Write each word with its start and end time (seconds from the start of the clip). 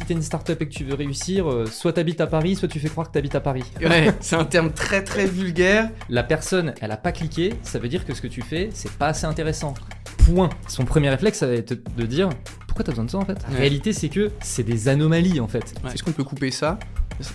Si 0.00 0.06
t'es 0.06 0.14
une 0.14 0.22
startup 0.22 0.60
et 0.60 0.66
que 0.68 0.72
tu 0.72 0.84
veux 0.84 0.94
réussir, 0.94 1.50
euh, 1.50 1.66
soit 1.66 1.92
t'habites 1.94 2.20
à 2.20 2.26
Paris, 2.26 2.56
soit 2.56 2.68
tu 2.68 2.78
fais 2.80 2.88
croire 2.88 3.06
que 3.08 3.12
t'habites 3.12 3.34
à 3.34 3.40
Paris. 3.40 3.64
Ouais, 3.80 4.12
c'est 4.20 4.36
un 4.36 4.44
terme 4.44 4.72
très 4.72 5.02
très 5.02 5.26
vulgaire. 5.26 5.90
La 6.10 6.22
personne, 6.22 6.74
elle 6.80 6.90
a 6.90 6.96
pas 6.96 7.12
cliqué, 7.12 7.54
ça 7.62 7.78
veut 7.78 7.88
dire 7.88 8.04
que 8.04 8.12
ce 8.14 8.20
que 8.20 8.26
tu 8.26 8.42
fais, 8.42 8.68
c'est 8.74 8.90
pas 8.92 9.06
assez 9.08 9.24
intéressant. 9.26 9.72
Point. 10.26 10.50
Son 10.68 10.84
premier 10.84 11.10
réflexe, 11.10 11.38
ça 11.38 11.46
va 11.46 11.54
être 11.54 11.74
de 11.96 12.06
dire 12.06 12.28
pourquoi 12.66 12.84
t'as 12.84 12.92
besoin 12.92 13.04
de 13.04 13.10
ça 13.10 13.18
en 13.18 13.24
fait? 13.24 13.38
La 13.44 13.54
Ouais. 13.54 13.60
réalité, 13.60 13.92
c'est 13.92 14.08
que 14.08 14.30
c'est 14.42 14.62
des 14.62 14.88
anomalies 14.88 15.40
en 15.40 15.48
fait. 15.48 15.74
Est-ce 15.92 16.02
qu'on 16.02 16.12
peut 16.12 16.24
couper 16.24 16.50
ça? 16.50 16.78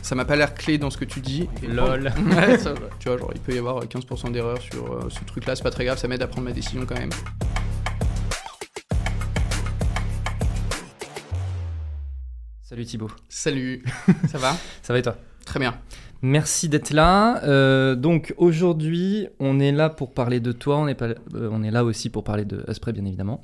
Ça 0.01 0.13
m'a 0.13 0.25
pas 0.25 0.35
l'air 0.35 0.53
clé 0.53 0.77
dans 0.77 0.89
ce 0.89 0.97
que 0.97 1.05
tu 1.05 1.21
dis. 1.21 1.47
Et- 1.63 1.67
Lol. 1.67 2.11
Ouais, 2.35 2.57
ça, 2.57 2.73
tu 2.99 3.07
vois, 3.07 3.17
genre, 3.17 3.31
il 3.33 3.39
peut 3.39 3.53
y 3.53 3.57
avoir 3.57 3.79
15% 3.87 4.29
d'erreur 4.31 4.57
sur 4.61 4.91
euh, 4.93 5.07
ce 5.09 5.23
truc-là, 5.25 5.55
c'est 5.55 5.63
pas 5.63 5.71
très 5.71 5.85
grave, 5.85 5.97
ça 5.97 6.07
m'aide 6.09 6.21
à 6.21 6.27
prendre 6.27 6.45
ma 6.47 6.51
décision 6.53 6.81
quand 6.85 6.99
même. 6.99 7.09
Salut 12.69 12.85
Thibaut. 12.85 13.09
Salut, 13.29 13.83
ça 14.27 14.37
va? 14.37 14.55
Ça 14.83 14.93
va 14.93 14.99
et 14.99 15.01
toi? 15.01 15.17
Très 15.43 15.59
bien. 15.59 15.81
Merci 16.21 16.69
d'être 16.69 16.91
là. 16.91 17.43
Euh, 17.43 17.95
donc 17.95 18.35
aujourd'hui, 18.37 19.27
on 19.39 19.59
est 19.59 19.71
là 19.71 19.89
pour 19.89 20.13
parler 20.13 20.39
de 20.39 20.51
toi. 20.51 20.77
On 20.77 20.87
est, 20.87 20.93
pas, 20.93 21.07
euh, 21.07 21.49
on 21.51 21.63
est 21.63 21.71
là 21.71 21.83
aussi 21.83 22.11
pour 22.11 22.23
parler 22.23 22.45
de 22.45 22.63
bien 22.91 23.05
évidemment. 23.05 23.41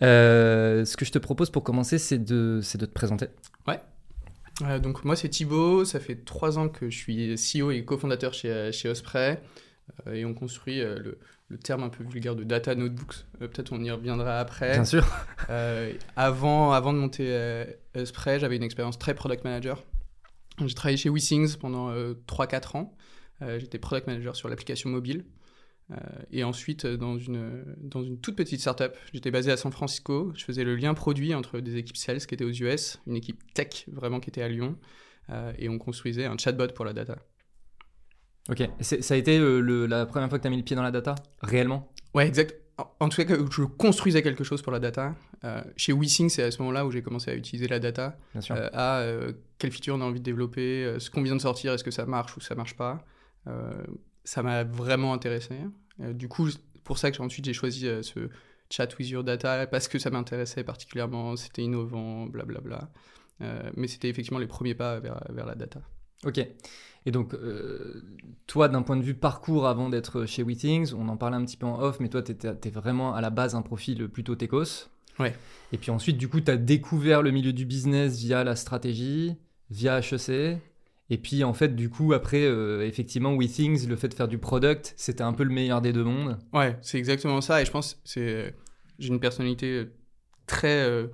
Euh, 0.00 0.86
ce 0.86 0.96
que 0.96 1.04
je 1.04 1.12
te 1.12 1.18
propose 1.18 1.50
pour 1.50 1.62
commencer, 1.62 1.98
c'est 1.98 2.16
de, 2.16 2.60
c'est 2.62 2.78
de 2.78 2.86
te 2.86 2.92
présenter. 2.92 3.26
Euh, 4.62 4.78
donc 4.78 5.04
moi 5.04 5.16
c'est 5.16 5.28
Thibaut, 5.28 5.84
ça 5.84 6.00
fait 6.00 6.24
trois 6.24 6.58
ans 6.58 6.70
que 6.70 6.88
je 6.88 6.96
suis 6.96 7.34
CEO 7.34 7.70
et 7.70 7.84
cofondateur 7.84 8.32
chez, 8.32 8.70
chez 8.72 8.88
Osprey 8.88 9.42
et 10.10 10.24
on 10.24 10.32
construit 10.32 10.78
le, 10.78 11.18
le 11.54 11.58
terme 11.60 11.84
un 11.84 11.88
peu 11.88 12.02
vulgaire 12.02 12.34
de 12.34 12.42
data 12.42 12.74
notebooks. 12.74 13.24
Euh, 13.40 13.48
Peut-être 13.48 13.72
on 13.72 13.82
y 13.82 13.90
reviendra 13.90 14.38
après. 14.38 14.72
Bien 14.72 14.84
sûr. 14.84 15.06
Euh, 15.50 15.92
avant, 16.16 16.72
avant 16.72 16.94
de 16.94 16.98
monter 16.98 17.26
euh, 17.28 17.66
Osprey, 17.94 18.40
j'avais 18.40 18.56
une 18.56 18.62
expérience 18.62 18.98
très 18.98 19.14
product 19.14 19.44
manager. 19.44 19.84
J'ai 20.64 20.72
travaillé 20.72 20.96
chez 20.96 21.10
WeSings 21.10 21.58
pendant 21.58 21.90
euh, 21.90 22.14
3-4 22.26 22.78
ans. 22.78 22.96
J'étais 23.58 23.78
product 23.78 24.06
manager 24.06 24.34
sur 24.34 24.48
l'application 24.48 24.88
mobile. 24.88 25.26
Et 26.30 26.44
ensuite, 26.44 26.86
dans 26.86 27.18
une, 27.18 27.62
dans 27.82 28.02
une 28.02 28.18
toute 28.18 28.36
petite 28.36 28.60
startup, 28.60 28.94
j'étais 29.12 29.30
basé 29.30 29.52
à 29.52 29.58
San 29.58 29.70
Francisco. 29.70 30.32
Je 30.34 30.44
faisais 30.44 30.64
le 30.64 30.76
lien 30.76 30.94
produit 30.94 31.34
entre 31.34 31.60
des 31.60 31.76
équipes 31.76 31.98
sales 31.98 32.24
qui 32.24 32.34
étaient 32.34 32.44
aux 32.44 32.52
US, 32.52 33.02
une 33.06 33.16
équipe 33.16 33.42
tech 33.52 33.84
vraiment 33.88 34.18
qui 34.18 34.30
était 34.30 34.40
à 34.40 34.48
Lyon. 34.48 34.78
et 35.58 35.68
on 35.68 35.76
construisait 35.76 36.24
un 36.24 36.38
chatbot 36.38 36.68
pour 36.68 36.86
la 36.86 36.94
data. 36.94 37.18
Ok. 38.50 38.62
Ça 38.80 39.14
a 39.14 39.16
été 39.16 39.38
euh, 39.38 39.60
le- 39.60 39.86
la 39.86 40.04
première 40.06 40.28
fois 40.28 40.38
que 40.38 40.42
tu 40.42 40.48
as 40.48 40.50
mis 40.50 40.56
le 40.58 40.62
pied 40.64 40.76
dans 40.76 40.82
la 40.82 40.90
data 40.90 41.14
Réellement? 41.42 41.90
Ouais, 42.14 42.26
exact. 42.28 42.54
En- 42.76 42.90
En 43.00 43.08
tout 43.08 43.16
cas, 43.16 43.24
que 43.24 43.50
je 43.50 43.62
construisais 43.62 44.22
quelque 44.22 44.44
chose 44.44 44.60
pour 44.60 44.72
la 44.72 44.80
data. 44.80 45.14
Euh, 45.44 45.62
chez 45.76 45.92
WeSing, 45.92 46.28
c'est 46.28 46.42
à 46.42 46.50
ce 46.50 46.58
moment-là 46.60 46.84
où 46.86 46.90
j'ai 46.90 47.02
commencé 47.02 47.30
à 47.30 47.34
utiliser 47.34 47.68
la 47.68 47.78
data. 47.78 48.18
Bien 48.32 48.40
sûr. 48.40 48.56
euh, 48.56 48.68
à 48.72 49.32
quelle 49.58 49.70
feature 49.70 49.94
on 49.94 50.00
a 50.00 50.04
envie 50.04 50.18
de 50.20 50.24
développer, 50.24 50.94
ce 50.98 51.08
qu'on 51.10 51.22
vient 51.22 51.36
de 51.36 51.40
sortir, 51.40 51.72
est-ce 51.72 51.84
que 51.84 51.90
ça 51.90 52.04
marche 52.06 52.36
ou 52.36 52.40
ça 52.40 52.54
marche 52.54 52.74
pas. 52.76 53.04
Ça 54.24 54.42
m'a 54.42 54.64
vraiment 54.64 55.12
intéressé. 55.14 55.54
Du 55.98 56.28
coup, 56.28 56.48
pour 56.82 56.98
ça 56.98 57.10
que 57.10 57.20
ensuite 57.22 57.44
j'ai 57.44 57.52
choisi 57.52 57.86
ce 58.02 58.28
chat 58.70 58.88
with 58.98 59.08
your 59.10 59.22
data 59.24 59.66
parce 59.66 59.86
que 59.88 59.98
ça 59.98 60.10
m'intéressait 60.10 60.64
particulièrement, 60.64 61.36
c'était 61.36 61.62
innovant, 61.62 62.26
blablabla. 62.26 62.90
Mais 63.76 63.86
c'était 63.86 64.08
effectivement 64.08 64.38
les 64.40 64.46
premiers 64.46 64.74
pas 64.74 64.98
vers, 65.00 65.22
vers 65.30 65.46
la 65.46 65.54
data. 65.54 65.80
Ok. 66.24 66.46
Et 67.06 67.10
donc, 67.10 67.34
euh, 67.34 68.02
toi, 68.46 68.68
d'un 68.68 68.82
point 68.82 68.96
de 68.96 69.02
vue 69.02 69.14
parcours 69.14 69.66
avant 69.66 69.88
d'être 69.88 70.24
chez 70.26 70.42
WeThings, 70.42 70.94
on 70.94 71.08
en 71.08 71.16
parlait 71.16 71.36
un 71.36 71.44
petit 71.44 71.56
peu 71.56 71.66
en 71.66 71.80
off, 71.80 72.00
mais 72.00 72.08
toi, 72.08 72.22
tu 72.22 72.32
es 72.32 72.70
vraiment 72.70 73.14
à 73.14 73.20
la 73.20 73.30
base 73.30 73.54
un 73.54 73.62
profil 73.62 74.08
plutôt 74.08 74.36
techos. 74.36 74.88
Ouais. 75.18 75.34
Et 75.72 75.78
puis 75.78 75.90
ensuite, 75.90 76.16
du 76.16 76.28
coup, 76.28 76.40
tu 76.40 76.50
as 76.50 76.56
découvert 76.56 77.22
le 77.22 77.30
milieu 77.30 77.52
du 77.52 77.66
business 77.66 78.18
via 78.18 78.42
la 78.42 78.56
stratégie, 78.56 79.36
via 79.70 80.00
HEC. 80.00 80.58
Et 81.10 81.18
puis, 81.18 81.44
en 81.44 81.52
fait, 81.52 81.76
du 81.76 81.90
coup, 81.90 82.14
après, 82.14 82.42
euh, 82.42 82.86
effectivement, 82.86 83.34
WeThings, 83.34 83.86
le 83.86 83.96
fait 83.96 84.08
de 84.08 84.14
faire 84.14 84.28
du 84.28 84.38
product, 84.38 84.94
c'était 84.96 85.22
un 85.22 85.34
peu 85.34 85.44
le 85.44 85.52
meilleur 85.52 85.82
des 85.82 85.92
deux 85.92 86.04
mondes. 86.04 86.38
Ouais, 86.54 86.78
c'est 86.80 86.98
exactement 86.98 87.42
ça. 87.42 87.60
Et 87.60 87.66
je 87.66 87.70
pense 87.70 88.00
que 88.14 88.52
j'ai 88.98 89.08
une 89.08 89.20
personnalité 89.20 89.88
très 90.46 90.88
euh, 90.88 91.08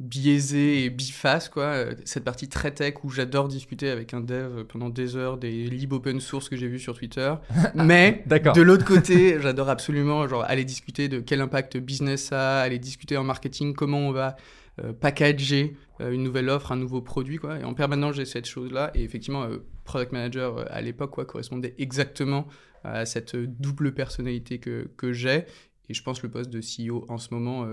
biaisée 0.00 0.84
et 0.84 0.90
biface, 0.90 1.48
quoi. 1.48 1.64
Euh, 1.64 1.94
Cette 2.04 2.24
partie 2.24 2.48
très 2.48 2.70
tech 2.70 2.94
où 3.02 3.10
j'adore 3.10 3.48
discuter 3.48 3.90
avec 3.90 4.14
un 4.14 4.20
dev 4.20 4.64
pendant 4.64 4.90
des 4.90 5.16
heures 5.16 5.38
des 5.38 5.68
libs 5.68 5.92
open 5.92 6.20
source 6.20 6.48
que 6.48 6.56
j'ai 6.56 6.68
vus 6.68 6.78
sur 6.78 6.96
Twitter. 6.96 7.34
Mais 7.74 8.24
de 8.26 8.62
l'autre 8.62 8.84
côté, 8.84 9.38
j'adore 9.42 9.68
absolument 9.68 10.26
genre 10.28 10.44
aller 10.44 10.64
discuter 10.64 11.08
de 11.08 11.20
quel 11.20 11.40
impact 11.40 11.76
business 11.78 12.24
ça 12.24 12.60
a, 12.60 12.62
aller 12.62 12.78
discuter 12.78 13.16
en 13.16 13.24
marketing, 13.24 13.74
comment 13.74 13.98
on 13.98 14.12
va 14.12 14.36
euh, 14.84 14.92
packager 14.92 15.76
euh, 16.00 16.12
une 16.12 16.22
nouvelle 16.22 16.48
offre, 16.48 16.70
un 16.70 16.76
nouveau 16.76 17.00
produit, 17.00 17.38
quoi. 17.38 17.58
Et 17.58 17.64
en 17.64 17.74
permanence, 17.74 18.14
j'ai 18.14 18.24
cette 18.24 18.46
chose-là. 18.46 18.92
Et 18.94 19.02
effectivement, 19.02 19.42
euh, 19.42 19.58
product 19.84 20.12
manager 20.12 20.64
à 20.70 20.80
l'époque, 20.80 21.10
quoi, 21.10 21.24
correspondait 21.24 21.74
exactement 21.78 22.46
à 22.84 23.04
cette 23.04 23.34
double 23.34 23.92
personnalité 23.92 24.60
que, 24.60 24.88
que 24.96 25.12
j'ai. 25.12 25.46
Et 25.88 25.94
je 25.94 26.02
pense 26.02 26.22
le 26.22 26.30
poste 26.30 26.50
de 26.50 26.60
CEO 26.60 27.06
en 27.08 27.18
ce 27.18 27.34
moment, 27.34 27.66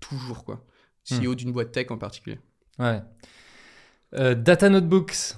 toujours, 0.00 0.44
quoi. 0.44 0.64
CEO 1.08 1.34
d'une 1.34 1.52
boîte 1.52 1.72
tech 1.72 1.90
en 1.90 1.98
particulier. 1.98 2.38
Ouais. 2.78 3.00
Euh, 4.14 4.34
data 4.34 4.68
Notebooks, 4.68 5.34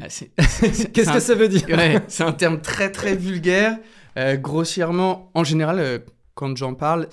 Ah, 0.00 0.08
qu'est-ce 0.08 1.12
que 1.12 1.20
ça 1.20 1.34
veut 1.34 1.48
dire 1.48 1.64
Ouais, 1.68 2.00
c'est 2.08 2.24
un 2.24 2.32
terme 2.32 2.60
très 2.60 2.90
très 2.90 3.14
vulgaire. 3.16 3.78
Euh, 4.16 4.36
grossièrement, 4.36 5.30
en 5.34 5.44
général, 5.44 5.78
euh, 5.78 5.98
quand 6.34 6.56
j'en 6.56 6.74
parle, 6.74 7.08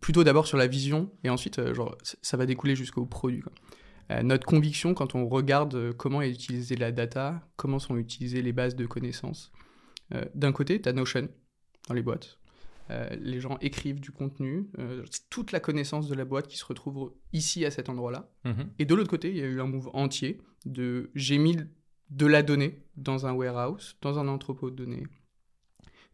plutôt 0.00 0.24
d'abord 0.24 0.46
sur 0.46 0.56
la 0.56 0.66
vision 0.66 1.10
et 1.24 1.28
ensuite, 1.28 1.74
genre, 1.74 1.96
ça 2.22 2.36
va 2.38 2.46
découler 2.46 2.74
jusqu'au 2.74 3.04
produit. 3.04 3.40
quoi. 3.40 3.52
Notre 4.22 4.46
conviction, 4.46 4.94
quand 4.94 5.14
on 5.14 5.28
regarde 5.28 5.92
comment 5.92 6.22
est 6.22 6.30
utilisée 6.30 6.74
la 6.74 6.90
data, 6.90 7.46
comment 7.56 7.78
sont 7.78 7.96
utilisées 7.96 8.42
les 8.42 8.52
bases 8.52 8.74
de 8.74 8.86
connaissances, 8.86 9.52
d'un 10.34 10.50
côté, 10.52 10.80
tu 10.80 10.88
as 10.88 10.92
Notion 10.92 11.28
dans 11.88 11.94
les 11.94 12.02
boîtes. 12.02 12.39
Euh, 12.90 13.08
les 13.20 13.40
gens 13.40 13.56
écrivent 13.60 14.00
du 14.00 14.10
contenu, 14.10 14.68
euh, 14.78 15.04
c'est 15.10 15.28
toute 15.30 15.52
la 15.52 15.60
connaissance 15.60 16.08
de 16.08 16.14
la 16.14 16.24
boîte 16.24 16.48
qui 16.48 16.56
se 16.56 16.64
retrouve 16.64 17.12
ici 17.32 17.64
à 17.64 17.70
cet 17.70 17.88
endroit-là. 17.88 18.28
Mhm. 18.44 18.70
Et 18.80 18.84
de 18.84 18.94
l'autre 18.94 19.10
côté, 19.10 19.30
il 19.30 19.36
y 19.36 19.42
a 19.42 19.46
eu 19.46 19.60
un 19.60 19.66
move 19.66 19.90
entier 19.92 20.38
de 20.66 21.10
j'ai 21.14 21.38
mis 21.38 21.56
de 22.10 22.26
la 22.26 22.42
donnée 22.42 22.82
dans 22.96 23.26
un 23.26 23.32
warehouse, 23.32 23.96
dans 24.02 24.18
un 24.18 24.26
entrepôt 24.26 24.70
de 24.70 24.76
données. 24.76 25.04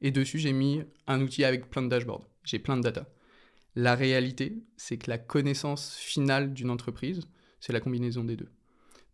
Et 0.03 0.11
dessus, 0.11 0.39
j'ai 0.39 0.53
mis 0.53 0.83
un 1.07 1.23
outil 1.23 1.45
avec 1.45 1.71
plein 1.71 1.81
de 1.81 1.89
dashboards. 1.89 2.29
J'ai 2.45 2.59
plein 2.59 2.77
de 2.77 2.83
data. 2.83 3.09
La 3.75 3.95
réalité, 3.95 4.63
c'est 4.77 4.99
que 4.99 5.11
la 5.11 5.19
connaissance 5.19 5.95
finale 5.95 6.53
d'une 6.53 6.71
entreprise, 6.71 7.23
c'est 7.61 7.73
la 7.73 7.81
combinaison 7.81 8.23
des 8.23 8.37
deux. 8.37 8.51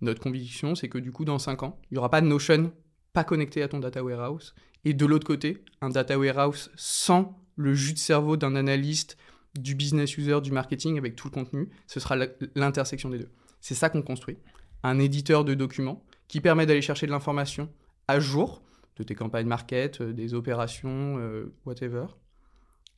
Notre 0.01 0.21
conviction, 0.21 0.75
c'est 0.75 0.89
que 0.89 0.99
du 0.99 1.13
coup, 1.13 1.25
dans 1.25 1.39
5 1.39 1.63
ans, 1.63 1.81
il 1.91 1.95
n'y 1.95 1.99
aura 1.99 2.11
pas 2.11 2.21
de 2.21 2.27
Notion 2.27 2.73
pas 3.13 3.25
connecté 3.25 3.63
à 3.63 3.69
ton 3.69 3.79
data 3.79 4.03
warehouse. 4.03 4.55
Et 4.85 4.95
de 4.95 5.07
l'autre 5.07 5.27
côté, 5.27 5.65
un 5.81 5.91
data 5.91 6.19
warehouse 6.19 6.71
sans 6.77 7.42
le 7.57 7.75
jus 7.75 7.93
de 7.93 7.99
cerveau 7.99 8.37
d'un 8.37 8.57
analyste, 8.57 9.17
du 9.59 9.75
business 9.75 10.17
user, 10.17 10.41
du 10.41 10.53
marketing 10.53 10.99
avec 10.99 11.17
tout 11.17 11.29
le 11.29 11.33
contenu. 11.33 11.69
Ce 11.87 12.01
sera 12.01 12.17
l'intersection 12.55 13.11
des 13.11 13.19
deux. 13.19 13.31
C'est 13.61 13.75
ça 13.75 13.91
qu'on 13.91 14.03
construit. 14.03 14.39
Un 14.83 14.99
éditeur 14.99 15.45
de 15.45 15.55
documents 15.55 16.03
qui 16.29 16.41
permet 16.41 16.67
d'aller 16.67 16.83
chercher 16.83 17.07
de 17.07 17.13
l'information 17.13 17.69
à 18.09 18.19
jour 18.19 18.63
de 18.97 19.03
tes 19.05 19.15
campagnes 19.15 19.47
market, 19.47 20.01
euh, 20.01 20.13
des 20.13 20.35
opérations, 20.35 21.19
euh, 21.19 21.55
whatever, 21.65 22.07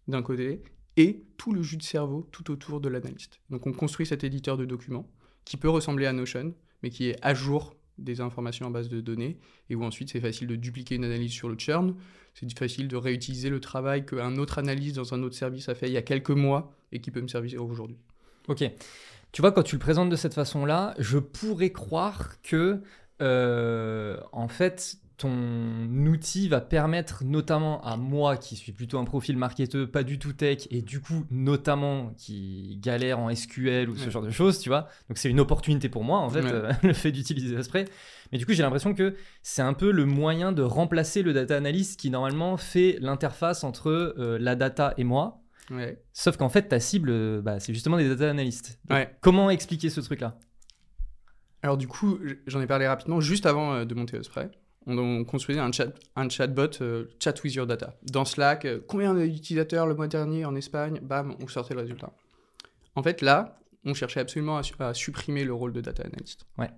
d'un 0.09 0.22
côté, 0.22 0.62
et 0.97 1.25
tout 1.36 1.53
le 1.53 1.62
jus 1.62 1.76
de 1.76 1.82
cerveau 1.82 2.28
tout 2.31 2.50
autour 2.50 2.81
de 2.81 2.88
l'analyste. 2.88 3.41
Donc 3.50 3.66
on 3.66 3.72
construit 3.72 4.06
cet 4.06 4.25
éditeur 4.25 4.56
de 4.56 4.65
documents 4.65 5.09
qui 5.44 5.56
peut 5.56 5.69
ressembler 5.69 6.06
à 6.06 6.12
Notion, 6.12 6.54
mais 6.82 6.91
qui 6.91 7.09
est 7.09 7.19
à 7.22 7.34
jour 7.34 7.76
des 7.99 8.21
informations 8.21 8.66
en 8.66 8.71
base 8.71 8.88
de 8.88 9.00
données, 9.00 9.38
et 9.71 9.75
où 9.75 9.84
ensuite 9.84 10.10
c'est 10.10 10.21
facile 10.21 10.47
de 10.49 10.56
dupliquer 10.56 10.97
une 10.97 11.05
analyse 11.05 11.32
sur 11.32 11.49
le 11.49 11.56
churn, 11.59 11.94
c'est 12.34 12.59
facile 12.59 12.88
de 12.88 12.97
réutiliser 12.97 13.49
le 13.49 13.60
travail 13.60 14.05
qu'un 14.05 14.37
autre 14.37 14.59
analyste 14.59 14.97
dans 14.97 15.15
un 15.15 15.22
autre 15.22 15.37
service 15.37 15.69
a 15.69 15.75
fait 15.75 15.88
il 15.88 15.93
y 15.93 15.97
a 15.97 16.03
quelques 16.03 16.31
mois 16.31 16.72
et 16.93 17.00
qui 17.00 17.10
peut 17.10 17.21
me 17.21 17.28
servir 17.28 17.65
aujourd'hui. 17.65 17.97
Ok. 18.49 18.65
Tu 19.33 19.41
vois, 19.41 19.53
quand 19.53 19.62
tu 19.62 19.77
le 19.77 19.81
présentes 19.81 20.10
de 20.10 20.16
cette 20.16 20.34
façon-là, 20.34 20.95
je 20.98 21.19
pourrais 21.19 21.71
croire 21.71 22.41
que, 22.42 22.80
euh, 23.21 24.16
en 24.33 24.48
fait, 24.48 24.98
ton 25.16 25.87
outil 26.07 26.49
va 26.49 26.61
permettre 26.61 27.22
notamment 27.25 27.81
à 27.84 27.97
moi, 27.97 28.37
qui 28.37 28.57
suis 28.57 28.72
plutôt 28.72 28.99
un 28.99 29.05
profil 29.05 29.37
marketeux, 29.37 29.87
pas 29.87 30.03
du 30.03 30.19
tout 30.19 30.33
tech, 30.33 30.66
et 30.71 30.83
du 30.83 31.01
coup, 31.01 31.25
notamment, 31.31 32.13
qui 32.16 32.78
galère 32.83 33.19
en 33.21 33.33
SQL 33.34 33.89
ou 33.89 33.95
ce 33.97 34.07
Ouais. 34.07 34.11
genre 34.11 34.22
de 34.22 34.31
choses, 34.31 34.59
tu 34.59 34.69
vois. 34.71 34.89
Donc, 35.09 35.19
c'est 35.19 35.31
une 35.31 35.39
opportunité 35.41 35.89
pour 35.89 36.03
moi, 36.05 36.19
en 36.19 36.28
fait, 36.31 36.43
Ouais. 36.43 36.53
euh, 36.53 36.72
le 36.83 36.93
fait 36.93 37.13
d'utiliser 37.13 37.57
Asprey. 37.57 37.84
Mais 38.33 38.39
du 38.39 38.47
coup, 38.47 38.53
j'ai 38.53 38.63
l'impression 38.65 38.93
que 38.95 39.15
c'est 39.43 39.63
un 39.63 39.72
peu 39.75 39.93
le 39.93 40.05
moyen 40.05 40.51
de 40.53 40.63
remplacer 40.63 41.22
le 41.22 41.33
data 41.33 41.57
analyst 41.57 41.99
qui, 42.01 42.10
normalement, 42.10 42.57
fait 42.57 42.99
l'interface 43.01 43.63
entre 43.63 43.91
euh, 44.19 44.39
la 44.41 44.57
data 44.57 44.95
et 44.99 45.05
moi. 45.05 45.41
Ouais. 45.71 46.03
Sauf 46.13 46.37
qu'en 46.37 46.49
fait, 46.49 46.63
ta 46.69 46.81
cible, 46.81 47.10
euh, 47.10 47.41
bah, 47.41 47.60
c'est 47.60 47.72
justement 47.72 47.97
des 47.97 48.09
data 48.09 48.28
analysts. 48.28 48.78
Donc. 48.89 49.09
Comment 49.21 49.49
expliquer 49.51 49.91
ce 49.91 50.01
truc-là? 50.01 50.39
Alors 51.63 51.78
du 51.78 51.89
coup, 51.89 52.19
j'en 52.47 52.60
ai 52.60 52.67
parlé 52.67 52.87
rapidement 52.87 53.21
juste 53.22 53.47
avant 53.47 53.87
de 53.87 53.95
monter 53.95 54.19
Osprey. 54.19 54.51
On, 54.86 54.98
on 54.98 55.25
construisait 55.25 55.60
un, 55.60 55.72
chat, 55.72 55.92
un 56.16 56.28
chatbot, 56.28 56.83
euh, 56.83 57.07
chat 57.22 57.34
with 57.42 57.54
your 57.54 57.66
data. 57.66 57.95
Dans 58.03 58.25
Slack, 58.25 58.65
euh, 58.65 58.81
combien 58.86 59.15
d'utilisateurs 59.15 59.86
le 59.86 59.95
mois 59.95 60.09
dernier 60.09 60.45
en 60.45 60.54
Espagne? 60.54 61.01
Bam, 61.03 61.36
on 61.41 61.48
sortait 61.48 61.75
le 61.75 61.81
résultat. 61.81 62.13
En 62.95 63.03
fait, 63.03 63.22
là, 63.22 63.59
on 63.84 63.95
cherchait 63.95 64.21
absolument 64.21 64.57
à, 64.57 64.63
su- 64.63 64.75
à 64.78 64.95
supprimer 64.95 65.45
le 65.45 65.54
rôle 65.54 65.72
de 65.72 65.81
data 65.81 66.03
analyst. 66.03 66.47
Ouais. 66.59 66.71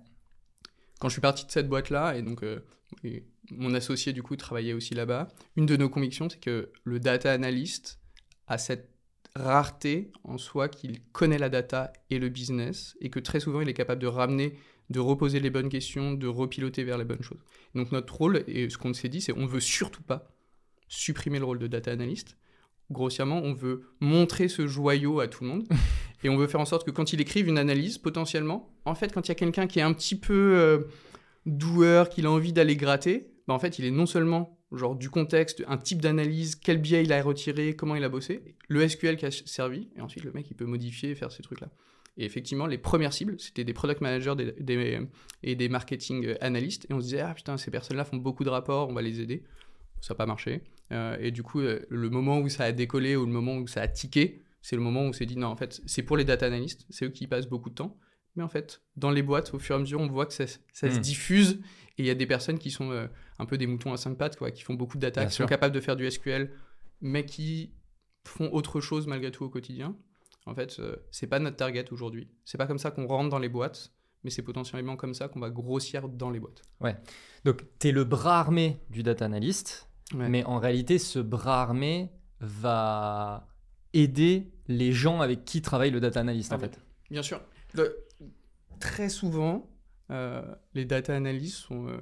Quand 0.99 1.09
je 1.09 1.13
suis 1.13 1.21
parti 1.21 1.45
de 1.45 1.51
cette 1.51 1.69
boîte-là, 1.69 2.15
et 2.15 2.21
donc 2.21 2.43
euh, 2.43 2.65
et 3.03 3.23
mon 3.51 3.73
associé 3.73 4.13
du 4.13 4.23
coup 4.23 4.35
travaillait 4.35 4.73
aussi 4.73 4.95
là-bas, 4.95 5.27
une 5.55 5.65
de 5.65 5.77
nos 5.77 5.89
convictions, 5.89 6.29
c'est 6.29 6.39
que 6.39 6.71
le 6.83 6.99
data 6.99 7.31
analyst 7.31 7.99
a 8.47 8.57
cette 8.57 8.89
rareté 9.35 10.11
en 10.23 10.37
soi 10.37 10.69
qu'il 10.69 11.03
connaît 11.11 11.37
la 11.37 11.49
data 11.49 11.93
et 12.09 12.17
le 12.17 12.29
business, 12.29 12.95
et 13.01 13.09
que 13.09 13.19
très 13.19 13.39
souvent 13.39 13.61
il 13.61 13.69
est 13.69 13.73
capable 13.73 14.01
de 14.01 14.07
ramener, 14.07 14.57
de 14.89 14.99
reposer 14.99 15.39
les 15.39 15.49
bonnes 15.49 15.69
questions, 15.69 16.13
de 16.13 16.27
repiloter 16.27 16.83
vers 16.83 16.97
les 16.97 17.05
bonnes 17.05 17.21
choses. 17.21 17.39
Donc 17.75 17.91
notre 17.91 18.15
rôle, 18.15 18.43
et 18.47 18.69
ce 18.69 18.77
qu'on 18.77 18.93
s'est 18.93 19.09
dit, 19.09 19.21
c'est 19.21 19.33
on 19.33 19.45
veut 19.45 19.59
surtout 19.59 20.01
pas 20.01 20.31
supprimer 20.87 21.39
le 21.39 21.45
rôle 21.45 21.59
de 21.59 21.67
data 21.67 21.91
analyst. 21.91 22.37
Grossièrement, 22.89 23.41
on 23.43 23.53
veut 23.53 23.83
montrer 23.99 24.47
ce 24.47 24.65
joyau 24.65 25.19
à 25.19 25.27
tout 25.27 25.43
le 25.43 25.49
monde 25.49 25.67
et 26.23 26.29
on 26.29 26.37
veut 26.37 26.47
faire 26.47 26.61
en 26.61 26.65
sorte 26.65 26.85
que 26.85 26.91
quand 26.91 27.11
il 27.11 27.19
écrive 27.19 27.47
une 27.47 27.57
analyse, 27.57 27.97
potentiellement, 27.97 28.73
en 28.85 28.95
fait, 28.95 29.13
quand 29.13 29.27
il 29.27 29.29
y 29.29 29.31
a 29.33 29.35
quelqu'un 29.35 29.67
qui 29.67 29.79
est 29.79 29.83
un 29.83 29.93
petit 29.93 30.17
peu 30.17 30.33
euh, 30.33 30.79
doueur, 31.45 32.09
qu'il 32.09 32.25
a 32.25 32.31
envie 32.31 32.53
d'aller 32.53 32.77
gratter, 32.77 33.33
bah, 33.47 33.53
en 33.53 33.59
fait, 33.59 33.79
il 33.79 33.85
est 33.85 33.91
non 33.91 34.05
seulement 34.05 34.57
genre 34.71 34.95
du 34.95 35.09
contexte, 35.09 35.63
un 35.67 35.77
type 35.77 36.01
d'analyse, 36.01 36.55
quel 36.55 36.77
biais 36.77 37.03
il 37.03 37.13
a 37.13 37.21
retiré, 37.21 37.75
comment 37.75 37.95
il 37.95 38.03
a 38.03 38.09
bossé, 38.09 38.55
le 38.67 38.87
SQL 38.87 39.15
qui 39.15 39.25
a 39.25 39.31
servi, 39.31 39.87
et 39.95 40.01
ensuite 40.01 40.25
le 40.25 40.31
mec 40.33 40.49
il 40.49 40.55
peut 40.55 40.65
modifier 40.65 41.11
et 41.11 41.15
faire 41.15 41.31
ces 41.31 41.41
trucs-là. 41.41 41.69
Et 42.17 42.25
effectivement, 42.25 42.65
les 42.65 42.77
premières 42.79 43.13
cibles, 43.13 43.39
c'était 43.39 43.63
des 43.63 43.73
product 43.73 44.01
managers 44.01 44.33
des- 44.35 44.51
des- 44.59 44.99
et 45.43 45.55
des 45.55 45.69
marketing 45.69 46.33
analystes, 46.41 46.87
et 46.89 46.93
on 46.93 46.99
se 46.99 47.05
disait, 47.05 47.21
ah 47.21 47.33
putain, 47.33 47.57
ces 47.57 47.69
personnes-là 47.71 48.05
font 48.05 48.17
beaucoup 48.17 48.43
de 48.43 48.49
rapports, 48.49 48.89
on 48.89 48.93
va 48.93 49.01
les 49.03 49.21
aider. 49.21 49.43
Ça 50.01 50.13
n'a 50.13 50.17
pas 50.17 50.25
marché. 50.25 50.61
Euh, 50.91 51.17
et 51.19 51.31
du 51.31 51.43
coup, 51.43 51.59
euh, 51.59 51.85
le 51.89 52.09
moment 52.09 52.39
où 52.39 52.49
ça 52.49 52.63
a 52.65 52.71
décollé 52.71 53.15
ou 53.15 53.25
le 53.25 53.31
moment 53.31 53.55
où 53.57 53.67
ça 53.67 53.81
a 53.81 53.87
tiqué, 53.87 54.41
c'est 54.61 54.75
le 54.75 54.81
moment 54.81 55.01
où 55.03 55.05
on 55.09 55.13
s'est 55.13 55.25
dit, 55.25 55.37
non, 55.37 55.47
en 55.47 55.55
fait, 55.55 55.81
c'est 55.85 56.03
pour 56.03 56.17
les 56.17 56.23
data 56.25 56.45
analysts, 56.47 56.85
c'est 56.89 57.05
eux 57.05 57.09
qui 57.09 57.23
y 57.25 57.27
passent 57.27 57.47
beaucoup 57.47 57.69
de 57.69 57.75
temps. 57.75 57.97
Mais 58.35 58.43
en 58.43 58.49
fait, 58.49 58.81
dans 58.95 59.09
les 59.11 59.23
boîtes, 59.23 59.53
au 59.53 59.59
fur 59.59 59.75
et 59.75 59.77
à 59.77 59.79
mesure, 59.79 59.99
on 59.99 60.07
voit 60.07 60.25
que 60.27 60.33
ça, 60.33 60.45
ça 60.47 60.91
se 60.91 60.97
Mm. 60.97 61.01
diffuse 61.01 61.51
et 61.97 62.03
il 62.03 62.05
y 62.05 62.09
a 62.11 62.15
des 62.15 62.27
personnes 62.27 62.59
qui 62.59 62.69
sont 62.69 62.91
euh, 62.91 63.07
un 63.39 63.45
peu 63.45 63.57
des 63.57 63.65
moutons 63.65 63.93
à 63.93 63.97
cinq 63.97 64.15
pattes, 64.15 64.37
quoi, 64.37 64.51
qui 64.51 64.61
font 64.63 64.75
beaucoup 64.75 64.97
de 64.97 65.01
data, 65.01 65.21
Bien 65.21 65.29
qui 65.29 65.35
sûr. 65.35 65.45
sont 65.45 65.49
capables 65.49 65.73
de 65.73 65.79
faire 65.81 65.95
du 65.95 66.05
SQL, 66.09 66.51
mais 67.01 67.25
qui 67.25 67.71
font 68.25 68.51
autre 68.53 68.79
chose 68.81 69.07
malgré 69.07 69.31
tout 69.31 69.43
au 69.45 69.49
quotidien. 69.49 69.95
En 70.47 70.55
fait, 70.55 70.79
euh, 70.79 70.95
c'est 71.11 71.27
pas 71.27 71.39
notre 71.39 71.57
target 71.57 71.85
aujourd'hui. 71.91 72.29
C'est 72.45 72.57
pas 72.57 72.65
comme 72.67 72.79
ça 72.79 72.89
qu'on 72.91 73.05
rentre 73.05 73.29
dans 73.29 73.37
les 73.39 73.49
boîtes, 73.49 73.91
mais 74.23 74.29
c'est 74.31 74.41
potentiellement 74.41 74.95
comme 74.95 75.13
ça 75.13 75.27
qu'on 75.27 75.39
va 75.41 75.49
grossir 75.49 76.07
dans 76.09 76.29
les 76.29 76.39
boîtes. 76.39 76.61
Donc, 77.45 77.63
tu 77.79 77.89
es 77.89 77.91
le 77.91 78.03
bras 78.03 78.39
armé 78.39 78.79
du 78.89 79.03
data 79.03 79.25
analyst, 79.25 79.89
Ouais. 80.13 80.29
mais 80.29 80.43
en 80.45 80.57
réalité, 80.57 80.99
ce 80.99 81.19
bras 81.19 81.61
armé 81.61 82.09
va 82.39 83.47
aider 83.93 84.51
les 84.67 84.91
gens 84.93 85.19
avec 85.21 85.43
qui 85.45 85.61
travaille 85.61 85.91
le 85.91 85.99
data 85.99 86.19
analyst, 86.21 86.51
Ah 86.51 86.55
en 86.55 86.59
oui. 86.59 86.65
fait. 86.69 86.79
Bien 87.11 87.21
sûr. 87.23 87.41
Le- 87.73 88.03
Très 88.79 89.09
souvent, 89.09 89.69
euh, 90.11 90.41
les 90.75 90.85
data 90.85 91.15
analysts 91.15 91.57
sont, 91.57 91.87
euh, 91.87 91.97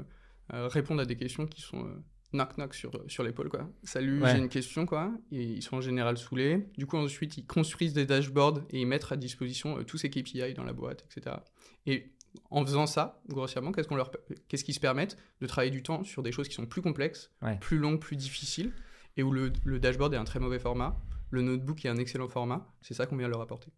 euh, 0.54 0.68
répondent 0.68 1.00
à 1.00 1.06
des 1.06 1.16
questions 1.16 1.48
qui 1.48 1.62
sont 1.62 1.88
euh, 2.34 2.38
knock-knock 2.38 2.74
sur, 2.74 2.92
sur 3.08 3.24
l'épaule. 3.24 3.50
quoi. 3.50 3.70
Salut, 3.84 4.22
Ouais. 4.22 4.32
j'ai 4.32 4.38
une 4.40 4.50
question. 4.50 4.86
quoi. 4.86 5.12
Et 5.32 5.44
ils 5.44 5.62
sont 5.62 5.78
en 5.78 5.82
général 5.82 6.18
saoulés. 6.18 6.68
Du 6.78 6.86
coup, 6.86 6.98
ensuite, 6.98 7.38
ils 7.38 7.46
construisent 7.46 7.94
des 7.94 8.06
dashboards 8.06 8.62
et 8.72 8.80
ils 8.82 8.86
mettent 8.88 9.12
à 9.12 9.16
disposition 9.18 9.80
euh, 9.80 9.84
tous 9.84 9.98
ces 9.98 10.10
KPI 10.10 10.54
dans 10.54 10.64
la 10.64 10.74
boîte, 10.74 11.06
etc. 11.12 11.38
Et 11.86 12.12
en 12.52 12.66
faisant 12.66 12.86
ça, 12.88 13.22
grossièrement, 13.30 13.72
qu'est-ce 13.72 13.88
qu'on 13.88 13.96
leur, 13.96 14.12
qu'est-ce 14.48 14.64
qu'ils 14.66 14.74
se 14.74 14.80
permettent 14.80 15.18
de 15.42 15.48
travailler 15.48 15.72
du 15.72 15.84
temps 15.84 16.04
sur 16.04 16.22
des 16.24 16.32
choses 16.32 16.48
qui 16.50 16.56
sont 16.56 16.66
plus 16.66 16.82
complexes, 16.82 17.32
Ouais. 17.42 17.58
plus 17.60 17.78
longues, 17.78 18.00
plus 18.00 18.18
difficiles, 18.18 18.74
et 19.18 19.24
où 19.24 19.32
le, 19.32 19.54
le 19.64 19.80
dashboard 19.80 20.14
est 20.14 20.18
un 20.18 20.26
très 20.26 20.40
mauvais 20.40 20.60
format, 20.60 21.00
le 21.32 21.42
notebook 21.42 21.86
est 21.86 21.90
un 21.90 21.96
excellent 21.98 22.28
format. 22.28 22.68
C'est 22.82 22.94
ça 22.94 23.06
qu'on 23.06 23.16
vient 23.16 23.28
leur 23.30 23.40
apporter. 23.42 23.72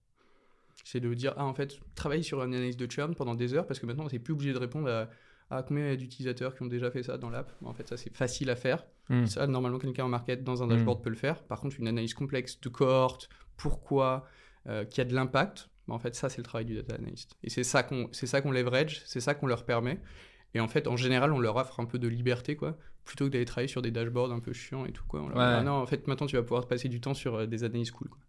C'est 0.84 1.00
de 1.00 1.14
dire, 1.14 1.34
ah, 1.38 1.46
en 1.46 1.54
fait, 1.54 1.80
travaille 1.96 2.24
sur 2.24 2.42
une 2.44 2.54
analyse 2.54 2.78
de 2.78 2.90
churn 2.90 3.14
pendant 3.14 3.36
des 3.36 3.54
heures 3.54 3.68
parce 3.68 3.80
que 3.80 3.86
maintenant, 3.86 4.06
on 4.06 4.10
n'est 4.12 4.20
plus 4.20 4.34
obligé 4.34 4.54
de 4.54 4.58
répondre 4.58 4.88
à, 4.90 5.10
à 5.50 5.64
combien 5.64 5.96
d'utilisateurs 5.96 6.56
qui 6.56 6.64
ont 6.64 6.68
déjà 6.68 6.92
fait 6.92 7.04
ça 7.04 7.18
dans 7.18 7.30
l'app. 7.30 7.52
En 7.64 7.74
fait, 7.74 7.88
ça, 7.88 7.96
c'est 7.98 8.14
facile 8.16 8.50
à 8.50 8.56
faire. 8.56 8.86
Hmm. 9.10 9.26
Ça, 9.26 9.48
normalement, 9.48 9.80
quelqu'un 9.80 10.06
en 10.06 10.10
market 10.10 10.44
dans 10.44 10.62
un 10.64 10.66
Mm. 10.66 10.70
dashboard 10.70 11.02
peut 11.04 11.10
le 11.10 11.16
faire. 11.16 11.42
Par 11.44 11.62
contre, 11.62 11.78
une 11.80 11.88
analyse 11.88 12.14
complexe 12.14 12.60
de 12.60 12.68
cohorte, 12.70 13.30
pourquoi, 13.56 14.26
euh, 14.68 14.84
qui 14.86 15.00
a 15.02 15.06
de 15.06 15.14
l'impact, 15.16 15.70
bah, 15.88 15.94
en 15.96 16.00
fait, 16.00 16.16
ça, 16.16 16.28
c'est 16.30 16.40
le 16.40 16.44
travail 16.44 16.66
du 16.66 16.76
data 16.76 16.96
analyst. 16.96 17.38
Et 17.44 17.50
c'est 17.50 17.64
ça 17.64 17.84
qu'on 17.84 18.10
c'est 18.12 18.28
ça 18.28 18.42
qu'on 18.42 18.52
leverage, 18.52 19.02
c'est 19.06 19.22
ça 19.22 19.34
qu'on 19.34 19.48
leur 19.48 19.64
permet. 19.66 20.00
Et 20.54 20.60
en 20.60 20.68
fait, 20.68 20.88
en 20.88 20.98
général, 20.98 21.32
on 21.32 21.40
leur 21.40 21.56
offre 21.56 21.80
un 21.80 21.86
peu 21.86 22.00
de 22.00 22.08
liberté, 22.08 22.56
quoi, 22.58 22.78
plutôt 23.06 23.26
que 23.26 23.30
d'aller 23.32 23.46
travailler 23.46 23.68
sur 23.70 23.82
des 23.82 23.92
dashboards 23.92 24.32
un 24.34 24.40
peu 24.40 24.52
chiants 24.54 24.86
et 24.86 24.92
tout, 24.92 25.04
quoi. 25.08 25.22
On 25.22 25.28
leur 25.30 25.38
dit, 25.38 25.44
ah 25.60 25.64
non, 25.64 25.74
en 25.74 25.86
fait, 25.86 26.08
maintenant, 26.08 26.28
tu 26.28 26.36
vas 26.36 26.44
pouvoir 26.44 26.68
passer 26.68 26.90
du 26.90 27.00
temps 27.00 27.14
sur 27.14 27.36
euh, 27.36 27.46
des 27.48 27.64
analyses 27.64 27.92
cool, 27.92 28.10
quoi. 28.10 28.20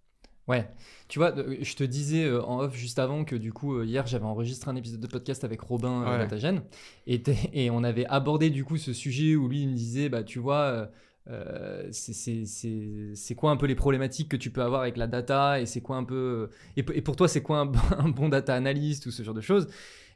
Ouais, 0.49 0.67
tu 1.09 1.19
vois, 1.19 1.35
je 1.61 1.75
te 1.77 1.85
disais 1.85 2.25
euh, 2.25 2.43
en 2.43 2.61
off 2.61 2.75
juste 2.75 2.99
avant 2.99 3.25
que 3.25 3.37
du 3.37 3.53
coup, 3.53 3.77
euh, 3.77 3.85
hier, 3.85 4.06
j'avais 4.06 4.25
enregistré 4.25 4.71
un 4.71 4.77
épisode 4.77 5.00
de 5.00 5.06
podcast 5.06 5.45
avec 5.45 5.61
Robin 5.61 6.03
euh, 6.03 6.11
Ouais. 6.12 6.19
Latagène 6.19 6.62
et, 7.06 7.23
et 7.53 7.71
on 7.71 7.85
avait 7.85 8.06
abordé 8.06 8.49
du 8.50 8.65
coup 8.65 8.79
ce 8.79 8.93
sujet 8.95 9.37
où 9.37 9.47
lui 9.49 9.62
il 9.62 9.69
me 9.69 9.75
disait, 9.75 10.09
bah 10.09 10.23
tu 10.25 10.39
vois, 10.39 10.89
euh, 11.31 11.89
c'est- 11.93 13.35
quoi 13.37 13.50
un 13.50 13.56
peu 13.56 13.67
les 13.67 13.75
problématiques 13.75 14.31
que 14.31 14.37
tu 14.37 14.50
peux 14.50 14.62
avoir 14.62 14.81
avec 14.83 14.97
la 14.97 15.06
data 15.06 15.61
et 15.61 15.67
c'est 15.67 15.81
quoi 15.83 15.97
un 15.97 16.05
peu. 16.05 16.49
Et, 16.77 16.81
et 16.95 17.03
pour 17.03 17.17
toi, 17.17 17.29
c'est 17.29 17.43
quoi 17.43 17.59
un, 17.59 17.67
bon- 17.67 17.79
un 17.99 18.09
bon 18.09 18.29
data 18.29 18.55
analyst 18.55 19.06
ou 19.06 19.11
ce 19.11 19.23
genre 19.23 19.35
de 19.35 19.41
choses? 19.43 19.67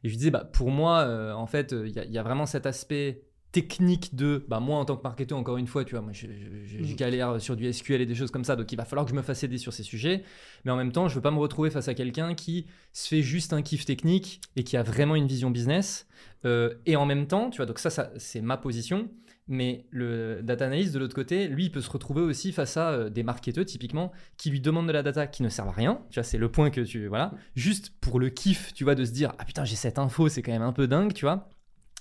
Et 0.04 0.08
je 0.08 0.12
lui 0.12 0.16
disais, 0.16 0.30
bah 0.30 0.48
pour 0.50 0.70
moi, 0.70 1.34
en 1.36 1.46
fait, 1.46 1.72
il 1.72 1.92
y, 1.94 1.98
a- 1.98 2.04
il 2.04 2.10
y 2.12 2.18
a 2.18 2.22
vraiment 2.22 2.46
cet 2.46 2.66
aspect 2.66 3.22
technique 3.52 4.14
de 4.14 4.44
bah 4.48 4.60
moi 4.60 4.78
en 4.78 4.84
tant 4.86 4.96
que 4.96 5.02
marketeur 5.02 5.36
encore 5.38 5.58
une 5.58 5.66
fois 5.66 5.84
tu 5.84 5.94
vois 5.94 6.00
moi 6.02 6.12
je, 6.12 6.26
je- 6.26 6.66
je- 6.66 6.84
je 6.84 6.90
Mhm. 6.90 6.96
galère 6.96 7.40
sur 7.40 7.54
du 7.54 7.70
SQL 7.70 8.00
et 8.00 8.06
des 8.06 8.14
choses 8.14 8.30
comme 8.30 8.44
ça 8.44 8.56
donc 8.56 8.72
il 8.72 8.76
va 8.76 8.84
falloir 8.86 9.04
que 9.04 9.10
je 9.10 9.16
me 9.16 9.22
fasse 9.22 9.42
aider 9.44 9.58
sur 9.58 9.72
ces 9.74 9.82
sujets 9.82 10.24
mais 10.64 10.70
en 10.72 10.76
même 10.76 10.90
temps 10.90 11.06
je 11.08 11.14
veux 11.14 11.20
pas 11.20 11.30
me 11.30 11.38
retrouver 11.38 11.68
face 11.70 11.86
à 11.88 11.94
quelqu'un 11.94 12.34
qui 12.34 12.66
se 12.94 13.08
fait 13.08 13.20
juste 13.22 13.52
un 13.52 13.60
kiff 13.62 13.84
technique 13.84 14.40
et 14.56 14.64
qui 14.64 14.76
a 14.78 14.82
vraiment 14.82 15.14
une 15.14 15.26
vision 15.26 15.50
business 15.50 16.06
Euh, 16.44 16.74
et 16.86 16.96
en 16.96 17.06
même 17.06 17.26
temps 17.28 17.50
tu 17.50 17.58
vois 17.58 17.66
donc 17.66 17.78
ça, 17.78 17.88
ça 17.90 18.10
c'est 18.16 18.40
ma 18.40 18.56
position 18.56 19.08
mais 19.48 19.84
le 19.90 20.40
data 20.42 20.66
analyst 20.66 20.92
de 20.94 20.98
l'autre 20.98 21.14
côté 21.14 21.46
lui 21.46 21.64
il 21.66 21.70
peut 21.70 21.80
se 21.80 21.90
retrouver 21.90 22.22
aussi 22.22 22.50
face 22.52 22.76
à 22.76 22.90
euh, 22.90 23.10
des 23.10 23.22
marketeurs 23.22 23.64
typiquement 23.64 24.10
qui 24.38 24.50
lui 24.50 24.60
demandent 24.60 24.86
de 24.88 24.92
la 24.92 25.02
data 25.04 25.26
qui 25.28 25.42
ne 25.44 25.48
servent 25.48 25.68
à 25.68 25.72
rien 25.72 26.00
tu 26.10 26.14
vois 26.18 26.24
c'est 26.24 26.38
le 26.38 26.48
point 26.50 26.70
que 26.70 26.80
tu 26.80 27.06
voilà 27.06 27.32
juste 27.54 27.92
pour 28.00 28.18
le 28.18 28.28
kiff 28.30 28.72
tu 28.74 28.82
vois 28.84 28.94
de 28.96 29.04
se 29.04 29.12
dire 29.12 29.32
ah 29.38 29.44
putain 29.44 29.64
j'ai 29.64 29.76
cette 29.76 29.98
info 29.98 30.28
c'est 30.28 30.42
quand 30.42 30.52
même 30.52 30.62
un 30.62 30.72
peu 30.72 30.86
dingue 30.88 31.12
tu 31.12 31.24
vois 31.26 31.48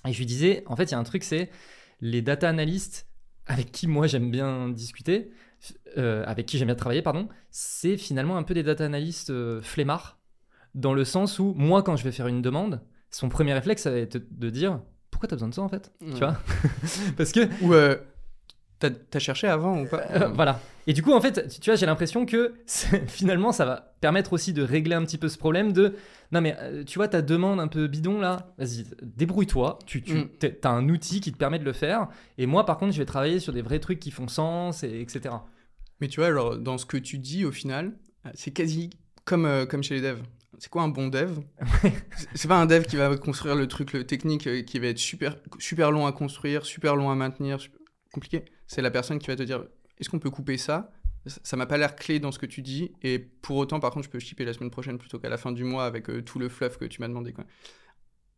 et 0.06 0.12
je 0.12 0.18
lui 0.18 0.26
disais, 0.26 0.62
en 0.66 0.76
fait, 0.76 0.84
il 0.84 0.92
y 0.92 0.94
a 0.94 0.98
un 0.98 1.04
truc, 1.04 1.24
c'est 1.24 1.50
les 2.00 2.22
data 2.22 2.48
analysts 2.48 3.06
avec 3.46 3.72
qui 3.72 3.86
moi 3.86 4.06
j'aime 4.06 4.30
bien 4.30 4.68
discuter, 4.68 5.30
euh, 5.98 6.24
avec 6.26 6.46
qui 6.46 6.58
j'aime 6.58 6.66
bien 6.68 6.74
travailler, 6.74 7.02
pardon, 7.02 7.28
c'est 7.50 7.96
finalement 7.96 8.36
un 8.36 8.42
peu 8.42 8.54
des 8.54 8.62
data 8.62 8.84
analysts 8.84 9.30
euh, 9.30 9.60
flemmards, 9.62 10.18
dans 10.74 10.94
le 10.94 11.04
sens 11.04 11.38
où 11.38 11.54
moi, 11.56 11.82
quand 11.82 11.96
je 11.96 12.04
vais 12.04 12.12
faire 12.12 12.28
une 12.28 12.42
demande, 12.42 12.80
son 13.10 13.28
premier 13.28 13.52
réflexe, 13.52 13.82
ça 13.82 13.90
va 13.90 13.98
être 13.98 14.18
de 14.30 14.50
dire 14.50 14.80
pourquoi 15.10 15.28
t'as 15.28 15.36
besoin 15.36 15.48
de 15.48 15.54
ça 15.54 15.62
en 15.62 15.68
fait? 15.68 15.92
Ouais. 16.00 16.12
Tu 16.12 16.18
vois? 16.18 16.40
Parce 17.16 17.32
que 17.32 17.40
Ou 17.62 17.74
euh, 17.74 17.96
t'as 18.90 19.18
cherché 19.18 19.46
avant 19.48 19.82
ou 19.82 19.86
pas 19.86 20.02
euh, 20.10 20.28
voilà. 20.28 20.60
Et 20.86 20.92
du 20.92 21.02
coup, 21.02 21.12
en 21.12 21.20
fait, 21.20 21.48
tu 21.48 21.60
tu 21.60 21.70
vois, 21.70 21.76
j'ai 21.76 21.86
l'impression 21.86 22.26
que 22.26 22.54
finalement, 23.06 23.52
ça 23.52 23.64
va 23.64 23.94
permettre 24.00 24.32
aussi 24.32 24.52
de 24.52 24.62
régler 24.62 24.94
un 24.96 25.04
petit 25.04 25.18
peu 25.18 25.28
ce 25.28 25.38
problème 25.38 25.72
de 25.72 25.94
non, 26.32 26.40
mais 26.40 26.56
euh, 26.60 26.82
tu 26.84 26.98
vois, 26.98 27.08
ta 27.08 27.22
demande 27.22 27.60
un 27.60 27.68
peu 27.68 27.86
bidon 27.86 28.18
là, 28.20 28.52
vas-y, 28.58 28.84
débrouille-toi. 29.02 29.78
Tu, 29.86 30.02
tu 30.02 30.14
Mm. 30.14 30.28
as 30.64 30.68
un 30.70 30.88
outil 30.88 31.20
qui 31.20 31.30
te 31.32 31.36
permet 31.38 31.58
de 31.58 31.64
le 31.64 31.72
faire. 31.72 32.08
Et 32.38 32.46
moi, 32.46 32.64
par 32.66 32.78
contre, 32.78 32.92
je 32.92 32.98
vais 32.98 33.04
travailler 33.06 33.38
sur 33.38 33.52
des 33.52 33.62
vrais 33.62 33.78
trucs 33.80 34.00
qui 34.00 34.10
font 34.10 34.28
sens, 34.28 34.82
et, 34.82 35.00
etc. 35.00 35.34
Mais 36.00 36.08
tu 36.08 36.20
vois, 36.20 36.26
alors, 36.28 36.56
dans 36.58 36.78
ce 36.78 36.86
que 36.86 36.96
tu 36.96 37.18
dis, 37.18 37.44
au 37.44 37.52
final, 37.52 37.92
euh, 38.26 38.30
c'est 38.34 38.50
quasi 38.50 38.90
comme, 39.24 39.44
euh, 39.46 39.66
comme 39.66 39.82
chez 39.84 39.94
les 39.94 40.00
devs. 40.00 40.22
C'est 40.58 40.68
quoi 40.70 40.82
un 40.82 40.88
bon 40.88 41.08
dev 41.08 41.38
C'est- 42.34 42.48
pas 42.48 42.56
un 42.60 42.66
dev 42.66 42.84
qui 42.84 42.96
va 42.96 43.16
construire 43.16 43.54
le 43.56 43.66
truc, 43.68 43.92
le 43.92 44.04
technique, 44.04 44.46
euh, 44.46 44.62
qui 44.62 44.78
va 44.78 44.88
être 44.88 44.98
super, 44.98 45.36
super 45.58 45.90
long 45.90 46.06
à 46.06 46.12
construire, 46.12 46.64
super 46.66 46.94
long 46.96 47.10
à 47.10 47.14
maintenir, 47.14 47.60
super- 47.60 47.78
compliqué. 48.12 48.44
C'est 48.66 48.82
la 48.82 48.90
personne 48.90 49.18
qui 49.18 49.26
va 49.28 49.36
te 49.36 49.42
dire 49.42 49.64
est-ce 49.98 50.08
qu'on 50.08 50.18
peut 50.18 50.30
couper 50.30 50.56
ça? 50.56 50.92
Ça- 51.26 51.56
m'a 51.56 51.66
pas 51.66 51.78
l'air 51.78 51.94
clé 51.94 52.18
dans 52.18 52.32
ce 52.32 52.38
que 52.38 52.46
tu 52.46 52.62
dis, 52.62 52.90
et 53.02 53.18
pour 53.20 53.56
autant, 53.56 53.78
par 53.78 53.92
contre, 53.92 54.06
je 54.06 54.10
peux 54.10 54.18
shipper 54.18 54.44
la 54.44 54.52
semaine 54.52 54.70
prochaine 54.70 54.98
plutôt 54.98 55.20
qu'à 55.20 55.28
la 55.28 55.36
fin 55.36 55.52
du 55.52 55.62
mois 55.62 55.84
avec 55.84 56.10
euh, 56.10 56.20
tout 56.22 56.40
le 56.40 56.48
fluff 56.48 56.78
que 56.78 56.84
tu 56.84 57.00
m'as 57.00 57.06
demandé. 57.08 57.32
Quoi. 57.32 57.44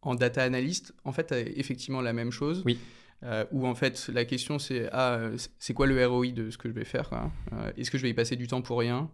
En 0.03 0.15
data 0.15 0.43
analyst, 0.43 0.95
en 1.05 1.13
fait, 1.13 1.25
t'as 1.25 1.41
effectivement 1.41 2.03
la 2.03 2.13
même 2.13 2.31
chose. 2.31 2.63
Oui. 2.67 2.79
Euh, 3.23 3.47
où 3.53 3.67
en 3.67 3.75
fait 3.75 4.09
la 4.13 4.27
question 4.27 4.59
c'est 4.59 4.91
ah, 4.93 5.31
c'est 5.59 5.73
quoi 5.73 5.87
le 5.87 6.05
ROI 6.07 6.33
de 6.33 6.51
ce 6.51 6.59
que 6.59 6.69
je 6.69 6.75
vais 6.75 6.85
faire 6.85 7.09
Euh, 7.53 7.73
Est-ce 7.79 7.91
que 7.91 7.97
je 7.97 8.03
vais 8.03 8.11
y 8.11 8.15
passer 8.15 8.37
du 8.37 8.49
temps 8.49 8.61
pour 8.61 8.79
rien? 8.79 9.09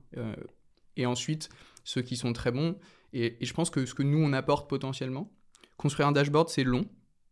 Et 0.96 1.06
ensuite, 1.06 1.48
ceux 1.84 2.02
qui 2.02 2.16
sont 2.16 2.32
très 2.32 2.50
bons, 2.50 2.76
et, 3.12 3.36
et 3.40 3.46
je 3.46 3.54
pense 3.54 3.70
que 3.70 3.86
ce 3.86 3.94
que 3.94 4.02
nous 4.02 4.18
on 4.18 4.32
apporte 4.32 4.68
potentiellement, 4.68 5.30
construire 5.76 6.08
un 6.08 6.12
dashboard 6.12 6.48
c'est 6.48 6.64
long, 6.64 6.86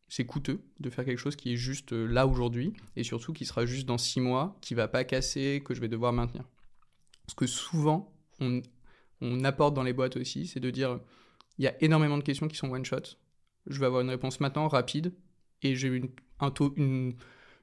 c'est 0.08 0.24
coûteux 0.24 0.60
de 0.80 0.90
faire 0.90 1.04
quelque 1.04 1.18
chose 1.18 1.36
qui 1.36 1.52
est 1.52 1.56
juste 1.56 1.92
euh, 1.92 2.06
là 2.06 2.26
aujourd'hui, 2.26 2.72
et 2.96 3.02
surtout 3.02 3.32
qui 3.32 3.44
sera 3.44 3.66
juste 3.66 3.86
dans 3.86 3.98
six 3.98 4.20
mois, 4.20 4.56
qui 4.60 4.74
va 4.74 4.88
pas 4.88 5.04
casser, 5.04 5.62
que 5.64 5.74
je 5.74 5.80
vais 5.80 5.88
devoir 5.88 6.12
maintenir. 6.12 6.44
Ce 7.28 7.34
que 7.34 7.46
souvent 7.46 8.12
on, 8.40 8.62
on 9.20 9.44
apporte 9.44 9.74
dans 9.74 9.82
les 9.82 9.92
boîtes 9.92 10.16
aussi, 10.16 10.46
c'est 10.46 10.60
de 10.60 10.70
dire 10.70 11.00
il 11.58 11.64
y 11.64 11.68
a 11.68 11.74
énormément 11.82 12.16
de 12.16 12.22
questions 12.22 12.48
qui 12.48 12.56
sont 12.56 12.70
one 12.70 12.84
shot. 12.84 13.16
Je 13.66 13.78
vais 13.80 13.86
avoir 13.86 14.00
une 14.02 14.10
réponse 14.10 14.40
maintenant 14.40 14.68
rapide 14.68 15.12
et 15.62 15.74
j'ai 15.74 15.88
une, 15.88 16.08
un 16.40 16.50
taux, 16.50 16.72
une, 16.76 17.14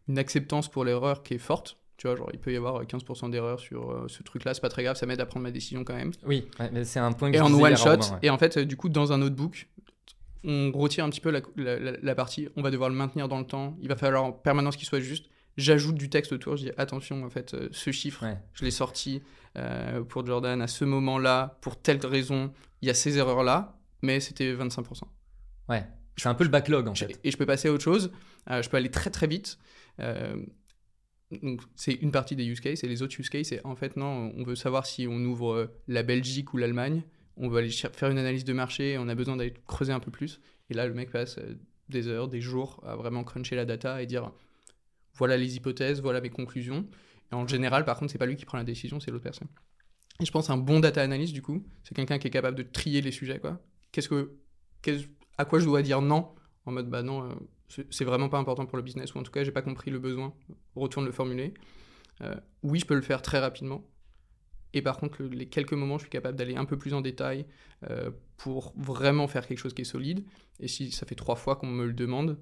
une 0.07 0.17
acceptance 0.19 0.69
pour 0.69 0.85
l'erreur 0.85 1.23
qui 1.23 1.33
est 1.33 1.39
forte. 1.39 1.77
Tu 1.97 2.07
vois, 2.07 2.17
genre, 2.17 2.29
il 2.33 2.39
peut 2.39 2.51
y 2.51 2.57
avoir 2.57 2.83
15% 2.83 3.31
d'erreur 3.31 3.59
sur 3.59 3.89
euh, 3.89 4.07
ce 4.09 4.21
truc-là, 4.21 4.53
c'est 4.53 4.59
pas 4.61 4.69
très 4.69 4.83
grave, 4.83 4.97
ça 4.97 5.05
m'aide 5.05 5.21
à 5.21 5.25
prendre 5.25 5.43
ma 5.43 5.51
décision 5.51 5.85
quand 5.85 5.95
même. 5.95 6.11
Oui, 6.25 6.45
ouais, 6.59 6.69
mais 6.71 6.83
c'est 6.83 6.99
un 6.99 7.13
point 7.13 7.31
que 7.31 7.37
Et 7.37 7.39
je 7.39 7.43
en 7.43 7.53
one 7.53 7.77
shot, 7.77 7.89
ouais. 7.89 8.19
et 8.23 8.29
en 8.29 8.37
fait, 8.37 8.57
euh, 8.57 8.65
du 8.65 8.75
coup, 8.75 8.89
dans 8.89 9.13
un 9.13 9.17
notebook, 9.19 9.69
on 10.43 10.71
retire 10.73 11.05
un 11.05 11.09
petit 11.09 11.21
peu 11.21 11.31
la, 11.31 11.41
la- 11.55 11.79
la- 11.79 11.97
la 12.01 12.15
partie, 12.15 12.49
on 12.55 12.61
va 12.61 12.71
devoir 12.71 12.89
le 12.89 12.95
maintenir 12.95 13.27
dans 13.27 13.39
le 13.39 13.45
temps, 13.45 13.77
il 13.81 13.87
va 13.87 13.95
falloir 13.95 14.23
en 14.23 14.31
permanence 14.31 14.75
qu'il 14.75 14.87
soit 14.87 14.99
juste. 14.99 15.25
J'ajoute 15.57 15.95
du 15.95 16.09
texte 16.09 16.33
autour, 16.33 16.57
je 16.57 16.65
dis 16.65 16.71
attention, 16.77 17.23
en 17.23 17.29
fait, 17.29 17.53
euh, 17.53 17.69
ce 17.71 17.91
chiffre, 17.91 18.23
Ouais. 18.23 18.37
je 18.53 18.65
l'ai 18.65 18.71
sorti 18.71 19.21
euh, 19.57 20.03
pour 20.03 20.25
Jordan 20.25 20.61
à 20.61 20.67
ce 20.67 20.83
moment-là, 20.83 21.57
pour 21.61 21.81
telle 21.81 22.05
raison, 22.05 22.51
il 22.81 22.87
y 22.87 22.91
a 22.91 22.93
ces 22.93 23.17
erreurs-là, 23.17 23.79
mais 24.01 24.19
c'était 24.19 24.53
25%. 24.53 25.03
Ouais. 25.69 25.85
C'est 26.17 26.27
un 26.29 26.35
peu 26.35 26.43
le 26.43 26.49
backlog 26.49 26.87
en 26.89 26.95
fait. 26.95 27.19
Et 27.23 27.31
je 27.31 27.37
peux 27.37 27.45
passer 27.45 27.69
à 27.69 27.71
autre 27.73 27.83
chose. 27.83 28.11
Euh, 28.49 28.61
je 28.61 28.69
peux 28.69 28.77
aller 28.77 28.91
très 28.91 29.09
très 29.09 29.27
vite. 29.27 29.57
Euh, 30.01 30.35
donc, 31.41 31.61
c'est 31.75 31.93
une 31.93 32.11
partie 32.11 32.35
des 32.35 32.45
use 32.45 32.59
cases. 32.59 32.83
Et 32.83 32.87
les 32.87 33.01
autres 33.01 33.19
use 33.19 33.29
cases, 33.29 33.47
c'est 33.47 33.65
en 33.65 33.75
fait, 33.75 33.95
non, 33.97 34.31
on 34.37 34.43
veut 34.43 34.55
savoir 34.55 34.85
si 34.85 35.07
on 35.09 35.17
ouvre 35.25 35.71
la 35.87 36.03
Belgique 36.03 36.53
ou 36.53 36.57
l'Allemagne. 36.57 37.01
On 37.37 37.49
veut 37.49 37.59
aller 37.59 37.69
faire 37.69 38.09
une 38.09 38.17
analyse 38.17 38.45
de 38.45 38.53
marché. 38.53 38.97
On 38.99 39.07
a 39.07 39.15
besoin 39.15 39.35
d'aller 39.35 39.53
creuser 39.67 39.93
un 39.93 39.99
peu 39.99 40.11
plus. 40.11 40.39
Et 40.69 40.73
là, 40.73 40.87
le 40.87 40.93
mec 40.93 41.11
passe 41.11 41.37
euh, 41.37 41.55
des 41.89 42.07
heures, 42.07 42.27
des 42.27 42.41
jours 42.41 42.81
à 42.85 42.95
vraiment 42.95 43.23
cruncher 43.23 43.55
la 43.55 43.65
data 43.65 44.01
et 44.01 44.05
dire 44.05 44.31
voilà 45.13 45.37
les 45.37 45.55
hypothèses, 45.55 46.01
voilà 46.01 46.21
mes 46.21 46.29
conclusions. 46.29 46.87
Et 47.31 47.35
en 47.35 47.47
général, 47.47 47.85
par 47.85 47.97
contre, 47.97 48.11
c'est 48.11 48.17
pas 48.17 48.25
lui 48.25 48.35
qui 48.35 48.45
prend 48.45 48.57
la 48.57 48.63
décision, 48.63 48.99
c'est 48.99 49.11
l'autre 49.11 49.23
personne. 49.23 49.47
Et 50.21 50.25
je 50.25 50.31
pense 50.31 50.49
un 50.49 50.57
bon 50.57 50.79
data 50.79 51.01
analyst, 51.01 51.33
du 51.33 51.41
coup, 51.41 51.63
c'est 51.83 51.95
quelqu'un 51.95 52.17
qui 52.17 52.27
est 52.27 52.31
capable 52.31 52.57
de 52.57 52.63
trier 52.63 53.01
les 53.01 53.11
sujets, 53.11 53.39
quoi. 53.39 53.59
Que, 53.91 55.01
à 55.37 55.45
quoi 55.45 55.59
je 55.59 55.65
dois 55.65 55.81
dire 55.81 56.01
non 56.01 56.33
en 56.65 56.71
mode 56.71 56.89
bah 56.89 57.03
non, 57.03 57.23
euh, 57.23 57.33
c'est 57.89 58.05
vraiment 58.05 58.29
pas 58.29 58.37
important 58.37 58.65
pour 58.65 58.77
le 58.77 58.83
business 58.83 59.13
ou 59.13 59.19
en 59.19 59.23
tout 59.23 59.31
cas 59.31 59.43
j'ai 59.43 59.51
pas 59.51 59.61
compris 59.61 59.91
le 59.91 59.99
besoin, 59.99 60.33
retourne 60.75 61.05
le 61.05 61.11
formuler. 61.11 61.53
Euh, 62.21 62.35
oui, 62.63 62.79
je 62.79 62.85
peux 62.85 62.95
le 62.95 63.01
faire 63.01 63.21
très 63.21 63.39
rapidement. 63.39 63.83
Et 64.75 64.81
par 64.81 64.97
contre, 64.97 65.23
le- 65.23 65.29
les 65.29 65.47
quelques 65.47 65.73
moments, 65.73 65.97
je 65.97 66.03
suis 66.03 66.11
capable 66.11 66.37
d'aller 66.37 66.55
un 66.55 66.65
peu 66.65 66.77
plus 66.77 66.93
en 66.93 67.01
détail 67.01 67.45
euh, 67.89 68.11
pour 68.37 68.73
vraiment 68.77 69.27
faire 69.27 69.47
quelque 69.47 69.57
chose 69.57 69.73
qui 69.73 69.81
est 69.81 69.85
solide. 69.85 70.23
Et 70.59 70.67
si 70.67 70.91
ça 70.91 71.05
fait 71.05 71.15
trois 71.15 71.35
fois 71.35 71.55
qu'on 71.55 71.67
me 71.67 71.85
le 71.87 71.93
demande, 71.93 72.37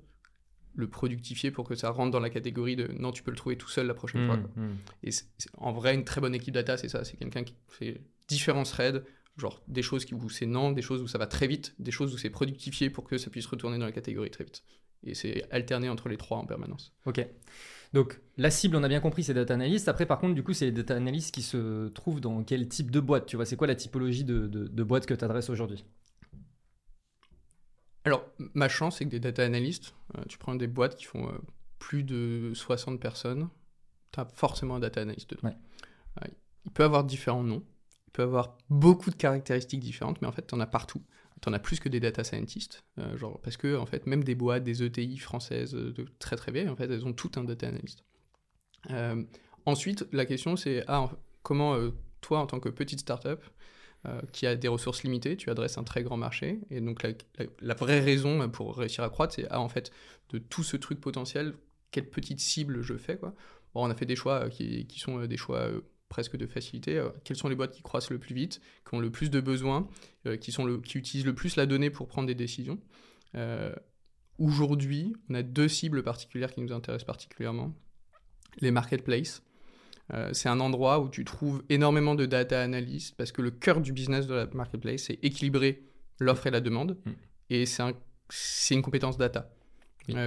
le 0.76 0.88
productifier 0.90 1.52
pour 1.52 1.68
que 1.68 1.76
ça 1.76 1.92
rentre 1.92 2.12
dans 2.12 2.20
la 2.20 2.32
catégorie 2.32 2.76
de 2.76 2.88
non, 3.00 3.12
tu 3.12 3.22
peux 3.22 3.30
le 3.32 3.38
trouver 3.38 3.56
tout 3.58 3.70
seul 3.70 3.86
la 3.86 3.94
prochaine 3.94 4.26
fois. 4.26 4.38
Mmh, 4.38 4.42
quoi. 4.42 4.64
mmh. 4.64 4.78
Et 5.04 5.10
en 5.58 5.72
vrai, 5.72 5.94
une 5.94 6.04
très 6.04 6.20
bonne 6.20 6.34
équipe 6.34 6.54
data, 6.54 6.76
c'est 6.78 6.90
ça. 6.90 7.04
C'est 7.04 7.16
quelqu'un 7.18 7.44
qui 7.44 7.54
fait 7.68 8.02
différents 8.28 8.64
threads, 8.64 9.04
genre 9.38 9.62
des 9.68 9.84
choses 9.84 10.06
où 10.12 10.30
c'est 10.30 10.48
non, 10.48 10.72
des 10.72 10.82
choses 10.82 11.02
où 11.04 11.08
ça 11.08 11.20
va 11.20 11.28
très 11.28 11.46
vite, 11.48 11.76
des 11.78 11.92
choses 11.92 12.14
où 12.14 12.18
c'est 12.18 12.32
productifié 12.32 12.90
pour 12.90 13.04
que 13.04 13.20
ça 13.20 13.30
puisse 13.30 13.46
retourner 13.46 13.78
dans 13.78 13.86
la 13.86 13.92
catégorie 13.92 14.32
très 14.32 14.44
vite. 14.46 14.64
Et 15.06 15.14
c'est 15.16 15.46
alterné 15.52 15.90
entre 15.90 16.10
les 16.10 16.18
trois 16.18 16.38
en 16.38 16.46
permanence. 16.46 16.94
Ok. 17.06 17.26
Donc 17.94 18.20
la 18.38 18.50
cible, 18.50 18.76
on 18.76 18.84
a 18.84 18.88
bien 18.88 19.00
compris, 19.00 19.24
c'est 19.24 19.34
data 19.34 19.54
analyst. 19.54 19.88
Après, 19.88 20.06
par 20.06 20.20
contre, 20.20 20.34
du 20.34 20.44
coup, 20.44 20.54
c'est 20.54 20.66
les 20.66 20.72
data 20.72 20.96
analysts 20.96 21.34
qui 21.34 21.42
se 21.42 21.90
trouvent 21.90 22.22
dans 22.22 22.44
quel 22.44 22.68
type 22.68 22.90
de 22.90 23.00
boîte 23.00 23.26
Tu 23.28 23.36
vois, 23.36 23.46
c'est 23.46 23.56
quoi 23.56 23.68
la 23.68 23.76
typologie 23.76 24.24
de, 24.24 24.48
de, 24.48 24.68
de 24.68 24.84
boîte 24.84 25.06
que 25.06 25.14
tu 25.14 25.24
adresses 25.24 25.50
aujourd'hui? 25.50 25.86
Alors, 28.06 28.26
ma 28.54 28.68
chance, 28.68 28.98
c'est 28.98 29.06
que 29.06 29.10
des 29.10 29.20
data 29.20 29.44
analysts, 29.44 29.94
euh, 30.18 30.24
tu 30.28 30.38
prends 30.38 30.56
des 30.56 30.68
boîtes 30.68 30.96
qui 30.96 31.06
font 31.06 31.28
euh, 31.30 31.38
plus 31.80 32.04
de 32.04 32.52
60 32.54 33.00
personnes, 33.00 33.50
tu 34.12 34.20
as 34.20 34.26
forcément 34.26 34.76
un 34.76 34.80
data 34.80 35.02
analyst 35.02 35.30
dedans. 35.30 35.50
Ouais. 35.50 35.56
Euh, 36.24 36.28
il 36.66 36.72
peut 36.72 36.84
avoir 36.84 37.04
différents 37.04 37.44
noms, 37.44 37.64
il 38.08 38.12
peut 38.12 38.24
avoir 38.24 38.58
beaucoup 38.70 39.10
de 39.10 39.16
caractéristiques 39.16 39.80
différentes, 39.80 40.22
mais 40.22 40.28
en 40.28 40.32
fait, 40.32 40.48
tu 40.48 40.56
en 40.56 40.60
as 40.60 40.68
partout. 40.68 41.02
Tu 41.44 41.50
en 41.50 41.54
as 41.54 41.60
plus 41.60 41.82
que 41.82 41.90
des 41.90 42.00
data 42.00 42.24
scientists, 42.24 42.86
euh, 43.00 43.18
genre, 43.18 43.38
parce 43.42 43.58
que 43.58 43.76
en 43.76 43.86
fait, 43.86 44.08
même 44.08 44.24
des 44.24 44.34
boîtes, 44.34 44.64
des 44.64 44.82
ETI 44.82 45.18
françaises 45.18 45.76
euh, 45.76 45.92
de 45.92 46.06
très 46.18 46.38
très 46.38 46.54
vieilles, 46.54 46.70
en 46.70 46.76
fait, 46.78 46.90
elles 46.90 47.06
ont 47.06 47.12
tout 47.12 47.32
un 47.36 47.44
data 47.44 47.68
analyst. 47.68 48.06
Euh, 48.92 49.22
ensuite, 49.66 50.08
la 50.14 50.26
question, 50.26 50.56
c'est 50.56 50.86
ah, 50.88 51.02
en- 51.02 51.12
comment 51.42 51.78
toi, 52.22 52.40
en 52.40 52.48
tant 52.48 52.62
que 52.62 52.70
petite 52.70 53.02
startup, 53.02 53.44
qui 54.34 54.48
a 54.48 54.56
des 54.56 54.68
ressources 54.68 55.04
limitées, 55.04 55.38
tu 55.38 55.50
adresses 55.50 55.78
un 55.78 55.86
très 55.86 56.04
grand 56.04 56.18
marché. 56.18 56.60
Et 56.70 56.82
donc 56.82 57.04
la, 57.62 57.74
vraie 57.74 58.02
raison 58.02 58.50
pour 58.50 58.76
réussir 58.78 59.02
à 59.04 59.10
croître, 59.10 59.34
c'est 59.34 59.48
ah, 59.50 59.62
en 59.62 59.70
fait 59.70 59.92
de 60.30 60.40
tout 60.40 60.64
ce 60.64 60.76
truc 60.76 61.00
potentiel, 61.00 61.54
quelle 61.92 62.10
petite 62.10 62.42
cible 62.42 62.82
je 62.82 62.96
fais 62.96 63.16
quoi. 63.18 63.34
On 63.76 63.90
a 63.90 63.96
fait 63.96 64.06
des 64.06 64.18
choix 64.18 64.50
qui, 64.50 64.86
sont 64.98 65.26
des 65.26 65.38
choix 65.38 65.70
presque 66.14 66.38
de 66.38 66.46
facilité. 66.46 66.98
Euh, 67.00 67.10
quelles 67.24 67.38
sont 67.38 67.50
les 67.50 67.56
boîtes 67.56 67.72
qui 67.74 67.82
croissent 67.82 68.12
le 68.12 68.20
plus 68.20 68.36
vite, 68.36 68.62
qui 68.88 68.94
ont 68.96 69.00
le 69.00 69.10
plus 69.10 69.32
de 69.32 69.42
besoins, 69.42 69.88
euh, 70.28 70.38
qui, 70.38 70.52
sont 70.52 70.64
le, 70.64 70.78
qui 70.78 71.00
utilisent 71.00 71.26
le 71.26 71.34
plus 71.34 71.56
la 71.56 71.66
donnée 71.66 71.90
pour 71.90 72.08
prendre 72.08 72.28
des 72.28 72.36
décisions. 72.36 72.80
Euh, 73.36 73.74
Aujourd'hui, 74.40 75.16
on 75.30 75.36
a 75.36 75.44
deux 75.44 75.68
cibles 75.68 76.02
particulières 76.04 76.52
qui 76.54 76.62
nous 76.62 76.72
intéressent 76.74 77.06
particulièrement. 77.06 77.72
Les 78.62 78.72
marketplaces. 78.72 79.44
C'est 80.34 80.50
un 80.50 80.60
endroit 80.60 81.00
où 81.00 81.08
tu 81.10 81.24
trouves 81.24 81.64
énormément 81.70 82.14
de 82.16 82.26
data 82.26 82.62
analysts 82.62 83.16
parce 83.16 83.32
que 83.32 83.42
le 83.42 83.52
cœur 83.52 83.80
du 83.80 83.94
business 83.94 84.28
de 84.28 84.34
la 84.34 84.48
marketplace, 84.48 85.04
c'est 85.04 85.18
équilibrer 85.24 85.84
l'offre 86.20 86.46
et 86.48 86.52
la 86.52 86.62
demande. 86.62 86.98
Mm. 87.06 87.12
Et 87.52 87.66
c'est 87.66 87.84
un- 87.84 87.94
c'est 88.30 88.74
une 88.76 88.82
compétence 88.82 89.18
data, 89.18 89.52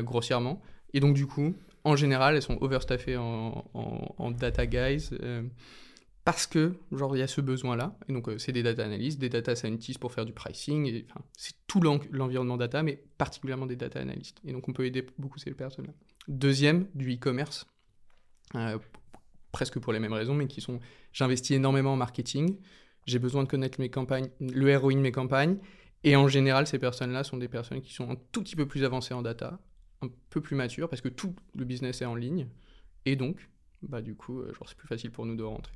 grossièrement. 0.03 0.63
Et 0.95 1.01
donc, 1.01 1.15
du 1.15 1.27
coup, 1.27 1.55
en 1.87 1.95
général, 1.95 2.35
elles 2.35 2.43
sont 2.43 2.59
overstaffées 2.61 3.17
en, 3.17 4.31
data 4.33 4.67
guys 4.67 5.11
euh, 5.23 5.43
parce 6.25 6.49
que, 6.49 6.75
genre, 6.91 7.17
il 7.17 7.21
y 7.21 7.23
a 7.23 7.29
ce 7.29 7.41
besoin-là. 7.41 7.97
Donc, 8.09 8.29
euh, 8.29 8.39
c'est 8.39 8.51
des 8.51 8.65
data 8.65 8.85
analysts, 8.85 9.21
des 9.21 9.29
data 9.29 9.55
scientists 9.55 10.01
pour 10.01 10.13
faire 10.13 10.25
du 10.25 10.33
pricing. 10.33 11.05
c'est 11.37 11.55
tout 11.69 11.81
l'en- 11.81 12.01
l'environnement 12.11 12.57
data, 12.57 12.83
mais 12.83 13.05
particulièrement 13.19 13.67
des 13.67 13.77
data 13.77 14.01
analysts. 14.01 14.41
Et 14.45 14.53
donc, 14.53 14.69
on 14.69 14.73
peut 14.73 14.85
aider 14.85 15.07
beaucoup 15.17 15.39
ces 15.39 15.53
personnes-là. 15.53 15.93
Deuxième, 16.27 16.89
du 16.97 17.15
e-commerce. 17.15 17.67
Euh, 18.57 18.79
presque 19.53 19.79
pour 19.79 19.93
les 19.93 20.01
mêmes 20.01 20.13
raisons, 20.13 20.35
mais 20.35 20.49
qui 20.49 20.61
sont 20.61 20.81
j'investis 21.13 21.53
énormément 21.53 21.93
en 21.93 21.97
marketing, 21.97 22.59
j'ai 23.07 23.21
besoin 23.21 23.45
de 23.45 23.49
connaître 23.49 23.81
mes 23.81 23.91
campagnes, 23.91 24.29
le 24.41 24.77
ROI 24.77 24.95
de 24.95 24.99
mes 24.99 25.13
campagnes, 25.13 25.59
et 26.03 26.17
en 26.17 26.27
général, 26.27 26.67
ces 26.67 26.81
personnes-là 26.81 27.23
sont 27.23 27.37
des 27.37 27.49
personnes 27.49 27.81
qui 27.81 27.95
sont 27.95 28.11
un 28.11 28.17
tout 28.33 28.43
petit 28.43 28.57
peu 28.57 28.67
plus 28.67 28.83
avancées 28.83 29.15
en 29.15 29.23
data, 29.23 29.61
peu 30.31 30.41
plus 30.41 30.57
matures, 30.57 30.89
parce 30.89 31.03
que 31.03 31.09
tout 31.09 31.35
le 31.55 31.65
business 31.65 32.03
est 32.03 32.07
en 32.07 32.15
ligne, 32.15 32.49
et 33.05 33.17
donc, 33.17 33.51
bah, 33.83 34.03
du 34.03 34.15
coup, 34.15 34.41
euh, 34.41 34.53
genre, 34.53 34.69
c'est 34.69 34.77
plus 34.77 34.89
facile 34.89 35.11
pour 35.11 35.27
nous 35.27 35.37
de 35.37 35.43
rentrer. 35.43 35.75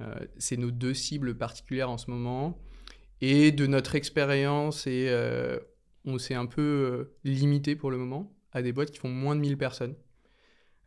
Euh, 0.00 0.14
c'est 0.38 0.56
nos 0.56 0.70
deux 0.70 0.94
cibles 0.94 1.36
particulières 1.36 1.90
en 1.90 1.98
ce 1.98 2.10
moment, 2.10 2.58
et 3.20 3.52
de 3.52 3.66
notre 3.66 3.96
expérience, 3.96 4.86
et, 4.86 5.06
euh, 5.08 5.58
on 6.04 6.18
s'est 6.18 6.34
un 6.34 6.46
peu 6.46 7.12
limité 7.24 7.76
pour 7.76 7.90
le 7.90 7.98
moment 7.98 8.32
à 8.52 8.62
des 8.62 8.72
boîtes 8.72 8.90
qui 8.90 8.98
font 8.98 9.10
moins 9.10 9.36
de 9.36 9.40
1000 9.40 9.58
personnes. 9.58 9.94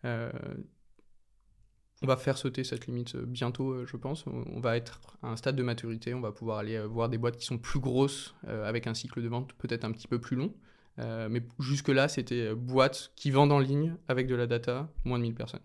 On 0.03 2.07
va 2.07 2.17
faire 2.17 2.37
sauter 2.37 2.63
cette 2.63 2.87
limite 2.87 3.15
bientôt, 3.15 3.85
je 3.85 3.95
pense. 3.95 4.25
On 4.25 4.59
va 4.59 4.75
être 4.75 5.17
à 5.21 5.29
un 5.29 5.37
stade 5.37 5.55
de 5.55 5.63
maturité. 5.63 6.15
On 6.15 6.19
va 6.19 6.31
pouvoir 6.31 6.57
aller 6.57 6.81
voir 6.81 7.09
des 7.09 7.19
boîtes 7.19 7.37
qui 7.37 7.45
sont 7.45 7.59
plus 7.59 7.79
grosses, 7.79 8.33
avec 8.47 8.87
un 8.87 8.95
cycle 8.95 9.21
de 9.21 9.27
vente 9.27 9.53
peut-être 9.53 9.85
un 9.85 9.91
petit 9.91 10.07
peu 10.07 10.19
plus 10.19 10.35
long. 10.35 10.53
Euh, 10.99 11.27
mais 11.29 11.41
jusque-là, 11.59 12.07
c'était 12.07 12.49
euh, 12.49 12.55
boîtes 12.55 13.11
qui 13.15 13.31
vendent 13.31 13.51
en 13.51 13.59
ligne 13.59 13.95
avec 14.07 14.27
de 14.27 14.35
la 14.35 14.45
data, 14.47 14.89
moins 15.05 15.17
de 15.17 15.23
1000 15.23 15.33
personnes. 15.35 15.61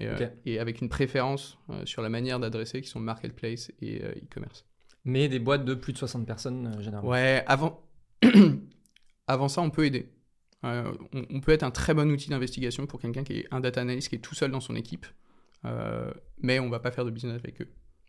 Et, 0.00 0.06
euh, 0.08 0.28
et 0.44 0.58
avec 0.58 0.80
une 0.80 0.88
préférence 0.88 1.58
euh, 1.70 1.84
sur 1.86 2.02
la 2.02 2.08
manière 2.08 2.38
d'adresser 2.40 2.80
qui 2.82 2.88
sont 2.88 3.00
marketplace 3.00 3.70
et 3.80 4.02
e-commerce. 4.02 4.64
Mais 5.04 5.28
des 5.28 5.38
boîtes 5.38 5.64
de 5.64 5.74
plus 5.74 5.92
de 5.92 5.98
60 5.98 6.26
personnes 6.26 6.74
généralement. 6.80 7.10
Ouais, 7.10 7.44
avant... 7.46 7.82
avant 9.26 9.48
ça, 9.48 9.60
on 9.62 9.70
peut 9.70 9.84
aider. 9.86 10.12
On, 10.62 10.92
on 11.30 11.40
peut 11.40 11.52
être 11.52 11.62
un 11.62 11.70
très 11.70 11.94
bon 11.94 12.10
outil 12.10 12.28
d'investigation 12.30 12.86
pour 12.86 13.00
quelqu'un 13.00 13.22
qui 13.24 13.34
est 13.34 13.46
un 13.50 13.60
data 13.60 13.80
analyst 13.82 14.08
qui 14.08 14.16
est 14.16 14.20
tout 14.20 14.34
seul 14.34 14.50
dans 14.50 14.60
son 14.60 14.74
équipe, 14.74 15.06
mais 16.38 16.58
on 16.58 16.68
va 16.70 16.80
pas 16.80 16.90
faire 16.90 17.04
de 17.04 17.10
business 17.10 17.34
avec 17.34 17.60
eux. 17.62 17.68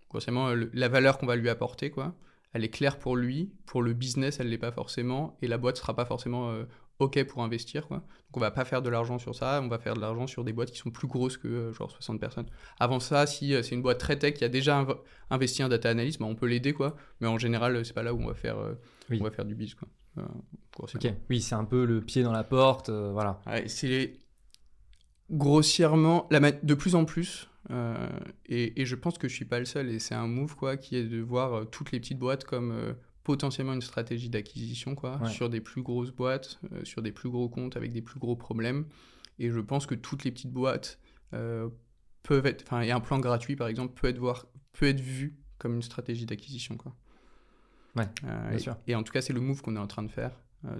Grossièrement, 0.09 0.53
le- 0.53 0.71
la 0.73 0.87
valeur 0.87 1.17
qu'on 1.19 1.25
va 1.27 1.35
lui 1.35 1.49
apporter, 1.49 1.91
quoi, 1.91 2.15
elle 2.57 2.63
est 2.65 2.69
claire 2.69 2.99
pour 2.99 3.15
lui, 3.15 3.51
pour 3.65 3.81
le 3.81 3.93
business, 3.93 4.39
elle 4.39 4.49
l'est 4.49 4.57
pas 4.57 4.71
forcément, 4.71 5.37
et 5.41 5.47
la 5.47 5.57
boîte 5.57 5.77
sera 5.77 5.95
pas 5.95 6.05
forcément 6.05 6.49
euh, 6.51 6.63
ok 6.99 7.23
pour 7.25 7.43
investir, 7.43 7.87
quoi. 7.87 7.97
Donc 7.97 8.37
on 8.37 8.39
va 8.39 8.49
pas 8.51 8.65
faire 8.65 8.81
de 8.81 8.89
l'argent 8.89 9.19
sur 9.19 9.35
ça, 9.35 9.61
on 9.63 9.67
va 9.67 9.77
faire 9.79 9.93
de 9.93 10.01
l'argent 10.01 10.25
sur 10.27 10.43
des 10.43 10.51
boîtes 10.53 10.71
qui 10.71 10.77
sont 10.79 10.89
plus 10.89 11.07
grosses 11.07 11.37
que 11.37 11.47
euh, 11.47 11.73
genre 11.73 11.91
60 11.91 12.19
personnes. 12.19 12.47
Avant 12.79 12.99
ça, 12.99 13.25
si 13.27 13.53
euh, 13.53 13.61
c'est 13.63 13.75
une 13.75 13.81
boîte 13.83 13.99
très 13.99 14.17
tech 14.17 14.33
qui 14.33 14.43
a 14.43 14.49
déjà 14.49 14.81
inv- 14.83 14.97
investi 15.29 15.61
un 15.63 15.69
data 15.69 15.89
analyst, 15.89 16.19
bah, 16.19 16.25
on 16.25 16.35
peut 16.35 16.47
l'aider, 16.47 16.73
quoi. 16.73 16.95
Mais 17.21 17.27
en 17.27 17.37
général, 17.37 17.85
c'est 17.85 17.93
pas 17.93 18.03
là 18.03 18.13
où 18.13 18.19
on 18.21 18.27
va 18.27 18.33
faire, 18.33 18.57
euh, 18.57 18.73
Oui. 19.09 19.19
on 19.21 19.23
va 19.23 19.31
faire 19.31 19.45
du 19.45 19.55
biz, 19.55 19.75
quoi. 19.75 19.87
Oui, 21.29 21.41
c'est 21.41 21.53
un 21.55 21.65
peu 21.65 21.85
le 21.85 22.01
pied 22.01 22.23
dans 22.23 22.31
la 22.31 22.43
porte, 22.43 22.89
voilà. 22.89 23.39
Ouais, 23.45 23.67
c'est 23.67 24.17
grossièrement 25.29 26.27
la 26.31 26.39
de 26.51 26.73
plus 26.73 26.95
en 26.95 27.05
plus 27.05 27.49
euh, 27.69 28.07
et, 28.45 28.81
et 28.81 28.85
je 28.85 28.95
pense 28.95 29.17
que 29.17 29.27
je 29.27 29.33
suis 29.35 29.45
pas 29.45 29.59
le 29.59 29.65
seul 29.65 29.89
et 29.89 29.99
c'est 29.99 30.15
un 30.15 30.27
move 30.27 30.55
quoi 30.55 30.77
qui 30.77 30.95
est 30.95 31.03
de 31.03 31.19
voir 31.19 31.53
euh, 31.53 31.65
toutes 31.65 31.91
les 31.91 31.99
petites 31.99 32.17
boîtes 32.19 32.45
comme 32.45 32.71
euh, 32.71 32.93
potentiellement 33.23 33.73
une 33.73 33.81
stratégie 33.81 34.29
d'acquisition 34.29 34.95
quoi 34.95 35.19
Ouais. 35.21 35.29
sur 35.29 35.49
des 35.49 35.59
plus 35.61 35.81
grosses 35.83 36.11
boîtes 36.11 36.59
euh, 36.71 36.85
sur 36.85 37.01
des 37.01 37.11
plus 37.11 37.29
gros 37.29 37.49
comptes 37.49 37.75
avec 37.75 37.91
des 37.91 38.01
plus 38.01 38.19
gros 38.19 38.35
problèmes 38.37 38.85
et 39.39 39.51
je 39.51 39.59
pense 39.59 39.85
que 39.85 39.95
toutes 39.95 40.23
les 40.23 40.31
petites 40.31 40.51
boîtes 40.51 40.99
peuvent 41.31 42.45
être 42.45 42.63
enfin 42.65 42.81
et 42.81 42.91
un 42.91 42.99
plan 43.01 43.19
gratuit 43.19 43.55
par 43.55 43.67
exemple 43.67 43.93
peut 43.99 44.07
être 44.07 44.17
voir 44.17 44.45
peut 44.73 44.87
être 44.87 45.01
vu 45.01 45.37
comme 45.57 45.75
une 45.75 45.81
stratégie 45.81 46.25
d'acquisition 46.25 46.77
quoi 46.77 46.95
Ouais, 47.95 48.07
bien 48.23 48.51
et, 48.51 48.59
sûr. 48.59 48.77
et 48.87 48.93
en 48.95 49.01
tout 49.03 49.11
cas 49.11 49.21
c'est 49.21 49.33
le 49.33 49.41
move 49.41 49.61
qu'on 49.61 49.75
est 49.75 49.79
en 49.79 49.87
train 49.87 50.03
de 50.03 50.11
faire 50.11 50.31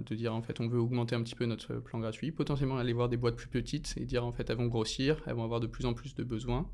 de 0.06 0.14
dire 0.14 0.34
en 0.34 0.42
fait 0.42 0.60
on 0.60 0.68
veut 0.68 0.78
augmenter 0.78 1.14
un 1.14 1.22
petit 1.22 1.34
peu 1.34 1.46
notre 1.46 1.74
plan 1.74 1.98
gratuit, 1.98 2.32
potentiellement 2.32 2.78
aller 2.78 2.92
voir 2.92 3.08
des 3.08 3.16
boîtes 3.16 3.36
plus 3.36 3.48
petites 3.48 3.94
et 3.96 4.04
dire 4.04 4.24
en 4.24 4.32
fait 4.32 4.48
elles 4.50 4.56
vont 4.56 4.66
grossir, 4.66 5.22
elles 5.26 5.34
vont 5.34 5.44
avoir 5.44 5.60
de 5.60 5.66
plus 5.66 5.86
en 5.86 5.94
plus 5.94 6.14
de 6.14 6.24
besoins, 6.24 6.70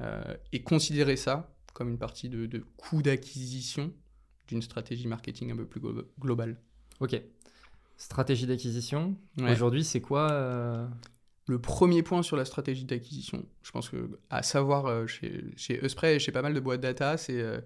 euh, 0.00 0.22
et 0.52 0.62
considérer 0.62 1.16
ça 1.16 1.54
comme 1.72 1.88
une 1.88 1.98
partie 1.98 2.28
de, 2.28 2.46
de 2.46 2.64
coût 2.76 3.02
d'acquisition 3.02 3.92
d'une 4.48 4.62
stratégie 4.62 5.08
marketing 5.08 5.50
un 5.52 5.56
peu 5.56 5.66
plus 5.66 5.80
glo- 5.80 6.06
globale. 6.20 6.60
Ok. 7.00 7.20
Stratégie 7.96 8.46
d'acquisition. 8.46 9.16
Ouais. 9.38 9.52
Aujourd'hui, 9.52 9.84
c'est 9.84 10.00
quoi 10.00 10.30
euh, 10.32 10.86
Le 11.46 11.60
premier 11.60 12.02
point 12.02 12.22
sur 12.22 12.36
la 12.36 12.44
stratégie 12.44 12.84
d'acquisition, 12.84 13.44
je 13.62 13.70
pense 13.70 13.88
que 13.88 14.18
à 14.30 14.42
savoir 14.42 14.86
euh, 14.86 15.06
chez, 15.06 15.44
chez 15.56 15.80
Euspray 15.84 16.16
et 16.16 16.18
chez 16.18 16.32
pas 16.32 16.42
mal 16.42 16.54
de 16.54 16.60
boîtes 16.60 16.80
data, 16.80 17.16
c'est 17.16 17.40
euh, 17.40 17.60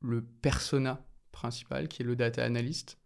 le 0.00 0.22
persona 0.22 1.04
principal 1.32 1.88
qui 1.88 2.02
est 2.02 2.04
le 2.04 2.16
data 2.16 2.44
analyst. 2.44 2.98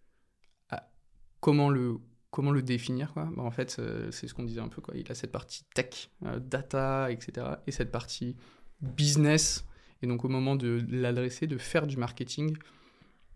Comment 1.40 1.71
le 1.71 1.97
comment 2.30 2.50
le 2.50 2.62
définir 2.62 3.12
quoi 3.14 3.28
Bah, 3.37 3.42
En 3.42 3.50
fait, 3.50 3.76
euh, 3.78 4.11
c'est 4.11 4.28
ce 4.28 4.35
qu'on 4.35 4.45
disait 4.45 4.61
un 4.61 4.68
peu 4.68 4.83
quoi. 4.83 4.95
Il 4.97 5.11
a 5.11 5.14
cette 5.14 5.33
partie 5.33 5.64
tech, 5.75 6.11
euh, 6.25 6.38
data, 6.38 7.11
etc. 7.11 7.47
et 7.66 7.73
cette 7.73 7.90
partie 7.90 8.37
business. 8.83 9.64
Et 10.02 10.07
donc 10.07 10.25
au 10.25 10.28
moment 10.28 10.54
de 10.57 10.85
l'adresser, 10.90 11.47
de 11.47 11.59
faire 11.59 11.87
du 11.87 11.97
marketing, 11.97 12.57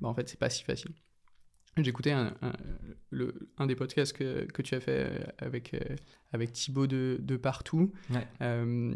bah, 0.00 0.08
en 0.08 0.14
fait, 0.14 0.28
c'est 0.28 0.38
pas 0.38 0.50
si 0.50 0.62
facile. 0.62 0.92
J'écoutais 1.78 2.10
un, 2.12 2.34
un, 2.42 2.52
le- 3.10 3.48
un 3.56 3.66
des 3.66 3.74
podcasts 3.74 4.12
que, 4.12 4.44
que 4.44 4.60
tu 4.60 4.74
as 4.74 4.80
fait 4.80 5.06
euh, 5.10 5.18
avec, 5.38 5.74
avec 6.32 6.52
Thibaut 6.52 6.86
de, 6.86 7.16
de 7.20 7.36
Partout, 7.36 7.92
Ouais. 8.10 8.28
euh, 8.42 8.94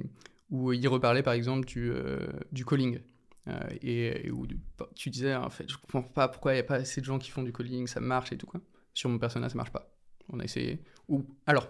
où 0.50 0.72
il 0.74 0.86
reparlait 0.88 1.22
par 1.22 1.32
exemple 1.32 1.66
du, 1.66 1.90
euh, 1.90 2.18
du 2.52 2.64
calling. 2.64 2.98
Et, 3.80 4.26
et 4.26 4.30
où 4.32 4.44
tu 4.96 5.08
disais, 5.08 5.34
en 5.36 5.50
fait, 5.50 5.70
je 5.70 5.76
comprends 5.78 6.02
pas 6.02 6.26
pourquoi 6.28 6.52
il 6.52 6.56
n'y 6.56 6.60
a 6.60 6.64
pas 6.64 6.74
assez 6.74 7.00
de 7.00 7.06
gens 7.06 7.18
qui 7.20 7.30
font 7.30 7.44
du 7.44 7.52
calling, 7.52 7.86
ça 7.86 8.00
marche 8.00 8.32
et 8.32 8.36
tout 8.36 8.46
quoi. 8.46 8.60
Sur 8.96 9.10
mon 9.10 9.18
persona, 9.18 9.50
ça 9.50 9.56
marche 9.56 9.72
pas. 9.72 9.90
On 10.32 10.40
a 10.40 10.44
essayé. 10.44 10.82
Ou 11.10 11.22
alors, 11.46 11.66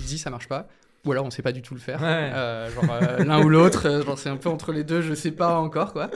je 0.00 0.04
dis 0.04 0.18
ça 0.18 0.30
marche 0.30 0.48
pas. 0.48 0.66
Ou 1.04 1.12
alors 1.12 1.24
on 1.24 1.30
sait 1.30 1.40
pas 1.42 1.52
du 1.52 1.62
tout 1.62 1.74
le 1.74 1.80
faire. 1.80 2.02
Ouais. 2.02 2.32
Euh, 2.34 2.68
genre 2.72 2.90
euh, 2.90 3.24
l'un 3.24 3.40
ou 3.44 3.48
l'autre, 3.48 3.86
euh, 3.86 4.02
genre 4.02 4.18
c'est 4.18 4.30
un 4.30 4.36
peu 4.36 4.48
entre 4.48 4.72
les 4.72 4.82
deux, 4.82 5.00
je 5.00 5.14
sais 5.14 5.30
pas 5.30 5.60
encore 5.60 5.92
quoi. 5.92 6.10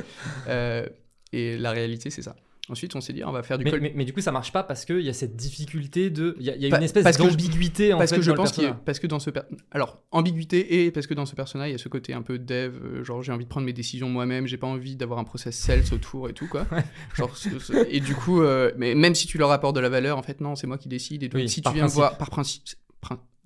Euh, 0.48 0.84
et 1.32 1.56
la 1.56 1.70
réalité 1.70 2.10
c'est 2.10 2.22
ça. 2.22 2.34
Ensuite 2.70 2.94
on 2.96 3.00
s'est 3.00 3.12
dit 3.12 3.24
on 3.24 3.32
va 3.32 3.42
faire 3.42 3.58
du 3.58 3.64
mais, 3.64 3.78
mais- 3.80 3.92
mais 3.96 4.04
du 4.04 4.12
coup, 4.12 4.20
ça 4.20 4.30
marche 4.32 4.52
pas 4.52 4.62
parce 4.62 4.84
qu'il 4.84 5.00
y 5.00 5.08
a 5.08 5.12
cette 5.12 5.34
difficulté 5.36 6.08
de. 6.08 6.36
Il 6.38 6.46
y 6.46 6.50
y 6.66 6.72
a 6.72 6.76
une 6.76 6.82
espèce 6.84 7.16
d'ambiguïté 7.18 7.92
en 7.92 7.98
parce 7.98 8.10
fait. 8.10 8.16
que 8.16 8.22
je 8.22 8.28
dans 8.28 8.34
le 8.34 8.36
pense 8.38 8.52
qu'il 8.52 8.62
y 8.64 8.66
a- 8.66 8.72
parce 8.74 8.98
que 9.00 9.06
dans 9.06 9.18
ce 9.18 9.30
per- 9.30 9.40
alors 9.72 10.02
ambiguïté 10.12 10.84
et 10.86 10.90
parce 10.90 11.06
que 11.06 11.14
dans 11.14 11.26
ce 11.26 11.34
personnage 11.34 11.68
il 11.68 11.72
y 11.72 11.74
a 11.74 11.78
ce 11.78 11.88
côté 11.88 12.14
un 12.14 12.22
peu 12.22 12.38
dev 12.38 12.76
euh, 12.82 13.04
genre 13.04 13.22
j'ai 13.22 13.32
envie 13.32 13.44
de 13.44 13.48
prendre 13.50 13.66
mes 13.66 13.72
décisions 13.72 14.08
moi-même 14.08 14.46
j'ai 14.46 14.56
pas 14.56 14.66
envie 14.68 14.94
d'avoir 14.96 15.18
un 15.18 15.24
process 15.24 15.56
sales 15.56 15.82
autour 15.92 16.28
et 16.28 16.32
tout 16.32 16.46
quoi 16.48 16.66
genre 17.16 17.34
et 17.88 18.00
du 18.00 18.14
coup 18.14 18.42
euh, 18.42 18.70
mais 18.76 18.94
même 18.94 19.14
si 19.14 19.26
tu 19.26 19.36
leur 19.38 19.50
apportes 19.50 19.74
de 19.74 19.80
la 19.80 19.88
valeur 19.88 20.16
en 20.18 20.22
fait 20.22 20.40
non 20.40 20.54
c'est 20.54 20.66
moi 20.66 20.78
qui 20.78 20.88
décide 20.88 21.22
et 21.24 21.28
donc 21.28 21.40
Oui, 21.40 21.48
si 21.48 21.60
tu 21.62 21.72
viens 21.72 21.84
me 21.84 21.88
voir 21.90 22.16
par 22.18 22.30
principe 22.30 22.62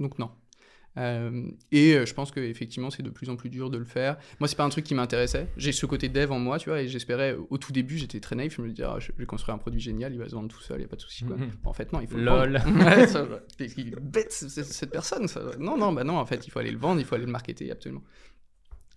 donc 0.00 0.18
non 0.18 0.30
Euh, 0.96 1.48
et 1.72 1.94
euh, 1.96 2.06
je 2.06 2.14
pense 2.14 2.30
que 2.30 2.38
effectivement 2.38 2.88
c'est 2.88 3.02
de 3.02 3.10
plus 3.10 3.28
en 3.28 3.34
plus 3.34 3.48
dur 3.50 3.68
de 3.68 3.78
le 3.78 3.84
faire 3.84 4.16
moi 4.38 4.46
c'est 4.46 4.54
pas 4.54 4.62
un 4.62 4.68
truc 4.68 4.84
qui 4.84 4.94
m'intéressait 4.94 5.48
j'ai 5.56 5.72
ce 5.72 5.86
côté 5.86 6.08
dev 6.08 6.30
en 6.30 6.38
moi 6.38 6.56
tu 6.60 6.68
vois 6.68 6.82
et 6.82 6.86
j'espérais 6.86 7.36
au 7.50 7.58
tout 7.58 7.72
début 7.72 7.98
j'étais 7.98 8.20
très 8.20 8.36
naïf 8.36 8.54
je 8.56 8.62
me 8.62 8.68
disais 8.68 8.84
ah, 8.84 8.98
je 9.00 9.10
vais 9.18 9.26
construire 9.26 9.56
un 9.56 9.58
produit 9.58 9.80
génial 9.80 10.12
il 10.12 10.20
va 10.20 10.28
se 10.28 10.36
vendre 10.36 10.48
tout 10.48 10.60
seul 10.60 10.78
il 10.78 10.82
y 10.82 10.84
a 10.84 10.88
pas 10.88 10.94
de 10.94 11.00
souci 11.00 11.24
quoi 11.24 11.34
Mhm. 11.36 11.50
Bon, 11.64 11.70
en 11.70 11.72
fait 11.72 11.92
non 11.92 12.00
il 12.00 12.06
faut 12.06 12.16
le 12.16 12.22
Lol. 12.22 12.58
vendre. 12.58 12.84
Ouais, 12.96 13.06
ça, 13.08 13.26
il 13.58 13.96
bête 13.96 14.30
cette 14.30 14.90
personne 14.92 15.26
ça. 15.26 15.40
non 15.58 15.76
non 15.76 15.92
bah 15.92 16.04
non 16.04 16.16
en 16.16 16.26
fait 16.26 16.46
il 16.46 16.50
faut 16.52 16.60
aller 16.60 16.70
le 16.70 16.78
vendre 16.78 17.00
il 17.00 17.04
faut 17.04 17.16
aller 17.16 17.26
le 17.26 17.32
marketer 17.32 17.72
absolument 17.72 18.02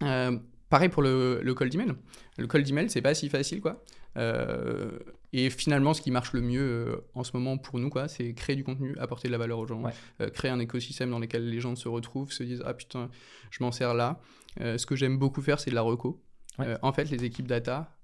Euh, 0.04 0.38
pareil 0.70 0.90
pour 0.90 1.02
le, 1.02 1.40
le 1.42 1.54
cold 1.54 1.74
email 1.74 1.94
le 2.38 2.48
cold 2.48 2.68
email 2.68 2.90
c'est 2.90 3.02
pas 3.02 3.14
si 3.14 3.30
facile 3.30 3.62
quoi 3.62 3.84
Euh, 4.18 4.98
et 5.32 5.52
finalement 5.52 5.94
ce 5.94 6.02
qui 6.02 6.10
marche 6.10 6.34
le 6.34 6.42
mieux 6.42 6.62
euh, 6.62 6.96
en 7.14 7.24
ce 7.24 7.32
moment 7.38 7.58
pour 7.60 7.78
nous 7.78 7.90
quoi 7.92 8.08
c'est 8.08 8.34
créer 8.34 8.56
du 8.56 8.64
contenu 8.64 8.98
apporter 8.98 9.28
de 9.28 9.32
la 9.34 9.38
valeur 9.38 9.60
aux 9.60 9.68
gens 9.68 9.84
Ouais. 9.84 9.92
euh, 10.22 10.30
créer 10.32 10.50
un 10.50 10.60
écosystème 10.60 11.12
dans 11.12 11.20
lequel 11.20 11.48
les 11.48 11.60
gens 11.60 11.76
se 11.76 11.88
retrouvent 11.88 12.32
se 12.32 12.42
disent 12.44 12.64
ah 12.66 12.74
putain 12.74 13.12
je 13.52 13.64
m'en 13.64 13.72
sers 13.72 13.94
là 13.94 14.20
ce 14.60 14.86
que 14.88 14.96
j'aime 14.96 15.20
beaucoup 15.20 15.42
faire 15.44 15.60
c'est 15.60 15.70
de 15.70 15.76
la 15.76 15.84
reco 15.84 16.24
Ouais. 16.58 16.76
En 16.82 16.92
fait 16.94 17.12
les 17.12 17.24
équipes 17.26 17.46
data 17.48 17.96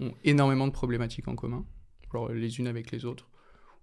ont 0.00 0.14
énormément 0.24 0.66
de 0.66 0.72
problématiques 0.72 1.28
en 1.28 1.36
commun 1.36 1.66
genre 2.10 2.30
les 2.32 2.58
unes 2.58 2.66
avec 2.68 2.90
les 2.90 3.04
autres 3.04 3.28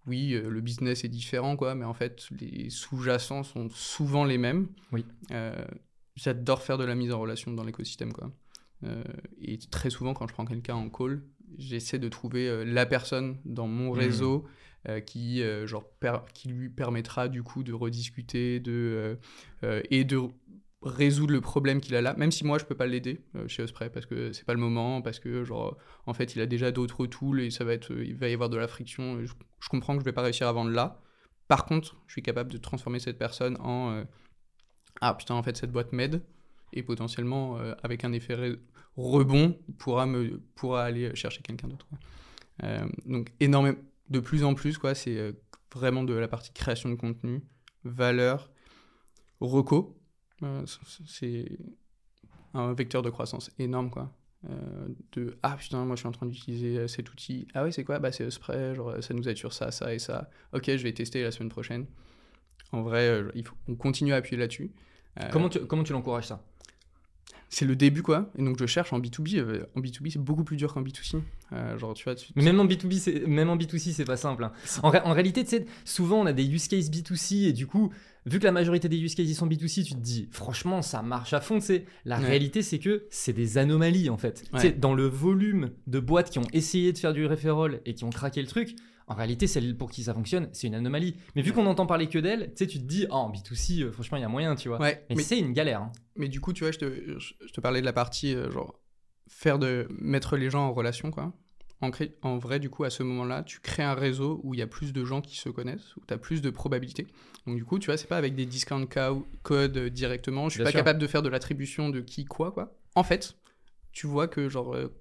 oui, 0.07 0.31
le 0.31 0.61
business 0.61 1.03
est 1.03 1.09
différent, 1.09 1.55
quoi, 1.55 1.75
mais 1.75 1.85
en 1.85 1.93
fait, 1.93 2.25
les 2.39 2.71
sous-jacents 2.71 3.43
sont 3.43 3.69
souvent 3.69 4.25
les 4.25 4.39
mêmes. 4.39 4.67
Oui. 4.91 5.05
J'adore 6.15 6.61
faire 6.61 6.77
de 6.77 6.83
la 6.83 6.95
mise 6.95 7.11
en 7.11 7.19
relation 7.19 7.51
dans 7.53 7.63
l'écosystème, 7.63 8.11
quoi. 8.13 8.31
Euh, 8.83 9.03
et 9.39 9.57
très 9.59 9.89
souvent, 9.89 10.13
quand 10.13 10.27
je 10.27 10.33
prends 10.33 10.45
quelqu'un 10.45 10.75
en 10.75 10.89
call, 10.89 11.23
j'essaie 11.57 11.99
de 11.99 12.09
trouver 12.09 12.47
euh, 12.49 12.63
la 12.65 12.85
personne 12.85 13.37
dans 13.45 13.67
mon 13.67 13.91
Mhm. 13.91 13.97
réseau 13.99 14.45
euh, 14.89 14.99
qui, 14.99 15.43
genre, 15.65 15.85
qui 16.33 16.49
lui 16.49 16.69
permettra, 16.69 17.27
du 17.27 17.43
coup, 17.43 17.63
de 17.63 17.73
rediscuter 17.73 18.59
de, 18.59 19.19
et 19.89 20.03
de 20.03 20.19
résoudre 20.81 21.31
le 21.33 21.41
problème 21.41 21.79
qu'il 21.79 21.95
a 21.95 22.01
là, 22.01 22.15
même 22.15 22.31
si 22.31 22.43
moi 22.43 22.57
je 22.57 22.65
peux 22.65 22.73
pas 22.73 22.87
l'aider 22.87 23.21
chez 23.45 23.61
Osprey 23.61 23.91
parce 23.91 24.07
que 24.07 24.31
c'est 24.33 24.45
pas 24.45 24.55
le 24.55 24.59
moment, 24.59 25.03
parce 25.03 25.19
que 25.19 25.43
genre 25.43 25.77
en 26.07 26.15
fait 26.15 26.35
il 26.35 26.41
a 26.41 26.47
déjà 26.47 26.71
d'autres 26.71 27.05
tools 27.05 27.39
et 27.41 27.51
ça 27.51 27.63
va 27.63 27.73
être, 27.73 27.91
il 27.91 28.15
va 28.15 28.27
y 28.29 28.33
avoir 28.33 28.49
de 28.49 28.57
la 28.57 28.67
friction. 28.67 29.23
Je, 29.23 29.31
je 29.59 29.69
comprends 29.69 29.93
que 29.93 29.99
je 29.99 30.05
vais 30.05 30.11
pas 30.11 30.23
réussir 30.23 30.47
à 30.47 30.51
vendre 30.51 30.71
là. 30.71 30.99
Par 31.47 31.65
contre, 31.65 32.01
je 32.07 32.13
suis 32.13 32.23
capable 32.23 32.51
de 32.51 32.57
transformer 32.57 32.97
cette 32.97 33.19
personne 33.19 33.57
en 33.59 34.03
ah 35.01 35.13
putain 35.13 35.35
en 35.35 35.43
fait 35.43 35.57
cette 35.57 35.71
boîte 35.71 35.91
m'aide 35.93 36.21
et 36.73 36.83
potentiellement 36.83 37.57
euh, 37.59 37.73
avec 37.83 38.05
un 38.05 38.13
effet 38.13 38.35
re- 38.35 38.59
rebond 38.95 39.57
pourra 39.77 40.05
me 40.05 40.39
pourra 40.55 40.83
aller 40.83 41.13
chercher 41.15 41.41
quelqu'un 41.41 41.67
d'autre. 41.67 41.87
Euh, 42.63 42.87
donc 43.05 43.31
énormément, 43.39 43.77
de 44.09 44.19
plus 44.19 44.43
en 44.43 44.53
plus 44.53 44.77
quoi, 44.77 44.95
c'est 44.95 45.17
euh, 45.17 45.33
vraiment 45.73 46.03
de 46.03 46.13
la 46.13 46.27
partie 46.27 46.53
création 46.53 46.89
de 46.89 46.95
contenu, 46.95 47.41
valeur, 47.83 48.49
reco. 49.39 49.97
C'est 51.05 51.45
un 52.53 52.73
vecteur 52.73 53.01
de 53.01 53.09
croissance 53.09 53.51
énorme 53.59 53.89
quoi. 53.89 54.11
De 55.11 55.37
ah 55.43 55.55
putain 55.55 55.85
moi 55.85 55.95
je 55.95 55.99
suis 56.01 56.07
en 56.07 56.11
train 56.11 56.25
d'utiliser 56.25 56.87
cet 56.87 57.11
outil 57.11 57.47
ah 57.53 57.63
ouais 57.63 57.71
c'est 57.71 57.83
quoi? 57.83 57.99
Bah 57.99 58.11
c'est 58.11 58.27
Spray 58.31 58.73
genre 58.73 58.95
ça 59.03 59.13
nous 59.13 59.29
aide 59.29 59.37
sur 59.37 59.53
ça 59.53 59.69
ça 59.69 59.93
et 59.93 59.99
ça 59.99 60.31
ok 60.53 60.65
je 60.65 60.81
vais 60.83 60.93
tester 60.93 61.21
la 61.21 61.29
semaine 61.29 61.49
prochaine 61.49 61.85
en 62.71 62.81
vrai 62.81 63.23
on 63.67 63.75
continue 63.75 64.13
à 64.13 64.15
appuyer 64.15 64.37
là-dessus 64.37 64.71
Comment 65.31 65.49
tu, 65.49 65.59
comment 65.65 65.83
tu 65.83 65.93
l'encourages 65.93 66.27
ça? 66.27 66.43
C'est 67.53 67.65
le 67.65 67.75
début 67.75 68.01
quoi 68.01 68.29
et 68.37 68.43
donc 68.43 68.57
je 68.57 68.65
cherche 68.65 68.93
en 68.93 68.99
B2B 69.01 69.37
euh, 69.39 69.65
en 69.75 69.81
B2B 69.81 70.09
c'est 70.11 70.19
beaucoup 70.23 70.45
plus 70.45 70.55
dur 70.55 70.73
qu'en 70.73 70.81
B2C 70.81 71.21
Euh, 71.51 71.77
genre 71.77 71.93
tu 71.93 72.05
vois 72.05 72.15
tu- 72.15 72.31
Mais 72.37 72.43
même 72.43 72.57
en 72.61 72.65
B2B, 72.65 72.93
c'est- 72.93 73.27
même 73.27 73.49
en 73.49 73.57
B2C, 73.57 73.91
c'est 73.91 74.05
pas 74.05 74.15
simple. 74.15 74.45
hein. 74.45 74.53
En, 74.83 74.89
ré- 74.89 75.01
en 75.03 75.11
réalité, 75.11 75.43
tu 75.43 75.49
sais, 75.49 75.65
souvent 75.83 76.21
on 76.21 76.25
a 76.25 76.31
des 76.31 76.45
use 76.47 76.69
cases 76.69 76.89
B2C 76.89 77.47
et 77.49 77.51
du 77.51 77.67
coup, 77.67 77.91
vu 78.25 78.39
que 78.39 78.45
la 78.45 78.53
majorité 78.53 78.87
des 78.87 78.97
use 78.97 79.15
cases 79.15 79.27
ils 79.27 79.35
sont 79.35 79.47
B2C, 79.47 79.83
tu 79.83 79.95
te 79.95 79.99
dis, 79.99 80.29
franchement, 80.31 80.81
ça 80.81 81.01
marche 81.01 81.33
à 81.33 81.41
fond. 81.41 81.59
tu 81.59 81.65
sais. 81.65 81.85
La 82.05 82.19
Ouais. 82.19 82.25
réalité, 82.25 82.61
c'est 82.61 82.79
que 82.79 83.03
c'est 83.09 83.33
des 83.33 83.57
anomalies 83.57 84.09
en 84.09 84.15
fait. 84.17 84.43
Tu 84.49 84.55
Ouais. 84.55 84.61
sais, 84.61 84.71
Dans 84.71 84.93
le 84.93 85.07
volume 85.07 85.71
de 85.87 85.99
boîtes 85.99 86.29
qui 86.29 86.39
ont 86.39 86.47
essayé 86.53 86.93
de 86.93 86.97
faire 86.97 87.11
du 87.11 87.25
referral 87.25 87.81
et 87.85 87.95
qui 87.95 88.05
ont 88.05 88.11
craqué 88.11 88.41
le 88.41 88.47
truc, 88.47 88.75
en 89.11 89.15
réalité, 89.15 89.47
celle 89.47 89.75
pour 89.77 89.91
qui 89.91 90.03
ça 90.03 90.13
fonctionne, 90.13 90.49
c'est 90.53 90.67
une 90.67 90.75
anomalie. 90.75 91.15
Mais 91.35 91.41
vu 91.41 91.53
qu'on 91.53 91.65
entend 91.65 91.85
parler 91.85 92.07
que 92.07 92.17
d'elle, 92.19 92.47
tu 92.55 92.63
sais, 92.63 92.67
tu 92.67 92.77
te 92.79 92.83
dis, 92.83 93.05
ah, 93.09 93.15
en 93.17 93.31
B2C, 93.31 93.81
euh, 93.83 93.91
franchement, 93.91 94.17
il 94.17 94.21
y 94.21 94.23
a 94.23 94.29
moyen, 94.29 94.55
tu 94.55 94.69
vois. 94.69 94.79
ouais 94.79 95.05
Mais, 95.09 95.15
mais, 95.17 95.23
c'est 95.23 95.39
une 95.39 95.53
galère. 95.53 95.81
hein. 95.81 95.91
mais 96.15 96.27
du 96.27 96.39
coup 96.41 96.53
tu 96.53 96.63
vois 96.63 96.71
je 96.71 96.79
te, 96.79 97.19
je, 97.19 97.33
je 97.45 97.51
te 97.53 97.61
parlais 97.61 97.81
de 97.81 97.85
la 97.85 97.93
partie 97.93 98.35
euh, 98.35 98.51
genre 98.51 98.79
faire 99.29 99.59
de 99.59 99.87
mettre 99.99 100.35
les 100.37 100.49
gens 100.49 100.65
en 100.67 100.73
relation 100.73 101.11
quoi 101.11 101.33
en, 101.83 101.89
cré- 101.89 102.15
en 102.21 102.37
vrai, 102.37 102.59
du 102.59 102.69
coup, 102.69 102.83
à 102.83 102.91
ce 102.91 103.01
moment-là, 103.01 103.41
tu 103.41 103.59
crées 103.59 103.81
un 103.81 103.95
réseau 103.95 104.39
où 104.43 104.53
il 104.53 104.59
y 104.59 104.61
a 104.61 104.67
plus 104.67 104.93
de 104.93 105.03
gens 105.03 105.19
qui 105.19 105.35
se 105.35 105.49
connaissent, 105.49 105.95
où 105.95 106.01
tu 106.07 106.13
as 106.13 106.19
plus 106.19 106.43
de 106.43 106.51
probabilités. 106.51 107.07
Donc, 107.47 107.55
du 107.55 107.65
coup, 107.65 107.79
tu 107.79 107.87
vois, 107.87 107.97
c'est 107.97 108.05
pas 108.05 108.17
avec 108.17 108.35
des 108.35 108.45
discount 108.45 108.85
co- 108.85 109.25
codes 109.41 109.77
euh, 109.77 109.89
directement. 109.89 110.47
Je 110.47 110.51
suis 110.51 110.57
Bien 110.59 110.65
pas 110.65 110.69
sûr. 110.69 110.79
capable 110.81 110.99
de 110.99 111.07
faire 111.07 111.23
de 111.23 111.29
l'attribution 111.29 111.89
de 111.89 111.99
qui, 112.01 112.23
quoi, 112.25 112.51
quoi. 112.51 112.77
En 112.93 113.01
fait, 113.03 113.35
tu 113.93 114.05
vois 114.05 114.27
que, 114.27 114.47
genre, 114.47 114.75
euh, 114.75 114.93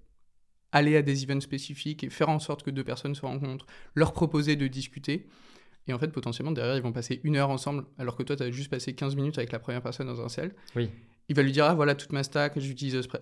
aller 0.73 0.97
à 0.97 1.03
des 1.03 1.25
events 1.25 1.41
spécifiques 1.41 2.05
et 2.05 2.11
faire 2.11 2.29
en 2.29 2.39
sorte 2.39 2.63
que 2.63 2.71
deux 2.71 2.85
personnes 2.85 3.15
se 3.15 3.23
rencontrent, 3.23 3.67
leur 3.95 4.13
proposer 4.13 4.57
de 4.57 4.67
discuter. 4.67 5.27
Et 5.87 5.93
en 5.93 5.99
fait, 5.99 6.09
potentiellement, 6.09 6.53
derrière, 6.53 6.77
ils 6.77 6.83
vont 6.83 6.93
passer 6.93 7.21
une 7.25 7.37
heure 7.37 7.51
ensemble, 7.51 7.85
alors 7.99 8.17
que 8.17 8.23
toi, 8.23 8.37
tu 8.37 8.43
as 8.43 8.51
juste 8.51 8.71
passé 8.71 8.95
15 8.95 9.17
minutes 9.17 9.39
avec 9.39 9.51
la 9.51 9.59
première 9.59 9.83
personne 9.83 10.07
dans 10.07 10.21
un 10.21 10.29
cell. 10.29 10.55
Oui. 10.77 10.91
Il 11.29 11.37
va 11.37 11.43
lui 11.43 11.53
dire, 11.53 11.65
ah, 11.65 11.75
voilà 11.75 11.95
toute 11.95 12.13
ma 12.13 12.23
stack, 12.23 12.59
j'utilise 12.59 13.01
Spray. 13.01 13.21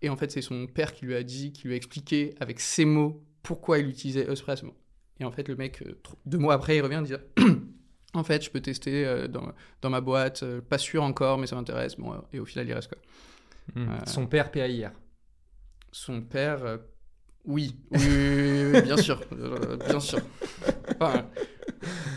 Et 0.00 0.08
en 0.08 0.16
fait, 0.16 0.30
c'est 0.30 0.42
son 0.42 0.66
père 0.66 0.92
qui 0.92 1.04
lui 1.06 1.14
a 1.14 1.22
dit, 1.22 1.52
qui 1.52 1.66
lui 1.66 1.74
a 1.74 1.76
expliqué 1.76 2.34
avec 2.40 2.60
ses 2.60 2.84
mots 2.84 3.24
pourquoi 3.42 3.78
il 3.78 3.88
utilisait 3.88 4.28
Osprey 4.28 4.52
à 4.52 4.56
ce 4.56 4.64
moment. 4.64 4.78
Et 5.20 5.24
en 5.24 5.32
fait, 5.32 5.48
le 5.48 5.56
mec, 5.56 5.82
euh, 5.82 5.98
deux 6.26 6.38
mois 6.38 6.54
après, 6.54 6.76
il 6.76 6.80
revient 6.82 6.96
en 6.96 7.02
disant 7.02 7.18
En 8.14 8.24
fait, 8.24 8.42
je 8.42 8.50
peux 8.50 8.60
tester 8.60 9.04
euh, 9.04 9.28
dans, 9.28 9.52
dans 9.82 9.90
ma 9.90 10.00
boîte, 10.00 10.42
euh, 10.42 10.60
pas 10.60 10.78
sûr 10.78 11.02
encore, 11.02 11.38
mais 11.38 11.46
ça 11.46 11.56
m'intéresse. 11.56 11.96
Bon, 11.96 12.14
et 12.32 12.38
au 12.38 12.44
final, 12.44 12.66
il 12.66 12.72
reste 12.72 12.88
quoi. 12.88 12.98
Euh, 13.76 13.98
Son 14.06 14.26
père 14.26 14.50
PAIR. 14.50 14.92
Son 16.00 16.20
père, 16.20 16.64
euh, 16.64 16.76
oui. 17.44 17.74
Oui, 17.90 17.98
oui, 18.00 18.36
oui, 18.36 18.70
oui, 18.74 18.82
bien 18.82 18.96
sûr. 18.96 19.20
Euh, 19.32 19.76
bien 19.88 19.98
sûr. 19.98 20.20
Enfin, 21.00 21.26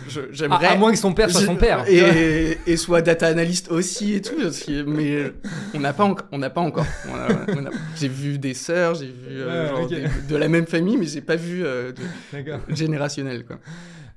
je- 0.08 0.20
À, 0.22 0.24
j'aimerais. 0.32 0.67
à 0.67 0.76
moins 0.76 0.91
que 0.91 0.98
son 1.00 1.13
père 1.13 1.32
soit 1.32 1.41
son 1.41 1.56
père. 1.56 1.86
Et, 1.89 2.58
et 2.67 2.78
soit 2.78 3.02
data 3.02 3.26
analyst 3.28 3.72
aussi 3.72 4.13
et 4.13 4.22
tout. 4.22 4.36
parce 4.39 4.60
que- 4.60 4.84
Mais 4.84 5.34
on 5.74 5.80
n'a 5.80 5.94
pas, 5.94 6.08
enc- 6.08 6.22
on 6.32 6.38
n'a 6.38 6.52
pas 6.52 6.62
encore. 6.62 6.86
On 7.10 7.15
a- 7.15 7.46
on 7.60 7.65
a- 7.65 7.72
j'ai 7.96 8.08
vu 8.08 8.38
des 8.38 8.54
sœurs, 8.54 8.96
j'ai 8.96 9.08
vu 9.08 9.13
euh, 9.41 9.63
Ouais, 9.63 9.70
genre 9.70 9.84
ok. 9.84 9.89
des- 9.89 10.28
de 10.32 10.36
la 10.36 10.48
même 10.48 10.67
famille, 10.67 10.98
mais 10.98 11.08
j'ai 11.08 11.22
pas 11.22 11.36
vu 11.36 11.65
euh, 11.65 11.91
de- 11.91 12.02
D'accord. 12.34 12.60
générationnel. 12.70 13.46
Quoi. 13.46 13.60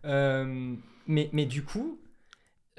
Euh, 0.04 0.74
mais, 1.06 1.30
mais 1.32 1.46
du 1.46 1.62
coup, 1.62 1.98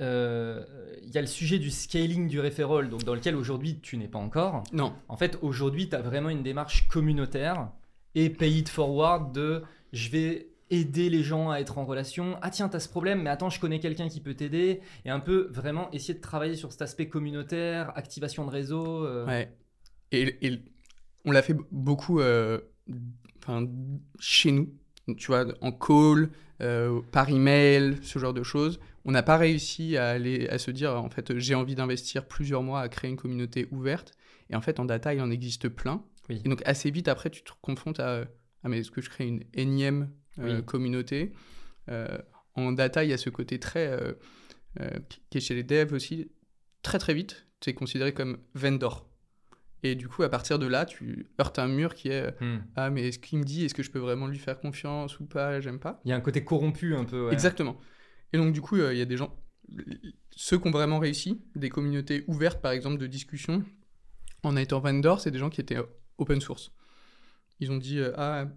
euh, 0.01 0.63
il 1.03 1.09
y 1.13 1.17
a 1.17 1.21
le 1.21 1.27
sujet 1.27 1.59
du 1.59 1.71
scaling 1.71 2.27
du 2.27 2.39
referral, 2.39 2.89
donc 2.89 3.03
dans 3.03 3.15
lequel 3.15 3.35
aujourd'hui 3.35 3.79
tu 3.81 3.97
n'es 3.97 4.07
pas 4.07 4.19
encore. 4.19 4.63
Non. 4.73 4.93
En 5.07 5.17
fait, 5.17 5.37
aujourd'hui, 5.41 5.87
tu 5.89 5.95
as 5.95 6.01
vraiment 6.01 6.29
une 6.29 6.43
démarche 6.43 6.87
communautaire 6.89 7.69
et 8.13 8.29
pay 8.29 8.51
it 8.59 8.69
forward 8.69 9.33
de 9.33 9.63
je 9.93 10.09
vais 10.09 10.47
aider 10.71 11.09
les 11.09 11.21
gens 11.23 11.51
à 11.51 11.59
être 11.59 11.77
en 11.77 11.85
relation. 11.85 12.37
Ah 12.41 12.49
tiens, 12.49 12.67
tu 12.69 12.75
as 12.75 12.79
ce 12.79 12.89
problème, 12.89 13.21
mais 13.21 13.29
attends, 13.29 13.49
je 13.49 13.59
connais 13.59 13.79
quelqu'un 13.79 14.09
qui 14.09 14.19
peut 14.19 14.33
t'aider. 14.33 14.81
Et 15.05 15.09
un 15.09 15.19
peu 15.19 15.47
vraiment 15.51 15.91
essayer 15.91 16.15
de 16.15 16.21
travailler 16.21 16.55
sur 16.55 16.71
cet 16.71 16.81
aspect 16.81 17.07
communautaire, 17.07 17.91
activation 17.95 18.45
de 18.45 18.51
réseau. 18.51 19.05
euh, 19.05 19.25
Ouais. 19.27 19.55
Et, 20.11 20.35
et 20.45 20.59
on 21.23 21.31
l'a 21.31 21.41
fait 21.41 21.55
beaucoup 21.71 22.19
euh, 22.19 22.59
chez 24.19 24.51
nous, 24.51 24.69
tu 25.17 25.27
vois, 25.27 25.45
en 25.61 25.71
call, 25.71 26.29
euh, 26.61 27.01
par 27.11 27.29
email, 27.29 27.97
ce 28.01 28.19
genre 28.19 28.33
de 28.33 28.43
choses. 28.43 28.79
On 29.05 29.11
n'a 29.11 29.23
pas 29.23 29.37
réussi 29.37 29.97
à, 29.97 30.09
aller, 30.09 30.47
à 30.49 30.57
se 30.57 30.71
dire, 30.71 30.95
en 30.95 31.09
fait, 31.09 31.37
j'ai 31.37 31.55
envie 31.55 31.75
d'investir 31.75 32.27
plusieurs 32.27 32.63
mois 32.63 32.81
à 32.81 32.89
créer 32.89 33.09
une 33.09 33.17
communauté 33.17 33.67
ouverte. 33.71 34.13
Et 34.49 34.55
en 34.55 34.61
fait, 34.61 34.79
en 34.79 34.85
data, 34.85 35.13
il 35.13 35.21
en 35.21 35.29
existe 35.29 35.69
plein. 35.69 36.03
Oui. 36.29 36.41
Et 36.43 36.49
donc, 36.49 36.61
assez 36.65 36.89
vite, 36.91 37.07
après, 37.07 37.29
tu 37.29 37.43
te 37.43 37.51
confrontes 37.61 37.99
à, 37.99 38.25
ah, 38.63 38.69
mais 38.69 38.79
est-ce 38.79 38.91
que 38.91 39.01
je 39.01 39.09
crée 39.09 39.27
une 39.27 39.43
énième 39.53 40.09
euh, 40.39 40.57
Oui. 40.57 40.65
communauté? 40.65 41.33
Euh, 41.89 42.17
En 42.55 42.71
data, 42.71 43.03
il 43.03 43.11
y 43.11 43.13
a 43.13 43.17
ce 43.17 43.29
côté 43.29 43.59
très, 43.59 43.87
euh, 43.87 44.99
qui 45.29 45.37
est 45.37 45.41
chez 45.41 45.53
les 45.53 45.63
devs 45.63 45.93
aussi, 45.93 46.31
très 46.81 46.97
très 46.97 47.13
vite, 47.13 47.47
tu 47.59 47.69
es 47.69 47.73
considéré 47.73 48.13
comme 48.13 48.37
vendor. 48.55 49.07
Et 49.83 49.93
du 49.93 50.07
coup, 50.07 50.23
à 50.23 50.29
partir 50.29 50.57
de 50.57 50.65
là, 50.65 50.85
tu 50.85 51.27
heurtes 51.39 51.59
un 51.59 51.67
mur 51.67 51.93
qui 51.93 52.07
est 52.09 52.31
hmm. 52.41 52.63
Ah, 52.75 52.89
mais 52.89 53.09
est-ce 53.09 53.19
qu'il 53.19 53.37
me 53.37 53.43
dit, 53.43 53.65
est-ce 53.65 53.75
que 53.75 53.83
je 53.83 53.91
peux 53.91 53.99
vraiment 53.99 54.25
lui 54.25 54.39
faire 54.39 54.59
confiance 54.59 55.19
ou 55.19 55.25
pas? 55.25 55.59
J'aime 55.59 55.79
pas. 55.79 56.01
Il 56.05 56.09
y 56.09 56.11
a 56.11 56.15
un 56.15 56.21
côté 56.21 56.43
corrompu 56.43 56.95
un 56.95 57.03
peu. 57.03 57.27
ouais. 57.27 57.33
Exactement. 57.33 57.77
Et 58.35 58.37
donc, 58.37 58.51
du 58.51 58.59
coup, 58.59 58.75
euh, 58.75 58.93
il 58.93 58.97
y 58.99 59.01
a 59.01 59.05
des 59.05 59.15
gens, 59.15 59.33
ceux 60.35 60.57
qui 60.59 60.67
ont 60.67 60.71
vraiment 60.71 60.99
réussi, 60.99 61.41
des 61.55 61.69
communautés 61.69 62.25
ouvertes, 62.27 62.61
par 62.61 62.73
exemple, 62.73 62.97
de 62.97 63.07
discussion, 63.07 63.63
en 64.43 64.57
étant 64.57 64.81
vendor, 64.81 65.21
c'est 65.21 65.31
des 65.31 65.39
gens 65.39 65.49
qui 65.49 65.61
étaient 65.61 65.77
euh, 65.77 65.83
open 66.17 66.41
source. 66.41 66.73
Ils 67.61 67.71
ont 67.71 67.77
dit 67.77 67.97
euh, 67.99 68.11
Ah, 68.17 68.47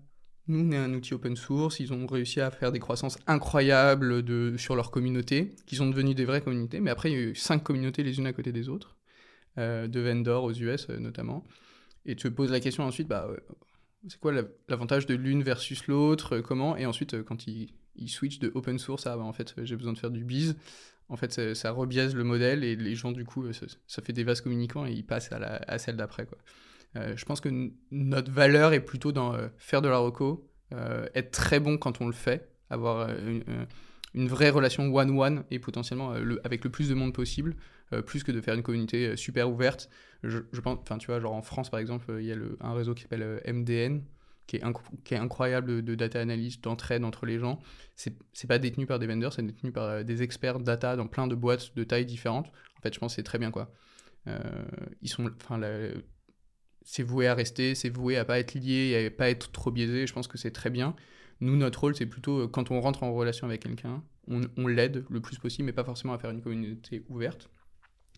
nous, 0.48 0.66
on 0.66 0.72
est 0.72 0.76
un 0.76 0.92
outil 0.94 1.14
open 1.14 1.36
source. 1.36 1.78
Ils 1.78 1.92
ont 1.92 2.08
réussi 2.08 2.40
à 2.40 2.50
faire 2.50 2.72
des 2.72 2.80
croissances 2.80 3.18
incroyables 3.28 4.24
de, 4.24 4.56
sur 4.58 4.74
leur 4.74 4.90
communauté, 4.90 5.54
qui 5.64 5.76
sont 5.76 5.88
devenues 5.88 6.16
des 6.16 6.24
vraies 6.24 6.40
communautés. 6.42 6.80
Mais 6.80 6.90
après, 6.90 7.12
il 7.12 7.14
y 7.14 7.16
a 7.16 7.22
eu 7.26 7.34
cinq 7.36 7.62
communautés 7.62 8.02
les 8.02 8.18
unes 8.18 8.26
à 8.26 8.32
côté 8.32 8.50
des 8.50 8.68
autres, 8.68 8.96
de 9.56 10.00
vendors 10.00 10.42
aux 10.42 10.52
US 10.52 10.88
notamment. 10.88 11.44
Et 12.04 12.16
tu 12.16 12.28
te 12.28 12.34
poses 12.34 12.50
la 12.50 12.58
question 12.58 12.82
ensuite 12.84 13.06
bah, 13.06 13.28
c'est 14.08 14.18
quoi 14.18 14.32
la- 14.32 14.44
l'avantage 14.68 15.06
de 15.06 15.14
l'une 15.14 15.42
versus 15.44 15.86
l'autre 15.86 16.38
Comment? 16.40 16.76
Et 16.76 16.86
ensuite, 16.86 17.22
quand 17.22 17.46
ils, 17.46 17.68
ils 17.98 18.08
switchent 18.08 18.38
de 18.38 18.50
open 18.54 18.78
source 18.78 19.06
à 19.06 19.16
bah, 19.16 19.22
en 19.22 19.32
fait, 19.32 19.54
j'ai 19.62 19.76
besoin 19.76 19.92
de 19.92 19.98
faire 19.98 20.10
du 20.10 20.24
biz, 20.24 20.56
en 21.08 21.16
fait, 21.16 21.32
ça, 21.32 21.54
ça 21.54 21.70
rebiaise 21.70 22.14
le 22.14 22.24
modèle 22.24 22.64
et 22.64 22.76
les 22.76 22.94
gens, 22.94 23.12
du 23.12 23.24
coup, 23.24 23.44
euh, 23.44 23.52
ça, 23.86 24.02
fait 24.02 24.12
des 24.12 24.24
vases 24.24 24.40
communicants 24.40 24.86
et 24.86 24.92
ils 24.92 25.04
passent 25.04 25.32
à, 25.32 25.38
la, 25.38 25.56
à 25.66 25.78
celle 25.78 25.96
d'après. 25.96 26.26
Euh, 26.96 27.14
je 27.16 27.24
pense 27.24 27.40
que 27.40 27.70
notre 27.90 28.30
valeur 28.30 28.72
est 28.72 28.80
plutôt 28.80 29.12
dans 29.12 29.34
euh, 29.34 29.48
faire 29.56 29.82
de 29.82 29.88
la 29.88 29.98
reco, 29.98 30.50
être 31.14 31.30
très 31.30 31.60
bon 31.60 31.78
quand 31.78 32.02
on 32.02 32.06
le 32.06 32.12
fait, 32.12 32.50
avoir 32.68 33.08
une, 33.08 33.42
une 34.14 34.28
vraie 34.28 34.50
relation 34.50 34.94
one-one 34.94 35.44
et 35.50 35.58
potentiellement 35.58 36.12
le- 36.12 36.44
avec 36.44 36.62
le 36.62 36.68
plus 36.68 36.90
de 36.90 36.94
monde 36.94 37.14
possible, 37.14 37.56
plus 38.04 38.22
que 38.22 38.32
de 38.32 38.40
faire 38.42 38.52
une 38.52 38.62
communauté 38.62 39.16
super 39.16 39.48
ouverte. 39.50 39.88
Je, 40.22 40.40
je 40.52 40.60
pense, 40.60 40.78
enfin, 40.82 40.98
tu 40.98 41.06
vois, 41.06 41.20
genre 41.20 41.32
en 41.32 41.40
France, 41.40 41.70
par 41.70 41.80
exemple, 41.80 42.14
il 42.18 42.26
y 42.26 42.32
a 42.32 42.34
le- 42.34 42.58
un 42.60 42.74
réseau 42.74 42.92
qui 42.92 43.00
s'appelle 43.00 43.40
MDN, 43.46 44.02
qui 44.48 44.56
est, 44.56 45.18
incroyable 45.18 45.84
de 45.84 45.94
data 45.94 46.20
analyse, 46.20 46.60
d'entraide 46.60 47.04
entre 47.04 47.26
les 47.26 47.38
gens. 47.38 47.60
C'est 47.94 48.48
pas 48.48 48.58
détenu 48.58 48.86
par 48.86 48.98
des 48.98 49.06
vendors, 49.06 49.32
c'est 49.34 49.42
détenu 49.42 49.70
par 49.72 49.84
euh, 49.84 50.02
des 50.02 50.22
experts 50.22 50.58
data 50.58 50.96
dans 50.96 51.06
plein 51.06 51.26
de 51.26 51.34
boîtes 51.34 51.76
de 51.76 51.84
tailles 51.84 52.06
différentes. 52.06 52.46
En 52.78 52.80
fait, 52.80 52.94
je 52.94 52.98
pense 52.98 53.12
que 53.12 53.16
c'est 53.16 53.22
très 53.22 53.38
bien, 53.38 53.50
quoi. 53.50 53.70
Euh, 54.26 54.38
ils 55.02 55.08
sont, 55.08 55.30
c'est 56.82 57.02
voué 57.02 57.28
à 57.28 57.34
rester, 57.34 57.74
c'est 57.74 57.90
voué 57.90 58.16
à 58.16 58.24
pas 58.24 58.38
être 58.38 58.54
lié, 58.54 59.06
à 59.06 59.10
pas 59.10 59.28
être 59.28 59.52
trop 59.52 59.70
biaisé. 59.70 60.06
Je 60.06 60.14
pense 60.14 60.28
que 60.28 60.38
c'est 60.38 60.50
très 60.50 60.70
bien. 60.70 60.96
Nous, 61.40 61.56
notre 61.56 61.80
rôle, 61.80 61.94
c'est 61.94 62.06
plutôt 62.06 62.40
euh, 62.40 62.48
quand 62.48 62.70
on 62.70 62.80
rentre 62.80 63.02
en 63.02 63.12
relation 63.12 63.46
avec 63.46 63.62
quelqu'un, 63.62 64.02
on, 64.28 64.40
on 64.56 64.66
l'aide 64.66 65.04
le 65.10 65.20
plus 65.20 65.38
possible, 65.38 65.66
mais 65.66 65.72
pas 65.72 65.84
forcément 65.84 66.14
à 66.14 66.18
faire 66.18 66.30
une 66.30 66.40
communauté 66.40 67.04
ouverte. 67.10 67.50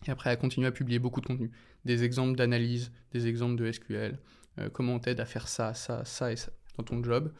Et 0.07 0.11
après, 0.11 0.29
à 0.29 0.37
continuer 0.37 0.67
à 0.67 0.71
publier 0.71 0.97
beaucoup 0.97 1.19
de 1.19 1.25
contenu. 1.25 1.51
Des 1.83 2.05
exemples 2.05 2.37
d'analyse, 2.37 2.93
des 3.11 3.27
exemples 3.27 3.55
de 3.57 3.69
SQL, 3.69 4.17
euh, 4.59 4.69
comment 4.69 4.95
on 4.95 4.99
t'aide 4.99 5.19
à 5.19 5.25
faire 5.25 5.47
ça, 5.47 5.73
ça, 5.73 6.03
ça 6.05 6.31
et 6.31 6.35
ça 6.35 6.51
dans 6.77 6.83
ton 6.83 7.03
job. 7.03 7.31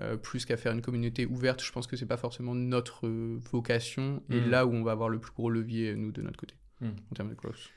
euh, 0.00 0.16
plus 0.16 0.46
qu'à 0.46 0.56
faire 0.56 0.72
une 0.72 0.80
communauté 0.80 1.26
ouverte, 1.26 1.62
je 1.62 1.70
pense 1.72 1.86
que 1.86 1.94
c'est 1.94 2.06
pas 2.06 2.16
forcément 2.16 2.54
notre 2.54 3.06
euh, 3.06 3.38
vocation 3.52 4.22
et 4.30 4.40
Mm. 4.40 4.50
là 4.50 4.64
où 4.64 4.72
on 4.72 4.82
va 4.82 4.92
avoir 4.92 5.10
le 5.10 5.18
plus 5.18 5.32
gros 5.32 5.50
levier, 5.50 5.94
nous, 5.94 6.10
de 6.10 6.22
notre 6.22 6.38
côté, 6.38 6.54
Mm. 6.80 6.86
en 7.10 7.14
termes 7.14 7.28
de 7.30 7.34
growth. 7.34 7.68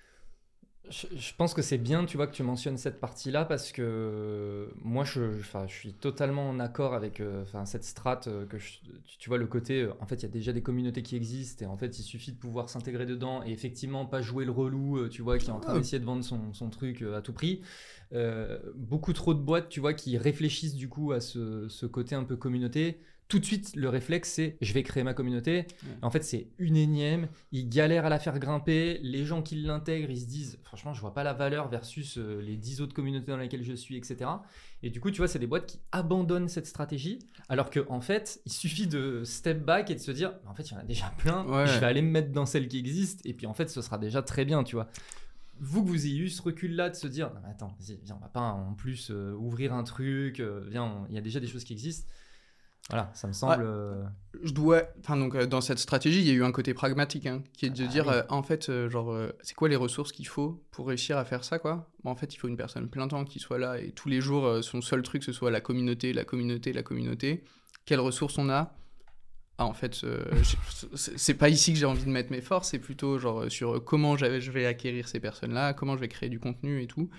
Je, 0.89 1.07
je 1.15 1.33
pense 1.35 1.53
que 1.53 1.61
c'est 1.61 1.77
bien, 1.77 2.05
tu 2.05 2.17
vois, 2.17 2.27
que 2.27 2.33
tu 2.33 2.43
mentionnes 2.43 2.77
cette 2.77 2.99
partie-là 2.99 3.45
parce 3.45 3.71
que 3.71 4.69
moi, 4.81 5.05
je, 5.05 5.39
je 5.39 5.73
suis 5.73 5.93
totalement 5.93 6.49
en 6.49 6.59
accord 6.59 6.93
avec 6.93 7.21
euh, 7.21 7.43
enfin, 7.43 7.65
cette 7.65 7.85
strate 7.85 8.27
euh, 8.27 8.45
que 8.45 8.57
tu, 9.17 9.29
vois 9.29 9.37
le 9.37 9.47
côté. 9.47 9.83
euh, 9.83 9.93
en 10.01 10.05
fait, 10.05 10.15
il 10.15 10.23
y 10.23 10.25
a 10.25 10.29
déjà 10.29 10.51
des 10.51 10.61
communautés 10.61 11.01
qui 11.01 11.15
existent 11.15 11.63
et 11.63 11.67
en 11.67 11.77
fait, 11.77 11.99
il 11.99 12.03
suffit 12.03 12.33
de 12.33 12.37
pouvoir 12.37 12.69
s'intégrer 12.69 13.05
dedans 13.05 13.41
et 13.45 13.51
effectivement 13.51 14.05
pas 14.05 14.21
jouer 14.21 14.43
le 14.43 14.51
relou, 14.51 15.07
tu 15.07 15.21
vois, 15.21 15.37
qui 15.37 15.47
est 15.49 15.53
en 15.53 15.61
train 15.61 15.77
d'essayer 15.77 15.99
de 15.99 16.05
vendre 16.05 16.23
son, 16.23 16.53
son 16.53 16.69
truc 16.69 17.01
à 17.01 17.21
tout 17.21 17.33
prix. 17.33 17.61
Euh, 18.13 18.59
beaucoup 18.75 19.13
trop 19.13 19.33
de 19.33 19.39
boîtes, 19.39 19.69
tu 19.69 19.79
vois, 19.79 19.93
qui 19.93 20.17
réfléchissent 20.17 20.75
du 20.75 20.87
coup 20.87 21.13
à 21.13 21.19
ce, 21.19 21.67
ce 21.67 21.85
côté 21.85 22.13
un 22.15 22.23
peu 22.23 22.35
communauté. 22.35 22.99
Tout 23.27 23.39
de 23.39 23.45
suite, 23.45 23.75
le 23.75 23.89
réflexe, 23.89 24.29
c'est 24.29 24.57
je 24.61 24.73
vais 24.73 24.83
créer 24.83 25.03
ma 25.03 25.13
communauté. 25.13 25.65
En 26.01 26.11
fait, 26.11 26.23
c'est 26.23 26.49
une 26.59 26.77
énième. 26.77 27.29
Ils 27.51 27.67
galèrent 27.67 28.05
à 28.05 28.09
la 28.09 28.19
faire 28.19 28.37
grimper. 28.37 28.99
Les 29.01 29.25
gens 29.25 29.41
qui 29.41 29.55
l'intègrent, 29.55 30.11
ils 30.11 30.21
se 30.21 30.27
disent 30.27 30.59
franchement, 30.63 30.93
je 30.93 31.01
vois 31.01 31.13
pas 31.13 31.23
la 31.23 31.33
valeur 31.33 31.67
versus 31.67 32.17
euh, 32.17 32.41
les 32.41 32.57
10 32.57 32.81
autres 32.81 32.93
communautés 32.93 33.31
dans 33.31 33.37
lesquelles 33.37 33.63
je 33.63 33.73
suis, 33.73 33.95
etc. 33.97 34.29
Et 34.83 34.89
du 34.89 34.99
coup, 34.99 35.09
tu 35.09 35.17
vois, 35.17 35.27
c'est 35.27 35.39
des 35.39 35.47
boîtes 35.47 35.65
qui 35.65 35.79
abandonnent 35.91 36.49
cette 36.49 36.67
stratégie. 36.67 37.19
Alors 37.49 37.69
qu'en 37.71 37.85
en 37.89 38.01
fait, 38.01 38.41
il 38.45 38.51
suffit 38.51 38.87
de 38.87 39.23
step 39.23 39.63
back 39.65 39.89
et 39.89 39.95
de 39.95 39.99
se 39.99 40.11
dire 40.11 40.33
en 40.45 40.53
fait, 40.53 40.69
il 40.69 40.73
y 40.73 40.75
en 40.75 40.79
a 40.79 40.83
déjà 40.83 41.11
plein. 41.17 41.45
Ouais. 41.47 41.65
Je 41.65 41.79
vais 41.79 41.85
aller 41.85 42.01
me 42.01 42.11
mettre 42.11 42.31
dans 42.31 42.45
celles 42.45 42.67
qui 42.67 42.77
existent. 42.77 43.21
Et 43.25 43.33
puis 43.33 43.47
en 43.47 43.53
fait, 43.53 43.69
ce 43.69 43.81
sera 43.81 43.97
déjà 43.97 44.21
très 44.21 44.45
bien, 44.45 44.63
tu 44.63 44.75
vois. 44.75 44.89
Vous 45.59 45.83
que 45.83 45.89
vous 45.89 46.05
ayez 46.07 46.17
eu 46.19 46.29
ce 46.29 46.41
recul-là 46.41 46.89
de 46.89 46.95
se 46.95 47.07
dire 47.07 47.31
non, 47.33 47.39
mais 47.43 47.49
attends, 47.49 47.77
viens, 47.79 48.15
on 48.15 48.19
va 48.19 48.27
pas 48.27 48.41
en 48.41 48.73
plus 48.73 49.09
euh, 49.11 49.33
ouvrir 49.33 49.73
un 49.73 49.83
truc. 49.83 50.39
euh, 50.39 50.65
viens, 50.69 51.05
il 51.09 51.15
y 51.15 51.17
a 51.17 51.21
déjà 51.21 51.39
des 51.39 51.47
choses 51.47 51.63
qui 51.63 51.73
existent. 51.73 52.07
Voilà, 52.89 53.09
ça 53.13 53.27
me 53.27 53.33
semble. 53.33 53.63
euh, 53.63 54.03
je 54.43 54.51
dois 54.51 54.83
enfin 54.99 55.15
donc 55.15 55.35
euh, 55.35 55.45
dans 55.47 55.61
cette 55.61 55.79
stratégie 55.79 56.19
il 56.19 56.27
y 56.27 56.31
a 56.31 56.33
eu 56.33 56.43
un 56.43 56.51
côté 56.51 56.73
pragmatique 56.73 57.25
hein, 57.25 57.41
qui 57.53 57.65
est 57.65 57.69
de 57.69 57.75
Ah 57.81 57.85
bah 57.85 57.87
dire 57.87 58.07
oui. 58.07 58.13
euh, 58.13 58.21
en 58.29 58.43
fait 58.43 58.67
euh, 58.69 58.89
genre 58.89 59.11
euh, 59.13 59.31
c'est 59.41 59.53
quoi 59.55 59.69
les 59.69 59.77
ressources 59.77 60.11
qu'il 60.11 60.27
faut 60.27 60.63
pour 60.69 60.87
réussir 60.87 61.17
à 61.17 61.23
faire 61.23 61.43
ça 61.45 61.59
quoi? 61.59 61.89
Bon, 62.03 62.11
en 62.11 62.15
fait 62.15 62.33
il 62.35 62.37
faut 62.37 62.49
une 62.49 62.57
personne 62.57 62.89
plein 62.89 63.07
temps 63.07 63.23
qui 63.23 63.39
soit 63.39 63.57
là 63.57 63.79
et 63.79 63.91
tous 63.91 64.09
les 64.09 64.19
jours 64.19 64.61
son 64.63 64.81
seul 64.81 65.01
truc 65.01 65.23
ce 65.23 65.31
soit 65.31 65.49
la 65.49 65.61
communauté 65.61 66.11
la 66.11 66.25
communauté 66.25 66.73
la 66.73 66.83
communauté 66.83 67.45
quelles 67.85 68.01
ressources 68.01 68.37
on 68.37 68.49
a? 68.49 68.75
Ah 69.57 69.65
en 69.65 69.73
fait 69.73 70.01
c'est 70.95 71.35
pas 71.35 71.47
ici 71.49 71.71
que 71.73 71.79
j'ai 71.79 71.85
envie 71.85 72.03
de 72.03 72.09
mettre 72.09 72.31
mes 72.31 72.41
forces 72.41 72.69
c'est 72.71 72.79
plutôt 72.79 73.17
genre 73.17 73.49
sur 73.49 73.81
comment 73.83 74.17
je 74.17 74.51
vais 74.51 74.65
acquérir 74.65 75.07
ces 75.07 75.21
personnes 75.21 75.53
là 75.53 75.73
comment 75.73 75.95
je 75.95 76.01
vais 76.01 76.09
créer 76.09 76.29
du 76.29 76.39
contenu 76.39 76.81
et 76.81 76.87
tout 76.87 77.09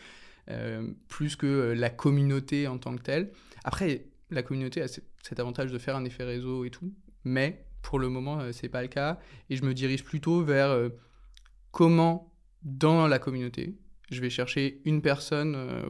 plus 1.08 1.36
que 1.36 1.72
la 1.74 1.88
communauté 1.90 2.68
en 2.68 2.76
tant 2.76 2.94
que 2.96 3.02
telle 3.02 3.32
après 3.64 4.06
la 4.30 4.42
communauté 4.42 4.80
a 4.82 4.88
ce- 4.88 5.00
cet 5.22 5.40
avantage 5.40 5.70
de 5.72 5.78
faire 5.78 5.96
un 5.96 6.04
effet 6.04 6.24
réseau 6.24 6.64
et 6.64 6.70
tout 6.70 6.92
mais 7.24 7.66
pour 7.82 7.98
le 7.98 8.08
moment, 8.08 8.40
euh, 8.40 8.52
c'est 8.52 8.68
pas 8.68 8.82
le 8.82 8.88
cas. 8.88 9.18
Et 9.50 9.56
je 9.56 9.64
me 9.64 9.74
dirige 9.74 10.04
plutôt 10.04 10.42
vers 10.42 10.68
euh, 10.68 10.90
comment, 11.70 12.32
dans 12.62 13.06
la 13.06 13.18
communauté, 13.18 13.78
je 14.10 14.20
vais 14.20 14.30
chercher 14.30 14.80
une 14.84 15.02
personne 15.02 15.54
euh, 15.54 15.82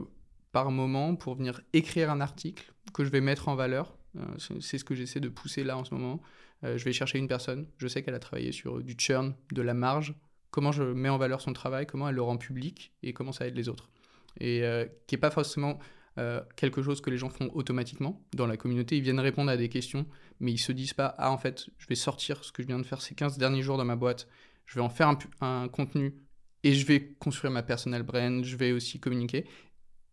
par 0.52 0.70
moment 0.70 1.16
pour 1.16 1.34
venir 1.36 1.60
écrire 1.72 2.10
un 2.10 2.20
article 2.20 2.72
que 2.92 3.04
je 3.04 3.10
vais 3.10 3.20
mettre 3.20 3.48
en 3.48 3.56
valeur. 3.56 3.96
C'est- 4.38 4.78
ce 4.78 4.84
que 4.84 4.94
j'essaie 4.94 5.18
de 5.18 5.28
pousser 5.28 5.64
là 5.64 5.76
en 5.76 5.84
ce 5.84 5.92
moment. 5.92 6.20
Je 6.62 6.82
vais 6.84 6.92
chercher 6.92 7.18
une 7.18 7.26
personne. 7.26 7.66
Je 7.78 7.88
sais 7.88 8.04
qu'elle 8.04 8.14
a 8.14 8.20
travaillé 8.20 8.52
sur 8.52 8.80
du 8.80 8.94
churn, 8.96 9.34
de 9.52 9.60
la 9.60 9.74
marge. 9.74 10.14
Comment 10.52 10.70
je 10.70 10.84
mets 10.84 11.08
en 11.08 11.18
valeur 11.18 11.40
son 11.40 11.52
travail, 11.52 11.84
comment 11.84 12.08
elle 12.08 12.14
le 12.14 12.22
rend 12.22 12.36
public? 12.36 12.92
Et 13.02 13.12
comment 13.12 13.32
ça 13.32 13.48
aide 13.48 13.56
les 13.56 13.68
autres? 13.68 13.90
Et 14.38 14.62
qui 15.08 15.16
n'est 15.16 15.20
pas 15.20 15.32
forcément 15.32 15.80
euh, 16.18 16.40
quelque 16.56 16.82
chose 16.82 17.00
que 17.00 17.10
les 17.10 17.18
gens 17.18 17.28
font 17.28 17.50
automatiquement. 17.54 18.22
Dans 18.34 18.46
la 18.46 18.56
communauté, 18.56 18.96
ils 18.96 19.02
viennent 19.02 19.20
répondre 19.20 19.50
à 19.50 19.56
des 19.56 19.68
questions 19.68 20.06
mais 20.40 20.52
ils 20.52 20.58
se 20.58 20.72
disent 20.72 20.94
pas 20.94 21.14
ah 21.18 21.30
en 21.30 21.38
fait 21.38 21.66
je 21.78 21.86
vais 21.86 21.94
sortir 21.94 22.44
ce 22.44 22.52
que 22.52 22.62
je 22.62 22.66
viens 22.66 22.78
de 22.78 22.84
faire 22.84 23.00
ces 23.00 23.14
15 23.14 23.38
derniers 23.38 23.62
jours 23.62 23.76
dans 23.76 23.84
ma 23.84 23.96
boîte 23.96 24.26
je 24.66 24.74
vais 24.74 24.80
en 24.80 24.88
faire 24.88 25.14
un, 25.40 25.68
contenu 25.68 26.14
et 26.62 26.72
je 26.74 26.86
vais 26.86 27.14
construire 27.18 27.52
ma 27.52 27.62
personal 27.62 28.02
brand 28.02 28.44
je 28.44 28.56
vais 28.56 28.72
aussi 28.72 28.98
communiquer 28.98 29.46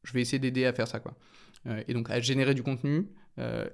je 0.04 0.14
vais 0.14 0.22
essayer 0.22 0.40
d'aider 0.40 0.66
à 0.66 0.74
faire 0.74 0.88
ça 0.88 1.00
quoi 1.00 1.16
Euh, 1.68 1.84
et 1.88 1.94
donc 1.94 2.10
à 2.10 2.20
générer 2.20 2.56
du 2.56 2.64
contenu 2.64 3.08
euh, 3.38 3.68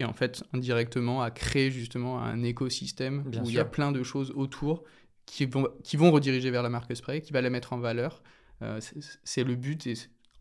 et 0.00 0.04
en 0.04 0.12
fait, 0.12 0.42
indirectement, 0.52 1.22
à 1.22 1.30
créer 1.30 1.70
justement 1.70 2.20
un 2.20 2.42
écosystème 2.42 3.22
Bien 3.22 3.44
où 3.44 3.50
il 3.50 3.54
y 3.54 3.58
a 3.60 3.64
plein 3.64 3.92
de 3.92 4.02
choses 4.02 4.32
autour 4.34 4.82
qui 5.26 5.44
vont, 5.44 5.68
qui 5.84 5.96
vont 5.96 6.10
rediriger 6.10 6.50
vers 6.50 6.62
la 6.64 6.70
marque 6.70 6.96
spray, 6.96 7.20
qui 7.20 7.32
va 7.32 7.40
la 7.40 7.50
mettre 7.50 7.72
en 7.72 7.78
valeur. 7.78 8.22
Euh, 8.62 8.80
c'est- 9.24 9.44
le 9.44 9.54
but. 9.54 9.86
Et 9.86 9.94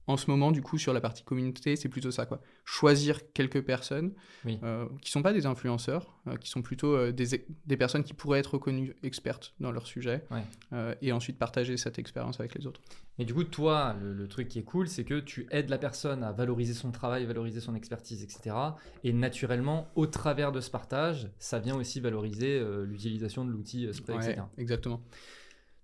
en 0.09 0.17
ce 0.17 0.29
moment, 0.31 0.51
du 0.51 0.63
coup, 0.63 0.79
sur 0.79 0.91
la 0.91 1.01
partie 1.01 1.23
communauté, 1.23 1.75
c'est 1.75 1.87
plutôt 1.87 2.09
ça. 2.09 2.25
Quoi. 2.25 2.41
Choisir 2.65 3.31
quelques 3.33 3.61
personnes 3.61 4.11
Oui. 4.43 4.57
euh, 4.63 4.87
qui 5.03 5.11
sont 5.11 5.21
pas 5.21 5.33
des 5.33 5.45
influenceurs, 5.45 6.17
euh, 6.25 6.35
qui 6.35 6.49
sont 6.49 6.63
plutôt 6.63 6.95
euh, 6.95 7.11
des, 7.11 7.45
des 7.67 7.77
personnes 7.77 8.03
qui 8.03 8.13
pourraient 8.15 8.39
être 8.39 8.55
reconnues 8.55 8.95
expertes 9.03 9.53
dans 9.59 9.71
leur 9.71 9.85
sujet, 9.85 10.23
Ouais. 10.31 10.97
et 11.03 11.11
ensuite 11.11 11.37
partager 11.37 11.77
cette 11.77 11.99
expérience 11.99 12.39
avec 12.39 12.55
les 12.55 12.65
autres. 12.65 12.81
Et 13.19 13.25
du 13.25 13.35
coup, 13.35 13.43
toi, 13.43 13.95
le, 14.01 14.13
le 14.13 14.27
truc 14.27 14.47
qui 14.47 14.57
est 14.57 14.63
cool, 14.63 14.87
c'est 14.87 15.03
que 15.03 15.19
tu 15.19 15.45
aides 15.51 15.69
la 15.69 15.77
personne 15.77 16.23
à 16.23 16.31
valoriser 16.31 16.73
son 16.73 16.89
travail, 16.91 17.25
valoriser 17.27 17.59
son 17.59 17.75
expertise, 17.75 18.23
etc. 18.23 18.55
Et 19.03 19.13
naturellement, 19.13 19.89
au 19.95 20.07
travers 20.07 20.51
de 20.51 20.59
ce 20.59 20.71
partage, 20.71 21.29
ça 21.37 21.59
vient 21.59 21.75
aussi 21.75 21.99
valoriser 21.99 22.59
l'utilisation 22.83 23.45
de 23.45 23.51
l'outil 23.51 23.87
Spray, 23.93 24.17
Ouais, 24.17 24.25
etc. 24.31 24.41
exactement. 24.57 25.01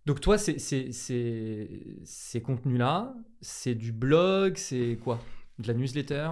Donc 0.05 0.21
toi, 0.21 0.37
ces 0.37 0.57
contenus-là, 2.43 3.15
c'est 3.41 3.75
du 3.75 3.91
blog, 3.91 4.57
c'est 4.57 4.99
quoi? 5.03 5.19
De 5.57 5.67
la 5.67 5.73
newsletter? 5.73 6.29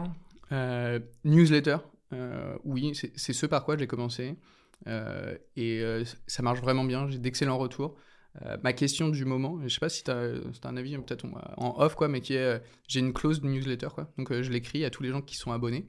Euh, 0.51 0.99
newsletter, 1.23 1.77
euh, 2.13 2.55
oui, 2.63 2.91
c'est 2.93 3.33
ce 3.33 3.45
par 3.47 3.65
quoi 3.65 3.75
j'ai 3.77 3.87
commencé. 3.87 4.35
Euh, 4.85 5.35
et 5.55 5.81
ça 6.27 6.43
marche 6.43 6.59
vraiment 6.61 6.83
bien, 6.83 7.07
j'ai 7.09 7.17
d'excellents 7.17 7.57
retours. 7.57 7.95
Ma 8.63 8.73
question 8.73 9.09
du 9.09 9.25
moment, 9.25 9.59
je 9.63 9.67
sais 9.67 9.79
pas 9.79 9.89
si 9.89 10.03
tu 10.03 10.11
as, 10.11 10.33
un 10.63 10.77
avis, 10.77 10.97
peut-être 10.97 11.25
on- 11.25 11.63
en 11.63 11.79
off, 11.79 11.95
quoi, 11.95 12.07
mais 12.07 12.19
qui 12.21 12.33
est 12.33 12.61
j'ai 12.87 12.99
une 12.99 13.13
clause 13.13 13.41
de 13.41 13.47
newsletter, 13.47 13.89
quoi. 13.93 14.11
Donc 14.17 14.33
je 14.33 14.51
l'écris 14.51 14.85
à 14.85 14.89
tous 14.89 15.03
les 15.03 15.09
gens 15.09 15.21
qui 15.21 15.35
sont 15.35 15.51
abonnés. 15.51 15.87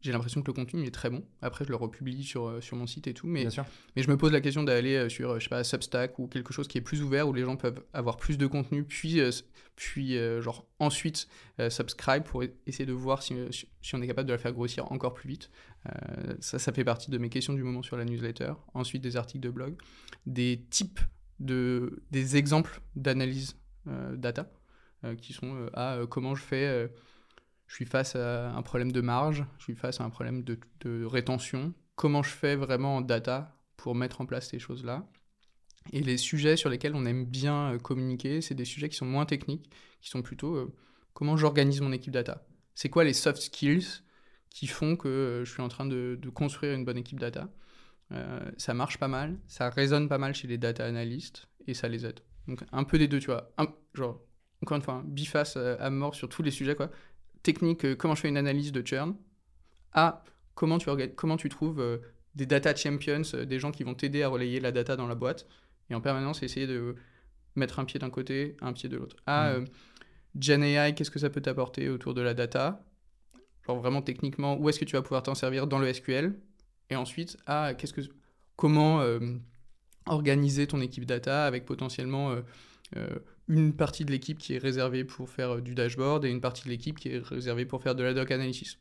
J'ai 0.00 0.12
l'impression 0.12 0.40
que 0.42 0.46
le 0.46 0.52
contenu 0.52 0.84
est 0.86 0.92
très 0.92 1.10
bon. 1.10 1.24
Après, 1.42 1.64
je 1.64 1.70
le 1.70 1.76
republie 1.76 2.22
sur, 2.22 2.46
euh, 2.46 2.60
sur 2.60 2.76
mon 2.76 2.86
site 2.86 3.08
et 3.08 3.14
tout. 3.14 3.26
Mais 3.26 3.40
Bien 3.40 3.50
sûr. 3.50 3.64
mais 3.96 4.02
je 4.02 4.08
me 4.10 4.16
pose 4.16 4.30
la 4.30 4.40
question 4.40 4.62
d'aller 4.62 4.94
euh, 4.94 5.08
sur, 5.08 5.30
euh, 5.30 5.38
je 5.40 5.44
sais 5.44 5.48
pas, 5.48 5.64
Substack 5.64 6.18
ou 6.20 6.28
quelque 6.28 6.52
chose 6.52 6.68
qui 6.68 6.78
est 6.78 6.82
plus 6.82 7.02
ouvert 7.02 7.28
où 7.28 7.32
les 7.32 7.42
gens 7.44 7.56
peuvent 7.56 7.82
avoir 7.92 8.16
plus 8.16 8.38
de 8.38 8.46
contenu, 8.46 8.84
puis, 8.84 9.20
puis 9.74 10.16
genre 10.40 10.68
ensuite 10.78 11.26
euh, 11.58 11.68
subscribe 11.68 12.22
pour 12.22 12.42
e- 12.44 12.50
essayer 12.66 12.86
de 12.86 12.92
voir 12.92 13.22
si, 13.24 13.34
si- 13.50 13.94
on 13.96 14.00
est 14.02 14.06
capable 14.06 14.28
de 14.28 14.32
la 14.34 14.38
faire 14.38 14.52
grossir 14.52 14.90
encore 14.92 15.14
plus 15.14 15.28
vite. 15.28 15.50
Euh, 15.86 16.34
ça, 16.40 16.58
ça 16.60 16.72
fait 16.72 16.84
partie 16.84 17.10
de 17.10 17.18
mes 17.18 17.28
questions 17.28 17.52
du 17.54 17.64
moment 17.64 17.82
sur 17.82 17.96
la 17.96 18.04
newsletter. 18.04 18.52
Ensuite, 18.74 19.02
des 19.02 19.16
articles 19.16 19.40
de 19.42 19.50
blog, 19.50 19.74
des 20.26 20.64
types 20.70 21.00
de, 21.40 22.02
des 22.12 22.36
exemples 22.36 22.80
d'analyse 22.94 23.56
euh, 23.88 24.14
data 24.16 24.50
qui 25.20 25.32
sont 25.32 25.68
euh, 25.76 26.06
comment 26.06 26.34
je 26.34 26.42
fais. 26.42 26.88
Je 27.68 27.74
suis 27.74 27.84
face 27.84 28.16
à 28.16 28.50
un 28.50 28.62
problème 28.62 28.90
de 28.90 29.00
marge, 29.02 29.44
je 29.58 29.64
suis 29.64 29.74
face 29.74 30.00
à 30.00 30.04
un 30.04 30.10
problème 30.10 30.42
de, 30.42 31.04
rétention. 31.04 31.74
Comment 31.94 32.22
je 32.22 32.30
fais 32.30 32.56
vraiment 32.56 32.96
en 32.96 33.00
data 33.02 33.56
pour 33.76 33.94
mettre 33.94 34.20
en 34.20 34.26
place 34.26 34.48
ces 34.48 34.58
choses-là? 34.58 35.06
Et 35.92 36.00
les 36.00 36.16
sujets 36.16 36.56
sur 36.56 36.70
lesquels 36.70 36.94
on 36.94 37.04
aime 37.04 37.24
bien 37.24 37.74
euh, 37.74 37.78
communiquer, 37.78 38.40
c'est 38.40 38.54
des 38.54 38.64
sujets 38.64 38.88
qui 38.88 38.96
sont 38.96 39.06
moins 39.06 39.26
techniques, 39.26 39.70
qui 40.00 40.08
sont 40.10 40.22
plutôt 40.22 40.54
euh, 40.54 40.74
comment 41.12 41.36
j'organise 41.36 41.80
mon 41.80 41.92
équipe 41.92 42.12
data? 42.12 42.46
C'est 42.74 42.88
quoi 42.88 43.04
les 43.04 43.12
soft 43.12 43.40
skills 43.40 44.02
qui 44.50 44.66
font 44.66 44.96
que 44.96 45.08
euh, 45.08 45.44
je 45.44 45.52
suis 45.52 45.62
en 45.62 45.68
train 45.68 45.86
de, 45.86 46.18
construire 46.34 46.74
une 46.74 46.84
bonne 46.84 46.98
équipe 46.98 47.20
data? 47.20 47.48
Ça 48.56 48.72
marche 48.72 48.96
pas 48.96 49.08
mal, 49.08 49.38
ça 49.48 49.68
résonne 49.68 50.08
pas 50.08 50.16
mal 50.16 50.34
chez 50.34 50.48
les 50.48 50.56
data 50.56 50.86
analystes 50.86 51.46
et 51.66 51.74
ça 51.74 51.88
les 51.88 52.06
aide. 52.06 52.20
Donc 52.46 52.64
un 52.72 52.84
peu 52.84 52.96
des 52.96 53.06
deux, 53.06 53.18
tu 53.18 53.26
vois. 53.26 53.52
Genre, 53.92 54.18
encore 54.62 54.78
une 54.78 54.82
fois, 54.82 54.94
un 54.94 55.04
biface 55.04 55.58
à 55.58 55.90
mort 55.90 56.14
sur 56.14 56.30
tous 56.30 56.42
les 56.42 56.50
sujets, 56.50 56.74
quoi 56.74 56.90
technique, 57.42 57.84
euh, 57.84 57.94
comment 57.96 58.14
je 58.14 58.22
fais 58.22 58.28
une 58.28 58.36
analyse 58.36 58.72
de 58.72 58.86
churn, 58.86 59.14
à 59.92 60.24
comment 60.54 60.78
tu, 60.78 60.88
comment 61.16 61.36
tu 61.36 61.48
trouves 61.48 61.80
euh, 61.80 61.98
des 62.34 62.46
data 62.46 62.74
champions, 62.74 63.22
euh, 63.34 63.44
des 63.44 63.58
gens 63.58 63.70
qui 63.70 63.84
vont 63.84 63.94
t'aider 63.94 64.22
à 64.22 64.28
relayer 64.28 64.60
la 64.60 64.72
data 64.72 64.96
dans 64.96 65.06
la 65.06 65.14
boîte, 65.14 65.46
et 65.90 65.94
en 65.94 66.00
permanence 66.00 66.42
essayer 66.42 66.66
de 66.66 66.96
mettre 67.56 67.78
un 67.78 67.84
pied 67.84 67.98
d'un 67.98 68.10
côté, 68.10 68.56
un 68.60 68.72
pied 68.72 68.88
de 68.88 68.96
l'autre. 68.96 69.16
Mhm. 69.26 69.34
euh, 69.34 69.64
Gen 70.38 70.62
AI, 70.62 70.94
qu'est-ce 70.94 71.10
que 71.10 71.18
ça 71.18 71.30
peut 71.30 71.40
t'apporter 71.40 71.88
autour 71.88 72.14
de 72.14 72.20
la 72.20 72.34
data? 72.34 72.84
Genre 73.66 73.78
vraiment 73.78 74.02
techniquement, 74.02 74.56
où 74.58 74.68
est-ce 74.68 74.78
que 74.78 74.84
tu 74.84 74.94
vas 74.94 75.02
pouvoir 75.02 75.22
t'en 75.22 75.34
servir 75.34 75.66
dans 75.66 75.78
le 75.78 75.92
SQL 75.92 76.38
Et 76.90 76.96
ensuite, 76.96 77.36
ah, 77.46 77.74
qu'est-ce 77.76 77.92
que, 77.92 78.02
comment 78.56 79.00
euh, 79.00 79.18
organiser 80.06 80.66
ton 80.66 80.80
équipe 80.80 81.06
data 81.06 81.46
avec 81.46 81.64
potentiellement 81.64 82.30
euh, 82.30 82.40
euh, 82.96 83.08
une 83.48 83.74
partie 83.74 84.04
de 84.04 84.10
l'équipe 84.10 84.38
qui 84.38 84.54
est 84.54 84.58
réservée 84.58 85.04
pour 85.04 85.28
faire 85.30 85.56
euh, 85.56 85.60
du 85.60 85.74
dashboard 85.74 86.24
et 86.24 86.30
une 86.30 86.40
partie 86.40 86.64
de 86.64 86.68
l'équipe 86.68 86.98
qui 86.98 87.08
est 87.08 87.18
réservée 87.18 87.64
pour 87.66 87.82
faire 87.82 87.94
de 87.94 88.02
la 88.02 88.14
doc 88.14 88.30
analysis. 88.30 88.78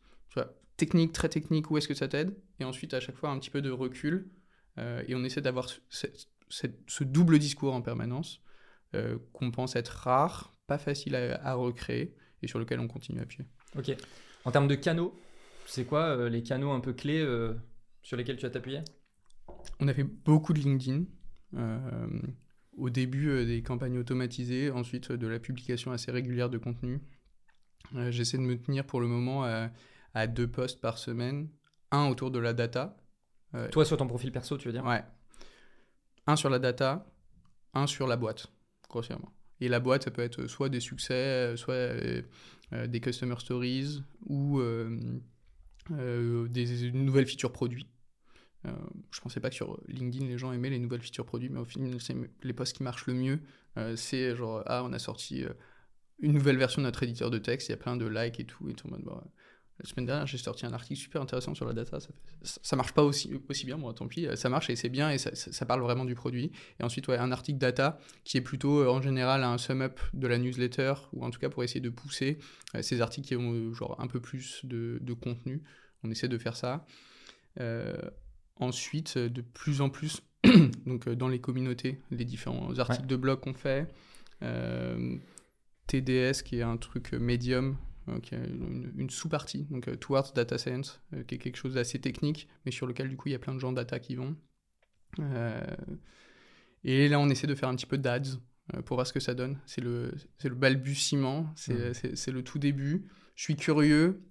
Technique, 0.78 1.12
très 1.12 1.28
technique, 1.30 1.72
où 1.72 1.78
est-ce 1.80 1.88
que 1.88 1.96
ça 1.96 2.08
t'aide? 2.08 2.36
Et 2.60 2.64
ensuite, 2.64 2.94
à 2.94 3.00
chaque 3.00 3.16
fois, 3.16 3.32
un 3.32 3.40
petit 3.40 3.50
peu 3.50 3.64
de 3.64 3.72
recul. 3.72 4.30
euh, 4.78 5.02
et 5.08 5.16
on 5.16 5.24
essaie 5.24 5.42
d'avoir 5.42 5.70
ce, 5.70 5.80
ce- 5.90 6.06
ce- 6.50 6.68
ce 6.86 7.04
double 7.04 7.40
discours 7.40 7.74
en 7.74 7.82
permanence 7.82 8.42
euh, 8.94 9.18
qu'on 9.34 9.50
pense 9.50 9.76
être 9.76 9.88
rare, 9.90 10.54
pas 10.68 10.78
facile 10.78 11.16
à, 11.16 11.44
à 11.44 11.56
recréer 11.56 12.14
et 12.44 12.48
sur 12.48 12.60
lequel 12.60 12.80
on 12.80 12.88
continue 12.88 13.18
à 13.18 13.24
appuyer. 13.24 13.46
Ok. 13.76 13.90
En 14.46 14.52
termes 14.52 14.68
de 14.68 14.76
canaux, 14.76 15.20
c'est 15.66 15.86
quoi 15.86 16.02
euh, 16.16 16.30
les 16.30 16.44
canaux 16.44 16.70
un 16.72 16.80
peu 16.80 16.94
clés 16.94 17.26
sur 18.04 18.16
lesquels 18.16 18.38
tu 18.38 18.44
vas 18.44 18.52
t'appuyer? 18.52 18.82
On 19.80 19.88
a 19.88 19.94
fait 19.96 20.04
beaucoup 20.04 20.54
de 20.54 20.60
LinkedIn. 20.60 21.06
Au 22.78 22.90
début, 22.90 23.30
euh, 23.30 23.46
des 23.46 23.62
campagnes 23.62 23.98
automatisées, 23.98 24.72
ensuite 24.72 25.12
euh, 25.12 25.18
de 25.18 25.28
la 25.28 25.40
publication 25.40 25.92
assez 25.92 26.12
régulière 26.12 26.50
de 26.50 26.58
contenu. 26.58 27.02
Euh, 27.96 28.12
J'essaie 28.12 28.38
de 28.38 28.44
me 28.44 28.58
tenir 28.58 28.86
pour 28.86 29.02
le 29.02 29.08
moment 29.08 29.44
à, 29.44 29.70
à 30.14 30.28
deux 30.28 30.48
posts 30.48 30.80
par 30.80 30.98
semaine. 30.98 31.50
Un 31.92 32.08
autour 32.08 32.32
de 32.32 32.40
la 32.40 32.54
data. 32.54 32.98
Toi, 33.72 33.86
sur 33.86 33.98
ton 33.98 34.08
profil 34.08 34.32
perso, 34.32 34.58
tu 34.58 34.68
veux 34.68 34.74
dire? 34.74 34.86
Ouais. 34.86 35.04
Un 36.28 36.36
sur 36.36 36.50
la 36.50 36.60
data, 36.60 37.10
un 37.74 37.88
sur 37.88 38.06
la 38.06 38.18
boîte, 38.18 38.52
grossièrement. 38.90 39.32
Et 39.62 39.70
la 39.70 39.80
boîte, 39.80 40.04
ça 40.04 40.12
peut 40.12 40.22
être 40.22 40.48
soit 40.48 40.70
des 40.70 40.82
succès, 40.82 41.56
soit 41.56 41.74
euh, 42.74 42.88
des 42.88 43.00
customer 43.00 43.36
stories 43.40 44.04
ou 44.26 44.60
euh, 44.60 45.00
euh, 45.92 46.48
des 46.50 46.92
nouvelles 46.92 47.26
features 47.26 47.54
produits. 47.54 47.88
Euh, 48.66 48.72
je 49.12 49.22
pensais 49.22 49.40
pas 49.40 49.50
que 49.50 49.56
sur 49.56 49.80
LinkedIn 49.88 50.26
les 50.26 50.38
gens 50.38 50.52
aimaient 50.52 50.70
les 50.70 50.80
nouvelles 50.80 51.02
features 51.02 51.26
produits, 51.26 51.50
mais 51.50 51.60
au 51.60 51.66
final, 51.66 51.98
les 52.44 52.54
posts 52.54 52.76
qui 52.76 52.84
marchent 52.84 53.08
le 53.08 53.14
mieux. 53.14 53.40
euh, 53.78 53.96
c'est 53.96 54.36
genre, 54.36 54.64
ah, 54.66 54.84
on 54.84 54.94
a 54.94 55.00
sorti 55.00 55.44
euh, 55.44 55.54
une 56.20 56.34
nouvelle 56.34 56.58
version 56.58 56.82
de 56.82 56.88
notre 56.88 57.04
éditeur 57.04 57.30
de 57.30 57.38
texte, 57.38 57.70
il 57.70 57.72
y 57.72 57.76
a 57.76 57.78
plein 57.78 57.96
de 57.96 58.06
likes 58.08 58.40
et 58.40 58.46
tout. 58.46 58.68
Et 58.70 58.74
tout 58.74 58.88
bon, 58.88 59.22
la 59.80 59.88
semaine 59.88 60.08
dernière, 60.08 60.26
j'ai 60.26 60.40
sorti 60.40 60.66
un 60.66 60.74
article 60.74 61.00
super 61.00 61.22
intéressant 61.22 61.54
sur 61.54 61.66
la 61.66 61.74
data. 61.74 62.00
Ça, 62.00 62.10
ça, 62.42 62.76
marche 62.76 62.94
pas 62.94 63.04
aussi, 63.04 63.40
aussi 63.48 63.66
bien, 63.68 63.78
moi, 63.78 63.94
tant 63.94 64.08
pis. 64.08 64.28
Ça 64.36 64.50
marche 64.50 64.72
et 64.72 64.76
c'est 64.76 64.90
bien 64.90 65.12
et 65.12 65.20
ça, 65.20 65.66
parle 65.68 65.82
vraiment 65.82 66.04
du 66.04 66.16
produit. 66.16 66.52
Et 66.80 66.84
ensuite, 66.84 67.08
ouais, 67.08 67.18
un 67.18 67.32
article 67.32 67.60
data 67.60 68.00
qui 68.24 68.38
est 68.38 68.42
plutôt 68.42 68.82
euh, 68.82 68.90
en 68.90 69.02
général 69.02 69.44
un 69.44 69.60
sum-up 69.60 70.00
de 70.14 70.28
la 70.28 70.40
newsletter 70.40 70.96
ou 71.14 71.24
en 71.24 71.30
tout 71.30 71.40
cas 71.40 71.50
pour 71.50 71.64
essayer 71.64 71.82
de 71.82 71.90
pousser 71.90 72.40
euh, 72.76 72.82
ces 72.82 73.02
articles 73.02 73.28
qui 73.28 73.36
ont 73.36 73.54
euh, 73.54 73.74
genre 73.74 73.96
un 74.00 74.08
peu 74.08 74.20
plus 74.20 74.62
de, 74.64 74.98
de 75.00 75.14
contenu. 75.14 75.62
On 76.04 76.10
essaie 76.10 76.28
de 76.28 76.38
faire 76.40 76.56
ça. 76.56 76.86
Euh, 77.60 77.98
ensuite, 78.60 79.18
euh, 79.18 79.30
de 79.30 79.42
plus 79.42 79.82
en 79.82 79.90
plus, 79.90 80.22
donc 80.86 81.08
euh, 81.08 81.16
dans 81.16 81.28
les 81.28 81.40
communautés, 81.40 82.02
les 82.12 82.26
différents 82.26 82.78
articles 82.80 83.08
de 83.08 83.16
blog 83.16 83.40
qu'on 83.40 83.54
fait. 83.54 83.88
Euh, 84.44 85.18
TDS 85.88 86.44
qui 86.44 86.58
est 86.58 86.64
un 86.64 86.78
truc 86.78 87.14
médium 87.14 87.78
euh, 88.10 88.20
qui 88.20 88.36
a 88.36 88.40
une, 88.40 88.92
une 88.98 89.10
sous-partie, 89.10 89.64
donc 89.70 90.00
Towards 90.00 90.34
Data 90.34 90.58
Science, 90.58 91.02
euh, 91.14 91.24
qui 91.24 91.36
est 91.36 91.38
quelque 91.38 91.56
chose 91.56 91.76
d'assez 91.76 92.00
technique, 92.00 92.48
mais 92.66 92.72
sur 92.72 92.88
lequel 92.88 93.10
du 93.10 93.16
coup 93.16 93.30
il 93.30 93.32
y 93.32 93.36
a 93.36 93.40
plein 93.40 93.56
de 93.56 93.60
gens 93.60 93.72
data 93.72 94.00
qui 94.00 94.16
vont. 94.16 94.36
Et 96.84 97.08
là 97.08 97.20
on 97.20 97.30
essaie 97.30 97.48
de 97.48 97.56
faire 97.56 97.70
un 97.70 97.76
petit 97.76 97.86
peu 97.86 97.98
d'ads 97.98 98.38
pour 98.86 98.98
voir 98.98 99.08
ce 99.08 99.14
que 99.14 99.20
ça 99.20 99.34
donne. 99.34 99.58
C'est 99.66 99.82
le, 99.82 100.14
c'est 100.38 100.50
le 100.50 100.56
balbutiement, 100.56 101.48
c'est, 101.56 102.28
le 102.28 102.42
tout 102.44 102.60
début. 102.60 103.08
Je 103.36 103.44
suis 103.44 103.56
curieux, 103.56 104.22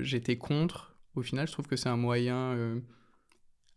j'étais 0.00 0.36
contre. 0.36 0.98
Au 1.14 1.22
final, 1.22 1.46
je 1.46 1.52
trouve 1.52 1.66
que 1.66 1.76
c'est 1.76 1.88
un 1.88 1.96
moyen 1.96 2.82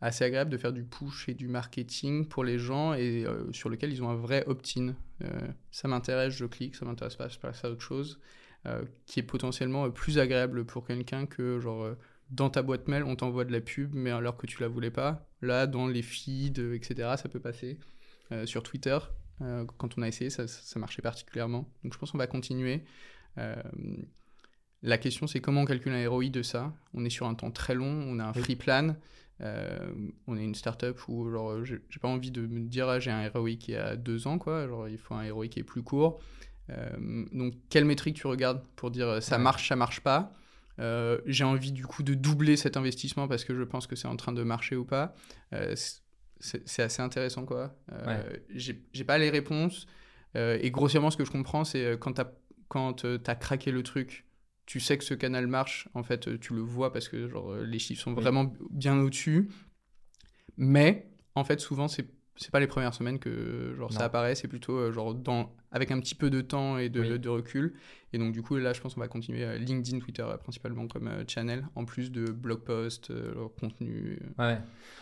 assez 0.01 0.23
agréable 0.23 0.49
de 0.49 0.57
faire 0.57 0.71
du 0.71 0.83
push 0.83 1.27
et 1.27 1.33
du 1.33 1.47
marketing 1.47 2.27
pour 2.27 2.43
les 2.43 2.57
gens 2.57 2.93
et 2.93 3.25
euh, 3.25 3.51
sur 3.51 3.69
lequel 3.69 3.91
ils 3.91 4.01
ont 4.01 4.09
un 4.09 4.15
vrai 4.15 4.43
opt-in. 4.47 4.95
Euh, 5.23 5.27
ça 5.71 5.87
m'intéresse, 5.87 6.33
je 6.33 6.45
clique, 6.45 6.75
ça 6.75 6.85
m'intéresse 6.85 7.15
pas, 7.15 7.27
je 7.27 7.37
passe 7.37 7.63
à 7.65 7.69
autre 7.69 7.81
chose. 7.81 8.19
Euh, 8.65 8.83
qui 9.05 9.21
est 9.21 9.23
potentiellement 9.23 9.89
plus 9.89 10.19
agréable 10.19 10.65
pour 10.65 10.85
quelqu'un 10.85 11.25
que 11.25 11.61
genre 11.61 11.95
dans 12.29 12.49
ta 12.49 12.61
boîte 12.61 12.89
mail 12.89 13.03
on 13.05 13.15
t'envoie 13.15 13.45
de 13.45 13.53
la 13.53 13.61
pub 13.61 13.93
mais 13.93 14.11
alors 14.11 14.35
que 14.35 14.47
tu 14.47 14.61
la 14.61 14.67
voulais 14.67 14.91
pas. 14.91 15.29
Là 15.41 15.65
dans 15.65 15.87
les 15.87 16.01
feeds 16.01 16.59
etc 16.73 17.13
ça 17.15 17.29
peut 17.29 17.39
passer. 17.39 17.79
Sur 18.43 18.61
Twitter 18.61 18.97
quand 19.39 19.97
on 19.97 20.01
a 20.01 20.09
essayé 20.09 20.29
ça, 20.29 20.45
ça 20.45 20.77
marchait 20.77 21.01
particulièrement. 21.01 21.71
Donc 21.83 21.93
je 21.93 21.97
pense 21.97 22.11
qu'on 22.11 22.17
va 22.17 22.27
continuer. 22.27 22.83
La 24.81 24.97
question 24.97 25.25
c'est 25.25 25.39
comment 25.39 25.61
on 25.61 25.65
calcule 25.65 25.93
un 25.93 26.09
ROI 26.09 26.27
de 26.27 26.41
ça? 26.41 26.73
On 26.93 27.05
est 27.05 27.09
sur 27.09 27.27
un 27.27 27.35
temps 27.35 27.51
très 27.51 27.75
long 27.75 27.87
on 27.87 28.19
a 28.19 28.25
un 28.25 28.33
free 28.33 28.57
plan 28.57 28.97
euh, 29.41 29.91
on 30.27 30.37
est 30.37 30.43
une 30.43 30.55
startup 30.55 30.97
où 31.07 31.29
genre 31.31 31.63
j'ai 31.63 31.79
pas 32.01 32.07
envie 32.07 32.31
de 32.31 32.45
me 32.45 32.59
dire 32.67 32.89
ah, 32.89 32.99
j'ai 32.99 33.11
un 33.11 33.29
ROI 33.29 33.51
qui 33.59 33.71
est 33.73 33.77
à 33.77 33.95
deux 33.95 34.27
ans 34.27 34.37
quoi 34.37 34.67
genre 34.67 34.87
il 34.89 34.97
faut 34.97 35.13
un 35.15 35.31
ROI 35.31 35.47
qui 35.47 35.59
est 35.59 35.63
plus 35.63 35.83
court 35.83 36.19
euh, 36.69 37.25
donc, 37.31 37.55
quelle 37.69 37.85
métrique 37.85 38.15
tu 38.15 38.27
regardes 38.27 38.61
pour 38.75 38.91
dire 38.91 39.23
ça 39.23 39.37
Ouais. 39.37 39.43
marche, 39.43 39.67
ça 39.69 39.75
marche 39.75 40.01
pas? 40.01 40.33
Euh, 40.77 41.19
j'ai 41.25 41.43
envie 41.43 41.71
du 41.71 41.85
coup 41.85 42.03
de 42.03 42.13
doubler 42.13 42.57
cet 42.57 42.77
investissement 42.77 43.27
parce 43.27 43.43
que 43.43 43.55
je 43.55 43.63
pense 43.63 43.87
que 43.87 43.95
c'est 43.95 44.07
en 44.07 44.15
train 44.15 44.33
de 44.33 44.43
marcher 44.43 44.75
ou 44.75 44.85
pas. 44.85 45.15
C'est 46.39 46.81
assez 46.83 47.01
intéressant 47.01 47.45
quoi. 47.45 47.75
Euh, 47.91 48.37
J'ai 48.55 49.03
pas 49.03 49.17
les 49.17 49.29
réponses 49.29 49.87
et 50.35 50.69
grossièrement 50.71 51.09
ce 51.09 51.17
que 51.17 51.25
je 51.25 51.31
comprends 51.31 51.63
c'est 51.63 51.97
quand 51.99 52.13
tu 52.13 52.21
as, 52.21 52.31
quand, 52.67 53.03
as 53.03 53.35
craqué 53.35 53.71
le 53.71 53.81
truc, 53.81 54.25
tu 54.69 54.79
sais 54.79 54.99
que 54.99 55.03
ce 55.03 55.15
canal 55.15 55.47
marche, 55.47 55.89
en 55.95 56.03
fait 56.03 56.27
euh, 56.27 56.37
tu 56.37 56.53
le 56.53 56.61
vois 56.61 56.93
parce 56.93 57.09
que 57.09 57.27
genre, 57.27 57.53
euh, 57.53 57.65
les 57.65 57.79
chiffres 57.79 58.03
sont 58.03 58.13
Oui. 58.13 58.21
vraiment 58.21 58.53
bien 58.69 58.99
au-dessus. 58.99 59.49
Mais 60.57 61.09
en 61.33 61.43
fait 61.43 61.59
souvent 61.59 61.87
c'est 61.87 62.07
c'est 62.35 62.51
pas 62.51 62.59
les 62.59 62.67
premières 62.67 62.93
semaines 62.93 63.17
que 63.17 63.73
genre 63.77 63.91
ça 63.91 64.05
apparaît, 64.05 64.35
c'est 64.35 64.47
plutôt 64.47 64.77
euh, 64.77 64.91
genre 64.91 65.15
dans 65.15 65.55
avec 65.71 65.89
un 65.89 65.99
petit 65.99 66.13
peu 66.13 66.29
de 66.29 66.39
temps 66.41 66.77
et 66.77 66.87
de, 66.89 67.01
Oui. 67.01 67.19
de 67.19 67.29
recul. 67.29 67.73
Et 68.13 68.19
donc 68.19 68.31
du 68.31 68.43
coup 68.43 68.57
là 68.57 68.71
je 68.73 68.79
pense 68.79 68.93
qu'on 68.93 68.99
va 69.01 69.07
continuer 69.07 69.57
LinkedIn, 69.57 69.97
Twitter 69.99 70.25
principalement 70.39 70.87
comme 70.87 71.09
channel 71.27 71.67
en 71.73 71.85
plus 71.85 72.11
de 72.11 72.25
blog 72.31 72.59
posts, 72.63 73.09
leur 73.09 73.53
contenu. 73.55 74.19
Ouais. 74.37 74.59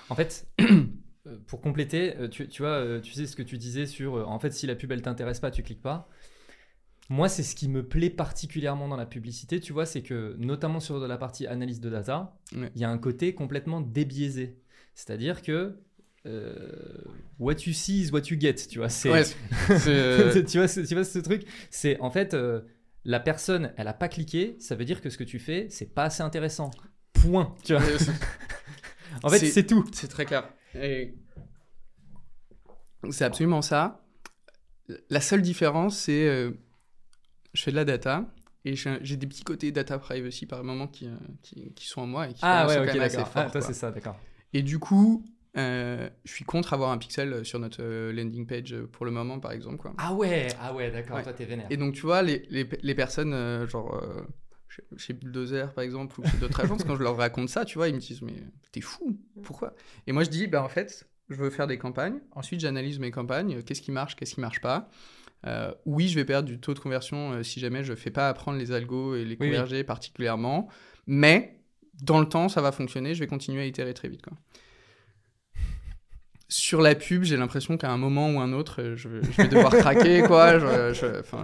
En 0.10 0.16
fait, 0.16 0.48
pour 1.48 1.60
compléter, 1.60 2.14
tu, 2.32 2.48
tu 2.48 2.62
vois, 2.62 3.02
tu 3.02 3.12
sais 3.12 3.28
ce 3.28 3.36
que 3.36 3.44
tu 3.44 3.58
disais 3.58 3.86
sur, 3.86 4.14
en 4.30 4.40
fait, 4.40 4.52
si 4.52 4.66
la 4.66 4.76
pub 4.76 4.94
elle 4.94 5.02
t'intéresse 5.02 5.42
pas, 5.42 5.52
tu 5.52 5.62
cliques 5.62 5.82
pas. 5.82 6.10
Moi, 7.10 7.30
c'est 7.30 7.44
ce 7.44 7.56
qui 7.56 7.70
me 7.70 7.88
plaît 7.88 8.10
particulièrement 8.10 8.88
dans 8.90 8.98
la 8.98 9.06
publicité, 9.06 9.60
tu 9.62 9.72
vois, 9.72 9.86
c'est 9.86 10.02
que 10.02 10.36
notamment 10.40 10.80
sur 10.82 11.00
la 11.08 11.18
partie 11.18 11.48
analyse 11.48 11.80
de 11.80 11.90
data, 11.90 12.38
il 12.52 12.60
Ouais. 12.60 12.72
y 12.76 12.84
a 12.84 12.90
un 12.90 12.98
côté 12.98 13.34
complètement 13.34 13.80
débiaisé. 13.82 14.58
C'est-à-dire 14.94 15.42
que 15.42 15.78
euh, 16.26 17.02
what 17.40 17.54
you 17.66 17.72
see 17.74 18.02
is 18.02 18.12
what 18.12 18.24
you 18.30 18.38
get, 18.38 18.56
tu 18.56 18.80
vois. 18.80 18.90
C'est, 18.90 19.10
Ouais, 19.10 19.24
c'est, 19.24 19.38
euh, 19.88 20.44
tu, 20.44 20.58
vois, 20.58 20.68
ce- 20.68 20.82
tu 20.82 20.94
vois 20.96 21.06
ce 21.06 21.20
truc? 21.20 21.44
C'est 21.70 21.98
en 22.02 22.10
fait, 22.12 22.34
euh, 22.34 22.62
la 23.06 23.22
personne, 23.22 23.72
elle 23.78 23.88
a 23.88 23.94
pas 23.94 24.10
cliqué, 24.10 24.58
ça 24.60 24.76
veut 24.76 24.84
dire 24.84 25.00
que 25.00 25.10
ce 25.10 25.18
que 25.18 25.24
tu 25.24 25.40
fais, 25.40 25.68
c'est 25.70 25.94
pas 25.94 26.04
assez 26.06 26.24
intéressant. 26.24 26.72
Point. 27.14 27.56
Tu 27.64 27.74
vois. 27.74 27.82
En 29.24 29.30
fait, 29.30 29.40
C'est- 29.40 29.64
tout. 29.66 29.86
C'est 29.94 30.10
très 30.10 30.26
clair. 30.26 30.50
Et 30.76 31.16
C'est 33.10 33.24
absolument 33.24 33.62
ça. 33.62 34.04
La 35.10 35.22
seule 35.22 35.42
différence, 35.42 35.98
c'est 35.98 36.28
euh, 36.28 36.52
je 37.58 37.64
fais 37.64 37.72
de 37.72 37.76
la 37.76 37.86
data 37.86 38.26
et 38.66 38.76
j'ai 38.76 39.18
des 39.18 39.28
petits 39.28 39.44
côtés 39.44 39.72
data 39.72 39.98
privacy 39.98 40.46
par 40.46 40.64
moment 40.64 40.88
qui, 40.88 41.08
euh, 41.08 41.16
qui, 41.42 41.72
qui 41.74 41.88
sont 41.88 42.02
en 42.02 42.08
moi 42.08 42.28
et 42.30 42.34
qui 42.34 42.40
Ah 42.44 42.64
sont 42.64 42.70
ouais, 42.70 42.76
quand 42.78 42.82
ok, 42.92 42.94
même 42.96 43.02
assez 43.04 43.18
forts, 43.18 43.32
Ah, 43.36 43.50
toi, 43.50 43.62
c'est 43.62 43.74
ça, 43.74 43.92
d'accord. 43.92 44.18
Et 44.54 44.62
du 44.62 44.78
coup, 44.80 45.26
euh, 45.58 46.10
je 46.26 46.32
suis 46.32 46.46
contre 46.46 46.74
avoir 46.74 46.92
un 46.92 46.98
pixel 46.98 47.44
sur 47.46 47.60
notre 47.60 47.82
euh, 47.82 48.12
landing 48.14 48.46
page 48.46 48.74
euh, 48.74 48.88
pour 48.88 49.06
le 49.06 49.12
moment, 49.12 49.40
par 49.40 49.52
exemple. 49.54 49.78
Quoi. 49.78 49.94
Ah 49.98 50.14
ouais, 50.14 50.48
ah 50.62 50.74
ouais, 50.76 50.92
d'accord, 50.92 51.16
Ouais. 51.18 51.24
toi 51.24 51.34
t'es 51.34 51.46
vénère. 51.46 51.68
Et 51.72 51.78
donc, 51.78 51.94
tu 51.96 52.02
vois, 52.02 52.22
les, 52.22 52.46
les, 52.50 52.68
les 52.82 52.96
personnes, 52.96 53.34
euh, 53.34 53.66
genre, 53.68 53.96
euh, 54.04 54.22
chez- 54.98 55.14
Bulldozer, 55.14 55.74
par 55.74 55.84
exemple, 55.84 56.20
ou 56.20 56.26
chez 56.28 56.38
d'autres 56.38 56.60
agences, 56.60 56.84
quand 56.88 56.96
je 56.96 57.04
leur 57.04 57.18
raconte 57.18 57.50
ça, 57.50 57.66
tu 57.66 57.78
vois, 57.78 57.88
ils 57.88 57.96
me 57.96 58.00
disent, 58.00 58.22
mais 58.22 58.34
t'es 58.72 58.82
fou, 58.82 59.18
pourquoi? 59.44 59.74
Et 60.06 60.12
moi, 60.12 60.24
je 60.24 60.30
dis, 60.30 60.46
ben 60.48 60.62
en 60.62 60.70
fait, 60.70 61.08
je 61.30 61.36
veux 61.36 61.50
faire 61.50 61.68
des 61.68 61.78
campagnes. 61.78 62.20
Ensuite, 62.34 62.60
j'analyse 62.60 63.00
mes 63.00 63.12
campagnes. 63.12 63.56
euh, 63.56 63.62
Qu'est-ce 63.66 63.82
qui 63.82 63.92
marche, 63.92 64.16
qu'est-ce 64.16 64.36
qui 64.36 64.42
marche 64.42 64.62
pas 64.62 64.90
Euh, 65.46 65.72
Oui, 65.86 66.08
je 66.08 66.16
vais 66.16 66.26
perdre 66.26 66.48
du 66.50 66.60
taux 66.60 66.74
de 66.74 66.80
conversion 66.80 67.34
euh, 67.34 67.44
si 67.44 67.60
jamais 67.60 67.84
je 67.84 67.94
fais 67.96 68.10
pas 68.12 68.28
apprendre 68.30 68.58
les 68.58 68.72
algos 68.72 69.16
et 69.16 69.24
les 69.24 69.32
oui. 69.40 69.48
converger 69.48 69.84
particulièrement. 69.84 70.68
Mais 71.06 71.60
dans 72.02 72.20
le 72.20 72.28
temps, 72.28 72.50
ça 72.50 72.62
va 72.62 72.72
fonctionner. 72.72 73.14
Je 73.16 73.20
vais 73.20 73.28
continuer 73.28 73.62
à 73.62 73.66
itérer 73.66 73.94
très 73.94 74.10
vite. 74.10 74.22
Quoi. 74.24 74.34
Sur 76.50 76.82
la 76.82 76.96
pub, 76.96 77.24
j'ai 77.24 77.36
l'impression 77.36 77.76
qu'à 77.78 77.92
un 77.92 77.98
moment 77.98 78.30
ou 78.32 78.40
un 78.40 78.54
autre, 78.54 78.82
euh, 78.82 78.96
je, 78.96 79.10
je 79.22 79.42
vais 79.42 79.50
devoir 79.50 79.72
craquer, 79.76 80.22
quoi. 80.28 80.94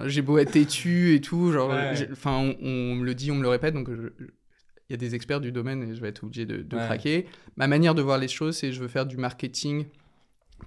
J'ai 0.08 0.22
beau 0.22 0.38
être 0.38 0.52
têtu 0.52 1.14
et 1.14 1.20
tout, 1.22 1.52
genre, 1.52 1.70
Ouais. 1.72 1.94
on, 2.26 2.56
on 2.62 2.96
me 2.96 3.04
le 3.04 3.14
dit, 3.14 3.30
on 3.30 3.36
me 3.36 3.42
le 3.42 3.50
répète, 3.50 3.74
donc 3.74 3.90
il 3.90 4.28
y 4.90 4.94
a 4.94 4.98
des 4.98 5.14
experts 5.14 5.42
du 5.42 5.52
domaine 5.52 5.84
et 5.84 5.94
je 5.96 6.00
vais 6.02 6.08
être 6.08 6.24
obligé 6.24 6.46
de, 6.46 6.62
de 6.62 6.76
Ouais. 6.78 6.86
craquer. 6.86 7.26
Ma 7.58 7.68
manière 7.68 7.96
de 7.96 8.02
voir 8.02 8.18
les 8.18 8.30
choses, 8.30 8.56
c'est 8.58 8.72
je 8.72 8.80
veux 8.80 8.88
faire 8.88 9.06
du 9.06 9.18
marketing 9.18 9.86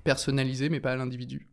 personnalisé, 0.05 0.69
mais 0.69 0.81
pas 0.81 0.93
à 0.93 0.97
l'individu. 0.97 1.49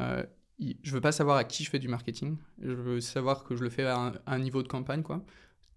Euh, 0.00 0.22
je 0.58 0.92
veux 0.92 1.00
pas 1.00 1.12
savoir 1.12 1.36
à 1.36 1.44
qui 1.44 1.64
je 1.64 1.70
fais 1.70 1.78
du 1.78 1.88
marketing. 1.88 2.36
Je 2.62 2.70
veux 2.72 3.00
savoir 3.00 3.44
que 3.44 3.56
je 3.56 3.62
le 3.62 3.70
fais 3.70 3.84
à 3.84 3.96
un, 3.98 4.12
à 4.26 4.34
un 4.34 4.38
niveau 4.38 4.62
de 4.62 4.68
campagne, 4.68 5.02
quoi. 5.02 5.24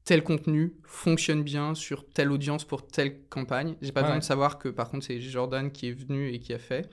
Tel 0.05 0.23
contenu 0.23 0.73
fonctionne 0.85 1.43
bien 1.43 1.75
sur 1.75 2.07
telle 2.09 2.31
audience 2.31 2.65
pour 2.65 2.87
telle 2.87 3.21
campagne. 3.27 3.75
J'ai 3.81 3.91
pas 3.91 3.99
Ouais. 4.01 4.07
besoin 4.07 4.19
de 4.19 4.23
savoir 4.23 4.57
que 4.57 4.69
par 4.69 4.89
contre 4.89 5.05
c'est 5.05 5.19
Jordan 5.19 5.71
qui 5.71 5.87
est 5.89 5.91
venu 5.91 6.29
et 6.29 6.39
qui 6.39 6.53
a 6.53 6.59
fait. 6.59 6.89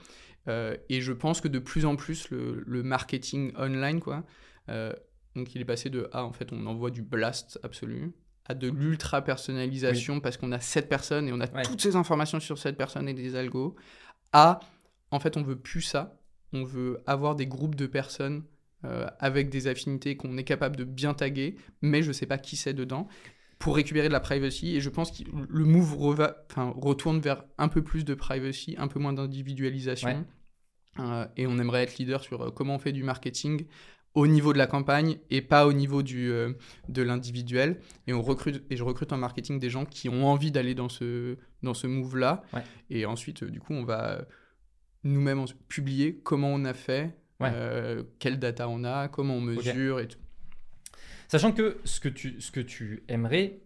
Euh, 0.47 0.75
et 0.89 1.01
je 1.01 1.13
pense 1.13 1.41
que 1.41 1.47
de 1.47 1.59
plus 1.59 1.85
en 1.85 1.95
plus 1.95 2.29
le, 2.29 2.63
le 2.65 2.83
marketing 2.83 3.53
online, 3.57 3.99
quoi. 4.01 4.23
euh, 4.69 4.93
donc 5.35 5.53
il 5.55 5.61
est 5.61 5.65
passé 5.65 5.89
de 5.89 6.09
ah 6.13 6.25
en 6.25 6.33
fait 6.33 6.51
on 6.51 6.65
envoie 6.65 6.89
du 6.91 7.01
blast 7.03 7.59
absolu 7.63 8.11
à 8.45 8.53
de 8.55 8.69
l'ultra 8.69 9.21
personnalisation 9.21 10.19
parce 10.19 10.35
qu'on 10.37 10.51
a 10.51 10.59
cette 10.59 10.89
personne 10.89 11.27
et 11.27 11.31
on 11.33 11.39
a 11.41 11.51
Ouais. 11.51 11.61
toutes 11.63 11.81
ces 11.81 11.95
informations 11.95 12.39
sur 12.39 12.57
cette 12.57 12.77
personne 12.77 13.07
et 13.07 13.13
des 13.13 13.35
algos. 13.35 13.75
À 14.33 14.59
en 15.11 15.19
fait 15.19 15.37
on 15.37 15.43
veut 15.43 15.57
plus 15.57 15.81
ça. 15.81 16.19
On 16.53 16.63
veut 16.63 17.01
avoir 17.05 17.35
des 17.35 17.47
groupes 17.47 17.75
de 17.75 17.87
personnes 17.87 18.43
euh, 18.85 19.07
avec 19.19 19.49
des 19.49 19.67
affinités 19.67 20.15
qu'on 20.15 20.37
est 20.37 20.43
capable 20.43 20.75
de 20.75 20.83
bien 20.83 21.13
taguer, 21.13 21.55
mais 21.81 22.03
je 22.03 22.11
sais 22.11 22.25
pas 22.25 22.37
qui 22.37 22.55
c'est 22.55 22.73
dedans, 22.73 23.07
pour 23.59 23.75
récupérer 23.75 24.07
de 24.07 24.13
la 24.13 24.19
privacy. 24.19 24.75
Et 24.75 24.81
je 24.81 24.89
pense 24.89 25.11
que 25.11 25.23
le 25.49 25.65
move 25.65 25.95
reva- 25.95 26.35
enfin, 26.51 26.73
retourne 26.75 27.19
vers 27.19 27.43
un 27.57 27.67
peu 27.67 27.81
plus 27.81 28.05
de 28.05 28.13
privacy, 28.13 28.75
un 28.77 28.87
peu 28.87 28.99
moins 28.99 29.13
d'individualisation. 29.13 30.09
Ouais. 30.09 30.25
Euh, 30.99 31.27
et 31.37 31.47
on 31.47 31.57
aimerait 31.57 31.83
être 31.83 31.97
leader 31.97 32.21
sur 32.23 32.41
euh, 32.41 32.51
comment 32.51 32.75
on 32.75 32.79
fait 32.79 32.91
du 32.91 33.03
marketing 33.03 33.65
au 34.13 34.25
niveau 34.25 34.51
de 34.51 34.57
la 34.57 34.65
campagne 34.65 35.19
et 35.29 35.41
pas 35.41 35.67
au 35.67 35.73
niveau 35.73 36.01
du, 36.01 36.31
euh, 36.31 36.53
de 36.89 37.03
l'individuel. 37.03 37.81
Et, 38.07 38.13
on 38.13 38.21
recrute, 38.21 38.63
et 38.71 38.75
je 38.75 38.83
recrute 38.83 39.11
en 39.13 39.17
marketing 39.17 39.59
des 39.59 39.69
gens 39.69 39.85
qui 39.85 40.09
ont 40.09 40.25
envie 40.27 40.51
d'aller 40.51 40.73
dans 40.73 40.89
ce, 40.89 41.37
dans 41.61 41.75
ce 41.75 41.85
move-là. 41.85 42.43
Ouais. 42.53 42.63
Et 42.89 43.05
ensuite, 43.05 43.43
du 43.43 43.59
coup, 43.59 43.73
on 43.73 43.83
va 43.83 44.25
nous-mêmes 45.07 45.45
publier 45.67 46.15
comment 46.23 46.49
on 46.53 46.65
a 46.65 46.73
fait, 46.73 47.11
Ouais. 47.39 47.51
euh, 47.53 48.03
quelle 48.19 48.39
data 48.39 48.67
on 48.67 48.83
a, 48.83 49.07
comment 49.07 49.35
on 49.35 49.41
mesure 49.41 49.99
et 49.99 50.07
tout. 50.07 50.17
Sachant 51.27 51.51
que 51.51 51.77
ce 51.83 51.99
que 51.99 52.09
tu, 52.09 52.39
ce 52.41 52.51
que 52.51 52.59
tu 52.61 53.03
aimerais 53.07 53.59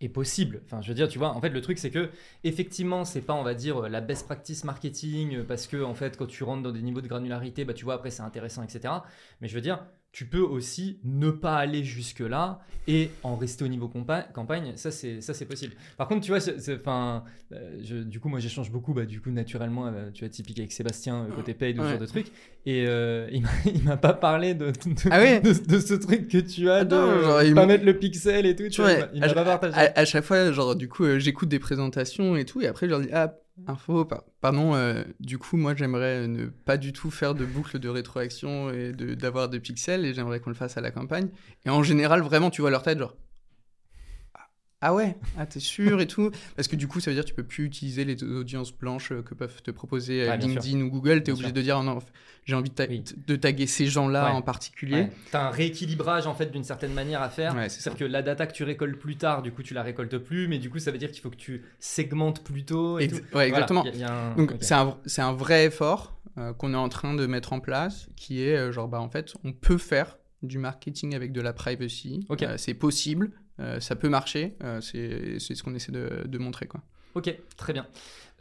est 0.00 0.08
possible. 0.08 0.60
Enfin, 0.64 0.80
je 0.82 0.88
veux 0.88 0.94
dire, 0.94 1.08
tu 1.08 1.18
vois, 1.18 1.30
en 1.34 1.40
fait, 1.40 1.50
le 1.50 1.60
truc, 1.60 1.78
c'est 1.78 1.90
que 1.90 2.10
effectivement, 2.42 3.04
c'est 3.04 3.20
pas, 3.20 3.34
on 3.34 3.42
va 3.42 3.54
dire, 3.54 3.88
la 3.88 4.00
best 4.00 4.26
practice 4.26 4.64
marketing, 4.64 5.44
parce 5.44 5.66
que, 5.66 5.82
en 5.82 5.94
fait, 5.94 6.16
quand 6.16 6.26
tu 6.26 6.42
rentres 6.42 6.62
dans 6.62 6.72
des 6.72 6.82
niveaux 6.82 7.00
de 7.02 7.06
granularité, 7.08 7.64
bah, 7.64 7.74
tu 7.74 7.84
vois, 7.84 7.94
après, 7.94 8.10
c'est 8.10 8.22
intéressant, 8.22 8.62
etc. 8.62 8.94
Mais 9.40 9.48
je 9.48 9.54
veux 9.54 9.60
dire, 9.60 9.84
tu 10.12 10.26
peux 10.26 10.40
aussi 10.40 10.98
ne 11.04 11.30
pas 11.30 11.56
aller 11.56 11.84
jusque-là 11.84 12.60
et 12.88 13.10
en 13.22 13.36
rester 13.36 13.64
au 13.64 13.68
niveau 13.68 13.88
campagne, 13.88 14.72
ça 14.74 14.90
c'est 14.90 15.20
ça 15.20 15.34
c'est 15.34 15.44
possible. 15.44 15.74
Par 15.96 16.08
contre, 16.08 16.22
tu 16.22 16.32
vois, 16.32 16.40
enfin, 16.74 17.22
euh, 17.52 18.04
du 18.04 18.18
coup, 18.18 18.28
moi 18.28 18.40
j'échange 18.40 18.72
beaucoup, 18.72 18.92
bah, 18.92 19.04
du 19.06 19.20
coup, 19.20 19.30
naturellement, 19.30 19.86
euh, 19.86 20.10
tu 20.12 20.24
vois, 20.24 20.28
typique 20.28 20.58
avec 20.58 20.72
Sébastien 20.72 21.26
euh, 21.26 21.32
côté 21.36 21.54
paid 21.54 21.78
ou 21.78 21.82
ce 21.82 21.84
Ouais. 21.84 21.90
genre 21.92 22.00
de 22.00 22.06
truc, 22.06 22.26
et 22.66 22.84
il 23.32 23.84
m'a- 23.84 23.96
pas 23.96 24.12
parlé 24.14 24.54
de, 24.54 24.66
de, 24.70 24.72
Ah 25.10 25.20
de, 25.40 25.66
de 25.66 25.78
ce 25.78 25.94
truc 25.94 26.26
que 26.26 26.38
tu 26.38 26.68
as 26.68 26.84
de 26.84 26.96
Attends, 26.96 27.20
genre, 27.20 27.54
pas 27.54 27.66
mettre 27.66 27.84
le 27.84 27.96
pixel 27.96 28.46
et 28.46 28.56
tout, 28.56 28.68
tu 28.68 28.80
vois, 28.80 28.90
il 28.92 28.94
Ouais, 28.96 29.00
m'a- 29.02 29.08
il 29.14 29.20
m'a 29.20 29.26
à, 29.28 29.34
pas 29.34 29.44
partagé. 29.44 29.74
à- 29.76 29.92
à 30.00 30.04
chaque 30.04 30.24
fois, 30.24 30.50
genre, 30.50 30.74
du 30.74 30.88
coup, 30.88 31.04
j'écoute 31.18 31.48
des 31.48 31.60
présentations 31.60 32.34
et 32.36 32.44
tout, 32.44 32.60
et 32.62 32.66
après, 32.66 32.86
je 32.86 32.90
leur 32.90 33.00
dis, 33.00 33.08
ah, 33.12 33.34
info, 33.66 34.04
par- 34.04 34.24
pardon, 34.40 34.74
euh, 34.74 35.02
du 35.20 35.38
coup, 35.38 35.56
moi, 35.56 35.74
j'aimerais 35.74 36.26
ne 36.28 36.46
pas 36.46 36.76
du 36.76 36.92
tout 36.92 37.10
faire 37.10 37.34
de 37.34 37.44
boucle 37.44 37.78
de 37.78 37.88
rétroaction 37.88 38.70
et 38.70 38.92
d'avoir 38.92 39.48
de, 39.48 39.58
pixels, 39.58 40.04
et 40.04 40.14
j'aimerais 40.14 40.40
qu'on 40.40 40.50
le 40.50 40.56
fasse 40.56 40.76
à 40.76 40.80
la 40.80 40.90
campagne. 40.90 41.28
Et 41.64 41.70
en 41.70 41.82
général, 41.82 42.22
vraiment, 42.22 42.50
tu 42.50 42.60
vois 42.60 42.70
leur 42.70 42.82
tête, 42.82 42.98
genre, 42.98 43.16
ah 44.82 44.94
ouais, 44.94 45.16
ah, 45.38 45.44
t'es 45.46 45.60
sûr 45.60 46.00
et 46.00 46.06
tout? 46.06 46.30
Parce 46.56 46.66
que 46.68 46.76
du 46.76 46.88
coup, 46.88 47.00
ça 47.00 47.10
veut 47.10 47.14
dire 47.14 47.24
que 47.24 47.28
tu 47.28 47.34
peux 47.34 47.42
plus 47.44 47.64
utiliser 47.66 48.04
les 48.04 48.22
audiences 48.24 48.72
blanches 48.72 49.12
euh, 49.12 49.22
que 49.22 49.34
peuvent 49.34 49.62
te 49.62 49.70
proposer 49.70 50.22
euh, 50.22 50.30
Ouais, 50.30 50.38
LinkedIn 50.38 50.80
ou 50.80 50.90
Google. 50.90 51.22
T'es 51.22 51.32
obligé 51.32 51.48
sûr. 51.48 51.54
de 51.54 51.60
dire, 51.62 51.76
oh 51.80 51.82
non, 51.82 51.98
j'ai 52.46 52.54
envie 52.54 52.70
de, 52.70 52.74
ta- 52.74 52.86
Oui. 52.86 53.04
de 53.26 53.36
taguer 53.36 53.66
ces 53.66 53.86
gens-là 53.86 54.24
Ouais. 54.24 54.30
en 54.30 54.40
particulier. 54.42 54.94
Ouais. 55.02 55.10
T'as 55.30 55.48
un 55.48 55.50
rééquilibrage 55.50 56.26
en 56.26 56.34
fait 56.34 56.50
d'une 56.50 56.64
certaine 56.64 56.94
manière 56.94 57.20
à 57.20 57.28
faire. 57.28 57.54
C'est-à-dire 57.70 57.98
que 57.98 58.04
la 58.04 58.22
data 58.22 58.46
que 58.46 58.54
tu 58.54 58.64
récoltes 58.64 58.96
plus 58.98 59.16
tard, 59.16 59.42
du 59.42 59.52
coup 59.52 59.62
tu 59.62 59.74
la 59.74 59.82
récoltes 59.82 60.16
plus, 60.18 60.48
mais 60.48 60.58
du 60.58 60.70
coup 60.70 60.78
ça 60.78 60.90
veut 60.90 60.98
dire 60.98 61.10
qu'il 61.10 61.20
faut 61.20 61.30
que 61.30 61.36
tu 61.36 61.62
segmentes 61.78 62.42
plus 62.42 62.64
tôt. 62.64 62.98
Et 62.98 63.04
Ex- 63.04 63.16
tout. 63.18 63.22
ouais, 63.22 63.28
Voilà, 63.32 63.48
exactement. 63.48 63.84
il 63.84 63.88
y 63.88 63.90
a- 63.90 63.94
il 63.96 64.00
y 64.00 64.04
a 64.04 64.12
un- 64.32 64.34
Donc 64.36 64.54
c'est 64.60 65.20
un, 65.22 65.32
vrai 65.34 65.66
effort 65.66 66.18
euh, 66.38 66.52
qu'on 66.54 66.72
est 66.72 66.76
en 66.78 66.88
train 66.88 67.12
de 67.14 67.26
mettre 67.26 67.52
en 67.52 67.60
place, 67.60 68.08
qui 68.16 68.42
est 68.42 68.56
euh, 68.56 68.72
genre 68.72 68.88
bah 68.88 69.00
en 69.00 69.10
fait 69.10 69.34
on 69.44 69.52
peut 69.52 69.78
faire 69.78 70.16
du 70.42 70.56
marketing 70.58 71.14
avec 71.14 71.32
de 71.32 71.42
la 71.42 71.52
privacy. 71.52 72.26
Euh, 72.30 72.54
c'est 72.56 72.72
possible, 72.74 73.32
ça 73.80 73.96
peut 73.96 74.08
marcher, 74.08 74.56
euh, 74.62 74.80
c'est 74.80 75.38
ce 75.54 75.62
qu'on 75.62 75.74
essaie 75.74 75.92
de, 75.92 76.24
de 76.26 76.38
montrer 76.38 76.66
quoi. 76.66 76.80
Ok, 77.14 77.34
très 77.56 77.72
bien. 77.72 77.86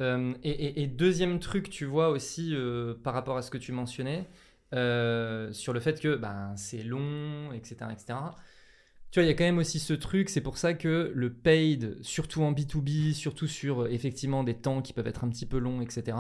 Euh, 0.02 0.34
et, 0.44 0.50
et- 0.52 0.82
et 0.84 0.88
deuxième 0.88 1.40
truc, 1.40 1.70
tu 1.70 1.86
vois 1.86 2.10
aussi 2.10 2.54
euh, 2.54 2.94
par 3.04 3.14
rapport 3.14 3.36
à 3.38 3.42
ce 3.42 3.52
que 3.52 3.58
tu 3.58 3.72
mentionnais, 3.72 4.28
euh, 4.74 5.52
sur 5.52 5.74
le 5.74 5.80
fait 5.80 6.00
que 6.00 6.16
ben, 6.16 6.54
c'est 6.56 6.84
long, 6.84 7.52
etc., 7.54 7.92
etc. 7.92 8.20
Tu 9.12 9.20
vois, 9.20 9.26
il 9.26 9.28
y 9.28 9.32
a 9.32 9.34
quand 9.34 9.44
même 9.44 9.58
aussi 9.58 9.80
ce 9.80 9.94
truc, 9.94 10.30
c'est 10.30 10.42
pour 10.42 10.58
ça 10.60 10.76
que 10.76 11.12
le 11.16 11.34
paid, 11.34 11.98
surtout 12.04 12.44
en 12.44 12.52
B2B, 12.54 13.14
surtout 13.14 13.48
sur 13.48 13.84
euh, 13.84 13.88
effectivement 13.90 14.44
des 14.44 14.54
temps 14.54 14.82
qui 14.84 14.94
peuvent 14.94 15.08
être 15.08 15.24
un 15.24 15.30
petit 15.30 15.48
peu 15.48 15.58
longs, 15.58 15.82
etc., 15.82 16.16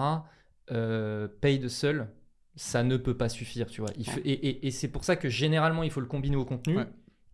euh, 0.72 1.28
paid 1.42 1.68
seul, 1.70 2.10
ça 2.56 2.84
ne 2.84 2.98
peut 2.98 3.16
pas 3.16 3.30
suffire, 3.30 3.68
tu 3.68 3.82
vois. 3.82 3.92
Il 3.98 4.10
faut- 4.10 4.20
et 4.26 4.32
et- 4.32 4.68
et 4.68 4.72
c'est 4.72 4.88
pour 4.88 5.04
ça 5.04 5.16
que 5.16 5.30
généralement, 5.30 5.84
il 5.84 5.92
faut 5.92 6.02
le 6.02 6.08
combiner 6.08 6.36
au 6.36 6.46
contenu. 6.46 6.78
Ouais. 6.78 6.88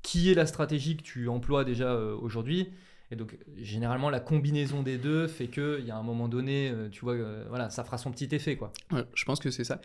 Qui 0.05 0.31
est 0.31 0.35
la 0.35 0.45
stratégie 0.45 0.95
que 0.95 1.01
tu 1.01 1.27
emploies 1.27 1.65
déjà 1.65 1.91
euh, 1.91 2.15
aujourd'hui. 2.15 2.69
Et 3.09 3.15
donc, 3.15 3.37
généralement, 3.57 4.11
la 4.11 4.19
combinaison 4.19 4.83
des 4.83 4.97
deux 4.97 5.27
fait 5.27 5.47
qu'il 5.47 5.83
y 5.83 5.91
a 5.91 5.97
un 5.97 6.03
moment 6.03 6.27
donné, 6.27 6.69
euh, 6.69 6.89
tu 6.89 7.01
vois, 7.01 7.15
euh, 7.15 7.45
voilà, 7.49 7.71
ça 7.71 7.83
fera 7.83 7.97
son 7.97 8.11
petit 8.11 8.33
effet, 8.33 8.55
quoi. 8.55 8.71
Je 9.13 9.25
pense 9.25 9.39
que 9.39 9.49
c'est 9.49 9.63
ça. 9.63 9.81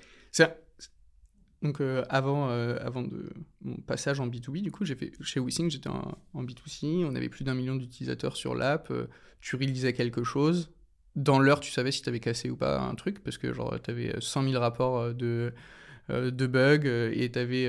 Donc, 1.62 1.82
avant, 2.08 2.48
avant 2.48 3.02
de 3.02 3.30
mon 3.60 3.76
passage 3.76 4.18
en 4.18 4.28
B2B, 4.28 4.62
du 4.62 4.70
coup, 4.70 4.86
j'ai 4.86 4.94
fait 4.94 5.12
chez 5.20 5.40
WeSync, 5.40 5.70
j'étais 5.70 5.90
en, 5.90 6.16
en 6.32 6.42
B2C, 6.42 7.04
on 7.04 7.14
avait 7.14 7.28
plus 7.28 7.44
d'un 7.44 7.52
million 7.52 7.76
d'utilisateurs 7.76 8.34
sur 8.34 8.54
l'app, 8.54 8.90
tu 9.42 9.56
réalisais 9.56 9.92
quelque 9.92 10.24
chose. 10.24 10.70
Dans 11.16 11.38
l'heure, 11.38 11.60
tu 11.60 11.70
savais 11.70 11.92
si 11.92 12.00
tu 12.00 12.08
avais 12.08 12.20
cassé 12.20 12.48
ou 12.48 12.56
pas 12.56 12.80
un 12.80 12.94
truc, 12.94 13.22
parce 13.22 13.36
que 13.36 13.52
genre, 13.52 13.76
tu 13.82 13.90
avais 13.90 14.14
100 14.18 14.44
000 14.44 14.58
rapports 14.58 15.12
de, 15.12 15.52
de 16.10 16.46
bugs, 16.46 16.80
euh, 16.86 17.10
et 17.14 17.30
tu 17.30 17.38
avais 17.38 17.68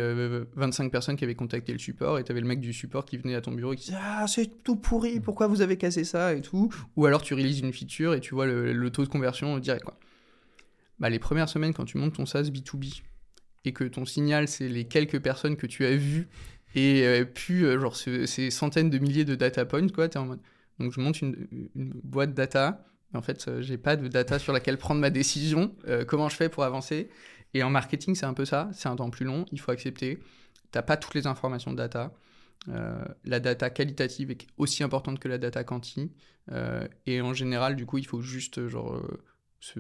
25 0.55 0.91
personnes 0.91 1.15
qui 1.15 1.23
avaient 1.23 1.35
contacté 1.35 1.71
le 1.73 1.79
support, 1.79 2.19
et 2.19 2.23
tu 2.23 2.31
avais 2.31 2.41
le 2.41 2.47
mec 2.47 2.59
du 2.59 2.73
support 2.73 3.05
qui 3.05 3.17
venait 3.17 3.35
à 3.35 3.41
ton 3.41 3.51
bureau 3.51 3.73
et 3.73 3.75
qui 3.75 3.85
disait 3.85 3.97
Ah, 4.01 4.25
c'est 4.27 4.63
tout 4.63 4.75
pourri, 4.75 5.19
pourquoi 5.19 5.47
vous 5.47 5.61
avez 5.61 5.77
cassé 5.77 6.03
ça 6.03 6.33
et 6.33 6.41
tout? 6.41 6.69
Ou 6.95 7.05
alors 7.05 7.21
tu 7.21 7.33
réalises 7.33 7.59
une 7.59 7.73
feature 7.73 8.13
et 8.13 8.19
tu 8.19 8.33
vois 8.35 8.45
le, 8.45 8.73
le 8.73 8.89
taux 8.89 9.03
de 9.03 9.09
conversion 9.09 9.57
direct. 9.59 9.83
Quoi. 9.83 9.97
Bah, 10.99 11.09
les 11.09 11.19
premières 11.19 11.49
semaines, 11.49 11.73
quand 11.73 11.85
tu 11.85 11.97
montes 11.97 12.13
ton 12.15 12.25
SaaS 12.25 12.43
B2B 12.43 13.01
et 13.65 13.73
que 13.73 13.83
ton 13.83 14.05
signal, 14.05 14.47
c'est 14.47 14.67
les 14.67 14.85
quelques 14.85 15.19
personnes 15.19 15.55
que 15.55 15.67
tu 15.67 15.85
as 15.85 15.95
vues 15.95 16.27
et 16.75 17.03
euh, 17.05 17.25
puis 17.25 17.63
euh, 17.65 17.79
genre 17.79 17.95
ce- 17.95 18.25
ces 18.25 18.49
centaines 18.49 18.89
de 18.89 18.97
milliers 18.97 19.25
de 19.25 19.35
data 19.35 19.65
points, 19.65 19.87
quoi, 19.89 20.07
t'es 20.09 20.19
en 20.19 20.25
mode. 20.25 20.39
Donc 20.79 20.91
je 20.93 20.99
monte 20.99 21.21
une, 21.21 21.47
une 21.75 21.91
boîte 22.03 22.33
data, 22.33 22.85
mais 23.11 23.19
en 23.19 23.21
fait, 23.21 23.45
euh, 23.47 23.61
j'ai 23.61 23.77
pas 23.77 23.95
de 23.97 24.07
data 24.07 24.39
sur 24.39 24.53
laquelle 24.53 24.77
prendre 24.77 25.01
ma 25.01 25.09
décision. 25.09 25.75
Euh, 25.87 26.05
comment 26.05 26.29
je 26.29 26.35
fais 26.35 26.49
pour 26.49 26.63
avancer 26.63 27.09
Et 27.53 27.63
en 27.63 27.69
marketing, 27.69 28.15
c'est 28.15 28.25
un 28.25 28.33
peu 28.33 28.45
ça. 28.45 28.69
C'est 28.73 28.89
un 28.89 28.95
temps 28.95 29.09
plus 29.09 29.25
long, 29.25 29.45
il 29.51 29.59
faut 29.59 29.71
accepter. 29.71 30.19
T'as 30.71 30.81
pas 30.81 30.97
toutes 30.97 31.15
les 31.15 31.27
informations 31.27 31.71
de 31.71 31.77
data. 31.77 32.13
Euh, 32.69 33.03
la 33.25 33.39
data 33.39 33.69
qualitative 33.69 34.31
est 34.31 34.47
aussi 34.57 34.83
importante 34.83 35.19
que 35.19 35.27
la 35.27 35.37
data 35.37 35.63
quanti. 35.63 36.11
Euh, 36.51 36.87
et 37.05 37.21
en 37.21 37.33
général, 37.33 37.75
du 37.75 37.85
coup, 37.85 37.97
il 37.97 38.05
faut 38.05 38.21
juste 38.21 38.59
euh, 38.59 38.69
genre, 38.69 39.01
se, 39.59 39.79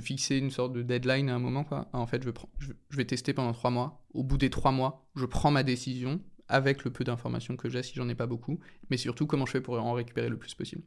fixer 0.00 0.36
une 0.36 0.50
sorte 0.50 0.72
de 0.72 0.82
deadline 0.82 1.28
à 1.28 1.34
un 1.34 1.38
moment. 1.38 1.64
Quoi. 1.64 1.88
Ah, 1.92 1.98
en 1.98 2.06
fait, 2.06 2.22
je, 2.22 2.30
je, 2.58 2.96
vais 2.96 3.04
tester 3.04 3.32
pendant 3.32 3.52
trois 3.52 3.70
mois. 3.70 4.04
Au 4.12 4.22
bout 4.22 4.38
des 4.38 4.50
trois 4.50 4.72
mois, 4.72 5.06
je 5.14 5.26
prends 5.26 5.50
ma 5.50 5.62
décision 5.62 6.20
avec 6.48 6.84
le 6.84 6.90
peu 6.90 7.04
d'informations 7.04 7.56
que 7.56 7.68
j'ai, 7.68 7.82
si 7.82 7.94
j'en 7.94 8.08
ai 8.08 8.14
pas 8.14 8.26
beaucoup. 8.26 8.58
Mais 8.90 8.96
surtout, 8.96 9.26
comment 9.26 9.46
je 9.46 9.52
fais 9.52 9.60
pour 9.60 9.80
en 9.80 9.92
récupérer 9.92 10.28
le 10.28 10.36
plus 10.36 10.54
possible. 10.54 10.82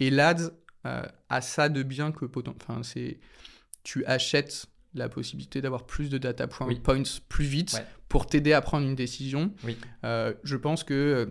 Et 0.00 0.10
l'ADS 0.10 0.52
a 0.84 1.40
ça 1.40 1.68
de 1.68 1.84
bien 1.84 2.10
que 2.10 2.24
enfin, 2.48 2.82
c'est 2.82 3.20
tu 3.84 4.04
achètes 4.04 4.66
la 4.94 5.08
possibilité 5.08 5.60
d'avoir 5.62 5.84
plus 5.86 6.10
de 6.10 6.18
data 6.18 6.46
point- 6.46 6.66
Oui. 6.66 6.80
points 6.80 7.02
plus 7.28 7.44
vite 7.44 7.72
Ouais. 7.74 7.84
pour 8.08 8.26
t'aider 8.26 8.52
à 8.52 8.60
prendre 8.60 8.86
une 8.86 8.94
décision. 8.94 9.52
Oui. 9.64 9.76
Euh, 10.04 10.34
je 10.44 10.56
pense 10.56 10.84
que, 10.84 10.94
euh, 10.94 11.26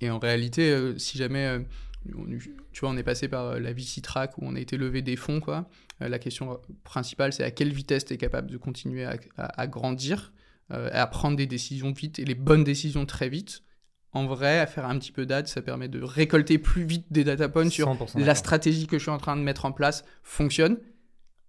et 0.00 0.10
en 0.10 0.18
réalité, 0.18 0.70
euh, 0.70 0.98
si 0.98 1.16
jamais, 1.18 1.60
on- 2.16 2.26
tu 2.72 2.80
vois, 2.80 2.90
on 2.90 2.96
est 2.96 3.02
passé 3.02 3.28
par 3.28 3.58
la 3.58 3.72
VC 3.72 4.00
Track 4.02 4.36
où 4.38 4.42
on 4.44 4.54
a 4.56 4.60
été 4.60 4.76
levé 4.76 5.02
des 5.02 5.16
fonds, 5.16 5.40
quoi. 5.40 5.68
la 6.00 6.18
question 6.18 6.60
principale, 6.82 7.32
c'est 7.32 7.44
à 7.44 7.50
quelle 7.52 7.72
vitesse 7.72 8.04
tu 8.04 8.12
es 8.14 8.16
capable 8.18 8.50
de 8.50 8.56
continuer 8.58 9.04
à, 9.04 9.16
à- 9.38 9.60
à 9.62 9.66
grandir, 9.68 10.32
euh, 10.72 10.90
à 10.92 11.06
prendre 11.06 11.36
des 11.36 11.46
décisions 11.46 11.92
vite 11.92 12.18
et 12.18 12.24
les 12.24 12.34
bonnes 12.34 12.64
décisions 12.64 13.06
très 13.06 13.28
vite. 13.28 13.62
En 14.12 14.26
vrai, 14.26 14.58
à 14.58 14.66
faire 14.66 14.84
un 14.86 14.98
petit 14.98 15.12
peu 15.12 15.24
d'ad, 15.24 15.46
ça 15.46 15.62
permet 15.62 15.88
de 15.88 16.02
récolter 16.02 16.58
plus 16.58 16.84
vite 16.84 17.06
des 17.10 17.24
data 17.24 17.48
points 17.48 17.70
sur 17.70 17.86
100% 17.88 18.18
la 18.18 18.34
stratégie 18.34 18.86
que 18.86 18.98
je 18.98 19.02
suis 19.04 19.10
en 19.10 19.18
train 19.18 19.36
de 19.36 19.42
mettre 19.42 19.64
en 19.64 19.72
place 19.72 20.04
fonctionne. 20.24 20.76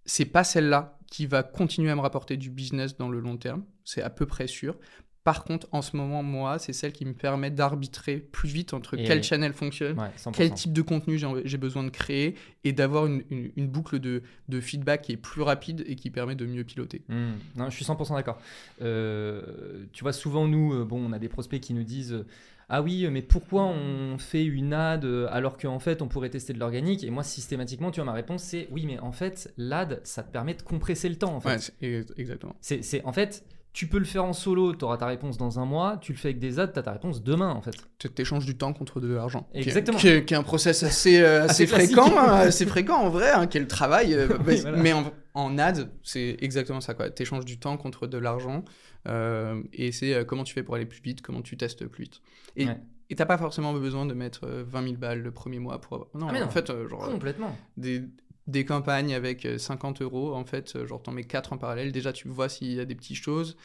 C'est 0.06 0.24
pas 0.24 0.44
celle-là 0.44 0.98
qui 1.10 1.26
va 1.26 1.42
continuer 1.42 1.90
à 1.90 1.94
me 1.96 2.00
rapporter 2.00 2.36
du 2.36 2.50
business 2.50 2.96
dans 2.96 3.08
le 3.08 3.20
long 3.20 3.36
terme, 3.36 3.64
c'est 3.84 4.02
à 4.02 4.10
peu 4.10 4.26
près 4.26 4.46
sûr. 4.46 4.76
Par 5.24 5.42
contre, 5.42 5.66
en 5.72 5.82
ce 5.82 5.96
moment, 5.96 6.22
moi, 6.22 6.60
c'est 6.60 6.72
celle 6.72 6.92
qui 6.92 7.04
me 7.04 7.12
permet 7.12 7.50
d'arbitrer 7.50 8.18
plus 8.18 8.48
vite 8.48 8.72
entre 8.74 8.96
Et 8.96 9.02
quel 9.02 9.24
channel 9.24 9.52
fonctionne, 9.52 9.98
Ouais, 9.98 10.10
100%. 10.16 10.30
quel 10.32 10.52
type 10.54 10.72
de 10.72 10.82
contenu 10.82 11.18
j'ai 11.44 11.58
besoin 11.58 11.82
de 11.82 11.88
créer 11.90 12.36
et 12.62 12.72
d'avoir 12.72 13.06
une, 13.06 13.24
une- 13.30 13.50
une 13.56 13.66
boucle 13.66 13.98
de, 13.98 14.22
de 14.48 14.60
feedback 14.60 15.02
qui 15.02 15.10
est 15.12 15.16
plus 15.16 15.42
rapide 15.42 15.82
et 15.88 15.96
qui 15.96 16.10
permet 16.10 16.36
de 16.36 16.46
mieux 16.46 16.62
piloter. 16.62 17.02
Non, 17.08 17.68
je 17.70 17.74
suis 17.74 17.84
100% 17.84 18.14
d'accord. 18.14 18.38
Euh, 18.82 19.86
tu 19.92 20.02
vois, 20.04 20.12
souvent, 20.12 20.46
nous, 20.46 20.72
euh, 20.74 20.84
bon, 20.84 21.04
on 21.04 21.12
a 21.12 21.18
des 21.18 21.28
prospects 21.28 21.60
qui 21.60 21.74
nous 21.74 21.82
disent 21.84 22.24
Ah 22.68 22.82
oui, 22.82 23.06
mais 23.10 23.22
pourquoi 23.22 23.64
on 23.64 24.18
fait 24.18 24.44
une 24.44 24.72
ad 24.72 25.04
euh, 25.04 25.28
alors 25.30 25.56
qu'en 25.56 25.78
fait, 25.78 26.02
on 26.02 26.08
pourrait 26.08 26.30
tester 26.30 26.52
de 26.52 26.58
l'organique 26.58 27.04
Et 27.04 27.10
moi, 27.10 27.22
systématiquement, 27.22 27.92
tu 27.92 28.00
vois, 28.00 28.06
ma 28.06 28.12
réponse, 28.12 28.42
c'est 28.42 28.66
Oui, 28.72 28.86
mais 28.86 28.98
en 28.98 29.12
fait, 29.12 29.52
l'ad, 29.56 30.00
ça 30.02 30.24
te 30.24 30.32
permet 30.32 30.54
de 30.54 30.62
compresser 30.62 31.08
le 31.08 31.14
temps. 31.16 31.36
En 31.36 31.40
fait. 31.40 31.72
Ouais, 31.80 32.04
exactement. 32.16 32.56
C'est, 32.60 32.82
c'est- 32.82 33.04
en 33.04 33.12
fait, 33.12 33.44
tu 33.76 33.86
peux 33.88 33.98
le 33.98 34.06
faire 34.06 34.24
en 34.24 34.32
solo, 34.32 34.74
tu 34.74 34.86
auras 34.86 34.96
ta 34.96 35.04
réponse 35.04 35.36
dans 35.36 35.58
un 35.60 35.66
mois. 35.66 35.98
Tu 36.00 36.12
le 36.12 36.16
fais 36.18 36.28
avec 36.28 36.38
des 36.38 36.58
ads, 36.58 36.68
tu 36.68 36.78
as 36.78 36.82
ta 36.82 36.92
réponse 36.92 37.22
demain, 37.22 37.50
en 37.52 37.60
fait. 37.60 37.74
Tu 37.98 38.08
échanges 38.16 38.46
du 38.46 38.56
temps 38.56 38.72
contre 38.72 39.00
de 39.00 39.12
l'argent. 39.12 39.46
Exactement. 39.52 39.98
Qui 39.98 40.08
est, 40.08 40.24
qui 40.24 40.32
est 40.32 40.36
un 40.38 40.42
process 40.42 40.82
assez, 40.82 41.20
euh, 41.20 41.44
assez, 41.48 41.66
fréquent, 41.66 42.10
hein, 42.16 42.32
assez 42.36 42.64
fréquent 42.64 42.96
en 42.96 43.10
vrai, 43.10 43.30
hein, 43.32 43.46
qui 43.46 43.58
est 43.58 43.60
le 43.60 43.66
travail. 43.68 44.14
euh, 44.14 44.28
Oui, 44.38 44.44
mais 44.46 44.60
voilà. 44.62 44.76
mais 44.78 44.92
en, 44.94 45.12
en 45.34 45.58
ad, 45.58 45.90
c'est 46.02 46.38
exactement 46.40 46.80
ça. 46.80 46.94
Tu 46.94 47.22
échanges 47.22 47.44
du 47.44 47.58
temps 47.58 47.76
contre 47.76 48.06
de 48.06 48.16
l'argent. 48.16 48.64
euh, 49.08 49.62
et 49.74 49.92
c'est 49.92 50.24
comment 50.26 50.44
tu 50.44 50.54
fais 50.54 50.62
pour 50.62 50.74
aller 50.76 50.86
plus 50.86 51.02
vite, 51.02 51.20
comment 51.20 51.42
tu 51.42 51.58
testes 51.58 51.84
plus 51.86 52.04
vite. 52.04 52.20
Et 52.56 52.64
Ouais. 52.66 52.78
et 53.10 53.14
t'as 53.14 53.26
pas 53.26 53.36
forcément 53.36 53.74
besoin 53.74 54.06
de 54.06 54.14
mettre 54.14 54.46
euh, 54.46 54.64
20 54.66 54.82
000 54.84 54.94
balles 54.96 55.20
le 55.22 55.30
premier 55.32 55.58
mois 55.58 55.82
pour 55.82 55.96
avoir... 55.96 56.08
Non, 56.14 56.28
Ah, 56.30 56.32
mais 56.32 56.40
en 56.40 56.46
non. 56.46 56.50
fait, 56.50 56.70
euh, 56.70 56.88
genre, 56.88 57.04
Complètement. 57.10 57.54
des, 57.76 58.02
des 58.46 58.64
campagnes 58.64 59.14
avec 59.14 59.44
euh, 59.44 59.58
50 59.58 60.02
euros, 60.02 60.34
en 60.34 60.44
fait, 60.44 60.76
euh, 60.76 60.86
genre 60.86 61.02
t'en 61.02 61.12
mets 61.12 61.24
4 61.24 61.52
en 61.52 61.58
parallèle. 61.58 61.92
Déjà, 61.92 62.12
tu 62.12 62.28
vois 62.28 62.48
s'il 62.48 62.72
y 62.72 62.80
a 62.80 62.84
des 62.84 62.94
petites 62.94 63.16
choses. 63.16 63.56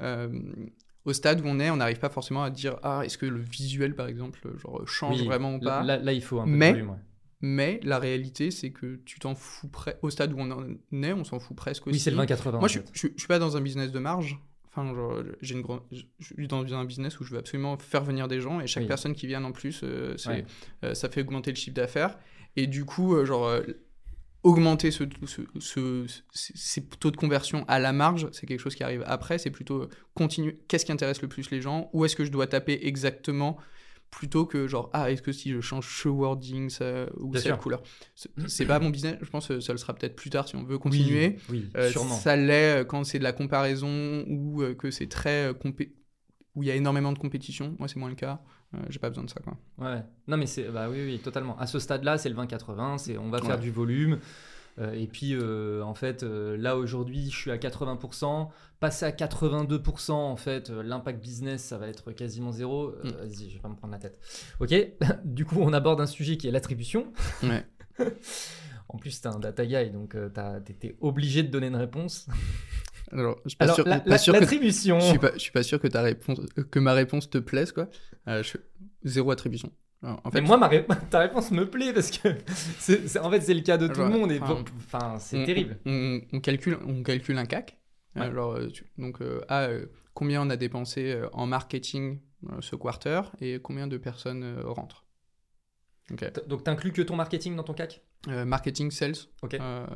Euh, 0.00 0.28
au 1.04 1.12
stade 1.12 1.40
où 1.40 1.44
on 1.46 1.58
est, 1.60 1.70
on 1.70 1.76
n'arrive 1.76 1.98
pas 1.98 2.10
forcément 2.10 2.42
à 2.42 2.50
dire 2.50 2.76
ah 2.82 3.02
est-ce 3.04 3.16
que 3.18 3.26
le 3.26 3.40
visuel 3.40 3.94
par 3.94 4.06
exemple 4.06 4.40
genre 4.58 4.86
change 4.86 5.20
Oui, 5.20 5.26
vraiment 5.26 5.54
ou 5.54 5.58
pas. 5.60 5.82
Là, 5.82 5.96
là, 5.98 6.12
il 6.12 6.22
faut 6.22 6.40
un 6.40 6.44
peu 6.44 6.50
Mais- 6.50 6.68
de 6.72 6.76
volume. 6.76 6.90
ouais. 6.90 6.96
Mais 7.42 7.80
la 7.84 7.98
réalité 7.98 8.50
c'est 8.50 8.70
que 8.70 8.96
tu 9.06 9.18
t'en 9.18 9.34
fous 9.34 9.68
presque. 9.68 9.96
Au 10.02 10.10
stade 10.10 10.32
où 10.34 10.36
on 10.38 10.50
en 10.50 10.62
est, 11.02 11.12
on 11.14 11.24
s'en 11.24 11.38
fout 11.40 11.56
presque 11.56 11.86
aussi. 11.86 11.94
Oui, 11.94 11.98
c'est 12.00 12.10
le 12.10 12.18
20-80. 12.18 12.50
Moi, 12.52 12.64
en 12.64 12.66
je, 12.68 12.80
fait. 12.80 12.90
je, 12.92 13.06
je 13.14 13.18
suis 13.18 13.28
pas 13.28 13.38
dans 13.38 13.56
un 13.56 13.62
business 13.62 13.90
de 13.92 13.98
marge. 13.98 14.38
Enfin, 14.68 14.94
genre, 14.94 15.22
j'ai 15.40 15.54
une 15.54 15.62
grande, 15.62 15.80
je 15.90 16.02
suis 16.20 16.46
dans 16.48 16.62
un 16.74 16.84
business 16.84 17.18
où 17.18 17.24
je 17.24 17.32
veux 17.32 17.38
absolument 17.38 17.76
faire 17.78 18.04
venir 18.04 18.28
des 18.28 18.40
gens 18.40 18.60
et 18.60 18.66
chaque 18.66 18.82
Oui. 18.82 18.88
personne 18.88 19.14
qui 19.14 19.26
vient 19.26 19.42
en 19.42 19.52
plus, 19.52 19.80
euh, 19.82 20.16
c'est- 20.18 20.28
Ouais. 20.28 20.44
euh, 20.84 20.94
ça 20.94 21.08
fait 21.08 21.22
augmenter 21.22 21.50
le 21.50 21.56
chiffre 21.56 21.74
d'affaires. 21.74 22.18
Et 22.56 22.66
du 22.66 22.84
coup, 22.84 23.14
euh, 23.16 23.24
genre, 23.24 23.46
euh, 23.46 23.62
augmenter 24.42 24.90
ce, 24.90 25.04
ce- 25.26 25.42
ce- 25.58 26.06
ce- 26.32 26.52
ces 26.54 26.82
taux 26.86 27.10
de 27.10 27.16
conversion 27.16 27.64
à 27.68 27.78
la 27.78 27.92
marge, 27.92 28.28
c'est 28.32 28.46
quelque 28.46 28.60
chose 28.60 28.74
qui 28.74 28.82
arrive 28.82 29.02
après. 29.06 29.38
C'est 29.38 29.50
plutôt 29.50 29.82
euh, 29.82 29.88
continuer. 30.14 30.58
Qu'est-ce 30.68 30.84
qui 30.86 30.92
intéresse 30.92 31.20
le 31.22 31.28
plus 31.28 31.50
les 31.50 31.60
gens 31.60 31.90
Où 31.92 32.04
est-ce 32.04 32.16
que 32.16 32.24
je 32.24 32.30
dois 32.30 32.46
taper 32.46 32.78
exactement 32.86 33.56
plutôt 34.10 34.44
que 34.44 34.66
genre 34.66 34.90
ah 34.92 35.08
est-ce 35.12 35.22
que 35.22 35.30
si 35.30 35.52
je 35.52 35.60
change 35.60 35.88
ce 36.02 36.08
wording 36.08 36.68
ça, 36.68 37.06
ou 37.18 37.28
Bien 37.30 37.40
cette 37.40 37.50
sûr. 37.52 37.58
couleur 37.58 37.80
c'est 38.48 38.66
pas 38.66 38.80
mon 38.80 38.90
business 38.90 39.14
je 39.22 39.30
pense 39.30 39.46
que 39.46 39.60
ça 39.60 39.70
le 39.72 39.78
sera 39.78 39.94
peut-être 39.94 40.16
plus 40.16 40.30
tard 40.30 40.48
si 40.48 40.56
on 40.56 40.64
veut 40.64 40.78
continuer 40.78 41.36
Oui, 41.48 41.60
oui, 41.62 41.70
euh, 41.76 41.88
sûrement. 41.92 42.16
ça 42.16 42.34
l'est 42.34 42.80
euh, 42.80 42.84
quand 42.84 43.04
c'est 43.04 43.20
de 43.20 43.22
la 43.22 43.32
comparaison 43.32 44.24
ou 44.26 44.62
euh, 44.62 44.74
que 44.74 44.90
c'est 44.90 45.06
très 45.06 45.52
euh, 45.52 45.54
où 46.56 46.62
il 46.64 46.66
y 46.68 46.72
a 46.72 46.74
énormément 46.74 47.12
de 47.12 47.18
compétition. 47.20 47.76
Moi, 47.78 47.86
c'est 47.86 48.00
moins 48.00 48.08
le 48.08 48.16
cas. 48.16 48.42
Euh, 48.74 48.78
J'ai 48.88 48.98
pas 49.00 49.08
besoin 49.08 49.24
de 49.24 49.30
ça, 49.30 49.40
quoi. 49.40 49.56
Ouais. 49.78 50.02
Non, 50.28 50.36
mais 50.36 50.46
c'est 50.46 50.64
bah 50.68 50.88
oui, 50.88 51.04
oui, 51.04 51.18
totalement. 51.18 51.58
À 51.58 51.66
ce 51.66 51.78
stade-là, 51.78 52.18
c'est 52.18 52.28
le 52.28 52.36
20-80, 52.36 52.98
c'est 52.98 53.18
on 53.18 53.28
va 53.30 53.38
faire 53.40 53.56
Ouais. 53.56 53.58
du 53.60 53.70
volume. 53.70 54.18
Euh, 54.78 54.92
et 54.92 55.08
puis, 55.08 55.34
euh, 55.34 55.82
en 55.82 55.94
fait, 55.94 56.22
là 56.22 56.76
aujourd'hui, 56.76 57.30
je 57.30 57.36
suis 57.36 57.50
à 57.50 57.58
80%. 57.58 58.48
Passer 58.78 59.04
à 59.04 59.10
82%, 59.10 60.12
en 60.12 60.36
fait, 60.36 60.70
l'impact 60.70 61.20
business, 61.20 61.62
ça 61.64 61.76
va 61.78 61.88
être 61.88 62.12
quasiment 62.12 62.52
zéro. 62.52 62.92
Mm. 63.04 63.08
Vas-y, 63.10 63.48
je 63.50 63.54
vais 63.54 63.60
pas 63.60 63.68
me 63.68 63.74
prendre 63.74 63.92
la 63.92 63.98
tête. 63.98 64.18
Ok. 64.60 64.72
du 65.24 65.44
coup, 65.44 65.56
on 65.60 65.72
aborde 65.72 66.00
un 66.00 66.06
sujet 66.06 66.36
qui 66.36 66.46
est 66.48 66.50
l'attribution. 66.52 67.12
Ouais. 67.42 67.66
En 68.92 68.98
plus, 68.98 69.20
t'es 69.20 69.28
un 69.28 69.38
data 69.38 69.64
guy, 69.64 69.88
donc 69.90 70.16
t'as- 70.34 70.60
t'étais 70.60 70.96
obligé 71.00 71.44
de 71.44 71.48
donner 71.48 71.68
une 71.68 71.76
réponse. 71.76 72.26
Alors, 73.12 73.38
je 73.44 73.50
suis 73.50 73.56
pas 73.56 73.64
Alors, 73.64 73.74
sûr, 73.76 73.86
la- 73.86 74.00
pas 74.00 74.08
la- 74.10 74.18
sûr 74.18 74.32
que 74.34 74.38
l'attribution. 74.40 75.00
je 75.00 75.06
suis 75.06 75.18
pas, 75.18 75.32
je 75.34 75.38
suis 75.38 75.50
pas 75.52 75.62
sûr 75.62 75.80
que 75.80 75.88
ta 75.88 76.02
réponse, 76.02 76.40
que 76.70 76.78
ma 76.78 76.92
réponse 76.92 77.28
te 77.30 77.38
plaise, 77.38 77.72
quoi. 77.72 77.88
Euh, 78.28 78.42
je- 78.42 78.58
Zéro 79.04 79.30
attribution. 79.30 79.72
Alors, 80.02 80.20
en 80.24 80.30
Mais 80.32 80.40
moi, 80.40 80.56
ma 80.56 80.68
ré- 80.68 80.86
ta 81.10 81.18
réponse 81.18 81.50
me 81.50 81.68
plaît 81.68 81.92
parce 81.92 82.10
que, 82.10 82.28
c'est- 82.78 83.08
c'est- 83.08 83.18
en 83.18 83.30
fait, 83.30 83.40
c'est 83.40 83.54
le 83.54 83.60
cas 83.62 83.76
de 83.78 83.88
tout 83.88 84.00
le 84.00 84.08
monde. 84.08 84.30
Et 84.32 84.40
enfin, 84.40 85.18
c'est 85.18 85.42
on- 85.42 85.44
terrible. 85.44 85.78
On, 85.86 86.20
on 86.32 86.40
calcule, 86.40 86.78
on 86.86 87.02
calcule 87.02 87.36
un 87.38 87.46
CAC. 87.46 87.78
Ouais. 88.16 88.22
Alors, 88.22 88.52
euh, 88.56 88.68
tu- 88.68 88.84
donc, 88.98 89.20
euh, 89.22 89.40
ah, 89.48 89.62
euh, 89.64 89.86
combien 90.14 90.42
on 90.42 90.50
a 90.50 90.56
dépensé 90.56 91.12
euh, 91.12 91.28
en 91.32 91.46
marketing 91.46 92.20
euh, 92.50 92.56
ce 92.60 92.74
quarter 92.76 93.20
et 93.40 93.60
combien 93.60 93.86
de 93.86 93.96
personnes 93.98 94.42
euh, 94.42 94.62
rentrent. 94.64 95.04
Donc, 96.48 96.64
t'inclus 96.64 96.92
que 96.92 97.02
ton 97.02 97.14
marketing 97.14 97.54
dans 97.54 97.62
ton 97.62 97.74
CAC 97.74 98.02
Euh, 98.28 98.44
marketing, 98.44 98.90
sales, 98.90 99.14
Ok. 99.42 99.54
Euh, 99.54 99.86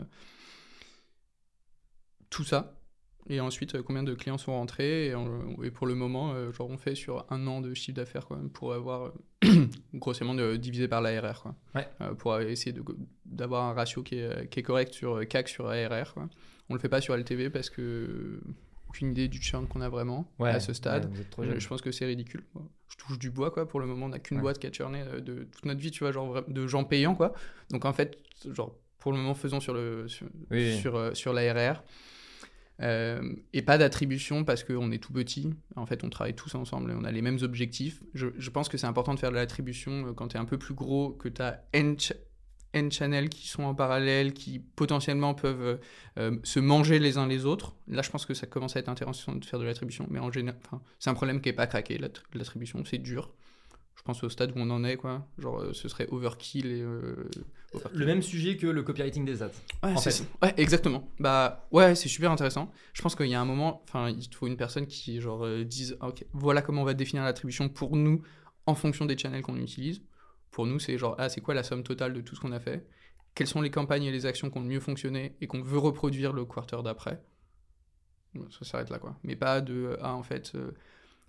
tout 2.30 2.44
ça. 2.44 2.74
Et 3.30 3.40
ensuite, 3.40 3.74
euh, 3.74 3.82
combien 3.82 4.02
de 4.02 4.12
clients 4.14 4.36
sont 4.38 4.52
rentrés. 4.52 5.08
Et, 5.08 5.70
pour 5.70 5.86
le 5.86 5.94
moment, 5.94 6.32
euh, 6.34 6.52
genre, 6.52 6.68
on 6.68 6.76
fait 6.76 6.94
sur 6.94 7.24
un 7.30 7.46
an 7.46 7.60
de 7.62 7.72
chiffre 7.72 7.96
d'affaires 7.96 8.26
quand 8.26 8.36
même 8.36 8.50
pour 8.50 8.74
avoir 8.74 9.12
euh, 9.44 9.66
grossièrement 9.94 10.34
de, 10.34 10.56
divisé 10.56 10.88
par 10.88 11.00
l'ARR. 11.00 11.40
Quoi. 11.42 11.54
Ouais. 11.74 11.88
Euh, 12.02 12.14
pour 12.14 12.38
essayer 12.40 12.72
de- 12.72 12.84
d'avoir 13.24 13.64
un 13.64 13.72
ratio 13.72 14.02
qui 14.02 14.16
est, 14.16 14.48
qui 14.50 14.60
est 14.60 14.62
correct 14.62 14.92
sur 14.92 15.26
CAC 15.26 15.48
sur 15.48 15.66
ARR. 15.68 16.12
Quoi. 16.12 16.28
On 16.68 16.74
le 16.74 16.80
fait 16.80 16.88
pas 16.90 17.00
sur 17.00 17.14
LTV 17.16 17.48
parce 17.50 17.70
que 17.70 18.40
aucune 18.88 19.10
idée 19.10 19.28
du 19.28 19.40
churn 19.42 19.66
qu'on 19.66 19.80
a 19.80 19.88
vraiment 19.88 20.30
Ouais, 20.38 20.50
à 20.50 20.60
ce 20.60 20.72
stade. 20.72 21.10
ouais, 21.38 21.58
Je, 21.58 21.66
pense 21.66 21.80
que 21.82 21.90
c'est 21.92 22.04
ridicule. 22.04 22.44
Je 22.88 22.96
touche 22.96 23.18
du 23.18 23.30
bois, 23.30 23.50
quoi. 23.50 23.66
Pour 23.66 23.80
le 23.80 23.86
moment, 23.86 24.06
on 24.06 24.10
n'a 24.10 24.18
qu'une 24.18 24.36
Ouais. 24.36 24.42
boîte 24.42 24.58
qui 24.58 24.66
a 24.66 24.70
churné 24.72 25.02
de 25.20 25.44
toute 25.50 25.64
notre 25.64 25.80
vie, 25.80 25.90
tu 25.90 26.00
vois, 26.04 26.12
genre 26.12 26.42
de 26.46 26.66
gens 26.66 26.84
payants, 26.84 27.14
quoi. 27.14 27.32
Donc 27.70 27.86
en 27.86 27.92
fait, 27.92 28.18
genre, 28.52 28.76
pour 28.98 29.12
le 29.12 29.18
moment, 29.18 29.34
faisons 29.34 29.60
sur, 29.60 29.74
le, 29.74 30.06
sur, 30.08 30.26
Oui, 30.50 30.72
oui. 30.74 30.78
sur, 30.78 31.16
sur 31.16 31.32
l'ARR. 31.32 31.82
Euh, 32.82 33.22
et 33.52 33.62
pas 33.62 33.78
d'attribution 33.78 34.44
parce 34.44 34.64
qu'on 34.64 34.90
est 34.90 34.98
tout 34.98 35.12
petit. 35.12 35.50
En 35.76 35.86
fait, 35.86 36.02
on 36.02 36.10
travaille 36.10 36.34
tous 36.34 36.54
ensemble 36.56 36.90
et 36.90 36.94
on 36.94 37.04
a 37.04 37.12
les 37.12 37.22
mêmes 37.22 37.38
objectifs. 37.42 38.02
Je, 38.14 38.50
pense 38.50 38.68
que 38.68 38.76
c'est 38.76 38.86
important 38.88 39.14
de 39.14 39.20
faire 39.20 39.30
de 39.30 39.36
l'attribution 39.36 40.08
euh, 40.08 40.12
quand 40.12 40.28
tu 40.28 40.36
es 40.36 40.40
un 40.40 40.44
peu 40.44 40.58
plus 40.58 40.74
gros, 40.74 41.10
que 41.10 41.28
tu 41.28 41.40
as 41.40 41.64
N, 41.72 41.96
ch- 41.98 42.18
channels 42.90 43.28
qui 43.28 43.46
sont 43.46 43.62
en 43.62 43.74
parallèle, 43.76 44.32
qui 44.32 44.58
potentiellement 44.58 45.34
peuvent 45.34 45.78
euh, 46.18 46.38
se 46.42 46.58
manger 46.58 46.98
les 46.98 47.16
uns 47.16 47.28
les 47.28 47.44
autres. 47.46 47.76
Là, 47.86 48.02
je 48.02 48.10
pense 48.10 48.26
que 48.26 48.34
ça 48.34 48.48
commence 48.48 48.74
à 48.74 48.80
être 48.80 48.88
intéressant 48.88 49.36
de 49.36 49.44
faire 49.44 49.60
de 49.60 49.64
l'attribution. 49.64 50.08
Mais 50.10 50.18
en 50.18 50.32
général, 50.32 50.58
c'est 50.98 51.10
un 51.10 51.14
problème 51.14 51.40
qui 51.40 51.48
n'est 51.50 51.54
pas 51.54 51.68
craqué. 51.68 51.96
l'attr- 51.98 52.22
L'attribution, 52.34 52.84
c'est 52.84 52.98
dur. 52.98 53.32
Je 53.96 54.02
pense 54.02 54.22
au 54.22 54.28
stade 54.28 54.50
où 54.50 54.54
on 54.56 54.70
en 54.70 54.84
est, 54.84 54.96
quoi. 54.96 55.26
Genre, 55.38 55.60
euh, 55.60 55.72
ce 55.72 55.88
serait 55.88 56.06
overkill 56.10 56.66
et. 56.66 56.80
euh, 56.82 57.14
overkill. 57.72 57.98
Le 57.98 58.06
même 58.06 58.22
sujet 58.22 58.56
que 58.56 58.66
le 58.66 58.82
copywriting 58.82 59.24
des 59.24 59.42
ads. 59.42 59.50
Ouais, 59.82 59.92
en 59.94 59.98
fait. 59.98 60.26
Ouais, 60.42 60.52
exactement. 60.58 61.08
Bah 61.20 61.66
ouais, 61.70 61.94
c'est 61.94 62.08
super 62.08 62.30
intéressant. 62.30 62.70
Je 62.92 63.00
pense 63.02 63.14
qu'il 63.14 63.26
y 63.28 63.34
a 63.34 63.40
un 63.40 63.44
moment, 63.46 63.82
enfin, 63.84 64.10
il 64.10 64.34
faut 64.34 64.46
une 64.46 64.56
personne 64.56 64.86
qui 64.86 65.20
genre 65.20 65.44
euh, 65.46 65.64
dise, 65.64 65.96
Ah, 66.00 66.08
ok, 66.08 66.24
voilà 66.32 66.60
comment 66.60 66.82
on 66.82 66.84
va 66.84 66.94
définir 66.94 67.24
l'attribution 67.24 67.68
pour 67.68 67.96
nous 67.96 68.22
en 68.66 68.74
fonction 68.74 69.06
des 69.06 69.16
channels 69.16 69.42
qu'on 69.42 69.56
utilise. 69.56 70.02
Pour 70.50 70.66
nous, 70.66 70.78
c'est 70.78 70.98
genre, 70.98 71.14
ah, 71.18 71.28
c'est 71.28 71.40
quoi 71.40 71.54
la 71.54 71.62
somme 71.62 71.82
totale 71.82 72.12
de 72.12 72.20
tout 72.20 72.34
ce 72.36 72.40
qu'on 72.40 72.52
a 72.52 72.60
fait? 72.60 72.86
Quelles 73.34 73.48
sont 73.48 73.60
les 73.62 73.70
campagnes 73.70 74.04
et 74.04 74.12
les 74.12 74.26
actions 74.26 74.50
qui 74.50 74.58
ont 74.58 74.62
le 74.62 74.68
mieux 74.68 74.80
fonctionné 74.80 75.34
et 75.40 75.46
qu'on 75.46 75.62
veut 75.62 75.78
reproduire 75.78 76.32
le 76.32 76.44
quarter 76.44 76.78
d'après? 76.84 77.20
Ça 78.50 78.64
s'arrête 78.64 78.90
là, 78.90 78.98
quoi. 78.98 79.16
Mais 79.22 79.36
pas 79.36 79.60
de, 79.60 79.96
ah, 80.00 80.14
en 80.14 80.22
fait, 80.22 80.52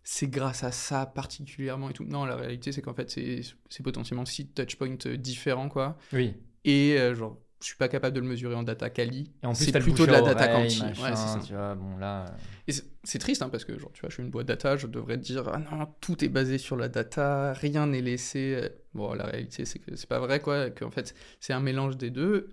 c'est 0.07 0.27
grâce 0.27 0.63
à 0.63 0.71
ça 0.71 1.05
particulièrement 1.07 1.89
et 1.89 1.93
tout. 1.93 2.05
Non, 2.05 2.25
la 2.25 2.35
réalité, 2.35 2.71
c'est 2.71 2.81
qu'en 2.81 2.93
fait, 2.93 3.09
c'est 3.09 3.83
potentiellement 3.83 4.23
six 4.25 4.45
touchpoints 4.47 4.95
euh, 5.07 5.17
différents, 5.17 5.67
quoi. 5.67 5.97
Oui. 6.13 6.35
Et 6.63 6.95
euh, 6.99 7.15
genre, 7.15 7.39
je 7.59 7.65
suis 7.65 7.75
pas 7.77 7.87
capable 7.87 8.15
de 8.15 8.21
le 8.21 8.27
mesurer 8.27 8.53
en 8.53 8.61
data 8.63 8.89
quali. 8.91 9.31
Et 9.41 9.47
en 9.47 9.53
plus, 9.53 9.65
c'est 9.65 9.79
plutôt 9.79 10.05
de 10.05 10.11
la 10.11 10.21
data 10.21 10.47
quanti. 10.47 10.81
Ouais, 10.81 10.93
c'est 11.15 11.15
ça. 11.15 11.39
Tu 11.45 11.53
vois, 11.53 11.73
bon 11.73 11.97
là. 11.97 12.25
euh, 12.25 12.31
Et 12.67 12.71
c'est- 13.03 13.17
triste 13.19 13.41
hein, 13.41 13.49
parce 13.49 13.65
que 13.65 13.77
genre, 13.79 13.91
tu 13.93 14.01
vois, 14.01 14.09
je 14.09 14.15
suis 14.15 14.23
une 14.23 14.29
boîte 14.29 14.45
data, 14.47 14.77
je 14.77 14.85
devrais 14.87 15.17
te 15.17 15.23
dire 15.23 15.47
ah 15.51 15.57
non, 15.57 15.87
tout 16.01 16.23
est 16.23 16.29
basé 16.29 16.57
sur 16.59 16.75
la 16.75 16.87
data, 16.87 17.53
rien 17.53 17.87
n'est 17.87 18.01
laissé. 18.01 18.55
euh, 18.61 18.69
Bon, 18.93 19.13
la 19.13 19.25
réalité 19.25 19.65
c'est 19.65 19.79
que 19.79 19.95
c'est 19.95 20.07
pas 20.07 20.19
vrai 20.19 20.39
quoi, 20.39 20.69
qu'en 20.69 20.91
fait 20.91 21.15
c'est 21.39 21.51
un 21.53 21.59
mélange 21.59 21.97
des 21.97 22.11
deux. 22.11 22.49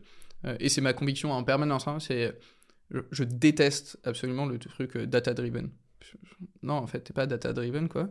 Et 0.58 0.68
c'est 0.68 0.80
ma 0.80 0.92
conviction 0.92 1.30
en 1.32 1.44
permanence. 1.44 1.86
hein, 1.86 1.98
c'est 2.00 2.36
je, 2.90 2.98
je 3.12 3.22
déteste 3.24 3.98
absolument 4.04 4.44
le 4.46 4.58
truc 4.58 4.96
data 4.98 5.34
driven. 5.34 5.70
Non, 6.62 6.74
en 6.74 6.86
fait, 6.86 7.00
t'es 7.00 7.12
pas 7.12 7.26
data 7.26 7.52
driven 7.52 7.88
quoi. 7.88 8.10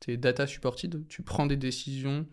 T'es 0.00 0.16
data 0.16 0.46
supported. 0.46 1.06
Tu 1.08 1.22
prends 1.22 1.46
des 1.46 1.56
décisions 1.56 2.26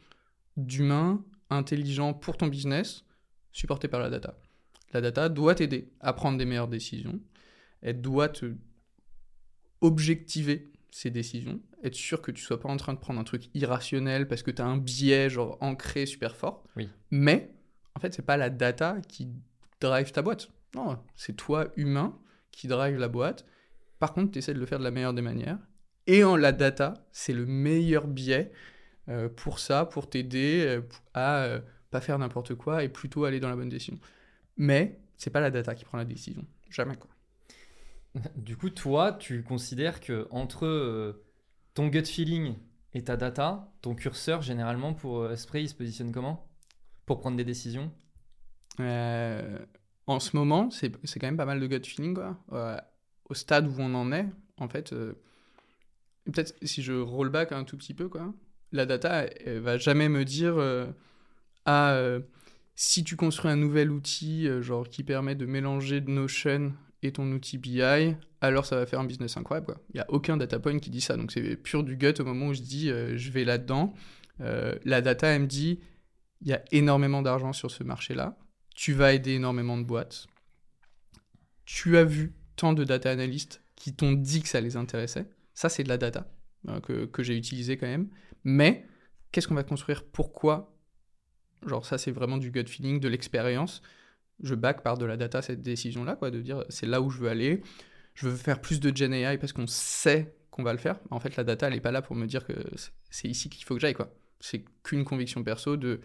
d'humains 0.57 1.23
intelligents 1.49 2.13
pour 2.13 2.37
ton 2.37 2.47
business, 2.47 3.05
supportés 3.51 3.87
par 3.87 3.99
la 3.99 4.09
data. 4.09 4.37
La 4.93 5.01
data 5.01 5.29
doit 5.29 5.55
t'aider 5.55 5.91
à 5.99 6.13
prendre 6.13 6.37
des 6.37 6.45
meilleures 6.45 6.67
décisions. 6.67 7.19
Elle 7.81 8.01
doit 8.01 8.29
te 8.29 8.55
objectiver 9.81 10.71
ces 10.91 11.11
décisions, 11.11 11.61
être 11.83 11.95
sûr 11.95 12.21
que 12.21 12.31
tu 12.31 12.41
sois 12.43 12.59
pas 12.59 12.69
en 12.69 12.77
train 12.77 12.93
de 12.93 12.99
prendre 12.99 13.19
un 13.19 13.23
truc 13.23 13.49
irrationnel 13.53 14.27
parce 14.27 14.43
que 14.43 14.51
tu 14.51 14.61
as 14.61 14.65
un 14.65 14.77
biais 14.77 15.29
genre 15.29 15.57
ancré 15.61 16.05
super 16.05 16.35
fort. 16.35 16.63
Oui. 16.75 16.89
Mais 17.11 17.53
en 17.95 17.99
fait, 17.99 18.13
c'est 18.13 18.25
pas 18.25 18.37
la 18.37 18.49
data 18.49 18.97
qui 19.07 19.29
drive 19.79 20.11
ta 20.11 20.21
boîte. 20.21 20.49
Non, 20.75 20.99
c'est 21.15 21.35
toi 21.35 21.71
humain 21.75 22.17
qui 22.51 22.67
drive 22.67 22.97
la 22.97 23.07
boîte. 23.07 23.45
Par 23.99 24.13
contre, 24.13 24.31
tu 24.31 24.39
essaies 24.39 24.53
de 24.53 24.59
le 24.59 24.65
faire 24.65 24.79
de 24.79 24.83
la 24.83 24.91
meilleure 24.91 25.13
des 25.13 25.21
manières. 25.21 25.59
Et 26.07 26.23
en 26.23 26.35
la 26.35 26.51
data, 26.51 27.05
c'est 27.11 27.33
le 27.33 27.45
meilleur 27.45 28.07
biais 28.07 28.51
euh, 29.09 29.29
pour 29.29 29.59
ça, 29.59 29.85
pour 29.85 30.09
t'aider 30.09 30.65
euh, 30.65 30.81
à 31.13 31.43
euh, 31.43 31.59
pas 31.91 32.01
faire 32.01 32.17
n'importe 32.17 32.55
quoi 32.55 32.83
et 32.83 32.89
plutôt 32.89 33.25
aller 33.25 33.39
dans 33.39 33.49
la 33.49 33.55
bonne 33.55 33.69
décision. 33.69 33.99
Mais 34.57 34.99
c'est 35.17 35.29
pas 35.29 35.41
la 35.41 35.51
data 35.51 35.75
qui 35.75 35.85
prend 35.85 35.97
la 35.97 36.05
décision. 36.05 36.45
Jamais 36.69 36.95
quoi. 36.95 37.09
Du 38.35 38.57
coup, 38.57 38.69
toi, 38.69 39.13
tu 39.13 39.43
considères 39.43 39.99
que 39.99 40.27
entre 40.31 41.21
ton 41.75 41.87
gut 41.87 42.05
feeling 42.05 42.55
et 42.93 43.03
ta 43.03 43.17
data, 43.17 43.71
ton 43.81 43.93
curseur, 43.93 44.41
généralement, 44.41 44.93
pour 44.93 45.29
Esprit, 45.29 45.63
il 45.63 45.69
se 45.69 45.75
positionne 45.75 46.11
comment? 46.11 46.49
Pour 47.05 47.19
prendre 47.19 47.37
des 47.37 47.43
décisions? 47.43 47.91
Euh, 48.79 49.59
en 50.07 50.19
ce 50.19 50.35
moment, 50.35 50.69
c'est 50.71 50.91
c'est 51.05 51.19
quand 51.19 51.27
même 51.27 51.37
pas 51.37 51.45
mal 51.45 51.59
de 51.59 51.67
gut 51.67 51.85
feeling, 51.85 52.15
quoi. 52.15 52.37
Euh, 52.53 52.77
au 53.29 53.33
stade 53.33 53.67
où 53.67 53.75
on 53.79 53.93
en 53.95 54.11
est, 54.11 54.25
en 54.57 54.67
fait, 54.67 54.93
euh, 54.93 55.13
peut-être 56.25 56.55
si 56.61 56.81
je 56.81 56.93
roll 56.93 57.29
back 57.29 57.51
un 57.51 57.63
tout 57.63 57.77
petit 57.77 57.93
peu, 57.93 58.09
quoi, 58.09 58.33
la 58.71 58.85
data, 58.85 59.25
elle, 59.45 59.59
va 59.59 59.77
jamais 59.77 60.09
me 60.09 60.25
dire 60.25 60.57
euh, 60.57 60.85
ah, 61.65 61.93
euh, 61.93 62.19
si 62.75 63.03
tu 63.03 63.15
construis 63.15 63.51
un 63.51 63.55
nouvel 63.55 63.91
outil, 63.91 64.47
euh, 64.47 64.61
genre 64.61 64.87
qui 64.87 65.03
permet 65.03 65.35
de 65.35 65.45
mélanger 65.45 66.01
Notion 66.01 66.73
et 67.01 67.11
ton 67.11 67.31
outil 67.31 67.57
BI, 67.57 67.81
alors 68.41 68.65
ça 68.65 68.75
va 68.75 68.85
faire 68.85 68.99
un 68.99 69.05
business 69.05 69.37
incroyable, 69.37 69.67
quoi. 69.67 69.77
Il 69.93 69.97
y 69.97 70.01
a 70.01 70.05
aucun 70.09 70.37
data 70.37 70.59
point 70.59 70.79
qui 70.79 70.89
dit 70.89 71.01
ça, 71.01 71.17
donc 71.17 71.31
c'est 71.31 71.55
pur 71.55 71.83
du 71.83 71.95
gut 71.95 72.19
au 72.19 72.25
moment 72.25 72.47
où 72.47 72.53
je 72.53 72.61
dis 72.61 72.89
je 72.89 73.31
vais 73.31 73.45
là-dedans. 73.45 73.93
La 74.39 75.01
data, 75.01 75.27
elle 75.27 75.43
me 75.43 75.47
dit 75.47 75.79
il 76.41 76.49
y 76.49 76.53
a 76.53 76.61
énormément 76.71 77.21
d'argent 77.21 77.53
sur 77.53 77.71
ce 77.71 77.83
marché-là 77.83 78.37
tu 78.79 78.93
vas 78.93 79.11
aider 79.11 79.33
énormément 79.33 79.77
de 79.77 79.83
boîtes. 79.83 80.27
Tu 81.65 81.97
as 81.97 82.05
vu 82.05 82.31
tant 82.59 82.73
de 82.73 82.83
data 82.83 83.09
analystes 83.09 83.63
qui 83.77 83.95
t'ont 83.95 84.11
dit 84.11 84.41
que 84.41 84.49
ça 84.49 84.59
les 84.59 84.75
intéressait. 84.75 85.29
Ça, 85.53 85.69
c'est 85.69 85.83
de 85.83 85.89
la 85.89 85.97
data 85.97 86.29
euh, 86.67 86.81
que, 86.81 87.05
que 87.05 87.23
j'ai 87.23 87.37
utilisé 87.37 87.77
quand 87.77 87.87
même. 87.87 88.09
Mais 88.43 88.85
qu'est-ce 89.31 89.47
qu'on 89.47 89.55
va 89.55 89.63
construire? 89.63 90.03
Pourquoi? 90.03 90.75
Genre, 91.65 91.85
ça, 91.85 91.97
c'est 91.97 92.11
vraiment 92.11 92.37
du 92.37 92.51
gut 92.51 92.65
feeling, 92.67 92.99
de 92.99 93.07
l'expérience. 93.07 93.81
Je 94.43 94.55
back 94.55 94.83
par 94.83 94.97
de 94.97 95.05
la 95.05 95.15
data 95.15 95.41
cette 95.41 95.61
décision-là, 95.61 96.17
quoi, 96.17 96.31
de 96.31 96.41
dire 96.41 96.65
c'est 96.67 96.85
là 96.85 97.01
où 97.01 97.09
je 97.09 97.19
veux 97.19 97.29
aller. 97.29 97.61
Je 98.13 98.27
veux 98.27 98.35
faire 98.35 98.59
plus 98.59 98.81
de 98.81 98.95
Gen 98.95 99.13
AI 99.13 99.37
parce 99.37 99.53
qu'on 99.53 99.67
sait 99.67 100.35
qu'on 100.51 100.63
va 100.63 100.73
le 100.73 100.79
faire. 100.79 100.99
En 101.11 101.21
fait, 101.21 101.37
la 101.37 101.45
data, 101.45 101.67
elle 101.67 101.73
n'est 101.73 101.81
pas 101.81 101.91
là 101.91 102.01
pour 102.01 102.15
me 102.17 102.25
dire 102.25 102.45
que 102.45 102.53
c'est- 103.09 103.27
ici 103.29 103.49
qu'il 103.49 103.63
faut 103.63 103.75
que 103.75 103.79
j'aille, 103.81 103.93
quoi. 103.93 104.13
C'est 104.41 104.65
qu'une 104.83 105.05
conviction 105.05 105.43
perso 105.43 105.77
de 105.77 106.01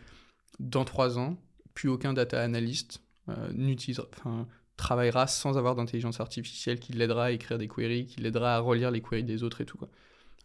dans 0.60 0.84
trois 0.84 1.18
ans, 1.18 1.36
plus 1.74 1.88
aucun 1.88 2.12
data 2.12 2.40
analyst 2.40 3.02
euh, 3.28 3.52
n'utilisera, 3.52 4.06
travaillera 4.76 5.26
sans 5.26 5.56
avoir 5.56 5.74
d'intelligence 5.74 6.20
artificielle 6.20 6.80
qui 6.80 6.92
l'aidera 6.92 7.26
à 7.26 7.30
écrire 7.30 7.58
des 7.58 7.68
queries, 7.68 8.06
qui 8.06 8.20
l'aidera 8.20 8.56
à 8.56 8.58
relire 8.58 8.90
les 8.90 9.00
queries 9.00 9.24
des 9.24 9.42
autres 9.42 9.60
et 9.60 9.64
tout. 9.64 9.78
Quoi. 9.78 9.88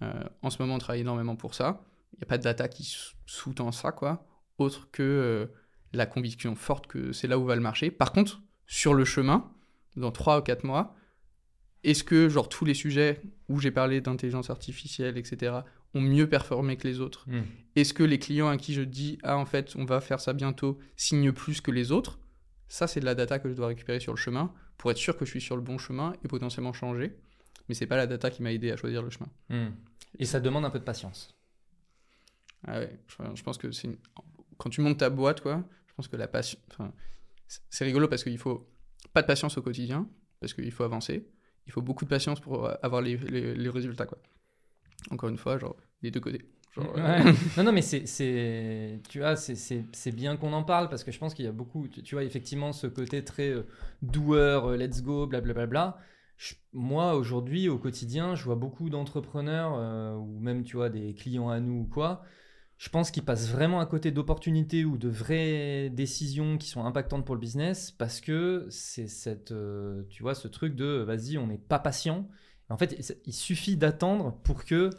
Euh, 0.01 0.23
en 0.41 0.49
ce 0.49 0.61
moment, 0.61 0.75
on 0.75 0.79
travaille 0.79 1.01
énormément 1.01 1.35
pour 1.35 1.55
ça. 1.55 1.81
Il 2.13 2.17
n'y 2.19 2.23
a 2.23 2.27
pas 2.27 2.37
de 2.37 2.43
data 2.43 2.67
qui 2.67 2.83
sous- 2.83 3.15
sous-tend 3.25 3.71
ça, 3.71 3.91
quoi, 3.91 4.25
autre 4.57 4.89
que 4.91 5.03
euh, 5.03 5.47
la 5.93 6.05
conviction 6.05 6.55
forte 6.55 6.87
que 6.87 7.11
c'est 7.11 7.27
là 7.27 7.39
où 7.39 7.45
va 7.45 7.55
le 7.55 7.61
marché. 7.61 7.91
Par 7.91 8.11
contre, 8.11 8.41
sur 8.67 8.93
le 8.93 9.05
chemin, 9.05 9.51
dans 9.95 10.11
trois 10.11 10.39
ou 10.39 10.41
quatre 10.41 10.63
mois, 10.63 10.95
est-ce 11.83 12.03
que 12.03 12.29
genre 12.29 12.49
tous 12.49 12.65
les 12.65 12.73
sujets 12.73 13.21
où 13.47 13.59
j'ai 13.59 13.71
parlé 13.71 14.01
d'intelligence 14.01 14.49
artificielle, 14.49 15.17
etc., 15.17 15.63
ont 15.95 16.01
mieux 16.01 16.29
performé 16.29 16.77
que 16.77 16.87
les 16.87 16.99
autres? 16.99 17.25
Hmm. 17.27 17.41
est-ce 17.75 17.93
que 17.95 18.03
les 18.03 18.19
clients 18.19 18.49
à 18.49 18.57
qui 18.57 18.73
je 18.73 18.81
dis 18.83 19.17
ah 19.23 19.37
en 19.37 19.45
fait 19.45 19.73
on 19.75 19.85
va 19.85 20.01
faire 20.01 20.19
ça 20.19 20.33
bientôt 20.33 20.77
signent 20.95 21.31
plus 21.31 21.61
que 21.61 21.71
les 21.71 21.91
autres? 21.91 22.19
Ça 22.69 22.87
c'est 22.87 22.99
de 23.01 23.05
la 23.05 23.15
data 23.15 23.39
que 23.39 23.49
je 23.49 23.53
dois 23.55 23.67
récupérer 23.67 23.99
sur 23.99 24.13
le 24.13 24.17
chemin 24.17 24.53
pour 24.77 24.91
être 24.91 24.97
sûr 24.97 25.17
que 25.17 25.25
je 25.25 25.31
suis 25.31 25.41
sur 25.41 25.55
le 25.55 25.61
bon 25.61 25.77
chemin 25.77 26.13
et 26.23 26.27
potentiellement 26.27 26.71
changer. 26.71 27.17
Mais 27.67 27.75
c'est 27.75 27.87
pas 27.87 27.97
la 27.97 28.07
data 28.07 28.29
qui 28.31 28.41
m'a 28.41 28.51
aidé 28.53 28.71
à 28.71 28.77
choisir 28.77 29.01
le 29.01 29.09
chemin. 29.09 29.29
Hmm. 29.49 29.71
Et 30.17 30.25
ça 30.25 30.39
demande 30.39 30.65
un 30.65 30.69
peu 30.69 30.79
de 30.79 30.83
patience. 30.83 31.35
Ah 32.67 32.79
ouais, 32.79 32.99
je, 33.35 33.43
pense 33.43 33.57
que 33.57 33.71
c'est 33.71 33.87
une- 33.87 33.97
quand 34.57 34.69
tu 34.69 34.81
montes 34.81 34.99
ta 34.99 35.09
boîte 35.09 35.41
quoi, 35.41 35.63
je 35.87 35.93
pense 35.93 36.07
que 36.07 36.15
la 36.17 36.27
patience 36.27 36.61
enfin 36.71 36.93
c'est- 37.47 37.83
rigolo 37.85 38.07
parce 38.07 38.23
qu'il 38.23 38.37
faut 38.37 38.69
pas 39.13 39.21
de 39.21 39.27
patience 39.27 39.57
au 39.57 39.61
quotidien 39.61 40.07
parce 40.39 40.53
qu'il 40.53 40.71
faut 40.71 40.83
avancer. 40.83 41.27
Il 41.65 41.71
faut 41.71 41.81
beaucoup 41.81 42.05
de 42.05 42.09
patience 42.09 42.39
pour 42.39 42.69
avoir 42.83 43.01
les, 43.01 43.17
les- 43.17 43.55
les 43.55 43.69
résultats 43.69 44.05
quoi. 44.05 44.17
Encore 45.11 45.29
une 45.29 45.37
fois, 45.37 45.57
genre 45.57 45.75
les 46.01 46.11
deux 46.11 46.19
côtés. 46.19 46.41
Genre, 46.71 46.93
euh, 46.97 47.23
Ouais. 47.23 47.33
non, 47.57 47.63
non, 47.63 47.71
mais 47.71 47.81
c'est, 47.81 48.05
c'est, 48.05 49.01
tu 49.09 49.19
vois, 49.19 49.35
c'est, 49.35 49.55
c'est, 49.55 49.85
c'est 49.91 50.11
bien 50.11 50.37
qu'on 50.37 50.53
en 50.53 50.63
parle 50.63 50.89
parce 50.89 51.03
que 51.03 51.11
je 51.11 51.17
pense 51.19 51.33
qu'il 51.33 51.45
y 51.45 51.47
a 51.47 51.51
beaucoup, 51.51 51.87
tu, 51.87 52.03
tu 52.03 52.15
vois, 52.15 52.23
effectivement, 52.23 52.73
ce 52.73 52.87
côté 52.87 53.23
très 53.23 53.49
euh, 53.49 53.63
doueur, 54.01 54.67
euh, 54.71 54.77
let's 54.77 55.01
go, 55.01 55.27
blablabla. 55.27 55.97
Je- 56.37 56.53
moi, 56.73 57.15
aujourd'hui, 57.15 57.69
au 57.69 57.77
quotidien, 57.79 58.35
je 58.35 58.43
vois 58.43 58.55
beaucoup 58.55 58.89
d'entrepreneurs 58.89 59.73
euh, 59.77 60.15
ou 60.15 60.39
même, 60.39 60.63
tu 60.63 60.77
vois, 60.77 60.89
des 60.89 61.13
clients 61.15 61.49
à 61.49 61.59
nous 61.59 61.81
ou 61.81 61.85
quoi. 61.85 62.23
Je 62.77 62.89
pense 62.89 63.11
qu'ils 63.11 63.23
passent 63.25 63.49
vraiment 63.51 63.81
à 63.81 63.85
côté 63.85 64.11
d'opportunités 64.11 64.85
ou 64.85 64.97
de 64.97 65.09
vraies 65.09 65.89
décisions 65.91 66.57
qui 66.57 66.69
sont 66.69 66.85
impactantes 66.85 67.25
pour 67.25 67.35
le 67.35 67.41
business 67.41 67.91
parce 67.91 68.21
que 68.21 68.67
c'est 68.69 69.07
cette, 69.07 69.53
tu 70.09 70.23
vois, 70.23 70.33
ce 70.35 70.47
truc 70.47 70.75
de 70.75 71.03
vas-y, 71.05 71.37
on 71.37 71.47
n'est 71.47 71.57
pas 71.57 71.79
patient. 71.79 72.27
En 72.69 72.77
fait, 72.77 72.95
il 73.25 73.33
suffit 73.33 73.75
d'attendre 73.77 74.39
pour 74.43 74.63
que 74.63 74.91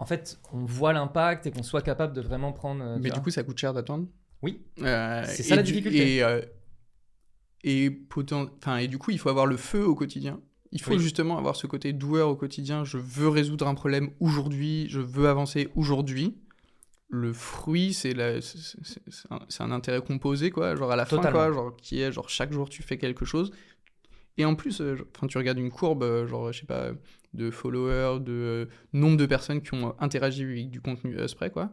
en 0.00 0.04
fait, 0.06 0.40
on 0.52 0.64
voit 0.64 0.92
l'impact 0.92 1.46
et 1.46 1.50
qu'on 1.52 1.62
soit 1.62 1.82
capable 1.82 2.14
de 2.14 2.20
vraiment 2.20 2.52
prendre. 2.52 2.82
euh, 2.82 2.98
Mais 3.00 3.10
du 3.10 3.20
coup, 3.20 3.30
ça 3.30 3.42
coûte 3.44 3.58
cher 3.58 3.72
d'attendre? 3.72 4.06
Oui. 4.42 4.60
Euh, 4.82 5.22
C'est 5.28 5.42
ça 5.44 5.54
la 5.56 5.62
du- 5.62 5.70
difficulté. 5.72 6.16
Et, 6.16 6.22
euh, 6.24 6.40
et, 7.62 7.90
poten- 7.90 8.48
enfin, 8.58 8.78
et 8.78 8.88
du 8.88 8.98
coup, 8.98 9.10
il 9.10 9.18
faut 9.18 9.28
avoir 9.28 9.46
le 9.46 9.56
feu 9.56 9.84
au 9.86 9.94
quotidien. 9.94 10.40
Il 10.72 10.80
faut 10.80 10.92
Oui. 10.92 10.98
justement 11.00 11.36
avoir 11.36 11.56
ce 11.56 11.66
côté 11.66 11.92
doueur 11.92 12.28
au 12.30 12.36
quotidien. 12.36 12.84
Je 12.84 12.96
veux 12.96 13.28
résoudre 13.28 13.66
un 13.66 13.74
problème 13.74 14.10
aujourd'hui, 14.20 14.86
je 14.88 15.00
veux 15.00 15.28
avancer 15.28 15.68
aujourd'hui. 15.74 16.36
Le 17.08 17.32
fruit, 17.32 17.92
c'est 17.92 18.14
la- 18.14 18.38
un, 19.30 19.40
un 19.58 19.70
intérêt 19.72 20.00
composé, 20.00 20.50
quoi. 20.50 20.76
Genre 20.76 20.92
à 20.92 20.96
la 20.96 21.04
fin, 21.04 21.20
quoi. 21.20 21.52
Genre 21.52 21.76
qui 21.76 22.00
est, 22.00 22.12
genre 22.12 22.28
chaque 22.30 22.52
jour 22.52 22.68
tu 22.68 22.82
fais 22.82 22.98
quelque 22.98 23.24
chose. 23.24 23.50
Et 24.38 24.44
en 24.44 24.54
plus, 24.54 24.80
euh, 24.80 24.96
tu 25.28 25.36
regardes 25.36 25.58
une 25.58 25.72
courbe, 25.72 26.24
genre, 26.26 26.52
je 26.52 26.60
sais 26.60 26.66
pas, 26.66 26.92
de 27.34 27.50
followers, 27.50 28.20
de 28.20 28.32
euh, 28.32 28.66
nombre 28.92 29.16
de 29.16 29.26
personnes 29.26 29.62
qui 29.62 29.74
ont 29.74 29.94
interagi 30.00 30.42
avec 30.44 30.70
du 30.70 30.80
contenu 30.80 31.16
euh, 31.16 31.28
spray, 31.28 31.50
quoi. 31.50 31.72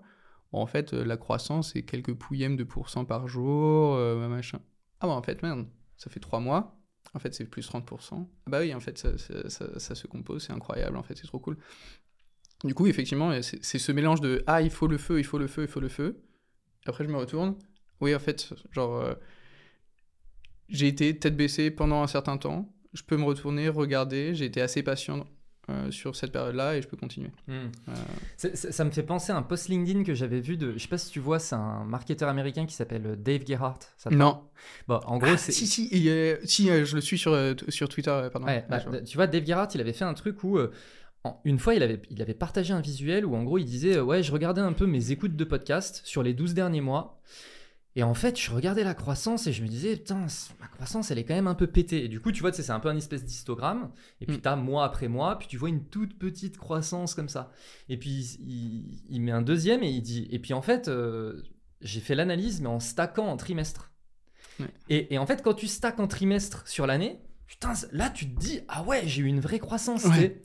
Bon, 0.52 0.60
en 0.62 0.68
fait, 0.68 0.94
euh, 0.94 1.04
la 1.04 1.18
croissance, 1.18 1.74
c'est 1.74 1.84
quelques 1.84 2.14
pouillèmes 2.14 2.56
de 2.56 2.64
pourcents 2.64 3.06
par 3.06 3.28
jour, 3.28 3.96
euh, 3.96 4.28
machin. 4.28 4.60
Ah 5.00 5.08
bah 5.08 5.14
en 5.14 5.22
fait, 5.22 5.42
merde, 5.44 5.68
ça 5.98 6.10
fait 6.10 6.20
trois 6.20 6.40
mois. 6.40 6.80
En 7.14 7.20
fait, 7.20 7.34
c'est 7.34 7.46
plus 7.46 7.66
30%. 7.68 8.30
Ah 8.46 8.50
bah 8.50 8.60
oui, 8.60 8.74
en 8.74 8.80
fait, 8.80 8.98
ça, 8.98 9.18
ça- 9.18 9.96
se 9.96 10.08
compose, 10.08 10.46
c'est 10.46 10.54
incroyable, 10.54 10.98
en 10.98 11.04
fait, 11.04 11.16
c'est 11.16 11.28
trop 11.28 11.40
cool. 11.40 11.58
Du 12.64 12.74
coup, 12.74 12.88
effectivement, 12.88 13.32
c'est 13.42 13.78
ce 13.78 13.92
mélange 13.92 14.20
de 14.20 14.44
«Ah, 14.48 14.62
il 14.62 14.72
faut 14.72 14.88
le 14.88 14.98
feu, 14.98 15.20
il 15.20 15.24
faut 15.24 15.38
le 15.38 15.48
feu, 15.48 15.64
il 15.64 15.68
faut 15.68 15.80
le 15.80 15.90
feu». 15.90 16.24
Après, 16.88 17.04
je 17.04 17.10
me 17.10 17.18
retourne. 17.18 17.56
Oui, 18.02 18.16
en 18.16 18.20
fait, 18.20 18.54
genre, 18.72 18.96
euh, 18.98 19.14
j'ai 20.70 20.88
été 20.88 21.18
tête 21.18 21.36
baissée 21.38 21.72
pendant 21.72 22.02
un 22.02 22.08
certain 22.08 22.38
temps. 22.38 22.74
Je 22.94 23.04
peux 23.04 23.18
me 23.18 23.24
retourner, 23.24 23.70
regarder. 23.70 24.34
J'ai 24.34 24.46
été 24.46 24.62
assez 24.62 24.84
patient 24.84 25.26
euh, 25.70 25.92
sur 25.92 26.16
cette 26.16 26.32
période-là 26.32 26.78
et 26.78 26.82
je 26.82 26.88
peux 26.88 26.96
continuer. 26.98 27.30
Hmm. 27.48 27.70
Euh, 27.90 28.50
Ça 28.56 28.86
me 28.86 28.92
fait 28.92 29.04
penser 29.04 29.32
à 29.32 29.38
un 29.38 29.42
post 29.42 29.68
LinkedIn 29.68 30.04
que 30.04 30.14
j'avais 30.14 30.40
vu 30.40 30.56
de. 30.58 30.74
Je 30.74 30.78
sais 30.80 30.88
pas 30.88 30.98
si 30.98 31.12
tu 31.12 31.20
vois, 31.20 31.40
c'est 31.40 31.56
un 31.56 31.84
marketeur 31.84 32.30
américain 32.30 32.66
qui 32.66 32.74
s'appelle 32.74 33.16
Dave 33.22 33.42
Gerhardt. 33.46 33.80
Ça 33.98 34.10
non. 34.10 34.44
Bon, 34.88 35.00
en 35.06 35.18
gros, 35.18 35.32
Ah, 35.34 35.38
c'est. 35.38 35.52
si, 35.52 35.68
si, 35.68 35.90
il 35.92 36.38
si 36.46 36.70
euh, 36.70 36.86
je 36.86 36.96
le 36.96 37.02
suis 37.02 37.18
sur, 37.18 37.34
euh, 37.34 37.54
sur 37.70 37.90
Twitter, 37.90 38.10
euh, 38.12 38.30
pardon. 38.30 38.48
Ouais, 38.48 38.64
Ah, 38.70 38.78
bah, 38.78 38.84
vois. 38.88 39.02
tu 39.02 39.18
vois, 39.18 39.28
Dave 39.28 39.46
Gerhardt, 39.46 39.72
il 39.76 39.82
avait 39.82 39.94
fait 39.94 40.06
un 40.06 40.14
truc 40.14 40.44
où, 40.44 40.58
euh, 40.58 40.72
une 41.44 41.60
fois, 41.60 41.76
il 41.76 41.84
avait, 41.84 42.02
il 42.10 42.22
avait 42.22 42.34
partagé 42.34 42.74
un 42.74 42.80
visuel 42.80 43.26
où, 43.26 43.36
en 43.36 43.44
gros, 43.44 43.58
il 43.58 43.66
disait 43.66 43.98
euh, 43.98 44.04
Ouais, 44.04 44.24
je 44.24 44.32
regardais 44.32 44.62
un 44.62 44.72
peu 44.74 44.86
mes 44.86 45.12
écoutes 45.12 45.36
de 45.36 45.44
podcast 45.44 46.02
sur 46.06 46.24
les 46.24 46.34
12 46.34 46.54
derniers 46.54 46.80
mois. 46.82 47.20
Et 47.98 48.04
en 48.04 48.14
fait, 48.14 48.40
je 48.40 48.52
regardais 48.52 48.84
la 48.84 48.94
croissance 48.94 49.48
et 49.48 49.52
je 49.54 49.64
me 49.64 49.68
disais 49.68 49.96
Putain, 49.98 50.28
ma 50.62 50.68
croissance, 50.68 51.10
elle 51.10 51.18
est 51.18 51.24
quand 51.26 51.34
même 51.34 51.48
un 51.48 51.56
peu 51.56 51.66
pétée. 51.68 52.06
Et 52.06 52.08
du 52.08 52.20
coup, 52.20 52.32
tu 52.32 52.42
vois, 52.42 52.54
c'est 52.54 52.70
un 52.70 52.80
peu 52.80 52.90
un 52.90 52.96
espèce 52.96 53.26
d'histogramme. 53.26 53.90
Et 54.22 54.28
puis, 54.28 54.38
Mm. 54.38 54.42
tu 54.42 54.48
as 54.48 54.56
mois 54.56 54.86
après 54.86 55.08
mois, 55.08 55.40
puis 55.40 55.48
tu 55.48 55.58
vois 55.58 55.70
une 55.70 55.84
toute 55.84 56.18
petite 56.20 56.58
croissance 56.60 57.16
comme 57.16 57.28
ça. 57.28 57.52
Et 57.90 57.98
puis, 57.98 58.38
il, 58.40 59.02
il 59.10 59.20
met 59.22 59.32
un 59.32 59.42
deuxième 59.42 59.82
et 59.82 59.90
il 59.90 60.02
dit 60.04 60.28
Et 60.30 60.38
puis, 60.38 60.54
en 60.54 60.62
fait, 60.62 60.88
euh, 60.90 61.42
j'ai 61.82 62.00
fait 62.00 62.14
l'analyse, 62.14 62.62
mais 62.62 62.68
en 62.68 62.80
stackant 62.80 63.28
en 63.28 63.36
trimestre. 63.36 63.92
Ouais. 64.60 64.68
Et, 64.90 65.14
et 65.16 65.18
en 65.18 65.26
fait, 65.26 65.42
quand 65.42 65.56
tu 65.56 65.66
stacks 65.68 66.00
en 66.00 66.08
trimestre 66.08 66.68
sur 66.68 66.86
l'année, 66.86 67.20
putain, 67.48 67.74
là, 67.94 68.12
tu 68.12 68.30
te 68.30 68.40
dis 68.40 68.60
Ah 68.68 68.84
ouais, 68.84 69.08
j'ai 69.08 69.24
eu 69.24 69.26
une 69.26 69.40
vraie 69.40 69.58
croissance. 69.60 70.06
Ouais. 70.06 70.44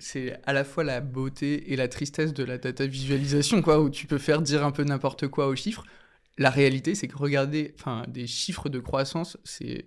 c'est 0.00 0.40
à 0.46 0.52
la 0.52 0.64
fois 0.64 0.82
la 0.84 1.00
beauté 1.00 1.72
et 1.72 1.76
la 1.76 1.88
tristesse 1.88 2.32
de 2.32 2.42
la 2.44 2.58
data 2.58 2.86
visualisation, 2.86 3.62
quoi, 3.62 3.80
où 3.80 3.88
tu 3.90 4.06
peux 4.08 4.18
faire 4.18 4.42
dire 4.42 4.64
un 4.64 4.72
peu 4.72 4.82
n'importe 4.84 5.28
quoi 5.28 5.46
aux 5.48 5.56
chiffres. 5.56 5.84
La 6.38 6.50
réalité, 6.50 6.94
c'est 6.94 7.08
que 7.08 7.16
regarder 7.16 7.74
enfin, 7.78 8.04
des 8.08 8.26
chiffres 8.26 8.68
de 8.68 8.78
croissance, 8.80 9.36
c'est 9.44 9.86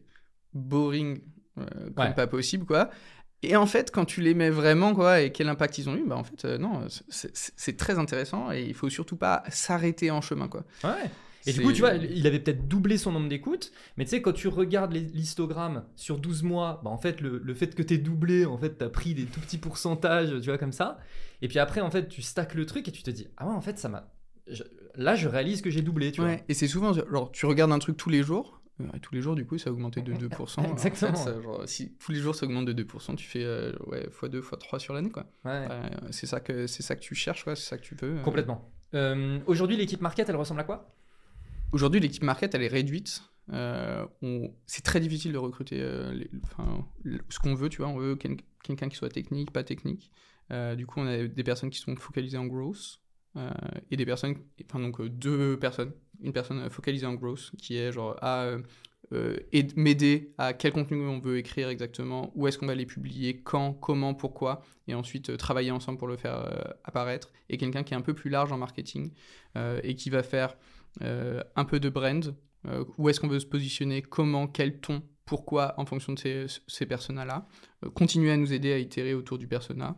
boring 0.53 1.21
euh, 1.57 1.65
comme 1.95 2.05
Ouais. 2.07 2.13
pas 2.13 2.27
possible, 2.27 2.65
quoi. 2.65 2.89
Et 3.43 3.55
en 3.55 3.65
fait, 3.65 3.89
quand 3.91 4.05
tu 4.05 4.21
les 4.21 4.33
mets 4.35 4.51
vraiment, 4.51 4.93
quoi, 4.93 5.21
et 5.21 5.31
quel 5.31 5.49
impact 5.49 5.77
ils 5.79 5.89
ont 5.89 5.95
eu, 5.95 6.03
bah 6.05 6.15
en 6.15 6.23
fait, 6.23 6.45
euh, 6.45 6.57
non, 6.59 6.85
c'est- 7.09 7.77
très 7.77 7.97
intéressant 7.97 8.51
et 8.51 8.61
il 8.63 8.73
faut 8.75 8.89
surtout 8.89 9.15
pas 9.15 9.43
s'arrêter 9.49 10.11
en 10.11 10.21
chemin, 10.21 10.47
quoi. 10.47 10.63
Ouais. 10.83 11.09
Et 11.47 11.53
du 11.53 11.61
coup, 11.63 11.71
tu 11.73 11.79
vois, 11.79 11.95
il 11.95 12.27
avait 12.27 12.39
peut-être 12.39 12.67
doublé 12.67 12.99
son 12.99 13.11
nombre 13.11 13.27
d'écoutes, 13.27 13.71
mais 13.97 14.03
tu 14.05 14.11
sais, 14.11 14.21
quand 14.21 14.31
tu 14.33 14.47
regardes 14.47 14.93
l'histogramme 14.93 15.85
sur 15.95 16.19
12 16.19 16.43
mois, 16.43 16.81
bah 16.83 16.91
en 16.91 16.99
fait, 16.99 17.19
le, 17.19 17.39
le 17.43 17.53
fait 17.55 17.73
que 17.73 17.81
tu 17.81 17.97
doublé, 17.97 18.45
en 18.45 18.59
fait, 18.59 18.77
tu 18.77 18.83
as 18.83 18.89
pris 18.89 19.15
des 19.15 19.25
tout 19.25 19.39
petits 19.39 19.57
pourcentages, 19.57 20.29
tu 20.39 20.45
vois, 20.49 20.59
comme 20.59 20.71
ça. 20.71 20.99
Et 21.41 21.47
puis 21.47 21.57
après, 21.57 21.81
en 21.81 21.89
fait, 21.89 22.07
tu 22.09 22.21
stacks 22.21 22.53
le 22.53 22.67
truc 22.67 22.87
et 22.87 22.91
tu 22.91 23.01
te 23.01 23.09
dis, 23.09 23.27
ah 23.37 23.47
ouais, 23.47 23.55
en 23.55 23.61
fait, 23.61 23.79
ça 23.79 23.89
m'a. 23.89 24.13
Là, 24.95 25.15
je 25.15 25.27
réalise 25.27 25.61
que 25.61 25.69
j'ai 25.69 25.81
doublé, 25.81 26.11
tu 26.11 26.21
Ouais, 26.21 26.43
et 26.49 26.53
c'est 26.53 26.67
souvent, 26.67 26.93
genre, 26.93 27.31
tu 27.31 27.45
regardes 27.45 27.71
un 27.71 27.79
truc 27.79 27.97
tous 27.97 28.09
les 28.09 28.23
jours, 28.23 28.61
euh, 28.81 28.85
et 28.95 28.99
tous 28.99 29.13
les 29.15 29.21
jours, 29.21 29.35
du 29.35 29.45
coup, 29.45 29.57
ça 29.57 29.69
a 29.69 29.73
augmenté 29.73 30.01
de 30.01 30.13
2%. 30.13 30.57
Alors, 30.61 30.73
en 30.73 30.77
fait, 30.77 30.87
Exactement. 30.89 31.15
ça, 31.15 31.41
genre, 31.41 31.61
si 31.67 31.93
tous 31.97 32.11
les 32.11 32.19
jours 32.19 32.35
ça 32.35 32.45
augmente 32.45 32.65
de 32.65 32.73
2%, 32.73 33.15
tu 33.15 33.25
fais 33.27 33.43
euh, 33.43 33.71
ouais, 33.87 34.07
x2, 34.09 34.41
x3 34.41 34.79
sur 34.79 34.93
l'année, 34.93 35.09
quoi. 35.11 35.25
vois. 35.43 35.51
Ouais, 35.53 35.67
Euh, 35.69 35.89
c'est 36.11 36.27
ça, 36.27 36.39
que, 36.39 36.67
ça 36.67 36.95
que 36.95 37.01
tu 37.01 37.15
cherches, 37.15 37.43
quoi, 37.43 37.55
c'est 37.55 37.67
ça 37.69 37.77
que 37.77 37.83
tu 37.83 37.95
veux. 37.95 38.17
complètement. 38.23 38.71
Aujourd'hui, 39.45 39.77
l'équipe 39.77 40.01
market, 40.01 40.27
elle 40.29 40.35
ressemble 40.35 40.59
à 40.61 40.63
quoi? 40.65 40.93
Aujourd'hui, 41.71 41.99
l'équipe 42.01 42.23
market, 42.23 42.53
elle 42.55 42.63
est 42.63 42.67
réduite. 42.67 43.21
Euh, 43.53 44.05
on- 44.21 44.53
C'est 44.65 44.83
très 44.83 44.99
difficile 44.99 45.31
de 45.31 45.37
recruter 45.37 45.79
euh, 45.81 46.11
les- 46.13 46.29
enfin, 46.43 46.85
ce 47.29 47.39
qu'on 47.39 47.55
veut, 47.55 47.69
tu 47.69 47.77
vois. 47.77 47.87
On 47.87 47.97
veut 47.97 48.15
quel- 48.15 48.37
quelqu'un 48.63 48.89
qui 48.89 48.97
soit 48.97 49.09
technique, 49.09 49.51
pas 49.51 49.63
technique. 49.63 50.11
Euh, 50.51 50.75
du 50.75 50.85
coup, 50.85 50.99
on 50.99 51.07
a 51.07 51.25
des 51.27 51.43
personnes 51.43 51.69
qui 51.69 51.79
sont 51.79 51.95
focalisées 51.95 52.37
en 52.37 52.45
growth 52.45 52.99
et 53.89 53.97
des 53.97 54.05
personnes, 54.05 54.35
enfin 54.65 54.79
donc 54.79 54.99
euh, 54.99 55.09
deux 55.09 55.57
personnes, 55.57 55.93
une 56.21 56.33
personne 56.33 56.59
euh, 56.59 56.69
focalisée 56.69 57.05
en 57.05 57.13
growth 57.13 57.51
qui 57.57 57.77
est 57.77 57.91
genre 57.91 58.17
à 58.21 58.43
euh, 58.43 58.61
euh, 59.13 59.37
aide- 59.51 59.75
m'aider 59.77 60.33
à 60.37 60.53
quel 60.53 60.71
contenu 60.71 61.01
on 61.07 61.19
veut 61.19 61.37
écrire 61.37 61.69
exactement, 61.69 62.31
où 62.35 62.47
est-ce 62.47 62.57
qu'on 62.57 62.67
va 62.67 62.75
les 62.75 62.85
publier, 62.85 63.41
quand, 63.41 63.73
comment, 63.73 64.13
pourquoi, 64.13 64.61
et 64.87 64.93
ensuite 64.93 65.29
euh, 65.29 65.37
travailler 65.37 65.71
ensemble 65.71 65.97
pour 65.97 66.07
le 66.07 66.17
faire 66.17 66.39
euh, 66.39 66.61
apparaître. 66.83 67.31
Et 67.49 67.57
quelqu'un 67.57 67.83
qui 67.83 67.93
est 67.93 67.97
un 67.97 68.01
peu 68.01 68.13
plus 68.13 68.29
large 68.29 68.51
en 68.51 68.57
marketing 68.57 69.13
euh, 69.57 69.79
et 69.83 69.95
qui 69.95 70.09
va 70.09 70.23
faire 70.23 70.55
euh, 71.01 71.41
un 71.55 71.65
peu 71.65 71.79
de 71.79 71.89
brand, 71.89 72.35
euh, 72.67 72.85
où 72.97 73.09
est-ce 73.09 73.19
qu'on 73.19 73.27
veut 73.27 73.39
se 73.39 73.45
positionner, 73.45 74.01
comment, 74.01 74.47
quel 74.47 74.79
ton, 74.79 75.01
pourquoi, 75.25 75.73
en 75.77 75.85
fonction 75.85 76.13
de 76.13 76.19
ces, 76.19 76.45
ces 76.67 76.85
personas-là. 76.85 77.47
Euh, 77.85 77.89
continuer 77.89 78.31
à 78.31 78.37
nous 78.37 78.51
aider 78.53 78.73
à 78.73 78.77
itérer 78.77 79.13
autour 79.13 79.37
du 79.37 79.47
persona. 79.47 79.97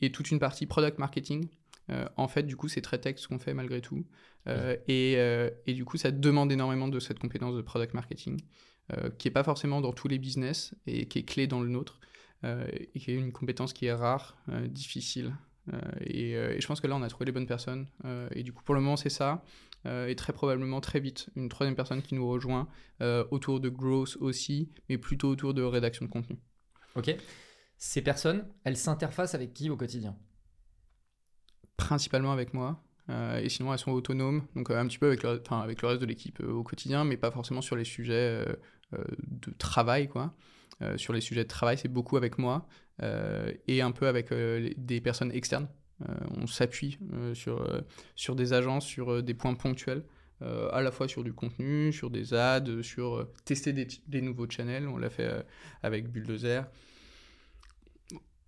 Et 0.00 0.12
toute 0.12 0.30
une 0.30 0.38
partie 0.38 0.66
product 0.66 0.98
marketing. 0.98 1.48
Euh, 1.90 2.06
en 2.16 2.28
fait, 2.28 2.42
du 2.42 2.56
coup, 2.56 2.68
c'est 2.68 2.80
très 2.80 2.98
tech 2.98 3.18
ce 3.18 3.28
qu'on 3.28 3.38
fait 3.38 3.54
malgré 3.54 3.80
tout. 3.80 4.04
Euh, 4.48 4.76
et, 4.88 5.14
euh, 5.16 5.50
et 5.66 5.74
du 5.74 5.84
coup, 5.84 5.96
ça 5.96 6.10
demande 6.10 6.52
énormément 6.52 6.88
de 6.88 7.00
cette 7.00 7.18
compétence 7.18 7.56
de 7.56 7.62
product 7.62 7.94
marketing, 7.94 8.40
qui 9.18 9.26
n'est 9.26 9.32
pas 9.32 9.42
forcément 9.42 9.80
dans 9.80 9.92
tous 9.92 10.06
les 10.06 10.18
business 10.18 10.74
et 10.86 11.06
qui 11.06 11.18
est 11.18 11.24
clé 11.24 11.48
dans 11.48 11.60
le 11.60 11.68
nôtre, 11.68 11.98
et 12.44 12.98
qui 13.00 13.10
est 13.10 13.14
une 13.14 13.32
compétence 13.32 13.72
qui 13.72 13.86
est 13.86 13.92
rare, 13.92 14.36
difficile. 14.68 15.34
Et, 16.00 16.32
et 16.32 16.60
je 16.60 16.66
pense 16.68 16.80
que 16.80 16.86
là, 16.86 16.94
on 16.94 17.02
a 17.02 17.08
trouvé 17.08 17.26
les 17.26 17.32
bonnes 17.32 17.48
personnes. 17.48 17.88
Et 18.30 18.44
du 18.44 18.52
coup, 18.52 18.62
pour 18.62 18.76
le 18.76 18.80
moment, 18.80 18.96
c'est 18.96 19.10
ça. 19.10 19.42
Et 19.84 20.14
très 20.14 20.32
probablement, 20.32 20.80
très 20.80 21.00
vite, 21.00 21.30
une 21.34 21.48
troisième 21.48 21.74
personne 21.74 22.00
qui 22.00 22.14
nous 22.14 22.28
rejoint 22.28 22.68
autour 23.32 23.58
de 23.58 23.68
growth 23.68 24.16
aussi, 24.20 24.70
mais 24.88 24.98
plutôt 24.98 25.28
autour 25.28 25.52
de 25.52 25.62
rédaction 25.62 26.06
de 26.06 26.10
contenu. 26.10 26.36
Ok. 26.94 27.16
Ces 27.78 28.02
personnes, 28.02 28.46
elles 28.64 28.76
s'interfacent 28.76 29.34
avec 29.34 29.52
qui 29.52 29.70
au 29.70 29.76
quotidien? 29.76 30.16
Principalement 31.76 32.32
avec 32.32 32.54
moi. 32.54 32.82
Euh, 33.08 33.38
et 33.38 33.48
sinon, 33.48 33.72
elles 33.72 33.78
sont 33.78 33.92
autonomes, 33.92 34.42
donc 34.56 34.70
euh, 34.70 34.78
un 34.78 34.86
petit 34.86 34.98
peu 34.98 35.06
avec 35.06 35.22
le, 35.22 35.86
reste 35.86 36.00
de 36.00 36.06
l'équipe 36.06 36.40
euh, 36.40 36.50
au 36.50 36.62
quotidien, 36.62 37.04
mais 37.04 37.16
pas 37.16 37.30
forcément 37.30 37.60
sur 37.60 37.76
les 37.76 37.84
sujets 37.84 38.44
de 38.92 39.50
travail. 39.58 40.08
Quoi. 40.08 40.34
Sur 40.96 41.12
les 41.12 41.20
sujets 41.20 41.44
de 41.44 41.48
travail, 41.48 41.76
c'est 41.78 41.88
beaucoup 41.88 42.16
avec 42.16 42.38
moi 42.38 42.68
et 43.02 43.82
un 43.82 43.90
peu 43.90 44.06
avec 44.06 44.32
des 44.32 45.00
personnes 45.00 45.32
externes. 45.32 45.68
On 46.36 46.46
s'appuie 46.46 46.98
sur, 47.34 48.36
des 48.36 48.52
agences, 48.52 48.86
sur 48.86 49.22
des 49.22 49.34
points 49.34 49.54
ponctuels, 49.54 50.04
à 50.40 50.80
la 50.82 50.92
fois 50.92 51.08
sur 51.08 51.24
du 51.24 51.32
contenu, 51.32 51.92
sur 51.92 52.10
des 52.10 52.32
ads, 52.32 52.82
sur 52.82 53.28
tester 53.44 53.72
des, 53.72 53.88
des 54.06 54.22
nouveaux 54.22 54.48
channels. 54.48 54.86
On 54.86 54.98
l'a 54.98 55.10
fait 55.10 55.44
avec 55.82 56.08
Bulldozer. 56.08 56.64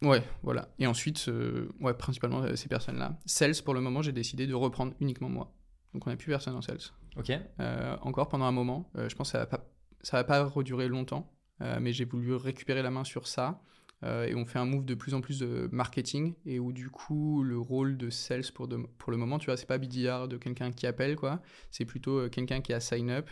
Ouais, 0.02 0.22
voilà. 0.42 0.68
Et 0.78 0.86
ensuite, 0.86 1.24
euh, 1.28 1.68
ouais, 1.80 1.94
principalement 1.94 2.42
euh, 2.42 2.54
ces 2.56 2.68
personnes-là. 2.68 3.18
Sales, 3.26 3.54
pour 3.64 3.74
le 3.74 3.80
moment, 3.80 4.00
j'ai 4.02 4.12
décidé 4.12 4.46
de 4.46 4.54
reprendre 4.54 4.94
uniquement 5.00 5.28
moi. 5.28 5.52
Donc 5.94 6.06
on 6.06 6.10
n'a 6.10 6.16
plus 6.16 6.28
personne 6.28 6.54
en 6.54 6.62
sales. 6.62 6.78
Ok. 7.16 7.30
Euh, 7.60 7.96
encore 8.02 8.28
pendant 8.28 8.44
un 8.44 8.52
moment. 8.52 8.90
Je 8.94 9.14
pense 9.14 9.28
que 9.28 9.32
ça 9.32 9.38
va 9.38 9.46
pas, 9.46 9.64
ça 10.02 10.16
va 10.18 10.24
pas 10.24 10.44
redurer 10.44 10.86
longtemps, 10.86 11.32
mais 11.80 11.92
j'ai 11.92 12.04
voulu 12.04 12.34
récupérer 12.34 12.82
la 12.82 12.90
main 12.90 13.02
sur 13.04 13.26
ça. 13.26 13.60
Et 14.04 14.34
on 14.36 14.44
fait 14.46 14.60
un 14.60 14.66
move 14.66 14.84
de 14.84 14.94
plus 14.94 15.14
en 15.14 15.20
plus 15.20 15.40
de 15.40 15.68
marketing 15.72 16.34
et 16.46 16.60
où 16.60 16.72
du 16.72 16.88
coup 16.90 17.42
le 17.42 17.58
rôle 17.58 17.96
de 17.96 18.10
sales 18.10 18.44
pour, 18.54 18.68
de- 18.68 18.76
pour 18.98 19.10
le 19.10 19.16
moment, 19.16 19.38
tu 19.40 19.46
vois, 19.46 19.56
c'est 19.56 19.66
pas 19.66 19.78
BDR 19.78 20.28
de 20.28 20.36
quelqu'un 20.36 20.70
qui 20.70 20.86
appelle 20.86 21.16
quoi, 21.16 21.42
c'est 21.72 21.84
plutôt 21.84 22.28
quelqu'un 22.28 22.60
qui 22.60 22.72
a 22.72 22.78
sign 22.78 23.10
up. 23.10 23.28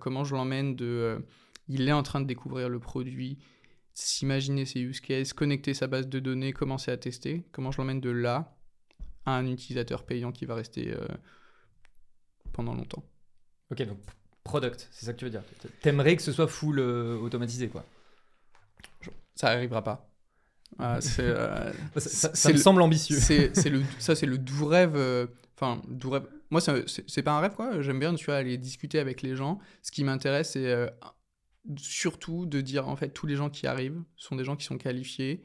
Comment 0.00 0.24
je 0.24 0.34
l'emmène 0.34 0.76
de, 0.76 1.24
il 1.68 1.88
est 1.88 1.92
en 1.92 2.02
train 2.02 2.20
de 2.20 2.26
découvrir 2.26 2.68
le 2.68 2.80
produit, 2.80 3.38
s'imaginer 3.94 4.66
ses 4.66 4.80
use 4.80 5.00
cases, 5.00 5.32
connecter 5.32 5.72
sa 5.74 5.86
base 5.86 6.08
de 6.08 6.18
données, 6.18 6.52
commencer 6.52 6.90
à 6.90 6.96
tester. 6.96 7.44
Comment 7.52 7.70
je 7.70 7.78
l'emmène 7.78 8.00
de 8.00 8.10
là 8.10 8.56
à 9.26 9.36
un 9.36 9.46
utilisateur 9.46 10.04
payant 10.04 10.32
qui 10.32 10.44
va 10.46 10.54
rester 10.54 10.92
euh, 10.92 11.06
pendant 12.52 12.74
longtemps. 12.74 13.04
Ok, 13.70 13.82
donc 13.86 13.98
product, 14.42 14.88
c'est 14.92 15.06
ça 15.06 15.12
que 15.12 15.18
tu 15.18 15.24
veux 15.24 15.30
dire. 15.30 15.42
T'aimerais 15.80 16.16
que 16.16 16.22
ce 16.22 16.32
soit 16.32 16.48
full 16.48 16.78
euh, 16.78 17.16
automatisé, 17.18 17.68
quoi. 17.68 17.84
Ça 19.34 19.48
arrivera 19.48 19.82
pas. 19.82 20.10
Euh, 20.80 21.00
Ça, 21.00 21.72
ça- 22.00 22.10
ça 22.10 22.30
c'est 22.34 22.48
me 22.48 22.54
le- 22.54 22.58
semble 22.60 22.82
ambitieux. 22.82 23.16
c'est 23.20 23.52
le 23.70 23.82
ça 24.00 24.16
c'est 24.16 24.26
le 24.26 24.38
doux 24.38 24.66
rêve 24.66 24.96
enfin 25.56 25.80
doux 25.86 26.10
rêve 26.10 26.26
moi 26.50 26.60
c'est 26.60 26.84
c'est 26.88 27.22
pas 27.22 27.30
un 27.30 27.38
rêve 27.38 27.54
quoi 27.54 27.80
j'aime 27.80 28.00
bien 28.00 28.12
tu 28.16 28.24
vois 28.24 28.34
aller 28.34 28.58
discuter 28.58 28.98
avec 28.98 29.22
les 29.22 29.36
gens 29.36 29.60
ce 29.82 29.92
qui 29.92 30.02
m'intéresse 30.02 30.50
c'est 30.54 30.90
surtout 31.76 32.46
de 32.46 32.60
dire 32.60 32.88
en 32.88 32.96
fait 32.96 33.10
tous 33.10 33.26
les 33.26 33.36
gens 33.36 33.50
qui 33.50 33.66
arrivent 33.66 34.02
sont 34.16 34.36
des 34.36 34.44
gens 34.44 34.56
qui 34.56 34.64
sont 34.64 34.78
qualifiés 34.78 35.42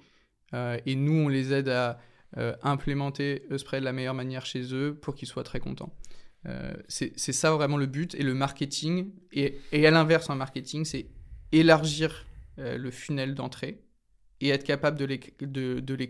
euh, 0.53 0.77
et 0.85 0.95
nous 0.95 1.13
on 1.13 1.27
les 1.27 1.53
aide 1.53 1.69
à 1.69 1.99
euh, 2.37 2.55
implémenter 2.61 3.43
Spray 3.57 3.79
de 3.79 3.85
la 3.85 3.93
meilleure 3.93 4.13
manière 4.13 4.45
chez 4.45 4.73
eux 4.73 4.97
pour 5.01 5.15
qu'ils 5.15 5.27
soient 5.27 5.43
très 5.43 5.59
contents. 5.59 5.93
Euh, 6.45 6.73
c'est 6.87 7.17
ça 7.17 7.51
vraiment 7.51 7.77
le 7.77 7.85
but 7.85 8.15
et 8.15 8.23
le 8.23 8.33
marketing 8.33 9.11
et, 9.33 9.59
et 9.71 9.85
à 9.85 9.91
l'inverse 9.91 10.29
en 10.29 10.35
marketing 10.35 10.85
c'est 10.85 11.07
élargir 11.51 12.25
le 12.57 12.91
funnel 12.91 13.35
d'entrée 13.35 13.81
et 14.41 14.49
être 14.49 14.65
capable 14.65 14.99
de 14.99 15.05
les, 15.05 15.19
de, 15.39 15.79
de 15.79 15.93
les 15.93 16.09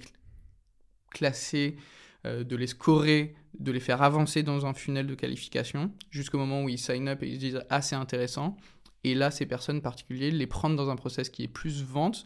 classer, 1.12 1.76
de 2.26 2.56
les 2.56 2.66
scorer, 2.66 3.36
de 3.60 3.72
les 3.72 3.80
faire 3.80 4.02
avancer 4.02 4.42
dans 4.42 4.66
un 4.66 4.74
funnel 4.74 5.06
de 5.06 5.14
qualification 5.14 5.94
jusqu'au 6.10 6.40
moment 6.40 6.64
où 6.64 6.70
ils 6.70 6.80
sign 6.80 7.08
up 7.08 7.22
et 7.22 7.28
ils 7.28 7.36
se 7.36 7.40
disent 7.40 7.64
ah 7.70 7.84
c'est 7.84 7.96
intéressant 7.96 8.58
et 9.04 9.16
là, 9.16 9.32
ces 9.32 9.46
personnes 9.46 9.82
particulières, 9.82 10.34
les 10.34 10.48
prendre 10.48 10.76
dans 10.76 10.90
un 10.90 10.96
process 10.96 11.30
qui 11.30 11.44
est 11.44 11.48
plus 11.48 11.84
vente. 11.84 12.26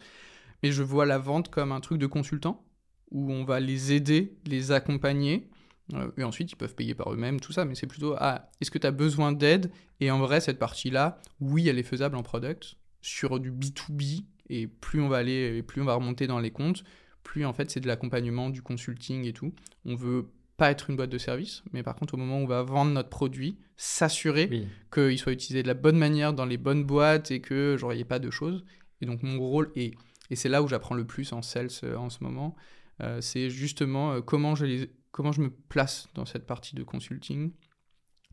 Mais 0.62 0.72
je 0.72 0.82
vois 0.82 1.06
la 1.06 1.18
vente 1.18 1.50
comme 1.50 1.72
un 1.72 1.80
truc 1.80 1.98
de 1.98 2.06
consultant, 2.06 2.64
où 3.10 3.30
on 3.30 3.44
va 3.44 3.60
les 3.60 3.92
aider, 3.92 4.36
les 4.46 4.72
accompagner. 4.72 5.48
Euh, 5.92 6.10
et 6.16 6.24
ensuite, 6.24 6.50
ils 6.50 6.56
peuvent 6.56 6.74
payer 6.74 6.94
par 6.94 7.12
eux-mêmes, 7.12 7.40
tout 7.40 7.52
ça. 7.52 7.64
Mais 7.64 7.74
c'est 7.74 7.86
plutôt, 7.86 8.14
ah, 8.18 8.50
est-ce 8.60 8.70
que 8.70 8.78
tu 8.78 8.86
as 8.86 8.90
besoin 8.90 9.32
d'aide? 9.32 9.70
Et 10.00 10.10
en 10.10 10.18
vrai, 10.18 10.40
cette 10.40 10.58
partie-là, 10.58 11.20
oui, 11.40 11.68
elle 11.68 11.78
est 11.78 11.84
faisable 11.84 12.16
en 12.16 12.22
product. 12.22 12.76
Sur 13.02 13.38
du 13.38 13.52
B2B, 13.52 14.24
et 14.48 14.66
plus 14.66 15.00
on 15.00 15.08
va 15.08 15.18
aller, 15.18 15.58
et 15.58 15.62
plus 15.62 15.82
on 15.82 15.84
va 15.84 15.94
remonter 15.94 16.26
dans 16.26 16.38
les 16.38 16.50
comptes, 16.50 16.84
plus 17.22 17.44
en 17.44 17.52
fait, 17.52 17.70
c'est 17.70 17.80
de 17.80 17.86
l'accompagnement, 17.86 18.48
du 18.50 18.62
consulting 18.62 19.26
et 19.26 19.32
tout. 19.32 19.52
On 19.84 19.94
veut 19.94 20.30
pas 20.56 20.70
être 20.70 20.90
une 20.90 20.96
boîte 20.96 21.10
de 21.10 21.18
service, 21.18 21.62
mais 21.72 21.82
par 21.82 21.96
contre, 21.96 22.14
au 22.14 22.16
moment 22.16 22.38
où 22.38 22.42
on 22.42 22.46
va 22.46 22.62
vendre 22.62 22.92
notre 22.92 23.08
produit, 23.08 23.58
s'assurer 23.76 24.68
qu'il 24.92 25.18
soit 25.18 25.32
utilisé 25.32 25.62
de 25.62 25.68
la 25.68 25.74
bonne 25.74 25.98
manière 25.98 26.32
dans 26.32 26.44
les 26.44 26.58
bonnes 26.58 26.84
boîtes 26.84 27.30
et 27.30 27.40
que 27.40 27.76
genre 27.76 27.92
il 27.92 27.96
n'y 27.96 28.02
ait 28.02 28.06
pas 28.06 28.20
de 28.20 28.30
choses. 28.30 28.64
Et 29.00 29.06
donc 29.06 29.22
mon 29.22 29.38
rôle 29.40 29.72
est, 29.74 29.94
et 30.30 30.36
c'est 30.36 30.48
là 30.48 30.62
où 30.62 30.68
j'apprends 30.68 30.94
le 30.94 31.04
plus 31.04 31.32
en 31.32 31.42
sales 31.42 31.68
euh, 31.82 31.96
en 31.96 32.08
ce 32.08 32.22
moment, 32.22 32.54
euh, 33.02 33.20
c'est 33.20 33.50
justement 33.50 34.12
euh, 34.12 34.20
comment 34.20 34.54
je 34.54 34.64
les, 34.64 34.90
comment 35.10 35.32
je 35.32 35.40
me 35.40 35.50
place 35.50 36.08
dans 36.14 36.24
cette 36.24 36.46
partie 36.46 36.76
de 36.76 36.84
consulting, 36.84 37.52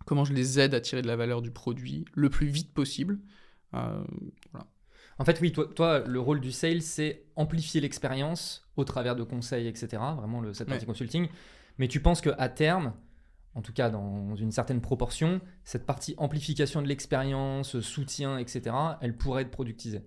comment 0.06 0.24
je 0.24 0.34
les 0.34 0.60
aide 0.60 0.76
à 0.76 0.82
tirer 0.82 1.02
de 1.02 1.08
la 1.08 1.16
valeur 1.16 1.42
du 1.42 1.52
produit 1.52 2.06
le 2.14 2.30
plus 2.30 2.48
vite 2.48 2.74
possible. 2.74 3.20
En 3.74 5.26
fait, 5.26 5.40
oui, 5.40 5.52
toi, 5.52 5.68
toi, 5.76 6.00
le 6.00 6.20
rôle 6.20 6.42
du 6.42 6.52
sales, 6.52 6.82
c'est 6.82 7.26
amplifier 7.36 7.80
l'expérience 7.80 8.68
au 8.76 8.84
travers 8.84 9.16
de 9.16 9.24
conseils, 9.24 9.68
etc. 9.68 10.02
Vraiment, 10.18 10.42
le, 10.42 10.54
cette 10.54 10.68
partie 10.68 10.86
consulting. 10.86 11.28
Mais 11.82 11.88
tu 11.88 12.00
penses 12.00 12.22
qu'à 12.22 12.48
terme, 12.48 12.94
en 13.56 13.64
tout 13.64 13.74
cas 13.74 13.90
dans 13.90 14.36
une 14.36 14.52
certaine 14.52 14.82
proportion, 14.82 15.42
cette 15.64 15.88
partie 15.88 16.14
amplification 16.20 16.80
de 16.84 16.88
l'expérience, 16.88 17.80
soutien, 17.80 18.38
etc., 18.38 18.76
elle 19.02 19.18
pourrait 19.18 19.42
être 19.42 19.50
productisée? 19.50 20.04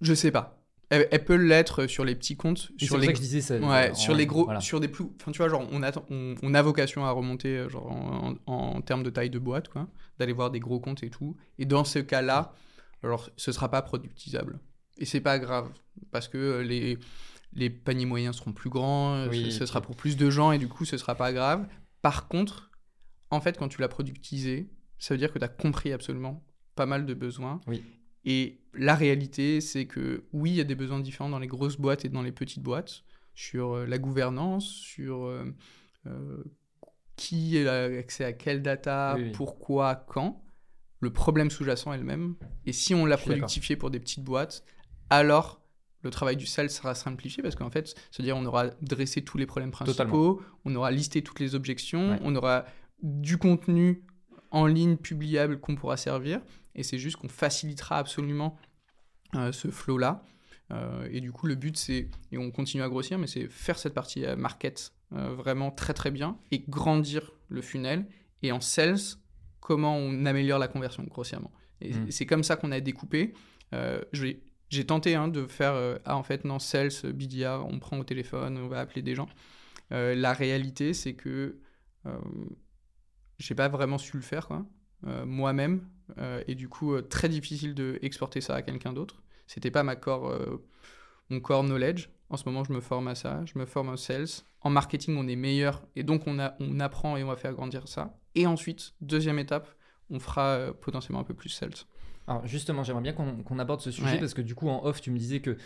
Je 0.00 0.14
sais 0.14 0.30
pas. 0.30 0.64
Elle, 0.88 1.24
peut 1.26 1.34
l'être 1.34 1.86
sur 1.86 2.06
les 2.06 2.14
petits 2.14 2.38
comptes. 2.38 2.70
sur 2.78 2.96
les... 2.96 3.04
ça 3.04 3.12
que 3.12 3.18
je 3.18 3.22
disais. 3.22 3.60
Ouais, 3.60 3.92
sur 3.92 4.14
les 4.14 4.24
gros, 4.24 4.48
sur 4.60 4.80
des 4.80 4.88
plus. 4.88 5.04
Enfin, 5.20 5.30
tu 5.30 5.36
vois, 5.36 5.50
genre, 5.50 5.68
on 5.70 5.82
a, 5.82 5.92
on, 6.08 6.54
a 6.54 6.62
vocation 6.62 7.04
à 7.04 7.10
remonter 7.10 7.58
euh, 7.58 7.68
genre, 7.68 8.34
en, 8.46 8.80
termes 8.80 9.02
de 9.02 9.10
taille 9.10 9.28
de 9.28 9.38
boîte, 9.38 9.68
quoi, 9.68 9.88
d'aller 10.18 10.32
voir 10.32 10.50
des 10.50 10.60
gros 10.60 10.80
comptes 10.80 11.02
et 11.02 11.10
tout. 11.10 11.36
Et 11.58 11.66
dans 11.66 11.84
ce 11.84 11.98
cas-là, 11.98 12.54
alors, 13.02 13.28
ce 13.36 13.52
sera 13.52 13.70
pas 13.70 13.82
productisable. 13.82 14.58
Et 14.96 15.04
c'est 15.04 15.20
pas 15.20 15.38
grave, 15.38 15.68
parce 16.10 16.28
que 16.28 16.38
euh, 16.38 16.62
les, 16.62 16.98
les 17.52 17.70
paniers 17.70 18.06
moyens 18.06 18.36
seront 18.36 18.52
plus 18.52 18.70
grands, 18.70 19.14
euh, 19.14 19.50
ce, 19.50 19.66
sera 19.66 19.80
pour 19.80 19.96
plus 19.96 20.16
de 20.16 20.30
gens 20.30 20.52
et 20.52 20.58
du 20.58 20.68
coup 20.68 20.84
ce 20.84 20.96
sera 20.96 21.14
pas 21.14 21.32
grave. 21.32 21.66
Par 22.02 22.28
contre, 22.28 22.70
en 23.30 23.40
fait, 23.40 23.58
quand 23.58 23.68
tu 23.68 23.80
l'as 23.80 23.88
productisé, 23.88 24.70
ça 24.98 25.14
veut 25.14 25.18
dire 25.18 25.32
que 25.32 25.38
tu 25.38 25.44
as 25.44 25.48
compris 25.48 25.92
absolument 25.92 26.44
pas 26.74 26.86
mal 26.86 27.06
de 27.06 27.14
besoins. 27.14 27.60
Et 28.24 28.60
la 28.74 28.94
réalité, 28.94 29.60
c'est 29.60 29.86
que 29.86 30.24
oui, 30.32 30.50
il 30.50 30.56
y 30.56 30.60
a 30.60 30.64
des 30.64 30.74
besoins 30.74 31.00
différents 31.00 31.30
dans 31.30 31.38
les 31.38 31.46
grosses 31.46 31.76
boîtes 31.76 32.04
et 32.04 32.08
dans 32.08 32.22
les 32.22 32.32
petites 32.32 32.62
boîtes, 32.62 33.02
sur 33.34 33.74
euh, 33.74 33.86
la 33.86 33.98
gouvernance, 33.98 34.66
sur 34.66 35.24
euh, 35.24 35.44
qui 37.16 37.66
a 37.66 37.84
accès 37.84 38.24
à 38.24 38.32
quelle 38.32 38.62
data, 38.62 39.16
pourquoi, 39.34 39.94
quand. 39.94 40.42
Le 41.00 41.12
problème 41.12 41.50
sous-jacent 41.50 41.92
est 41.92 41.98
le 41.98 42.04
même. 42.04 42.34
Et 42.66 42.72
si 42.72 42.94
on 42.94 43.06
l'a 43.06 43.16
productifié 43.16 43.76
pour 43.76 43.90
des 43.90 44.00
petites 44.00 44.24
boîtes, 44.24 44.64
alors 45.10 45.60
le 46.02 46.10
travail 46.10 46.36
du 46.36 46.46
sales 46.46 46.70
sera 46.70 46.94
simplifié 46.94 47.42
parce 47.42 47.56
qu'en 47.56 47.70
fait, 47.70 47.94
c'est-à-dire 48.10 48.36
on 48.36 48.44
aura 48.46 48.68
dressé 48.82 49.22
tous 49.22 49.38
les 49.38 49.46
problèmes 49.46 49.70
principaux, 49.70 50.40
on 50.64 50.74
aura 50.74 50.90
listé 50.90 51.22
toutes 51.22 51.40
les 51.40 51.54
objections, 51.54 52.18
on 52.22 52.36
aura 52.36 52.64
du 53.02 53.38
contenu 53.38 54.04
en 54.50 54.66
ligne 54.66 54.96
publiable 54.96 55.60
qu'on 55.60 55.76
pourra 55.76 55.96
servir 55.96 56.40
et 56.74 56.82
c'est 56.82 56.98
juste 56.98 57.16
qu'on 57.16 57.28
facilitera 57.28 57.98
absolument 57.98 58.56
euh, 59.34 59.52
ce 59.52 59.68
flow-là. 59.68 60.24
Euh, 60.70 61.08
et 61.10 61.20
du 61.20 61.32
coup, 61.32 61.46
le 61.46 61.54
but, 61.54 61.76
c'est, 61.76 62.08
et 62.30 62.38
on 62.38 62.50
continue 62.50 62.82
à 62.82 62.88
grossir, 62.88 63.18
mais 63.18 63.26
c'est 63.26 63.48
faire 63.48 63.78
cette 63.78 63.94
partie 63.94 64.24
euh, 64.24 64.36
market 64.36 64.92
vraiment 65.10 65.70
très 65.70 65.94
très 65.94 66.10
bien 66.10 66.36
et 66.50 66.62
grandir 66.68 67.32
le 67.48 67.62
funnel. 67.62 68.06
Et 68.42 68.52
en 68.52 68.60
sales, 68.60 68.98
comment 69.58 69.96
on 69.96 70.26
améliore 70.26 70.58
la 70.58 70.68
conversion 70.68 71.02
grossièrement. 71.04 71.50
Et 71.80 71.94
mmh. 71.94 72.10
c'est 72.10 72.26
comme 72.26 72.42
ça 72.44 72.56
qu'on 72.56 72.72
a 72.72 72.80
découpé. 72.80 73.32
je 73.72 74.22
vais 74.22 74.42
j'ai 74.70 74.84
tenté 74.84 75.14
hein, 75.14 75.28
de 75.28 75.46
faire, 75.46 75.72
euh, 75.72 75.96
ah 76.04 76.16
en 76.16 76.22
fait 76.22 76.44
non, 76.44 76.58
sales, 76.58 76.90
BDA, 77.04 77.60
on 77.60 77.78
prend 77.78 77.98
au 77.98 78.04
téléphone, 78.04 78.58
on 78.58 78.68
va 78.68 78.80
appeler 78.80 79.02
des 79.02 79.14
gens. 79.14 79.28
Euh, 79.92 80.14
la 80.14 80.32
réalité, 80.32 80.92
c'est 80.92 81.14
que 81.14 81.58
euh, 82.06 82.18
j'ai 83.38 83.54
pas 83.54 83.68
vraiment 83.68 83.98
su 83.98 84.16
le 84.16 84.22
faire 84.22 84.48
moi-même, 85.26 85.86
et 86.48 86.56
du 86.56 86.68
coup 86.68 87.00
très 87.02 87.28
difficile 87.28 87.72
de 87.72 88.00
exporter 88.02 88.40
ça 88.40 88.56
à 88.56 88.62
quelqu'un 88.62 88.92
d'autre. 88.92 89.22
C'était 89.46 89.70
pas 89.70 89.84
ma 89.84 89.94
core, 89.94 90.36
mon 91.30 91.38
core 91.38 91.62
knowledge. 91.62 92.08
En 92.30 92.36
ce 92.36 92.44
moment, 92.46 92.64
je 92.64 92.72
me 92.72 92.80
forme 92.80 93.06
à 93.06 93.14
ça, 93.14 93.44
je 93.44 93.56
me 93.60 93.64
forme 93.64 93.90
au 93.90 93.96
sales. 93.96 94.26
En 94.60 94.70
marketing, 94.70 95.16
on 95.16 95.28
est 95.28 95.36
meilleur, 95.36 95.86
et 95.94 96.02
donc 96.02 96.26
on 96.26 96.80
apprend 96.80 97.16
et 97.16 97.22
on 97.22 97.28
va 97.28 97.36
faire 97.36 97.52
grandir 97.52 97.86
ça. 97.86 98.18
Et 98.34 98.48
ensuite, 98.48 98.94
deuxième 99.00 99.38
étape, 99.38 99.68
on 100.10 100.18
fera 100.18 100.72
potentiellement 100.80 101.20
un 101.20 101.24
peu 101.24 101.34
plus 101.34 101.50
sales. 101.50 101.70
Alors 102.28 102.46
justement, 102.46 102.84
j'aimerais 102.84 103.02
bien 103.02 103.12
qu'on 103.12 103.58
aborde 103.58 103.80
ce 103.80 103.90
sujet 103.90 104.18
parce 104.18 104.34
que 104.34 104.42
du 104.42 104.54
coup, 104.54 104.68
en 104.68 104.84
off, 104.84 105.00
tu 105.00 105.10
me 105.10 105.18
disais 105.18 105.40
que 105.40 105.56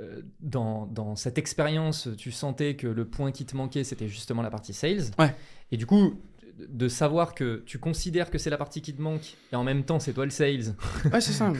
euh, 0.00 0.22
dans, 0.40 0.86
dans, 0.86 1.14
cette 1.14 1.38
expérience, 1.38 2.08
tu 2.18 2.32
sentais 2.32 2.74
que 2.76 2.86
le 2.86 3.06
point 3.06 3.32
qui 3.32 3.46
te 3.46 3.56
manquait, 3.56 3.84
c'était 3.84 4.08
justement 4.08 4.42
la 4.42 4.50
partie 4.50 4.74
sales. 4.74 5.04
Ouais. 5.18 5.34
Et 5.72 5.76
du 5.76 5.86
coup, 5.86 6.20
de 6.58 6.88
savoir 6.88 7.34
que 7.34 7.62
tu 7.66 7.78
considères 7.78 8.30
que 8.30 8.38
c'est 8.38 8.50
la 8.50 8.56
partie 8.56 8.80
qui 8.82 8.94
te 8.94 9.00
manque 9.00 9.36
et 9.52 9.56
en 9.56 9.64
même 9.64 9.84
temps, 9.84 10.00
c'est 10.00 10.12
toi 10.12 10.24
le 10.24 10.30
sales. 10.30 10.74
Ouais, 11.12 11.20
c'est 11.20 11.32
ça. 11.32 11.52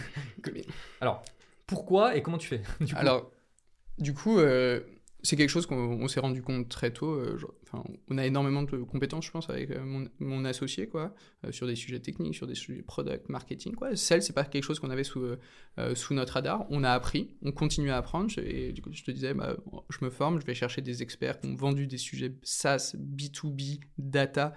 Alors, 1.01 1.23
pourquoi 1.67 2.17
et 2.17 2.23
comment 2.23 2.39
tu 2.39 2.49
fais 2.49 2.63
Alors, 2.97 3.31
du 3.99 4.15
coup, 4.15 4.39
euh, 4.39 4.81
c'est 5.27 5.35
quelque 5.35 5.51
chose 5.51 5.67
qu'on 5.67 6.07
s'est 6.07 6.21
rendu 6.21 6.41
compte 6.41 6.69
très 6.69 6.93
tôt. 6.93 7.15
Euh, 7.15 7.37
on 8.09 8.17
a 8.17 8.25
énormément 8.25 8.63
de 8.63 8.77
compétences, 8.77 9.27
je 9.27 9.33
pense, 9.33 9.51
avec 9.51 9.73
euh, 9.73 10.07
mon, 10.21 10.45
associé, 10.45 10.87
quoi, 10.87 11.15
euh, 11.45 11.51
sur 11.51 11.67
des 11.67 11.75
sujets 11.75 11.99
techniques, 11.99 12.37
sur 12.37 12.47
des 12.47 12.55
sujets 12.55 12.83
product, 12.83 13.29
marketing, 13.29 13.75
quoi. 13.75 13.97
Celle, 13.97 14.23
c'est 14.23 14.33
pas 14.33 14.45
quelque 14.45 14.63
chose 14.63 14.79
qu'on 14.79 14.91
avait 14.91 15.03
sous, 15.03 15.21
notre 16.11 16.35
radar. 16.35 16.65
On 16.71 16.85
a 16.85 16.93
appris, 16.93 17.37
on 17.43 17.51
continue 17.51 17.91
à 17.91 17.97
apprendre. 17.97 18.31
Et 18.39 18.73
je 18.93 19.03
te 19.03 19.11
disais, 19.11 19.35
bah, 19.35 19.57
je 19.91 20.05
me 20.05 20.11
forme, 20.11 20.41
je 20.41 20.47
vais 20.47 20.55
chercher 20.55 20.81
des 20.81 21.03
experts 21.03 21.41
qui 21.41 21.49
ont 21.49 21.57
vendu 21.57 21.89
des 21.89 21.99
sujets 21.99 22.33
SaaS, 22.45 22.95
B2B, 22.97 23.81
data, 23.99 24.55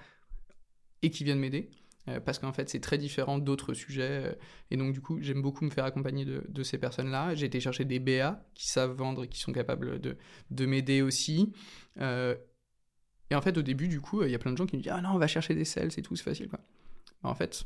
et 1.02 1.10
qui 1.10 1.24
viennent 1.24 1.40
m'aider. 1.40 1.72
Euh, 2.10 2.20
parce 2.20 2.40
qu'en 2.40 2.54
fait 2.54 2.70
c'est 2.70 2.80
très 2.80 2.98
différent 2.98 3.38
d'autres 3.38 3.74
sujets. 3.74 4.26
Euh, 4.26 4.34
et 4.72 4.78
donc 4.78 4.94
du 4.94 5.02
coup 5.02 5.20
j'aime 5.22 5.42
beaucoup 5.42 5.66
me 5.66 5.70
faire 5.70 5.86
accompagner 5.86 6.26
de, 6.26 6.64
ces 6.64 6.78
personnes-là. 6.78 7.36
J'ai 7.36 7.46
été 7.46 7.60
chercher 7.60 7.86
des 7.86 8.00
BA 8.00 8.44
qui 8.54 8.68
savent 8.68 8.92
vendre 8.92 9.24
et 9.24 9.28
qui 9.28 9.40
sont 9.40 9.54
capables 9.54 10.00
de, 10.00 10.18
de 10.52 10.66
m'aider 10.66 11.02
aussi. 11.02 11.52
Euh, 12.00 12.36
et 13.30 13.36
en 13.36 13.42
fait 13.42 13.58
au 13.58 13.62
début 13.62 13.88
du 13.88 14.02
coup 14.02 14.24
il 14.24 14.32
y 14.32 14.36
a 14.36 14.40
plein 14.40 14.52
de 14.52 14.58
gens 14.58 14.66
qui 14.66 14.76
me 14.76 14.82
disent 14.82 14.92
ah 14.94 15.02
non 15.02 15.10
on 15.10 15.20
va 15.20 15.28
chercher 15.28 15.54
des 15.54 15.66
sales 15.66 15.92
et 15.98 16.02
tout 16.02 16.16
c'est 16.16 16.24
facile 16.24 16.50
quoi. 16.50 16.60
En 17.24 17.36
fait 17.36 17.64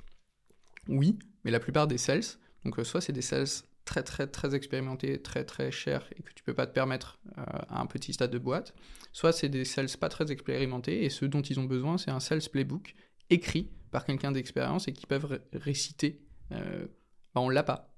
oui, 0.89 1.17
mais 1.45 1.51
la 1.51 1.61
plupart 1.61 1.87
des 1.87 1.97
sales, 1.97 2.23
donc 2.65 2.77
soit 2.85 2.99
c'est 2.99 3.13
des 3.13 3.21
sales 3.21 3.47
très 3.85 4.03
très 4.03 4.27
très 4.27 4.55
expérimentés, 4.55 5.21
très 5.21 5.45
très 5.45 5.71
chers 5.71 6.09
et 6.17 6.23
que 6.23 6.33
tu 6.33 6.43
peux 6.43 6.53
pas 6.53 6.67
te 6.67 6.73
permettre 6.73 7.19
à 7.35 7.79
un 7.79 7.85
petit 7.85 8.11
stade 8.11 8.31
de 8.31 8.37
boîte, 8.37 8.73
soit 9.13 9.31
c'est 9.31 9.47
des 9.47 9.63
sales 9.63 9.87
pas 9.99 10.09
très 10.09 10.31
expérimentés 10.31 11.05
et 11.05 11.09
ce 11.09 11.23
dont 11.25 11.41
ils 11.41 11.59
ont 11.59 11.65
besoin 11.65 11.97
c'est 11.97 12.11
un 12.11 12.19
sales 12.19 12.41
playbook 12.51 12.95
écrit 13.33 13.69
par 13.91 14.05
quelqu'un 14.05 14.31
d'expérience 14.31 14.87
et 14.87 14.93
qui 14.93 15.05
peuvent 15.05 15.41
réciter, 15.53 16.21
euh, 16.51 16.87
bah 17.35 17.41
on 17.41 17.49
l'a 17.49 17.63
pas. 17.63 17.93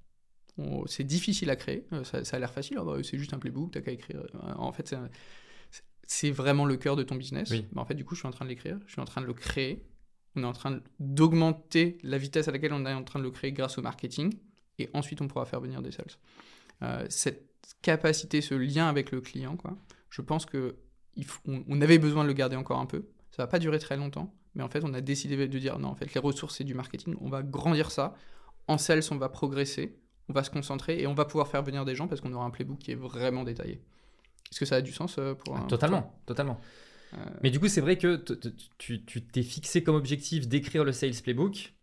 C'est 0.87 1.03
difficile 1.03 1.49
à 1.49 1.55
créer, 1.55 1.85
euh, 1.91 2.03
ça, 2.03 2.19
a 2.35 2.39
l'air 2.39 2.51
facile, 2.51 2.77
oh, 2.79 2.85
bah, 2.85 2.97
c'est 3.03 3.17
juste 3.17 3.33
un 3.33 3.39
playbook, 3.39 3.71
t'as 3.71 3.81
qu'à 3.81 3.91
écrire. 3.91 4.21
Euh, 4.21 4.53
en 4.55 4.71
fait, 4.71 4.95
c'est 6.03 6.31
vraiment 6.31 6.65
le 6.65 6.77
cœur 6.77 6.95
de 6.95 7.03
ton 7.03 7.15
business. 7.15 7.51
Mais 7.51 7.65
en 7.75 7.85
fait, 7.85 7.95
du 7.95 8.05
coup, 8.05 8.15
je 8.15 8.21
suis 8.21 8.27
en 8.27 8.31
train 8.31 8.45
de 8.45 8.49
l'écrire, 8.49 8.79
je 8.87 8.93
suis 8.93 9.01
en 9.01 9.05
train 9.05 9.21
de 9.21 9.27
le 9.27 9.33
créer. 9.33 9.85
On 10.37 10.43
est 10.43 10.45
en 10.45 10.53
train 10.53 10.81
d'augmenter 10.99 11.97
la 12.03 12.17
vitesse 12.17 12.47
à 12.47 12.51
laquelle 12.51 12.73
on 12.73 12.85
est 12.85 12.93
en 12.93 13.03
train 13.03 13.19
de 13.19 13.23
le 13.23 13.31
créer 13.31 13.51
grâce 13.51 13.77
au 13.77 13.81
marketing. 13.81 14.33
Et 14.79 14.89
ensuite, 14.93 15.21
on 15.21 15.27
pourra 15.27 15.45
faire 15.45 15.61
venir 15.61 15.81
des 15.81 15.91
sales. 15.91 16.07
Euh, 16.83 17.05
cette 17.09 17.47
capacité, 17.81 18.41
ce 18.41 18.53
lien 18.53 18.87
avec 18.87 19.11
le 19.11 19.21
client, 19.21 19.55
quoi, 19.55 19.77
je 20.09 20.21
pense 20.21 20.45
que 20.45 20.75
on, 21.47 21.81
avait 21.81 21.97
besoin 21.97 22.23
de 22.23 22.27
le 22.27 22.33
garder 22.33 22.57
encore 22.57 22.79
un 22.79 22.85
peu. 22.85 23.05
Ça 23.31 23.43
va 23.43 23.47
pas 23.47 23.59
durer 23.59 23.79
très 23.79 23.95
longtemps, 23.95 24.33
mais 24.55 24.63
en 24.63 24.69
fait, 24.69 24.83
on 24.83 24.93
a 24.93 25.01
décidé 25.01 25.35
de 25.47 25.59
dire 25.59 25.77
non, 25.79 25.89
en 25.89 25.95
fait, 25.95 26.13
les 26.13 26.19
ressources, 26.21 26.55
c'est 26.57 26.63
du 26.63 26.73
marketing. 26.73 27.15
On 27.21 27.29
va 27.29 27.43
grandir 27.43 27.91
ça 27.91 28.15
en 28.67 28.77
sales, 28.77 29.01
on 29.11 29.17
va 29.17 29.29
progresser, 29.29 29.97
on 30.29 30.33
va 30.33 30.43
se 30.43 30.49
concentrer 30.49 30.99
et 31.01 31.07
on 31.07 31.13
va 31.13 31.25
pouvoir 31.25 31.47
faire 31.47 31.61
venir 31.63 31.85
des 31.85 31.93
gens 31.95 32.07
parce 32.07 32.21
qu'on 32.21 32.33
aura 32.33 32.45
un 32.45 32.49
playbook 32.49 32.79
qui 32.79 32.91
est 32.91 32.95
vraiment 32.95 33.43
détaillé. 33.43 33.81
Est-ce 34.51 34.59
que 34.59 34.65
ça 34.65 34.75
a 34.77 34.81
du 34.81 34.91
sens 34.91 35.17
euh, 35.19 35.33
pour 35.35 35.55
un- 35.57 35.61
Totalement, 35.67 36.19
totalement. 36.25 36.59
Euh, 37.13 37.17
Mais 37.43 37.49
du 37.51 37.59
coup, 37.59 37.67
c'est 37.67 37.81
vrai 37.81 37.97
que 37.97 38.15
tu 38.77 39.01
t'es 39.03 39.43
fixé 39.43 39.83
comme 39.83 39.95
objectif 39.95 40.47
d'écrire 40.47 40.83
le 40.83 40.91
sales 40.91 41.13
playbook. 41.23 41.73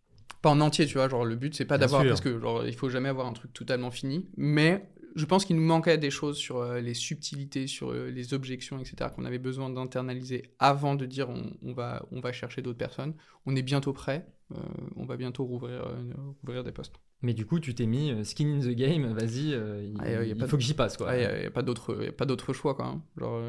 pas 0.41 0.49
en 0.49 0.59
entier, 0.61 0.85
tu 0.85 0.95
vois. 0.95 1.07
Genre, 1.09 1.23
le 1.25 1.35
but, 1.35 1.55
c'est 1.55 1.65
pas 1.65 1.77
d'avoir. 1.77 2.03
Parce 2.09 2.21
que, 2.21 2.39
genre, 2.39 2.65
il 2.65 2.75
faut 2.75 2.89
jamais 2.89 3.09
avoir 3.09 3.27
un 3.27 3.33
truc 3.33 3.53
totalement 3.53 3.91
fini. 3.91 4.27
Mais 4.35 4.89
je 5.15 5.25
pense 5.25 5.45
qu'il 5.45 5.55
nous 5.55 5.61
manquait 5.65 5.97
des 5.97 6.09
choses 6.09 6.37
sur 6.37 6.57
euh, 6.57 6.79
les 6.81 6.93
subtilités, 6.93 7.67
sur 7.67 7.91
euh, 7.91 8.09
les 8.09 8.33
objections, 8.33 8.79
etc., 8.79 9.09
qu'on 9.15 9.25
avait 9.25 9.37
besoin 9.39 9.69
d'internaliser 9.69 10.51
avant 10.59 10.95
de 10.95 11.05
dire 11.05 11.29
on, 11.29 11.51
on 11.61 11.73
va, 11.73 12.05
on 12.11 12.19
va 12.19 12.31
chercher 12.31 12.61
d'autres 12.61 12.77
personnes. 12.79 13.13
On 13.45 13.55
est 13.55 13.61
bientôt 13.61 13.93
prêt. 13.93 14.25
euh, 14.51 14.57
on 14.95 15.05
va 15.05 15.17
bientôt 15.17 15.45
rouvrir, 15.45 15.85
euh, 15.87 16.13
rouvrir 16.41 16.63
des 16.63 16.71
postes. 16.71 16.95
Mais 17.21 17.33
du 17.33 17.45
coup, 17.45 17.59
tu 17.59 17.73
t'es 17.73 17.85
mis 17.85 18.11
skin 18.25 18.47
in 18.47 18.59
the 18.59 18.75
game, 18.75 19.05
vas-y, 19.13 19.53
euh, 19.53 19.81
il, 19.83 19.95
Ah, 19.99 20.09
y 20.11 20.13
a- 20.15 20.17
y 20.17 20.17
a 20.17 20.23
il 20.25 20.35
pas 20.35 20.47
faut 20.47 20.57
que 20.57 20.63
j'y 20.63 20.73
passe. 20.73 20.97
Il 20.99 21.05
n'y 21.05 21.25
a, 21.25 21.43
y 21.43 21.45
a 21.45 21.51
pas 21.51 21.61
d'autre 21.63 22.03
y 22.03 22.07
a 22.07 22.11
pas 22.11 22.25
d'autre 22.25 22.51
choix, 22.53 22.75
quoi. 22.75 22.85
hein. 22.87 23.01
Genre, 23.17 23.41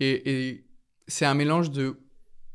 et 0.00 0.30
et 0.48 0.64
c'est 1.08 1.24
un 1.26 1.34
mélange 1.34 1.70
de 1.70 1.96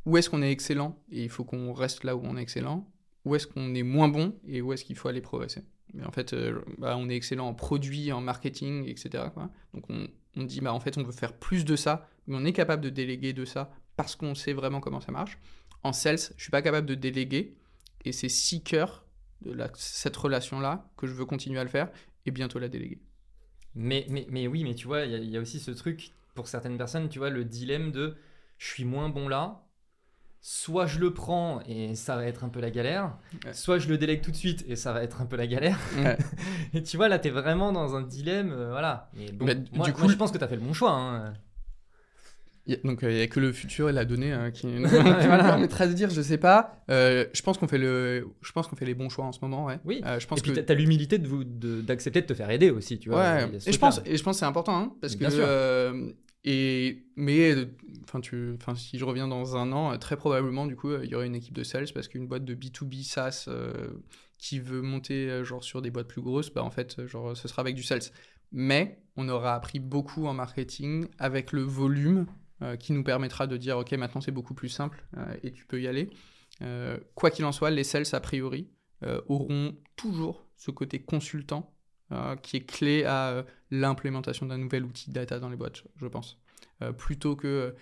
où 0.06 0.16
est-ce 0.18 0.30
qu'on 0.30 0.42
est 0.42 0.52
excellent 0.52 1.02
et 1.12 1.24
il 1.24 1.30
faut 1.30 1.44
qu'on 1.44 1.74
reste 1.74 2.04
là 2.04 2.16
où 2.16 2.22
on 2.24 2.38
est 2.38 2.42
excellent, 2.42 2.90
où 3.26 3.36
est-ce 3.36 3.48
qu'on 3.48 3.74
est 3.76 3.84
moins 3.84 4.08
bon 4.10 4.36
et 4.48 4.62
où 4.62 4.72
est-ce 4.74 4.86
qu'il 4.86 4.96
faut 4.96 5.08
aller 5.10 5.22
progresser. 5.22 5.62
Mais 5.94 6.06
en 6.06 6.12
fait, 6.12 6.34
euh, 6.34 6.62
bah, 6.78 6.96
on 6.98 7.10
est 7.10 7.16
excellent 7.16 7.48
en 7.48 7.54
produit, 7.54 8.12
en 8.12 8.22
marketing, 8.22 8.86
etc. 8.88 9.26
Donc 9.74 9.86
on, 9.90 10.08
on 10.36 10.44
dit, 10.44 10.62
bah, 10.62 10.74
en 10.74 10.80
fait, 10.80 10.98
on 10.98 11.04
veut 11.04 11.12
faire 11.12 11.34
plus 11.34 11.66
de 11.66 11.76
ça, 11.76 12.10
mais 12.28 12.36
on 12.38 12.46
est 12.46 12.54
capable 12.54 12.82
de 12.82 12.90
déléguer 12.90 13.34
de 13.34 13.46
ça 13.46 13.72
parce 13.96 14.16
qu'on 14.16 14.34
sait 14.36 14.54
vraiment 14.54 14.80
comment 14.80 15.02
ça 15.02 15.12
marche. 15.12 15.38
En 15.84 15.94
sales, 15.94 16.18
je 16.38 16.42
suis 16.42 16.52
pas 16.52 16.62
capable 16.62 16.88
de 16.88 16.96
déléguer 16.96 17.56
et 18.06 18.12
c'est 18.12 18.30
cœurs 18.62 19.06
de 19.42 19.52
la- 19.52 19.72
cette 19.76 20.16
relation-là 20.18 20.90
que 20.98 21.06
je 21.06 21.14
veux 21.14 21.26
continuer 21.26 21.60
à 21.60 21.64
le 21.64 21.70
faire 21.70 21.92
et 22.26 22.32
bientôt 22.32 22.58
la 22.60 22.70
déléguer. 22.70 23.00
Mais, 23.76 24.06
mais, 24.10 24.26
mais 24.30 24.48
oui, 24.48 24.64
mais 24.64 24.76
tu 24.76 24.88
vois, 24.88 25.02
il 25.06 25.24
y, 25.24 25.30
y 25.32 25.38
a 25.38 25.42
aussi 25.42 25.60
ce 25.60 25.72
truc, 25.72 26.12
pour 26.36 26.48
certaines 26.48 26.78
personnes, 26.78 27.10
tu 27.10 27.20
vois, 27.20 27.30
le 27.30 27.44
dilemme 27.44 27.92
de 27.92 28.16
je 28.58 28.68
suis 28.68 28.86
moins 28.86 29.10
bon 29.10 29.28
là, 29.28 29.63
soit 30.46 30.88
je 30.88 31.00
le 31.00 31.14
prends 31.14 31.62
et 31.70 31.96
ça 31.96 32.18
va 32.18 32.26
être 32.26 32.44
un 32.44 32.50
peu 32.50 32.60
la 32.60 32.70
galère, 32.70 33.16
Ouais. 33.46 33.54
soit 33.54 33.80
je 33.80 33.88
le 33.88 33.98
délègue 33.98 34.22
tout 34.22 34.30
de 34.32 34.36
suite 34.36 34.66
et 34.68 34.76
ça 34.76 34.92
va 34.92 35.02
être 35.02 35.22
un 35.22 35.26
peu 35.26 35.38
la 35.38 35.48
galère. 35.48 35.80
Ouais. 35.98 36.18
et 36.74 36.84
tu 36.84 36.98
vois, 36.98 37.08
là, 37.08 37.18
tu 37.18 37.30
es 37.30 37.32
vraiment 37.32 37.72
dans 37.72 37.96
un 37.96 38.02
dilemme, 38.02 38.52
euh, 38.52 38.70
voilà. 38.72 39.10
Bon, 39.36 39.46
moi, 39.46 39.54
du 39.56 39.72
moi, 39.78 39.92
coup, 39.92 40.10
je 40.10 40.18
pense 40.18 40.32
que 40.34 40.38
tu 40.38 40.44
as 40.44 40.48
fait 40.50 40.58
le 40.58 40.62
bon 40.62 40.74
choix. 40.74 40.92
hein. 40.92 41.34
Y 42.66 42.74
a- 42.74 42.78
donc 42.84 43.00
il 43.04 43.10
n'y 43.10 43.22
a 43.22 43.28
que 43.28 43.40
le 43.42 43.52
futur 43.54 43.90
et 43.90 43.94
la 43.94 44.04
donnée 44.06 44.32
hein, 44.34 44.52
qui 44.52 44.68
nous 44.68 44.86
Voilà. 44.88 45.44
permettra 45.46 45.88
de 45.88 45.94
dire, 45.94 46.10
je 46.10 46.22
sais 46.22 46.38
pas. 46.38 46.76
Euh, 46.90 47.26
je 47.34 47.42
pense 47.42 47.58
qu'on 47.58 47.68
fait 47.70 47.78
le, 47.78 48.28
je 48.42 48.52
pense 48.52 48.68
qu'on 48.68 48.76
fait 48.76 48.86
les 48.86 48.96
bons 48.96 49.08
choix 49.10 49.24
en 49.26 49.32
ce 49.32 49.40
moment, 49.42 49.64
ouais. 49.66 49.80
Oui. 49.86 50.02
Euh, 50.06 50.20
je 50.20 50.28
pense 50.28 50.40
Et 50.40 50.42
puis, 50.42 50.52
que 50.54 50.60
tu 50.60 50.72
as, 50.72 50.76
l'humilité 50.76 51.20
de 51.20 51.28
vous- 51.28 51.44
de- 51.46 51.80
d'accepter 51.80 52.22
de, 52.22 52.26
te 52.26 52.34
faire 52.34 52.50
aider 52.50 52.70
aussi, 52.70 53.00
tu 53.00 53.10
vois. 53.10 53.20
ouais. 53.22 53.50
Et 53.66 53.72
je 53.72 53.80
pense, 53.80 54.02
et 54.06 54.18
je 54.18 54.24
pense 54.24 54.36
que 54.36 54.40
c'est 54.40 54.46
important, 54.46 54.78
hein, 54.78 54.94
parce 55.02 55.16
Bien 55.16 55.30
que 55.30 55.36
sûr. 55.36 55.44
euh, 55.48 56.12
et 56.46 57.06
mais 57.16 57.56
euh, 57.56 57.66
si 58.76 58.98
je 58.98 59.06
reviens 59.06 59.28
dans 59.28 59.56
un 59.56 59.72
an, 59.72 59.94
euh, 59.94 59.98
très 59.98 60.18
probablement 60.18 60.66
du 60.66 60.76
coup 60.76 60.90
euh, 60.90 61.02
il 61.04 61.10
y 61.10 61.16
aura 61.16 61.26
une 61.26 61.36
équipe 61.36 61.54
de 61.54 61.64
sales 61.64 61.88
parce 61.94 62.08
qu'une 62.08 62.28
boîte 62.28 62.44
de 62.44 62.54
B2B 62.54 63.04
SaaS 63.04 63.48
qui 64.38 64.60
veut 64.60 64.82
monter 64.82 65.44
genre 65.46 65.64
sur 65.64 65.82
des 65.82 65.90
boîtes 65.90 66.08
plus 66.08 66.22
grosses, 66.22 66.54
bah 66.54 66.64
en 66.64 66.72
fait 66.72 67.06
genre 67.08 67.36
ce 67.36 67.48
sera 67.48 67.62
avec 67.62 67.76
du 67.76 67.84
sales. 67.84 68.02
Mais 68.52 69.02
on 69.16 69.30
aura 69.30 69.56
appris 69.56 69.80
beaucoup 69.80 70.28
en 70.28 70.34
marketing 70.34 71.08
avec 71.18 71.54
le 71.54 71.62
volume 71.62 72.28
qui 72.80 72.94
nous 72.94 73.04
permettra 73.04 73.48
de 73.48 73.58
dire 73.58 73.78
ok 73.78 73.92
maintenant 73.94 74.22
c'est 74.22 74.32
beaucoup 74.32 74.54
plus 74.54 74.70
simple 74.70 75.06
et 75.44 75.52
tu 75.52 75.66
peux 75.66 75.82
y 75.82 75.88
aller. 75.88 76.10
Quoi 77.16 77.32
qu'il 77.32 77.46
en 77.46 77.54
soit, 77.54 77.70
les 77.70 77.86
sales 77.86 78.06
a 78.12 78.20
priori 78.20 78.70
auront 79.28 79.78
toujours 79.96 80.46
ce 80.58 80.72
côté 80.72 81.02
consultant 81.02 81.73
euh, 82.14 82.36
qui 82.36 82.58
est 82.58 82.66
clé 82.66 83.06
à 83.06 83.30
euh, 83.30 83.44
l'implémentation 83.72 84.46
d'un 84.46 84.58
nouvel 84.58 84.84
outil 84.84 85.10
data 85.10 85.40
dans 85.40 85.50
les 85.50 85.56
boîtes, 85.56 85.84
je 85.98 86.08
pense. 86.08 86.38
Euh, 86.82 86.92
plutôt 86.92 87.36
que 87.36 87.76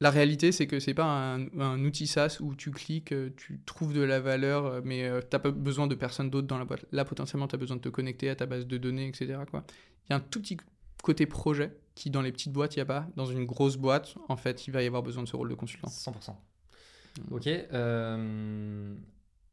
la 0.00 0.10
réalité, 0.10 0.50
c'est 0.50 0.66
que 0.66 0.80
c'est 0.80 0.94
pas 0.94 1.04
un, 1.04 1.46
un 1.60 1.84
outil 1.84 2.06
SaaS 2.06 2.38
où 2.40 2.54
tu 2.54 2.70
cliques, 2.70 3.14
tu 3.36 3.60
trouves 3.66 3.92
de 3.92 4.00
la 4.00 4.18
valeur, 4.18 4.82
mais 4.82 5.10
tu 5.20 5.26
n'as 5.30 5.38
pas 5.38 5.50
besoin 5.50 5.86
de 5.86 5.94
personne 5.94 6.30
d'autre 6.30 6.46
dans 6.46 6.58
la 6.58 6.64
boîte. 6.64 6.86
Là, 6.90 7.04
potentiellement, 7.04 7.48
tu 7.48 7.54
as 7.54 7.58
besoin 7.58 7.76
de 7.76 7.82
te 7.82 7.90
connecter 7.90 8.30
à 8.30 8.34
ta 8.34 8.46
base 8.46 8.66
de 8.66 8.78
données, 8.78 9.06
etc. 9.06 9.26
Il 9.26 10.10
y 10.10 10.12
a 10.14 10.16
un 10.16 10.20
tout 10.20 10.40
petit 10.40 10.56
côté 11.02 11.26
projet 11.26 11.76
qui, 11.94 12.08
dans 12.08 12.22
les 12.22 12.32
petites 12.32 12.52
boîtes, 12.52 12.76
il 12.76 12.78
n'y 12.78 12.82
a 12.82 12.86
pas. 12.86 13.08
Dans 13.16 13.26
une 13.26 13.44
grosse 13.44 13.76
boîte, 13.76 14.14
en 14.28 14.36
fait, 14.36 14.66
il 14.66 14.70
va 14.70 14.82
y 14.82 14.86
avoir 14.86 15.02
besoin 15.02 15.22
de 15.22 15.28
ce 15.28 15.36
rôle 15.36 15.50
de 15.50 15.54
consultant. 15.54 15.88
100%. 15.88 16.30
Mm. 16.30 17.34
Ok. 17.34 17.46
euh, 17.46 18.94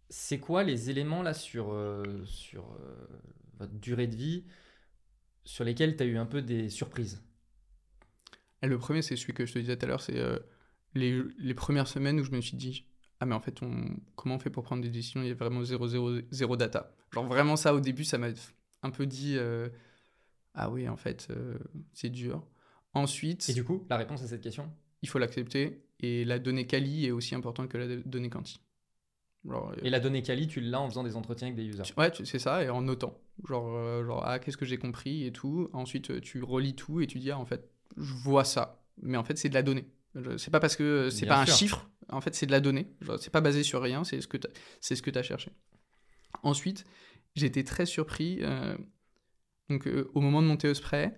c'est 0.09 0.39
quoi 0.39 0.63
les 0.63 0.89
éléments 0.89 1.21
là 1.21 1.33
sur, 1.33 1.71
euh, 1.73 2.23
sur 2.25 2.63
euh, 2.63 3.07
votre 3.59 3.73
durée 3.73 4.07
de 4.07 4.15
vie 4.15 4.45
sur 5.43 5.63
lesquels 5.63 5.95
tu 5.95 6.03
as 6.03 6.05
eu 6.05 6.17
un 6.17 6.25
peu 6.25 6.41
des 6.41 6.69
surprises? 6.69 7.23
Et 8.61 8.67
le 8.67 8.77
premier, 8.77 9.01
c'est 9.01 9.15
celui 9.15 9.33
que 9.33 9.45
je 9.45 9.53
te 9.53 9.59
disais 9.59 9.77
tout 9.77 9.85
à 9.85 9.87
l'heure, 9.87 10.01
c'est 10.01 10.17
euh, 10.17 10.39
les, 10.93 11.21
les 11.37 11.53
premières 11.53 11.87
semaines 11.87 12.19
où 12.19 12.23
je 12.23 12.31
me 12.31 12.41
suis 12.41 12.57
dit, 12.57 12.85
ah 13.19 13.25
mais 13.25 13.35
en 13.35 13.39
fait, 13.39 13.61
on, 13.61 13.97
comment 14.15 14.35
on 14.35 14.39
fait 14.39 14.49
pour 14.49 14.63
prendre 14.63 14.81
des 14.81 14.89
décisions? 14.89 15.21
Il 15.21 15.27
y 15.29 15.31
a 15.31 15.35
vraiment 15.35 15.63
zéro, 15.63 15.87
zéro, 15.87 16.11
zéro 16.31 16.57
data. 16.57 16.95
Genre 17.13 17.25
vraiment 17.25 17.55
ça, 17.55 17.73
au 17.73 17.79
début, 17.79 18.03
ça 18.03 18.17
m'a 18.17 18.29
un 18.83 18.89
peu 18.89 19.05
dit, 19.05 19.37
ah 20.53 20.69
oui, 20.69 20.87
en 20.89 20.97
fait, 20.97 21.27
c'est 21.93 22.09
dur. 22.09 22.45
Ensuite, 22.93 23.47
Et 23.49 23.53
du 23.53 23.63
coup, 23.63 23.85
la 23.89 23.97
réponse 23.97 24.23
à 24.23 24.27
cette 24.27 24.41
question? 24.41 24.71
Il 25.03 25.09
faut 25.09 25.19
l'accepter, 25.19 25.83
et 25.99 26.25
la 26.25 26.39
donnée 26.39 26.65
quali 26.65 27.05
est 27.05 27.11
aussi 27.11 27.35
importante 27.35 27.69
que 27.69 27.77
la 27.77 27.95
donnée 27.97 28.29
quanti. 28.29 28.59
Genre, 29.49 29.73
Et 29.81 29.89
la 29.89 29.99
donnée 29.99 30.21
quali, 30.21 30.47
tu 30.47 30.59
l'as 30.59 30.81
en 30.81 30.89
faisant 30.89 31.03
des 31.03 31.15
entretiens 31.15 31.47
avec 31.47 31.55
des 31.55 31.65
users. 31.65 31.83
Ouais, 31.97 32.11
c'est 32.25 32.39
ça, 32.39 32.63
et 32.63 32.69
en 32.69 32.81
notant. 32.81 33.17
Genre, 33.47 33.75
euh, 33.75 34.05
genre 34.05 34.23
ah, 34.25 34.39
qu'est-ce 34.39 34.57
que 34.57 34.65
j'ai 34.65 34.77
compris 34.77 35.25
et 35.25 35.31
tout. 35.31 35.69
Ensuite, 35.73 36.19
tu 36.21 36.43
relis 36.43 36.75
tout 36.75 36.99
et 37.01 37.07
tu 37.07 37.19
dis, 37.19 37.31
ah, 37.31 37.39
en 37.39 37.45
fait, 37.45 37.69
je 37.95 38.13
vois 38.13 38.43
ça. 38.43 38.83
Mais 39.01 39.17
en 39.17 39.23
fait, 39.23 39.37
c'est 39.37 39.49
de 39.49 39.53
la 39.53 39.63
donnée. 39.63 39.85
C'est 40.37 40.51
pas 40.51 40.59
parce 40.59 40.75
que 40.75 41.09
c'est 41.09 41.27
pas 41.27 41.45
sûr. 41.45 41.53
un 41.53 41.57
chiffre, 41.57 41.89
en 42.09 42.21
fait, 42.21 42.33
c'est 42.35 42.45
de 42.47 42.51
la 42.51 42.59
donnée. 42.59 42.87
C'est 43.19 43.29
pas 43.31 43.41
basé 43.41 43.63
sur 43.63 43.81
rien, 43.81 44.03
c'est 44.03 44.19
ce 44.19 44.27
que 44.27 44.37
tu 44.37 45.17
as 45.17 45.23
cherché. 45.23 45.51
Ensuite, 46.43 46.83
j'étais 47.35 47.63
très 47.63 47.85
surpris. 47.85 48.39
euh, 48.41 48.75
donc, 49.69 49.87
euh, 49.87 50.09
au 50.13 50.21
moment 50.21 50.41
de 50.41 50.47
monter 50.47 50.67
au 50.69 50.73
spray, 50.73 51.13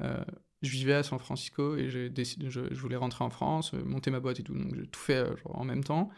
je 0.00 0.70
vivais 0.70 0.94
à 0.94 1.02
San 1.02 1.18
Francisco 1.18 1.76
et 1.76 2.10
décidé- 2.10 2.50
je, 2.50 2.60
je 2.72 2.80
voulais 2.80 2.96
rentrer 2.96 3.24
en 3.24 3.30
France, 3.30 3.72
monter 3.72 4.10
ma 4.10 4.20
boîte 4.20 4.38
et 4.40 4.42
tout. 4.42 4.54
Donc, 4.54 4.74
j'ai 4.76 4.86
tout 4.86 5.00
fait 5.00 5.24
genre, 5.38 5.58
en 5.58 5.64
même 5.64 5.82
temps. 5.82 6.10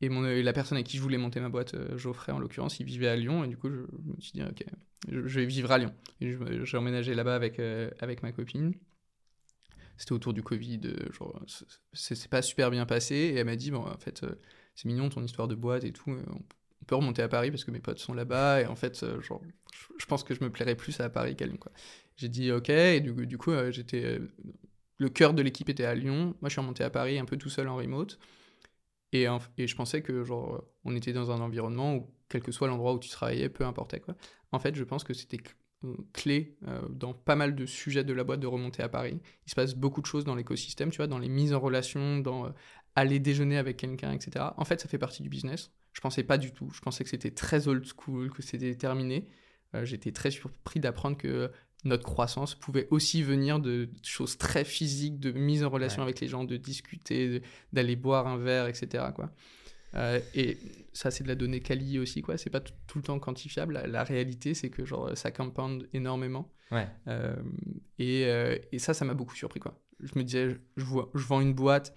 Et, 0.00 0.08
la 0.42 0.52
personne 0.52 0.76
avec 0.76 0.86
qui 0.86 0.96
je 0.96 1.02
voulais 1.02 1.18
monter 1.18 1.40
ma 1.40 1.48
boîte, 1.48 1.74
euh, 1.74 1.98
Geoffrey 1.98 2.32
en 2.32 2.38
l'occurrence, 2.38 2.80
il 2.80 2.86
vivait 2.86 3.08
à 3.08 3.16
Lyon. 3.16 3.44
Et 3.44 3.48
du 3.48 3.56
coup, 3.56 3.68
je, 3.68 3.80
me 3.80 4.20
suis 4.20 4.32
dit, 4.32 4.42
ok, 4.42 4.64
je, 5.08 5.18
vais 5.20 5.44
vivre 5.44 5.70
à 5.70 5.78
Lyon. 5.78 5.94
J'ai 6.20 6.76
emménagé 6.76 7.14
là-bas 7.14 7.34
avec, 7.34 7.58
euh, 7.58 7.90
avec 8.00 8.22
ma 8.22 8.32
copine. 8.32 8.74
C'était 9.98 10.12
autour 10.12 10.32
du 10.32 10.42
Covid, 10.42 10.80
euh, 10.84 11.12
genre, 11.12 11.38
c'est- 11.92 12.28
pas 12.28 12.40
super 12.40 12.70
bien 12.70 12.86
passé. 12.86 13.14
Et 13.14 13.34
elle 13.34 13.44
m'a 13.44 13.56
dit, 13.56 13.70
bon, 13.70 13.86
en 13.86 13.98
fait, 13.98 14.24
c'est 14.74 14.86
mignon 14.86 15.10
ton 15.10 15.22
histoire 15.22 15.48
de 15.48 15.54
boîte 15.54 15.84
et 15.84 15.92
tout. 15.92 16.10
on, 16.10 16.42
peut 16.86 16.96
remonter 16.96 17.22
à 17.22 17.28
Paris 17.28 17.50
parce 17.50 17.62
que 17.62 17.70
mes 17.70 17.78
potes 17.78 17.98
sont 17.98 18.14
là-bas. 18.14 18.62
Et 18.62 18.66
en 18.66 18.76
fait, 18.76 19.04
genre, 19.20 19.42
je, 19.98 20.06
pense 20.06 20.24
que 20.24 20.34
je 20.34 20.42
me 20.42 20.50
plairais 20.50 20.74
plus 20.74 20.98
à 21.00 21.10
Paris 21.10 21.36
qu'à 21.36 21.46
Lyon. 21.46 21.58
J'ai 22.16 22.30
dit, 22.30 22.50
ok. 22.50 22.70
Et 22.70 23.00
du, 23.00 23.26
du 23.26 23.36
coup, 23.36 23.52
j'étais. 23.70 24.18
le 24.96 25.08
cœur 25.10 25.34
de 25.34 25.42
l'équipe 25.42 25.68
était 25.68 25.84
à 25.84 25.94
Lyon. 25.94 26.34
Moi, 26.40 26.48
je 26.48 26.52
suis 26.52 26.60
remonté 26.60 26.82
à 26.82 26.88
Paris 26.90 27.18
un 27.18 27.26
peu 27.26 27.36
tout 27.36 27.50
seul 27.50 27.68
en 27.68 27.76
remote. 27.76 28.18
Et, 29.12 29.26
je 29.58 29.74
pensais 29.74 30.02
que 30.02 30.24
genre 30.24 30.54
euh, 30.54 30.72
on 30.84 30.94
était 30.94 31.12
dans 31.12 31.30
un 31.30 31.40
environnement 31.40 31.96
où 31.96 32.14
quel 32.28 32.42
que 32.42 32.52
soit 32.52 32.68
l'endroit 32.68 32.94
où 32.94 32.98
tu 32.98 33.08
travaillais, 33.08 33.48
peu 33.48 33.64
importait 33.64 34.00
quoi. 34.00 34.14
En 34.52 34.58
fait, 34.58 34.74
je 34.76 34.84
pense 34.84 35.02
que 35.02 35.14
c'était 35.14 35.40
euh, 35.84 35.94
clé 36.12 36.56
euh, 36.68 36.80
dans 36.88 37.12
pas 37.12 37.34
mal 37.34 37.56
de 37.56 37.66
sujets 37.66 38.04
de 38.04 38.12
la 38.12 38.22
boîte 38.22 38.40
de 38.40 38.46
remonter 38.46 38.82
à 38.82 38.88
Paris. 38.88 39.20
Il 39.46 39.50
se 39.50 39.54
passe 39.54 39.74
beaucoup 39.74 40.00
de 40.00 40.06
choses 40.06 40.24
dans 40.24 40.36
l'écosystème, 40.36 40.90
tu 40.90 40.98
vois, 40.98 41.08
dans 41.08 41.18
les 41.18 41.28
mises 41.28 41.52
en 41.52 41.60
relation, 41.60 42.18
dans 42.18 42.52
aller 42.96 43.18
déjeuner 43.18 43.56
avec 43.56 43.76
quelqu'un, 43.76 44.12
etc. 44.12 44.46
En 44.56 44.64
fait, 44.64 44.80
ça 44.80 44.88
fait 44.88 44.98
partie 44.98 45.22
du 45.22 45.28
business. 45.28 45.70
Je 45.92 46.00
pensais 46.00 46.24
pas 46.24 46.38
du 46.38 46.52
tout. 46.52 46.70
Je 46.72 46.80
pensais 46.80 47.04
que 47.04 47.10
c'était 47.10 47.30
très 47.30 47.68
old 47.68 47.84
school, 47.84 48.30
que 48.30 48.42
c'était 48.42 48.74
terminé. 48.74 49.28
J'étais 49.84 50.10
très 50.10 50.32
surpris 50.32 50.80
d'apprendre 50.80 51.16
que 51.16 51.52
notre 51.84 52.04
croissance 52.04 52.54
pouvait 52.54 52.86
aussi 52.90 53.22
venir 53.22 53.58
de 53.58 53.88
choses 54.02 54.36
très 54.36 54.64
physiques, 54.64 55.18
de 55.18 55.32
mise 55.32 55.64
en 55.64 55.70
relation 55.70 56.02
Ouais. 56.02 56.08
avec 56.08 56.20
les 56.20 56.28
gens, 56.28 56.44
de 56.44 56.56
discuter, 56.56 57.42
d'aller 57.72 57.96
boire 57.96 58.26
un 58.26 58.36
verre, 58.36 58.66
etc. 58.66 59.04
Quoi. 59.14 59.30
Euh, 59.94 60.20
et 60.34 60.58
ça, 60.92 61.10
c'est 61.10 61.24
de 61.24 61.28
la 61.28 61.34
donnée 61.34 61.60
quali 61.60 61.98
aussi, 61.98 62.22
quoi. 62.22 62.36
C'est 62.36 62.50
pas 62.50 62.60
tout, 62.60 62.74
le 62.96 63.02
temps 63.02 63.18
quantifiable. 63.18 63.74
La, 63.74 63.86
la 63.86 64.04
réalité, 64.04 64.54
c'est 64.54 64.70
que 64.70 64.84
genre 64.84 65.16
ça 65.16 65.30
compound 65.30 65.88
énormément. 65.92 66.52
Ouais. 66.70 66.86
Euh, 67.08 67.34
et, 67.98 68.26
euh, 68.26 68.56
et 68.72 68.78
ça, 68.78 68.94
ça 68.94 69.04
m'a 69.04 69.14
beaucoup 69.14 69.34
surpris, 69.34 69.60
quoi. 69.60 69.80
Je 70.00 70.12
me 70.16 70.22
disais, 70.22 70.58
je, 70.76 70.84
vois, 70.84 71.10
je 71.14 71.24
vends 71.24 71.40
une 71.40 71.54
boîte, 71.54 71.94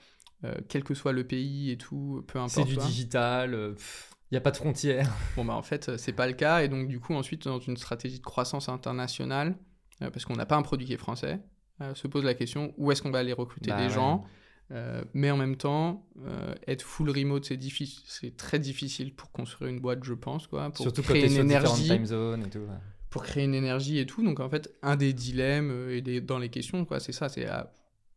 quel 0.67 0.83
que 0.83 0.93
soit 0.93 1.13
le 1.13 1.25
pays 1.25 1.71
et 1.71 1.77
tout, 1.77 2.21
peu 2.27 2.37
importe. 2.37 2.51
C'est 2.51 2.63
du 2.65 2.75
quoi. 2.75 2.85
digital, 2.85 3.53
il 3.53 4.33
n'y 4.33 4.37
a 4.37 4.41
pas 4.41 4.51
de 4.51 4.57
frontières. 4.57 5.09
Bon, 5.37 5.45
bah 5.45 5.53
en 5.53 5.61
fait, 5.61 5.95
c'est 5.95 6.11
pas 6.11 6.27
le 6.27 6.33
cas. 6.33 6.63
Et 6.63 6.67
donc, 6.67 6.89
du 6.89 6.99
coup, 6.99 7.13
ensuite, 7.13 7.45
dans 7.45 7.59
une 7.59 7.77
stratégie 7.77 8.19
de 8.19 8.25
croissance 8.25 8.67
internationale, 8.67 9.55
parce 9.99 10.25
qu'on 10.25 10.35
n'a 10.35 10.45
pas 10.45 10.55
un 10.55 10.61
produit 10.61 10.85
qui 10.87 10.93
est 10.93 10.97
français, 10.97 11.39
euh, 11.81 11.93
se 11.95 12.07
pose 12.07 12.23
la 12.23 12.33
question 12.33 12.73
où 12.77 12.91
est-ce 12.91 13.01
qu'on 13.01 13.11
va 13.11 13.19
aller 13.19 13.33
recruter 13.33 13.69
Bah 13.71 13.77
des 13.77 13.83
ouais. 13.87 13.89
gens 13.93 14.25
Euh, 14.71 15.03
mais 15.13 15.29
en 15.29 15.37
même 15.37 15.57
temps, 15.57 16.07
euh, 16.25 16.55
être 16.67 16.81
full 16.83 17.09
remote, 17.09 17.45
c'est 17.45 17.57
difficile, 17.57 18.01
c'est 18.07 18.35
très 18.37 18.59
difficile 18.59 19.13
pour 19.13 19.31
construire 19.31 19.69
une 19.69 19.79
boîte, 19.79 20.03
je 20.03 20.13
pense, 20.13 20.47
quoi. 20.47 20.69
Pour 20.71 20.83
Surtout 20.83 21.03
créer 21.03 21.25
une 21.27 21.35
énergie, 21.37 21.89
time 21.89 22.05
zones 22.05 22.43
et 22.45 22.49
tout. 22.49 22.59
ouais. 22.59 22.79
pour 23.09 23.23
créer 23.23 23.43
une 23.43 23.53
énergie 23.53 23.99
et 23.99 24.05
tout. 24.07 24.23
Donc 24.23 24.39
en 24.39 24.49
fait, 24.49 24.73
un 24.81 24.95
des 24.95 25.13
dilemmes 25.13 25.69
euh, 25.69 25.95
et 25.97 26.01
des, 26.01 26.21
dans 26.21 26.39
les 26.39 26.49
questions, 26.49 26.85
quoi, 26.85 26.99
c'est 26.99 27.11
ça, 27.11 27.29
c'est 27.29 27.45
à 27.45 27.71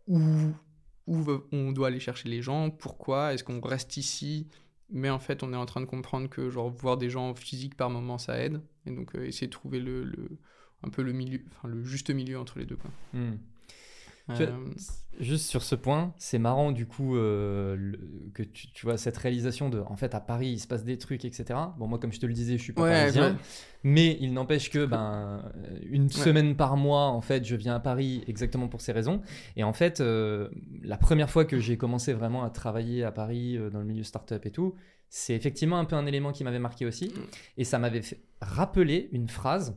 où 0.08 0.18
où 1.08 1.22
on 1.52 1.72
doit 1.72 1.88
aller 1.88 2.00
chercher 2.00 2.28
les 2.28 2.42
gens, 2.42 2.70
pourquoi, 2.70 3.34
est-ce 3.34 3.44
qu'on 3.44 3.60
reste 3.60 3.96
ici? 3.96 4.48
Mais 4.88 5.10
en 5.10 5.18
fait, 5.18 5.42
on 5.42 5.52
est 5.52 5.56
en 5.56 5.66
train 5.66 5.80
de 5.80 5.86
comprendre 5.86 6.28
que 6.28 6.48
genre 6.48 6.70
voir 6.70 6.96
des 6.96 7.10
gens 7.10 7.34
physiques 7.34 7.76
par 7.76 7.90
moment, 7.90 8.18
ça 8.18 8.38
aide. 8.38 8.60
Et 8.86 8.90
donc 8.92 9.14
euh, 9.16 9.26
essayer 9.26 9.46
de 9.48 9.52
trouver 9.52 9.80
le, 9.80 10.04
le- 10.04 10.38
un 10.82 10.88
peu 10.90 11.02
le 11.02 11.12
milieu, 11.12 11.40
enfin 11.50 11.68
le 11.68 11.82
juste 11.84 12.10
milieu 12.10 12.38
entre 12.38 12.58
les 12.58 12.66
deux. 12.66 12.76
Quoi. 12.76 12.90
Hmm. 13.12 13.36
Euh, 14.30 14.50
Juste 15.20 15.46
sur 15.46 15.62
ce 15.62 15.76
point, 15.76 16.12
c'est 16.18 16.40
marrant 16.40 16.72
du 16.72 16.84
coup 16.84 17.16
euh, 17.16 17.76
le- 17.78 18.28
que 18.34 18.42
tu, 18.42 18.66
tu 18.72 18.84
vois 18.84 18.98
cette 18.98 19.16
réalisation 19.16 19.70
de 19.70 19.78
en 19.78 19.94
fait 19.96 20.16
à 20.16 20.20
Paris 20.20 20.48
il 20.48 20.58
se 20.58 20.66
passe 20.66 20.82
des 20.84 20.98
trucs 20.98 21.24
etc. 21.24 21.44
Bon 21.78 21.86
moi 21.86 22.00
comme 22.00 22.12
je 22.12 22.18
te 22.18 22.26
le 22.26 22.32
disais 22.34 22.58
je 22.58 22.62
suis 22.62 22.72
pas 22.72 22.82
Ouais, 22.82 22.90
parisien, 23.02 23.30
ouais. 23.30 23.36
mais 23.84 24.18
il 24.20 24.32
n'empêche 24.34 24.68
que 24.68 24.84
ben 24.84 25.44
une 25.88 26.10
semaine 26.10 26.56
par 26.56 26.76
mois 26.76 27.04
en 27.06 27.20
fait 27.20 27.44
je 27.44 27.54
viens 27.54 27.76
à 27.76 27.80
Paris 27.80 28.24
exactement 28.26 28.66
pour 28.66 28.80
ces 28.80 28.90
raisons 28.92 29.22
et 29.54 29.62
en 29.62 29.72
fait 29.72 30.00
euh, 30.00 30.48
la 30.82 30.96
première 30.98 31.30
fois 31.30 31.44
que 31.44 31.60
j'ai 31.60 31.76
commencé 31.78 32.12
vraiment 32.12 32.42
à 32.42 32.50
travailler 32.50 33.04
à 33.04 33.12
Paris 33.12 33.56
euh, 33.56 33.70
dans 33.70 33.78
le 33.78 33.86
milieu 33.86 34.02
startup 34.02 34.44
et 34.44 34.50
tout, 34.50 34.74
c'est 35.08 35.34
effectivement 35.36 35.78
un 35.78 35.84
peu 35.84 35.94
un 35.94 36.04
élément 36.04 36.32
qui 36.32 36.42
m'avait 36.42 36.58
marqué 36.58 36.84
aussi 36.84 37.06
Mm. 37.14 37.20
et 37.58 37.64
ça 37.64 37.78
m'avait 37.78 38.02
fait 38.02 38.18
rappeler 38.42 39.08
une 39.12 39.28
phrase 39.28 39.76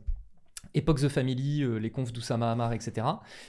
Époque 0.74 0.99
The 0.99 1.07
Family, 1.07 1.63
euh, 1.63 1.78
les 1.78 1.89
confs 1.89 2.11
d'Oussama 2.13 2.51
Hamar, 2.51 2.74
etc. 2.74 3.05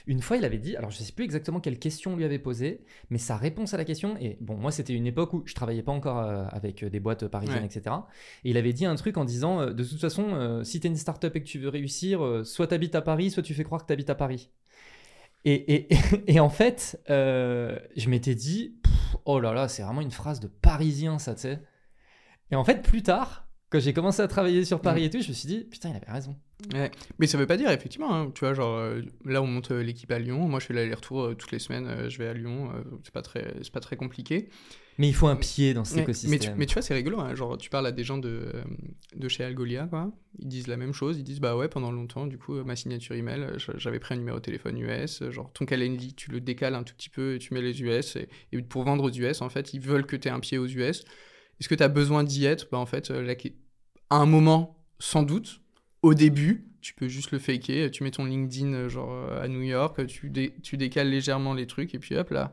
Une 0.07 0.21
fois, 0.21 0.37
il 0.37 0.45
avait 0.45 0.57
dit, 0.57 0.75
alors 0.75 0.89
je 0.91 0.97
sais 0.97 1.11
plus 1.11 1.23
exactement 1.25 1.59
quelle 1.59 1.77
question 1.79 2.13
on 2.13 2.15
lui 2.15 2.23
avait 2.25 2.39
posée, 2.39 2.83
mais 3.09 3.17
sa 3.17 3.37
réponse 3.37 3.73
à 3.73 3.77
la 3.77 3.85
question, 3.85 4.17
et 4.19 4.37
bon, 4.41 4.55
moi 4.57 4.71
c'était 4.71 4.93
une 4.93 5.05
époque 5.07 5.33
où 5.33 5.43
je 5.45 5.53
travaillais 5.53 5.83
pas 5.83 5.91
encore 5.91 6.19
euh, 6.19 6.45
avec 6.51 6.83
euh, 6.83 6.89
des 6.89 6.99
boîtes 6.99 7.27
parisiennes, 7.27 7.59
Ouais. 7.59 7.65
etc. 7.65 7.95
Et 8.43 8.49
il 8.51 8.57
avait 8.57 8.73
dit 8.73 8.85
un 8.85 8.95
truc 8.95 9.17
en 9.17 9.25
disant, 9.25 9.61
euh, 9.61 9.73
de 9.73 9.83
toute 9.83 9.99
façon, 9.99 10.61
si 10.63 10.79
tu 10.79 10.87
es 10.87 10.89
une 10.89 10.95
startup 10.95 11.35
et 11.35 11.41
que 11.41 11.47
tu 11.47 11.59
veux 11.59 11.69
réussir, 11.69 12.41
soit 12.43 12.67
tu 12.67 12.73
habites 12.73 12.95
à 12.95 13.01
Paris, 13.01 13.31
soit 13.31 13.43
tu 13.43 13.53
fais 13.53 13.63
croire 13.63 13.81
que 13.81 13.87
tu 13.87 13.93
habites 13.93 14.09
à 14.09 14.15
Paris. 14.15 14.49
Et, 15.45 15.73
et, 15.75 15.87
et 16.27 16.39
en 16.39 16.49
fait, 16.49 17.01
je 17.07 18.09
m'étais 18.09 18.35
dit, 18.35 18.77
pff, 18.83 19.17
oh 19.25 19.39
là 19.39 19.53
là, 19.53 19.67
c'est 19.67 19.83
vraiment 19.83 20.01
une 20.01 20.11
phrase 20.11 20.39
de 20.39 20.47
parisien, 20.47 21.19
ça, 21.19 21.35
tu 21.35 21.41
sais. 21.41 21.61
Et 22.51 22.55
en 22.55 22.63
fait, 22.63 22.81
plus 22.81 23.01
tard, 23.03 23.47
quand 23.69 23.79
j'ai 23.79 23.93
commencé 23.93 24.21
à 24.21 24.27
travailler 24.27 24.65
sur 24.65 24.81
Paris 24.81 25.05
et 25.05 25.09
tout, 25.09 25.21
je 25.21 25.29
me 25.29 25.33
suis 25.33 25.47
dit, 25.47 25.63
putain, 25.63 25.89
il 25.89 25.95
avait 25.95 26.11
raison. 26.11 26.35
Ouais. 26.73 26.91
Mais 27.19 27.27
ça 27.27 27.37
veut 27.37 27.47
pas 27.47 27.57
dire, 27.57 27.69
effectivement, 27.71 28.13
hein, 28.15 28.31
tu 28.33 28.41
vois, 28.41 28.53
genre, 28.53 28.77
euh, 28.77 29.01
là, 29.25 29.41
on 29.41 29.47
monte 29.47 29.71
euh, 29.71 29.81
l'équipe 29.83 30.11
à 30.11 30.19
Lyon. 30.19 30.47
Moi, 30.47 30.59
je 30.59 30.67
fais 30.67 30.73
l'aller-retour 30.73 31.21
euh, 31.23 31.33
toutes 31.35 31.51
les 31.51 31.59
semaines. 31.59 31.87
euh, 31.87 32.09
je 32.09 32.17
vais 32.17 32.27
à 32.27 32.33
Lyon. 32.33 32.71
euh, 32.73 32.81
c'est 33.03 33.13
pas 33.13 33.21
très, 33.21 33.53
c'est 33.61 33.71
pas 33.73 33.79
très 33.79 33.95
compliqué. 33.95 34.49
Mais 34.97 35.07
il 35.07 35.13
faut 35.15 35.27
un 35.27 35.35
pied 35.35 35.73
dans 35.73 35.83
cet 35.83 35.97
Ouais, 35.97 36.03
écosystème. 36.03 36.31
Mais 36.39 36.39
tu, 36.39 36.51
mais 36.59 36.65
tu 36.67 36.73
vois, 36.73 36.81
c'est 36.81 36.93
rigolo. 36.93 37.19
hein, 37.19 37.33
Genre, 37.35 37.57
tu 37.57 37.69
parles 37.69 37.87
à 37.87 37.91
des 37.91 38.03
gens 38.03 38.17
de, 38.17 38.51
de 39.15 39.27
chez 39.27 39.43
Algolia, 39.43 39.87
quoi. 39.87 40.11
Ils 40.39 40.47
disent 40.47 40.67
la 40.67 40.77
même 40.77 40.93
chose. 40.93 41.17
Ils 41.17 41.23
disent, 41.23 41.39
bah 41.39 41.55
ouais, 41.57 41.67
pendant 41.67 41.91
longtemps, 41.91 42.27
du 42.27 42.37
coup, 42.37 42.53
ma 42.63 42.75
signature 42.75 43.15
email, 43.15 43.47
j'avais 43.77 43.99
pris 43.99 44.13
un 44.13 44.17
numéro 44.17 44.37
de 44.37 44.43
téléphone 44.43 44.77
US. 44.77 45.23
Genre, 45.29 45.51
ton 45.53 45.65
Calendly, 45.65 46.13
tu 46.13 46.29
le 46.31 46.39
décales 46.41 46.75
un 46.75 46.83
tout 46.83 46.93
petit 46.95 47.09
peu 47.09 47.35
et 47.35 47.39
tu 47.39 47.53
mets 47.53 47.61
les 47.61 47.81
US. 47.81 48.15
Et, 48.17 48.29
et 48.51 48.61
pour 48.61 48.83
vendre 48.83 49.03
aux 49.05 49.11
US, 49.11 49.41
en 49.41 49.49
fait, 49.49 49.73
ils 49.73 49.81
veulent 49.81 50.05
que 50.05 50.15
tu 50.15 50.27
aies 50.27 50.31
un 50.31 50.39
pied 50.41 50.57
aux 50.57 50.67
US. 50.67 51.03
Est-ce 51.59 51.69
que 51.69 51.75
tu 51.75 51.83
as 51.83 51.87
besoin 51.89 52.23
d'y 52.23 52.45
être? 52.45 52.67
Bah, 52.71 52.77
en 52.77 52.85
fait, 52.85 53.11
à 54.09 54.17
un 54.17 54.25
moment, 54.25 54.77
sans 54.99 55.23
doute, 55.23 55.61
au 56.01 56.13
début, 56.13 56.65
tu 56.81 56.93
peux 56.93 57.07
juste 57.07 57.31
le 57.31 57.39
faker. 57.39 57.91
Tu 57.91 58.03
mets 58.03 58.11
ton 58.11 58.25
LinkedIn, 58.25 58.73
euh, 58.73 58.89
genre, 58.89 59.11
euh, 59.11 59.41
à 59.43 59.47
New 59.47 59.61
York, 59.61 60.05
tu, 60.07 60.29
dé- 60.29 60.53
tu 60.63 60.77
décales 60.77 61.09
légèrement 61.09 61.53
les 61.53 61.67
trucs 61.67 61.93
et 61.93 61.99
puis 61.99 62.15
hop, 62.17 62.29
là, 62.31 62.51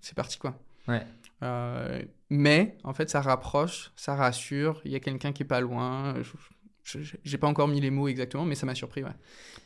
c'est 0.00 0.14
parti, 0.14 0.38
quoi. 0.38 0.58
Ouais. 0.88 1.02
Euh, 1.42 2.02
mais 2.30 2.76
en 2.84 2.92
fait, 2.94 3.10
ça 3.10 3.20
rapproche, 3.20 3.92
ça 3.96 4.14
rassure. 4.14 4.80
Il 4.84 4.92
y 4.92 4.94
a 4.96 5.00
quelqu'un 5.00 5.32
qui 5.32 5.42
est 5.42 5.46
pas 5.46 5.60
loin. 5.60 6.14
J'ai 7.24 7.38
pas 7.38 7.46
encore 7.46 7.68
mis 7.68 7.80
les 7.80 7.90
mots 7.90 8.08
exactement, 8.08 8.44
mais 8.44 8.54
ça 8.54 8.66
m'a 8.66 8.74
surpris. 8.74 9.02
Ouais. 9.04 9.10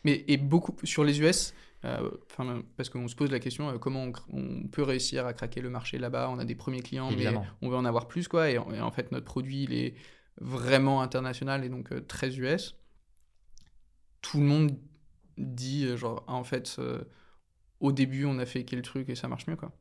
Mais 0.05 0.25
et 0.29 0.37
beaucoup 0.37 0.75
sur 0.85 1.05
les 1.05 1.21
US, 1.21 1.55
euh, 1.85 2.11
parce 2.77 2.91
qu'on 2.91 3.09
se 3.09 3.15
pose 3.15 3.31
la 3.31 3.39
question 3.39 3.69
euh, 3.71 3.79
comment 3.79 4.11
on, 4.33 4.67
peut 4.69 4.83
réussir 4.83 5.27
à 5.27 5.33
craquer 5.33 5.61
le 5.61 5.71
marché 5.71 5.99
là-bas. 5.99 6.29
On 6.31 6.39
a 6.39 6.45
des 6.45 6.55
premiers 6.55 6.81
clients, 6.81 7.11
Évidemment. 7.11 7.41
mais 7.43 7.67
on 7.67 7.71
veut 7.71 7.77
en 7.77 7.85
avoir 7.85 8.09
plus 8.09 8.27
quoi. 8.29 8.51
Et, 8.51 8.59
en- 8.59 8.73
et 8.73 8.81
en 8.81 8.91
fait, 8.91 9.13
notre 9.13 9.25
produit 9.25 9.63
il 9.65 9.73
est 9.73 9.95
vraiment 10.41 11.01
international 11.03 11.65
et 11.65 11.69
donc 11.69 11.93
euh, 11.93 12.01
très 12.01 12.37
US. 12.39 12.75
Tout 14.25 14.41
le 14.41 14.47
monde 14.47 14.79
dit 15.39 15.85
euh, 15.87 15.97
genre 15.97 16.25
ah, 16.27 16.35
en 16.35 16.45
fait 16.45 16.77
euh, 16.79 17.05
au 17.81 17.93
début 17.93 18.25
on 18.25 18.39
a 18.39 18.47
fait 18.47 18.65
quel 18.65 18.83
truc 18.83 19.09
et 19.11 19.15
ça 19.15 19.29
marche 19.29 19.47
mieux 19.47 19.57
quoi. 19.57 19.73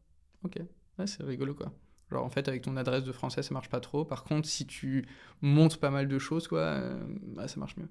Ok. 0.43 0.57
Ouais, 0.99 1.07
c'est 1.07 1.23
rigolo 1.23 1.53
quoi. 1.55 1.71
Genre 2.11 2.23
en 2.23 2.29
fait 2.29 2.47
avec 2.47 2.61
ton 2.61 2.75
adresse 2.77 3.03
de 3.03 3.11
français 3.11 3.41
ça 3.43 3.53
marche 3.53 3.69
pas 3.69 3.79
trop. 3.79 4.05
Par 4.05 4.23
contre 4.23 4.47
si 4.49 4.67
tu 4.67 5.07
montes 5.41 5.77
pas 5.77 5.89
mal 5.89 6.07
de 6.07 6.19
choses 6.19 6.47
quoi, 6.47 6.59
euh, 6.59 7.03
bah, 7.35 7.47
ça 7.47 7.59
marche 7.59 7.77
mieux. 7.77 7.89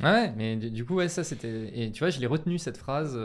Ah 0.00 0.12
Ouais, 0.12 0.32
mais 0.36 0.56
du, 0.56 0.84
coup, 0.84 0.94
ouais, 0.94 1.08
ça 1.08 1.24
c'était. 1.24 1.76
Et 1.76 1.90
tu 1.90 1.98
vois, 2.00 2.10
je 2.10 2.20
l'ai 2.20 2.26
retenu 2.28 2.58
cette 2.58 2.76
phrase. 2.76 3.18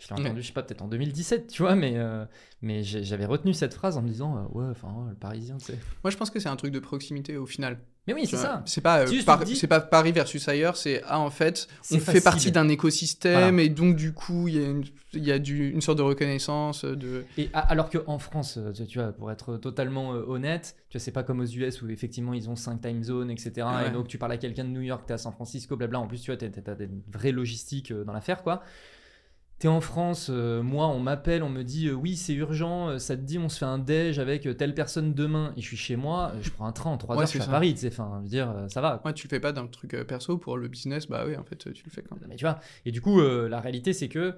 Je 0.00 0.08
l'ai 0.08 0.20
Ouais. 0.20 0.20
entendu, 0.26 0.42
je 0.42 0.48
sais 0.48 0.52
pas, 0.52 0.62
peut-être 0.64 0.82
en 0.82 0.88
2017, 0.88 1.46
tu 1.46 1.62
vois, 1.62 1.76
mais, 1.76 1.96
euh, 1.98 2.24
mais 2.62 2.82
j'avais 2.82 3.26
retenu 3.26 3.54
cette 3.54 3.74
phrase 3.74 3.96
en 3.96 4.02
me 4.02 4.08
disant, 4.08 4.36
euh, 4.36 4.48
ouais, 4.48 4.66
enfin, 4.70 4.92
ouais, 4.92 5.10
le 5.10 5.16
parisien, 5.16 5.56
tu 5.58 5.66
sais. 5.66 5.78
Moi 6.02 6.10
je 6.10 6.16
pense 6.16 6.30
que 6.30 6.40
c'est 6.40 6.48
un 6.48 6.56
truc 6.56 6.72
de 6.72 6.80
proximité 6.80 7.36
au 7.36 7.46
final. 7.46 7.78
Mais 8.06 8.14
oui, 8.14 8.26
c'est 8.26 8.36
ça. 8.36 8.62
C'est 8.66 8.80
pas, 8.80 9.00
euh, 9.00 9.06
C'est 9.06 9.24
Par- 9.24 9.44
dis- 9.44 9.66
pas 9.66 9.80
Paris 9.80 10.12
versus 10.12 10.46
ailleurs, 10.48 10.76
c'est 10.76 11.02
ah 11.08 11.18
en 11.18 11.30
fait 11.30 11.66
on 11.90 11.98
fait 11.98 12.20
partie 12.20 12.52
d'un 12.52 12.68
écosystème 12.68 13.50
Voilà. 13.50 13.62
et 13.62 13.68
donc 13.68 13.96
du 13.96 14.12
coup 14.12 14.46
il 14.46 14.54
y 14.54 14.64
a, 14.64 14.68
une, 14.68 14.84
il 15.12 15.24
y 15.24 15.32
a 15.32 15.38
du, 15.40 15.70
une 15.70 15.80
sorte 15.80 15.98
de 15.98 16.02
reconnaissance 16.02 16.84
de. 16.84 17.24
Et 17.36 17.50
alors 17.52 17.90
qu'en 17.90 18.18
France, 18.18 18.58
euh, 18.58 18.72
tu, 18.72 18.98
vois, 18.98 19.12
pour 19.12 19.32
être 19.32 19.56
totalement 19.56 20.14
euh, 20.14 20.22
honnête, 20.28 20.76
tu 20.88 20.98
vois, 20.98 21.04
c'est 21.04 21.10
pas 21.10 21.24
comme 21.24 21.40
aux 21.40 21.46
US 21.46 21.82
où 21.82 21.88
effectivement 21.90 22.32
ils 22.32 22.48
ont 22.48 22.56
5 22.56 22.80
time 22.80 23.02
zones, 23.02 23.30
etc. 23.30 23.52
Ouais. 23.56 23.88
Et 23.88 23.90
donc 23.90 24.06
tu 24.06 24.18
parles 24.18 24.32
à 24.32 24.36
quelqu'un 24.38 24.64
de 24.64 24.70
New 24.70 24.82
York, 24.82 25.02
t'es 25.06 25.14
à 25.14 25.18
San 25.18 25.32
Francisco, 25.32 25.76
blabla. 25.76 25.98
En 25.98 26.06
plus, 26.06 26.20
tu 26.20 26.30
vois, 26.30 26.36
t'as 26.38 26.74
vraies 27.12 27.32
logistiques 27.32 27.90
euh, 27.90 28.04
dans 28.04 28.12
l'affaire, 28.12 28.42
quoi. 28.42 28.62
T'es 29.58 29.68
en 29.68 29.80
France, 29.80 30.28
euh, 30.30 30.62
moi 30.62 30.86
on 30.88 31.00
m'appelle, 31.00 31.42
on 31.42 31.48
me 31.48 31.62
dit 31.62 31.88
euh, 31.88 31.92
oui 31.94 32.14
c'est 32.16 32.34
urgent, 32.34 32.90
euh, 32.90 32.98
ça 32.98 33.16
te 33.16 33.22
dit 33.22 33.38
on 33.38 33.48
se 33.48 33.58
fait 33.58 33.64
un 33.64 33.78
déj 33.78 34.18
avec 34.18 34.46
telle 34.58 34.74
personne 34.74 35.14
demain 35.14 35.54
et 35.56 35.62
je 35.62 35.66
suis 35.66 35.78
chez 35.78 35.96
moi, 35.96 36.32
je 36.42 36.50
prends 36.50 36.66
un 36.66 36.72
train 36.72 36.90
en 36.90 36.98
3 36.98 37.16
Ouais, 37.16 37.22
heures, 37.22 37.26
je 37.26 37.32
suis 37.32 37.40
à. 37.40 37.46
Paris, 37.46 37.72
tu 37.72 37.80
sais, 37.80 37.88
enfin 37.88 38.16
je 38.18 38.22
veux 38.24 38.28
dire 38.28 38.54
ça 38.68 38.82
va. 38.82 39.00
Ouais, 39.06 39.14
tu 39.14 39.26
le 39.26 39.30
fais 39.30 39.40
pas 39.40 39.52
d'un 39.52 39.66
truc 39.66 39.96
perso 40.06 40.36
pour 40.36 40.58
le 40.58 40.68
business, 40.68 41.06
bah 41.08 41.24
oui 41.26 41.36
en 41.36 41.44
fait 41.44 41.56
tu 41.72 41.84
le 41.84 41.90
fais 41.90 42.02
quand 42.02 42.20
même. 42.20 42.28
Mais 42.28 42.36
tu 42.36 42.44
vois, 42.44 42.60
et 42.84 42.92
du 42.92 43.00
coup, 43.00 43.18
la 43.20 43.60
réalité, 43.60 43.94
c'est 43.94 44.08
que 44.08 44.34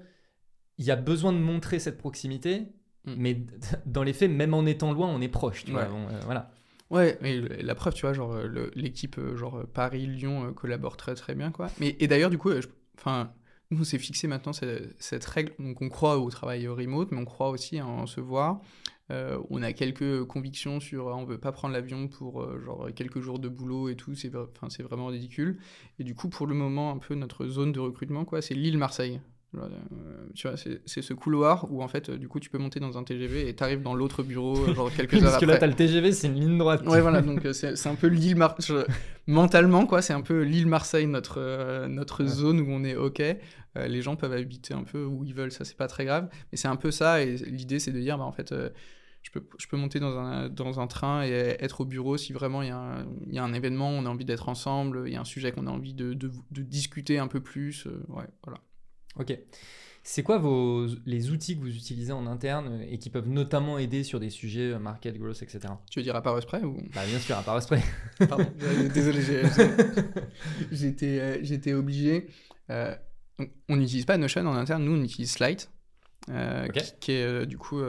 il 0.79 0.85
y 0.85 0.93
a 0.93 0.97
besoin 0.97 1.33
de 1.33 1.39
montrer 1.39 1.79
cette 1.81 1.99
proximité, 1.99 2.69
Mm. 3.05 3.15
mais 3.17 3.41
dans 3.87 4.03
les 4.03 4.13
faits, 4.13 4.31
même 4.31 4.55
en 4.55 4.67
étant 4.67 4.93
loin, 4.93 5.09
on 5.09 5.21
est 5.21 5.29
proche. 5.29 5.65
Tu 5.65 5.71
vois, 5.73 5.83
Ouais. 5.83 5.89
euh, 6.13 6.21
voilà. 6.27 6.51
Ouais, 6.91 7.17
mais 7.23 7.37
le- 7.41 7.63
la 7.63 7.75
preuve, 7.77 7.95
tu 7.95 8.03
vois, 8.03 8.13
genre 8.13 8.37
l'équipe 8.75 9.19
genre 9.37 9.63
Paris-Lyon 9.73 10.53
collabore 10.55 10.97
très 10.97 11.15
très 11.15 11.35
bien, 11.35 11.51
quoi. 11.53 11.69
Mais 11.81 11.97
et 12.01 12.07
d'ailleurs, 12.09 12.31
du 12.31 12.39
coup, 12.39 12.51
enfin, 12.97 13.33
on 13.71 13.85
s'est 13.85 13.99
fixé 13.99 14.27
maintenant 14.29 14.53
cette, 14.53 15.25
règle. 15.25 15.53
Donc 15.59 15.83
on 15.83 15.89
croit 15.89 16.19
au 16.19 16.31
travail 16.31 16.67
remote, 16.69 17.11
mais 17.13 17.19
on 17.19 17.25
croit 17.25 17.51
aussi 17.51 17.81
en 17.81 18.07
se 18.07 18.21
voir. 18.21 18.61
Euh, 19.11 19.39
on 19.49 19.63
a 19.63 19.73
quelques 19.73 20.25
convictions 20.25 20.81
sur, 20.81 21.09
euh, 21.09 21.15
on 21.15 21.25
veut 21.25 21.39
pas 21.39 21.51
prendre 21.51 21.73
l'avion 21.73 22.09
pour 22.09 22.43
euh, 22.43 22.61
genre 22.61 22.89
quelques 22.95 23.21
jours 23.21 23.39
de 23.39 23.49
boulot 23.49 23.89
et 23.89 23.97
tout. 23.97 24.15
C'est, 24.15 24.31
c'est 24.69 24.83
vraiment 24.83 25.07
ridicule. 25.07 25.59
Et 25.99 26.05
du 26.05 26.15
coup, 26.15 26.29
pour 26.29 26.47
le 26.47 26.55
moment, 26.55 26.91
un 26.91 26.99
peu 26.99 27.15
notre 27.15 27.47
zone 27.47 27.73
de 27.73 27.81
recrutement, 27.81 28.25
quoi, 28.25 28.43
c'est 28.43 28.55
l'île 28.55 28.79
Marseille. 28.79 29.21
Genre, 29.55 29.65
euh, 29.65 30.27
tu 30.35 30.47
vois, 30.47 30.57
c'est, 30.59 30.83
ce 30.87 31.15
couloir 31.15 31.67
où 31.73 31.83
en 31.83 31.89
fait, 31.89 32.11
euh, 32.11 32.19
du 32.19 32.29
coup, 32.29 32.39
tu 32.39 32.51
peux 32.51 32.59
monter 32.59 32.81
dans 32.81 32.99
un 32.99 33.03
TGV 33.05 33.49
et 33.49 33.55
t'arrives 33.55 33.81
dans 33.83 33.95
l'autre 33.95 34.23
bureau, 34.23 34.55
euh, 34.57 34.75
genre 34.75 34.93
quelques 34.97 35.15
heures 35.15 35.23
Parce 35.23 35.39
que 35.39 35.47
là, 35.47 35.57
t'as 35.57 35.67
le 35.67 35.75
TGV, 35.75 36.13
c'est 36.13 36.27
une 36.29 36.35
ligne 36.35 36.59
droite. 36.59 36.87
Ouais, 36.87 37.01
voilà, 37.01 37.23
donc 37.23 37.47
c'est 37.53 37.87
un 37.87 37.95
peu 37.95 38.09
l'île 38.09 38.37
Mar... 38.37 38.55
je- 38.61 38.85
Mentalement, 39.27 39.87
quoi, 39.87 40.03
c'est 40.03 40.13
un 40.13 40.21
peu 40.23 40.43
l'île 40.43 40.67
Marseille, 40.67 41.07
notre, 41.07 41.87
notre 41.87 42.25
Ouais. 42.25 42.29
zone 42.29 42.61
où 42.61 42.67
on 42.71 42.85
est 42.85 42.97
OK. 42.97 43.23
Les 43.77 44.03
gens 44.03 44.17
peuvent 44.17 44.33
habiter 44.33 44.75
un 44.75 44.83
peu 44.85 45.05
où 45.05 45.25
ils 45.25 45.35
veulent, 45.35 45.53
ça, 45.53 45.65
c'est 45.65 45.77
pas 45.77 45.87
très 45.89 46.05
grave. 46.05 46.29
Mais 46.53 46.59
c'est 46.59 46.69
un 46.69 46.77
peu 46.77 46.91
ça, 46.91 47.23
et 47.23 47.37
l'idée, 47.37 47.79
c'est 47.79 47.93
de 47.93 48.01
dire, 48.01 48.19
bah, 48.19 48.25
en 48.25 48.33
fait, 48.33 48.55
je, 49.23 49.31
peux, 49.31 49.43
je 49.59 49.67
peux 49.67 49.77
monter 49.79 49.99
dans 50.01 50.17
un, 50.19 50.49
dans 50.49 50.79
un 50.81 50.87
train 50.87 51.25
et 51.25 51.31
être 51.61 51.81
au 51.83 51.85
bureau 51.85 52.17
si 52.17 52.33
vraiment 52.33 52.63
il 52.63 52.69
y, 52.69 52.71
a 52.71 52.79
un- 52.79 53.07
il 53.27 53.35
y 53.35 53.39
a 53.39 53.45
un 53.45 53.53
événement, 53.53 53.91
on 53.91 54.05
a 54.07 54.09
envie 54.11 54.25
d'être 54.25 54.49
ensemble, 54.49 55.05
il 55.07 55.13
y 55.13 55.17
a 55.17 55.21
un 55.21 55.25
sujet 55.25 55.53
qu'on 55.53 55.67
a 55.67 55.71
envie 55.71 55.95
de, 55.95 56.13
de, 56.15 56.31
de 56.51 56.63
discuter 56.63 57.19
un 57.19 57.29
peu 57.29 57.41
plus. 57.41 57.87
ouais, 58.09 58.25
voilà. 58.45 58.61
Ok. 59.17 59.37
C'est 60.05 60.23
quoi 60.23 60.39
vos, 60.39 60.87
les 61.05 61.31
outils 61.31 61.55
que 61.57 61.61
vous 61.61 61.77
utilisez 61.77 62.13
en 62.13 62.27
interne 62.27 62.81
et 62.89 62.99
qui 62.99 63.11
peuvent 63.11 63.29
notamment 63.29 63.79
aider 63.79 64.05
sur 64.05 64.21
des 64.21 64.31
sujets 64.31 64.73
euh, 64.73 64.79
market 64.79 65.19
growth, 65.19 65.43
etc. 65.43 65.61
Tu 65.91 65.99
veux 65.99 66.03
dire 66.03 66.17
à 66.17 66.23
part 66.23 66.39
près 66.47 66.63
ou... 66.63 66.79
Bah, 66.95 67.05
bien 67.07 67.19
sûr, 67.19 67.37
à 67.37 67.43
part 67.43 67.57
Osprey. 67.57 67.83
Pardon, 68.27 68.47
euh, 68.63 68.89
désolé, 68.89 69.21
j'étais 70.73 71.19
euh, 71.21 71.39
j'étais 71.43 71.75
obligé. 71.75 72.29
Euh, 72.71 72.95
on- 73.69 73.77
n'utilise 73.77 74.05
pas 74.05 74.17
Notion 74.17 74.47
en 74.47 74.55
interne, 74.57 74.85
nous 74.85 74.93
on 74.99 75.03
utilise 75.03 75.33
Slide, 75.33 75.61
euh, 76.31 76.69
qui, 76.69 76.93
qui 77.01 77.13
est 77.13 77.25
euh, 77.25 77.45
du 77.47 77.59
coup 77.59 77.81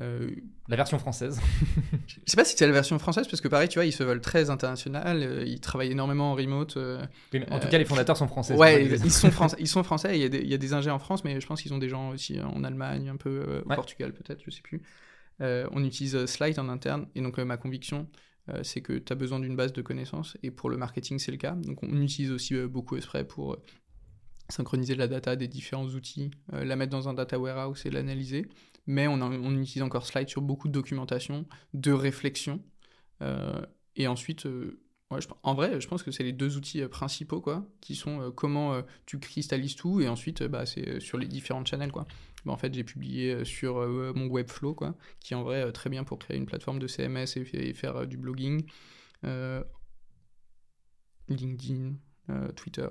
euh, 0.00 0.30
La 0.68 0.76
version 0.76 0.98
française. 0.98 1.40
je 2.06 2.14
sais 2.26 2.36
pas 2.36 2.44
si 2.44 2.56
c'est 2.56 2.66
la 2.66 2.72
version 2.72 2.98
française, 2.98 3.28
parce 3.28 3.40
que 3.40 3.48
pareil, 3.48 3.68
tu 3.68 3.78
vois, 3.78 3.86
ils 3.86 3.92
se 3.92 4.02
veulent 4.02 4.20
très 4.20 4.50
international, 4.50 5.22
euh, 5.22 5.44
ils 5.46 5.60
travaillent 5.60 5.92
énormément 5.92 6.32
en 6.32 6.34
remote. 6.34 6.76
euh, 6.76 7.04
en 7.50 7.60
tout 7.60 7.68
cas, 7.68 7.78
les 7.78 7.84
fondateurs 7.84 8.16
sont 8.16 8.26
français. 8.28 8.54
ouais, 8.54 8.84
ils 8.86 9.10
sont, 9.10 9.30
français, 9.30 9.56
ils 9.60 9.68
sont 9.68 9.82
français, 9.82 10.18
il 10.18 10.22
y, 10.22 10.24
a 10.24 10.28
des, 10.28 10.38
il 10.38 10.48
y 10.48 10.54
a 10.54 10.58
des 10.58 10.72
ingés 10.72 10.90
en 10.90 10.98
France, 10.98 11.24
mais 11.24 11.40
je 11.40 11.46
pense 11.46 11.62
qu'ils 11.62 11.72
ont 11.74 11.78
des 11.78 11.88
gens 11.88 12.10
aussi 12.10 12.40
en 12.40 12.64
Allemagne, 12.64 13.08
un 13.08 13.16
peu 13.16 13.62
au 13.64 13.68
Ouais. 13.68 13.76
Portugal 13.76 14.12
peut-être, 14.12 14.42
je 14.44 14.50
sais 14.50 14.62
plus. 14.62 14.82
On 15.40 15.84
utilise 15.84 16.26
Slide 16.26 16.58
en 16.58 16.68
interne, 16.68 17.06
et 17.14 17.20
donc 17.20 17.38
ma 17.38 17.56
conviction, 17.56 18.08
c'est 18.62 18.80
que 18.80 18.94
tu 18.94 19.12
as 19.12 19.16
besoin 19.16 19.40
d'une 19.40 19.56
base 19.56 19.72
de 19.72 19.82
connaissances, 19.82 20.36
et 20.42 20.50
pour 20.50 20.70
le 20.70 20.76
marketing, 20.76 21.18
c'est 21.18 21.32
le 21.32 21.38
cas. 21.38 21.52
Donc 21.52 21.82
on 21.82 22.00
utilise 22.02 22.30
aussi 22.30 22.54
beaucoup 22.66 22.96
Esprit 22.96 23.24
pour 23.24 23.58
synchroniser 24.50 24.94
la 24.94 25.08
data 25.08 25.36
des 25.36 25.48
différents 25.48 25.86
outils, 25.86 26.30
la 26.52 26.76
mettre 26.76 26.90
dans 26.90 27.08
un 27.08 27.14
data 27.14 27.38
warehouse 27.38 27.86
et 27.86 27.90
l'analyser. 27.90 28.46
Mais 28.86 29.06
on, 29.08 29.20
a- 29.20 29.24
on 29.28 29.56
utilise 29.60 29.82
encore 29.82 30.06
Slide 30.06 30.28
sur 30.28 30.42
beaucoup 30.42 30.68
de 30.68 30.72
documentation, 30.72 31.46
de 31.72 31.92
réflexion. 31.92 32.62
Euh, 33.22 33.64
et 33.96 34.06
ensuite, 34.08 34.44
euh, 34.46 34.80
ouais, 35.10 35.20
je- 35.20 35.28
en 35.42 35.54
vrai, 35.54 35.80
je 35.80 35.88
pense 35.88 36.02
que 36.02 36.10
c'est 36.10 36.22
les 36.24 36.32
deux 36.32 36.56
outils 36.56 36.82
euh, 36.82 36.88
principaux, 36.88 37.40
quoi, 37.40 37.66
qui 37.80 37.94
sont 37.94 38.20
euh, 38.20 38.30
comment 38.30 38.82
tu 39.06 39.18
cristallises 39.18 39.76
tout, 39.76 40.00
et 40.00 40.08
ensuite, 40.08 40.42
bah, 40.42 40.66
c'est 40.66 41.00
sur 41.00 41.16
les 41.18 41.26
différentes 41.26 41.66
channels, 41.66 41.92
quoi. 41.92 42.06
Bah, 42.44 42.52
en 42.52 42.56
fait, 42.58 42.74
j'ai 42.74 42.84
publié 42.84 43.44
sur 43.46 43.76
mon 44.14 44.26
Webflow, 44.26 44.74
quoi, 44.74 44.94
qui 45.20 45.32
est 45.32 45.36
en 45.36 45.42
vrai 45.44 45.72
très 45.72 45.88
bien 45.88 46.04
pour 46.04 46.18
créer 46.18 46.36
une 46.36 46.44
plateforme 46.46 46.78
de 46.78 46.86
CMS 46.86 47.36
et, 47.36 47.68
et 47.68 47.72
faire 47.72 48.06
du 48.06 48.18
blogging. 48.18 48.66
LinkedIn, 51.28 51.94
Twitter. 52.56 52.88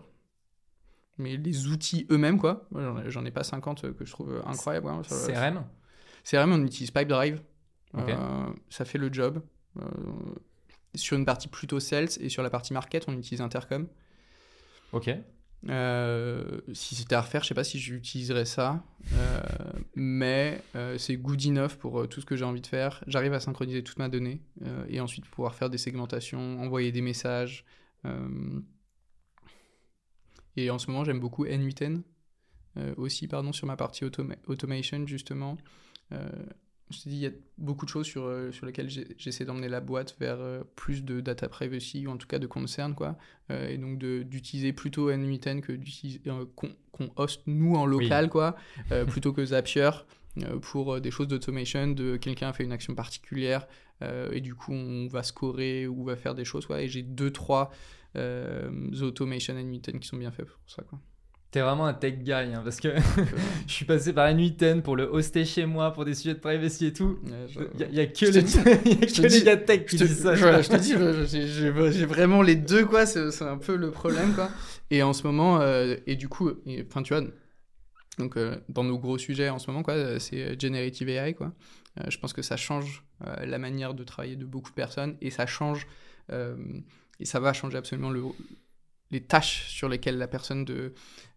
Mais 1.20 1.38
les 1.38 1.68
outils 1.68 2.08
eux-mêmes, 2.10 2.40
quoi, 2.40 2.68
j'en 3.08 3.26
ai- 3.26 3.32
pas 3.32 3.44
50 3.44 3.84
euh, 3.84 3.94
que 3.94 4.06
je 4.06 4.12
trouve 4.12 4.42
incroyables. 4.46 4.88
hein, 4.88 5.04
sur 5.04 5.16
le- 5.16 5.22
CRM 5.34 5.64
CRM, 6.24 6.52
on 6.52 6.64
utilise 6.66 6.92
Pipedrive. 6.92 7.42
Ok. 7.94 8.10
Euh, 8.10 8.54
ça 8.70 8.86
fait 8.86 8.98
le 8.98 9.12
job. 9.12 9.42
Euh, 9.78 9.84
sur 10.96 11.18
une 11.18 11.26
partie 11.26 11.48
plutôt 11.48 11.80
sales 11.80 12.10
et 12.20 12.30
sur 12.30 12.44
la 12.44 12.50
partie 12.50 12.74
market, 12.74 13.06
on 13.08 13.14
utilise 13.18 13.42
Intercom. 13.42 13.88
Ok. 14.92 15.10
Euh, 15.70 16.60
si 16.74 16.96
c'était 16.96 17.16
à 17.16 17.22
refaire, 17.22 17.42
je 17.44 17.48
sais 17.48 17.54
pas 17.54 17.64
si 17.64 17.80
j'utiliserais 17.80 18.46
ça, 18.46 18.84
Euh, 19.14 19.42
mais 19.96 20.62
euh, 20.76 20.98
c'est 20.98 21.18
good 21.18 21.46
enough 21.46 21.76
pour 21.80 22.08
tout 22.08 22.22
ce 22.22 22.26
que 22.26 22.36
j'ai 22.36 22.46
envie 22.46 22.62
de 22.62 22.68
faire. 22.68 23.04
J'arrive 23.08 23.34
à 23.34 23.40
synchroniser 23.40 23.84
toute 23.84 24.00
ma 24.00 24.10
donnée 24.10 24.42
et 24.88 25.00
ensuite 25.00 25.26
pouvoir 25.26 25.56
faire 25.56 25.70
des 25.70 25.78
segmentations, 25.78 26.62
envoyer 26.62 26.92
des 26.92 27.02
messages. 27.02 27.66
Et 30.56 30.70
en 30.70 30.80
ce 30.80 30.90
moment, 30.90 31.04
j'aime 31.04 31.20
beaucoup 31.20 31.46
N8N 31.46 32.02
euh, 32.78 32.94
aussi, 32.98 33.28
pardon, 33.28 33.52
sur 33.52 33.68
ma 33.68 33.76
partie 33.76 34.04
automa- 34.04 34.38
automation 34.48 35.06
justement. 35.08 35.58
Euh, 36.14 36.30
je 36.94 37.02
te 37.02 37.10
dis, 37.10 37.16
il 37.16 37.22
y 37.22 37.28
a 37.28 37.32
beaucoup 37.58 37.86
de 37.86 37.90
choses 37.90 38.06
sur, 38.06 38.26
euh, 38.26 38.52
sur 38.52 38.66
lesquelles 38.66 38.90
j'essaie 39.18 39.46
d'emmener 39.46 39.68
la 39.68 39.82
boîte 39.82 40.16
vers 40.20 40.40
euh, 40.40 40.64
plus 40.76 41.04
de 41.04 41.22
data 41.22 41.50
privacy 41.50 42.08
ou 42.08 42.12
en 42.12 42.18
tout 42.18 42.28
cas 42.28 42.40
de 42.40 42.48
concern 42.48 42.94
quoi. 42.94 43.18
Euh, 43.52 43.70
et 43.70 43.78
donc 43.78 43.98
d'utiliser 43.98 44.74
plutôt 44.74 45.12
N8N 45.12 45.62
que 45.62 45.72
d'utiliser 45.72 46.22
euh, 46.28 46.46
qu'on 46.56 46.70
qu'on 46.92 47.10
host 47.16 47.42
nous 47.48 47.74
en 47.74 47.86
local 47.86 48.30
quoi, 48.30 48.56
euh, 48.92 49.06
plutôt 49.06 49.34
que 49.34 49.44
Zapier 49.44 49.90
pour 50.62 51.00
des 51.00 51.12
choses 51.12 51.28
d'automation, 51.28 51.88
de 51.88 52.18
quelqu'un 52.18 52.50
a 52.50 52.54
fait 52.54 52.64
une 52.64 52.72
action 52.72 52.96
particulière 52.96 53.68
et 54.32 54.42
du 54.42 54.56
coup 54.56 54.74
on 54.74 55.08
va 55.08 55.22
scorer 55.22 55.86
ou 55.88 56.04
va 56.04 56.16
faire 56.16 56.34
des 56.34 56.44
choses 56.44 56.66
quoi. 56.66 56.82
Et 56.82 56.90
j'ai 56.90 57.04
deux 57.04 57.30
trois 57.32 57.72
euh, 58.16 58.70
automation 59.02 59.54
N8N 59.54 60.00
qui 60.00 60.08
sont 60.08 60.18
bien 60.18 60.32
faits 60.32 60.48
pour 60.48 60.60
ça 60.68 60.82
quoi. 60.84 61.00
T'es 61.54 61.62
vraiment 61.62 61.86
un 61.86 61.94
tech 61.94 62.16
guy, 62.24 62.32
hein, 62.34 62.62
parce 62.64 62.80
que 62.80 62.90
je 63.68 63.72
suis 63.72 63.86
passé 63.86 64.12
par 64.12 64.28
N8N 64.28 64.82
pour 64.82 64.96
le 64.96 65.04
hoster 65.04 65.46
chez 65.46 65.68
moi, 65.68 65.94
pour 65.94 66.04
des 66.04 66.16
sujets 66.16 66.34
de 66.34 66.40
privacy 66.40 66.88
et 66.88 66.94
tout. 66.94 67.20
Il 67.80 67.96
y, 67.96 68.00
a- 68.00 68.08
que, 68.08 68.26
les, 68.26 68.42
dis- 68.42 68.58
y 68.66 69.04
a 69.04 69.08
je 69.08 69.14
te 69.14 69.22
que 69.22 69.28
dis- 69.28 69.38
les 69.40 69.44
gars 69.46 69.58
tech 69.58 69.86
qui 69.86 69.98
te, 69.98 70.04
disent 70.04 70.24
ça. 70.24 70.34
je- 70.34 70.42
voilà, 70.42 70.64
je 70.64 70.70
te 70.70 70.76
dis, 70.78 70.96
j'ai- 71.94 72.06
vraiment 72.08 72.42
les 72.42 72.56
deux, 72.56 72.86
quoi. 72.86 73.06
C'est 73.06 73.44
un 73.44 73.58
peu 73.60 73.76
le 73.76 73.92
problème, 73.92 74.34
quoi. 74.34 74.50
Et 74.90 75.04
en 75.04 75.14
ce 75.14 75.22
moment, 75.28 75.62
euh, 75.62 75.96
et 76.08 76.16
du 76.16 76.28
coup, 76.28 76.50
enfin, 76.90 77.04
tu 77.04 77.14
vois, 77.14 77.24
donc 78.18 78.36
euh, 78.36 78.56
dans 78.70 78.84
nos 78.84 78.98
gros 78.98 79.20
sujets 79.20 79.50
en 79.50 79.60
ce 79.60 79.70
moment, 79.70 79.84
quoi, 79.84 79.94
euh, 79.94 80.18
c'est 80.18 80.60
generative 80.60 81.08
AI, 81.10 81.36
quoi. 81.36 81.54
Euh, 82.00 82.06
je 82.10 82.18
pense 82.18 82.34
que 82.34 82.42
ça 82.42 82.58
change 82.58 83.04
la 83.46 83.60
manière 83.60 83.94
de 83.94 84.04
travailler 84.04 84.36
de 84.36 84.44
beaucoup 84.46 84.72
de 84.72 84.76
personnes 84.76 85.16
et 85.22 85.30
ça 85.30 85.46
change 85.46 85.86
et 86.32 87.26
ça 87.26 87.40
va 87.40 87.54
changer 87.54 87.78
absolument 87.78 88.10
le, 88.10 88.24
les 89.14 89.22
tâches 89.22 89.68
sur 89.70 89.88
lesquelles 89.88 90.18
la 90.18 90.28
personne 90.28 90.66
de, 90.66 90.94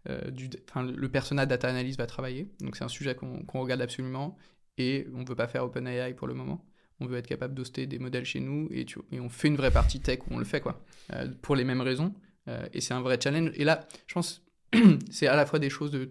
euh, 0.09 0.29
du, 0.31 0.49
enfin, 0.69 0.83
le 0.83 1.09
persona 1.09 1.45
data 1.45 1.69
analyst 1.69 1.97
va 1.97 2.07
travailler. 2.07 2.49
Donc 2.59 2.75
c'est 2.75 2.83
un 2.83 2.89
sujet 2.89 3.15
qu'on 3.15 3.61
regarde 3.61 3.81
absolument 3.81 4.37
et 4.77 5.07
on 5.13 5.19
ne 5.19 5.25
veut 5.27 5.35
pas 5.35 5.47
faire 5.47 5.63
OpenAI 5.63 6.13
pour 6.15 6.27
le 6.27 6.33
moment. 6.33 6.65
On 6.99 7.05
veut 7.05 7.17
être 7.17 7.27
capable 7.27 7.53
d'hoster 7.53 7.85
des 7.87 7.99
modèles 7.99 8.25
chez 8.25 8.39
nous 8.39 8.67
et, 8.71 8.83
tu, 8.85 8.99
et 9.11 9.19
on 9.19 9.29
fait 9.29 9.47
une 9.47 9.55
vraie 9.55 9.71
partie 9.71 10.01
tech 10.01 10.19
où 10.27 10.33
on 10.33 10.39
le 10.39 10.45
fait 10.45 10.59
quoi, 10.61 10.83
euh, 11.13 11.27
pour 11.43 11.55
les 11.55 11.63
mêmes 11.63 11.81
raisons. 11.81 12.13
Euh, 12.47 12.67
et 12.73 12.81
c'est 12.81 12.93
un 12.95 13.01
vrai 13.01 13.19
challenge. 13.21 13.51
Et 13.55 13.63
là, 13.63 13.87
je 14.07 14.13
pense, 14.15 14.43
c'est 15.11 15.27
à 15.27 15.35
la 15.35 15.45
fois 15.45 15.59
des 15.59 15.69
choses 15.69 15.91
de, 15.91 16.09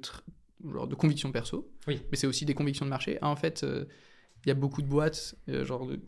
genre 0.72 0.86
de 0.86 0.94
conviction 0.94 1.32
perso, 1.32 1.68
Oui. 1.88 2.00
mais 2.10 2.16
c'est 2.16 2.26
aussi 2.28 2.44
des 2.44 2.54
convictions 2.54 2.84
de 2.84 2.90
marché. 2.90 3.18
Ah, 3.20 3.28
en 3.28 3.36
fait, 3.36 3.64
il 3.64 4.48
y 4.48 4.52
a 4.52 4.54
beaucoup 4.54 4.82
de 4.82 4.86
boîtes 4.88 5.34
genre 5.48 5.86
de- 5.86 6.00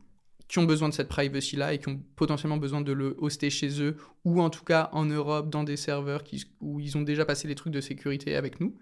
qui 0.49 0.59
ont 0.59 0.65
besoin 0.65 0.89
de 0.89 0.95
cette 0.95 1.09
privacy 1.09 1.57
là 1.57 1.75
et 1.75 1.79
qui 1.79 1.89
ont 1.89 2.03
potentiellement 2.17 2.57
besoin 2.57 2.81
de 2.81 2.93
le 2.93 3.17
hoster 3.19 3.51
chez 3.51 3.83
eux 3.83 3.97
ou 4.25 4.41
en 4.41 4.51
tout 4.51 4.65
cas 4.65 4.89
en 4.93 5.05
Europe 5.05 5.51
dans 5.51 5.63
des 5.63 5.77
serveurs 5.77 6.25
où 6.61 6.81
ils 6.81 6.97
ont 6.97 7.03
déjà 7.03 7.25
passé 7.25 7.47
les 7.47 7.55
trucs 7.55 7.73
de 7.73 7.81
sécurité 7.81 8.35
avec 8.35 8.61
nous. 8.61 8.77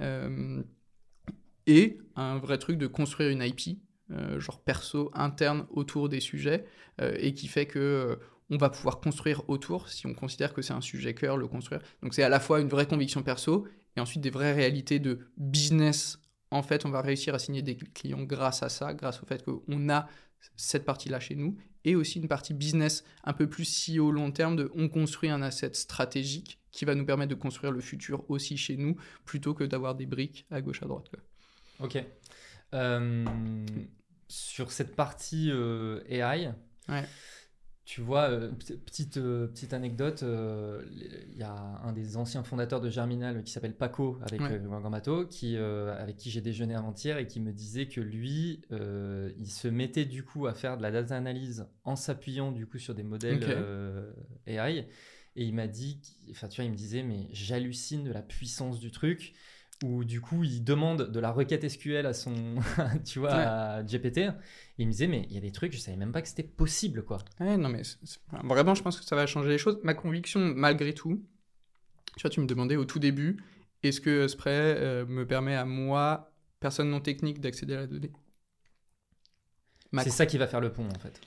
Euh, 0.00 0.62
et 1.66 1.98
un 2.14 2.38
vrai 2.38 2.58
truc 2.58 2.78
de 2.78 2.86
construire 2.86 3.30
une 3.30 3.42
IP, 3.42 3.78
euh, 4.12 4.38
genre 4.38 4.60
perso, 4.60 5.10
interne 5.14 5.66
autour 5.70 6.08
des 6.08 6.20
sujets, 6.20 6.64
euh, 7.00 7.16
et 7.18 7.34
qui 7.34 7.48
fait 7.48 7.66
que 7.66 8.18
on 8.48 8.58
va 8.58 8.70
pouvoir 8.70 9.00
construire 9.00 9.42
autour, 9.48 9.88
si 9.88 10.06
on 10.06 10.14
considère 10.14 10.54
que 10.54 10.62
c'est 10.62 10.72
un 10.72 10.80
sujet 10.80 11.14
cœur, 11.14 11.36
le 11.36 11.48
construire. 11.48 11.80
Donc 12.02 12.14
c'est 12.14 12.22
à 12.22 12.28
la 12.28 12.38
fois 12.38 12.60
une 12.60 12.68
vraie 12.68 12.86
conviction 12.86 13.24
perso, 13.24 13.66
et 13.96 14.00
ensuite 14.00 14.20
des 14.20 14.30
vraies 14.30 14.52
réalités 14.52 15.00
de 15.00 15.18
business. 15.36 16.20
En 16.52 16.62
fait, 16.62 16.86
on 16.86 16.90
va 16.90 17.00
réussir 17.00 17.34
à 17.34 17.40
signer 17.40 17.62
des 17.62 17.76
clients 17.76 18.22
grâce 18.22 18.62
à 18.62 18.68
ça, 18.68 18.94
grâce 18.94 19.20
au 19.20 19.26
fait 19.26 19.44
qu'on 19.44 19.88
a 19.90 20.06
cette 20.56 20.84
partie-là 20.84 21.20
chez 21.20 21.34
nous, 21.34 21.56
et 21.84 21.94
aussi 21.94 22.18
une 22.18 22.28
partie 22.28 22.54
business 22.54 23.04
un 23.24 23.32
peu 23.32 23.48
plus 23.48 23.64
si 23.64 23.98
au 24.00 24.10
long 24.10 24.30
terme 24.30 24.56
de 24.56 24.70
on 24.74 24.88
construit 24.88 25.30
un 25.30 25.42
asset 25.42 25.72
stratégique 25.74 26.58
qui 26.72 26.84
va 26.84 26.94
nous 26.94 27.06
permettre 27.06 27.30
de 27.30 27.40
construire 27.40 27.72
le 27.72 27.80
futur 27.80 28.28
aussi 28.28 28.56
chez 28.56 28.76
nous, 28.76 28.96
plutôt 29.24 29.54
que 29.54 29.64
d'avoir 29.64 29.94
des 29.94 30.06
briques 30.06 30.46
à 30.50 30.60
gauche 30.60 30.82
à 30.82 30.86
droite. 30.86 31.08
quoi. 31.08 31.86
Ok. 31.86 32.04
Euh, 32.74 33.24
sur 34.28 34.72
cette 34.72 34.96
partie 34.96 35.50
euh, 35.50 36.00
AI, 36.08 36.52
Ouais. 36.88 37.04
Tu 37.86 38.00
vois, 38.00 38.28
euh, 38.30 38.50
petite, 38.84 39.16
euh, 39.16 39.46
petite 39.46 39.72
anecdote, 39.72 40.24
euh, 40.24 40.84
il 41.32 41.38
y 41.38 41.44
a 41.44 41.54
un 41.84 41.92
des 41.92 42.16
anciens 42.16 42.42
fondateurs 42.42 42.80
de 42.80 42.90
Germinal 42.90 43.44
qui 43.44 43.52
s'appelle 43.52 43.76
Paco, 43.76 44.18
avec 44.22 44.40
Ouais. 44.40 44.60
euh, 44.60 45.24
qui, 45.30 45.56
euh, 45.56 45.96
avec 45.96 46.16
qui 46.16 46.30
j'ai 46.30 46.40
déjeuné 46.40 46.74
avant-hier 46.74 47.16
et 47.18 47.28
qui 47.28 47.38
me 47.40 47.52
disait 47.52 47.86
que 47.86 48.00
lui, 48.00 48.60
euh, 48.72 49.30
il 49.38 49.46
se 49.50 49.68
mettait 49.68 50.04
du 50.04 50.24
coup 50.24 50.48
à 50.48 50.54
faire 50.54 50.76
de 50.76 50.82
la 50.82 50.90
data 50.90 51.16
analyse 51.16 51.66
en 51.84 51.94
s'appuyant 51.94 52.50
du 52.50 52.66
coup 52.66 52.78
sur 52.78 52.92
des 52.94 53.04
modèles 53.04 53.44
euh, 53.46 54.12
AI. 54.48 54.88
Et 55.36 55.44
il 55.44 55.54
m'a 55.54 55.68
dit, 55.68 56.00
enfin 56.32 56.48
tu 56.48 56.56
vois, 56.60 56.64
il 56.64 56.72
me 56.72 56.76
disait, 56.76 57.04
mais 57.04 57.28
j'hallucine 57.30 58.02
de 58.02 58.10
la 58.12 58.22
puissance 58.22 58.80
du 58.80 58.90
truc 58.90 59.34
où 59.84 60.04
du 60.04 60.22
coup 60.22 60.42
il 60.42 60.64
demande 60.64 61.10
de 61.12 61.20
la 61.20 61.30
requête 61.30 61.68
SQL 61.68 62.06
à 62.06 62.14
son, 62.14 62.32
tu 63.04 63.18
vois, 63.18 63.28
Ouais. 63.36 63.44
à 63.44 63.82
GPT. 63.84 64.30
Et 64.78 64.82
il 64.82 64.86
me 64.86 64.92
disait, 64.92 65.06
mais 65.06 65.26
il 65.28 65.34
y 65.34 65.38
a 65.38 65.40
des 65.40 65.52
trucs, 65.52 65.72
je 65.72 65.78
savais 65.78 65.96
même 65.96 66.12
pas 66.12 66.20
que 66.20 66.28
c'était 66.28 66.42
possible, 66.42 67.02
quoi. 67.02 67.18
Ouais, 67.40 67.56
non, 67.56 67.70
mais 67.70 67.82
vraiment, 68.44 68.74
je 68.74 68.82
pense 68.82 68.98
que 69.00 69.06
ça 69.06 69.16
va 69.16 69.26
changer 69.26 69.48
les 69.48 69.58
choses. 69.58 69.78
Ma 69.82 69.94
conviction, 69.94 70.40
malgré 70.54 70.92
tout, 70.92 71.24
tu 72.16 72.22
vois, 72.22 72.30
tu 72.30 72.40
me 72.40 72.46
demandais 72.46 72.76
au 72.76 72.84
tout 72.84 72.98
début, 72.98 73.38
est-ce 73.82 74.00
que 74.00 74.28
Spray 74.28 74.52
euh, 74.54 75.06
me 75.06 75.26
permet 75.26 75.54
à 75.54 75.64
moi, 75.64 76.32
personne 76.60 76.90
non 76.90 77.00
technique, 77.00 77.40
d'accéder 77.40 77.74
à 77.74 77.80
la 77.80 77.86
donnée? 77.86 78.12
Ma 79.92 80.02
C'est 80.02 80.10
ça 80.10 80.26
qui 80.26 80.36
va 80.36 80.46
faire 80.46 80.60
le 80.60 80.72
pont, 80.72 80.88
en 80.88 80.98
fait. 80.98 81.20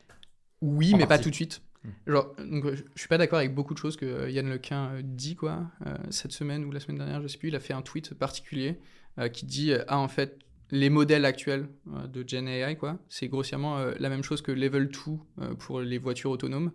Oui, 0.62 0.94
En 0.94 0.98
mais 0.98 1.08
pas 1.08 1.18
tout 1.18 1.30
de 1.30 1.36
suite. 1.36 1.62
Hmm. 1.84 1.90
Genre, 2.08 2.36
donc, 2.38 2.66
je 2.74 3.00
suis 3.00 3.08
pas 3.08 3.18
d'accord 3.18 3.40
avec 3.40 3.56
beaucoup 3.56 3.74
de 3.74 3.80
choses 3.80 3.96
que 3.96 4.06
euh, 4.06 4.30
Yann 4.30 4.50
Lequin 4.50 4.90
euh, 4.90 5.02
dit, 5.04 5.36
quoi. 5.36 5.72
Euh, 5.86 5.96
cette 6.10 6.34
semaine 6.34 6.66
ou 6.66 6.72
la 6.72 6.80
semaine 6.80 6.98
dernière, 6.98 7.22
je 7.22 7.28
sais 7.28 7.38
plus, 7.38 7.48
il 7.48 7.56
a 7.56 7.60
fait 7.60 7.74
un 7.74 7.82
tweet 7.82 8.14
particulier 8.14 8.80
euh, 9.18 9.30
qui 9.30 9.46
dit 9.46 9.74
Ah, 9.88 9.98
en 9.98 10.08
fait, 10.08 10.40
les 10.72 10.90
modèles 10.90 11.26
actuels 11.26 11.68
euh, 11.94 12.08
de 12.08 12.28
Gen 12.28 12.48
AI, 12.48 12.76
quoi, 12.76 13.00
c'est 13.10 13.28
grossièrement 13.28 13.78
euh, 13.78 13.94
la 14.00 14.10
même 14.10 14.24
chose 14.24 14.42
que 14.42 14.52
Level 14.52 14.88
2 14.88 15.00
euh, 15.42 15.56
pour 15.56 15.82
les 15.82 15.98
voitures 15.98 16.32
autonomes, 16.32 16.72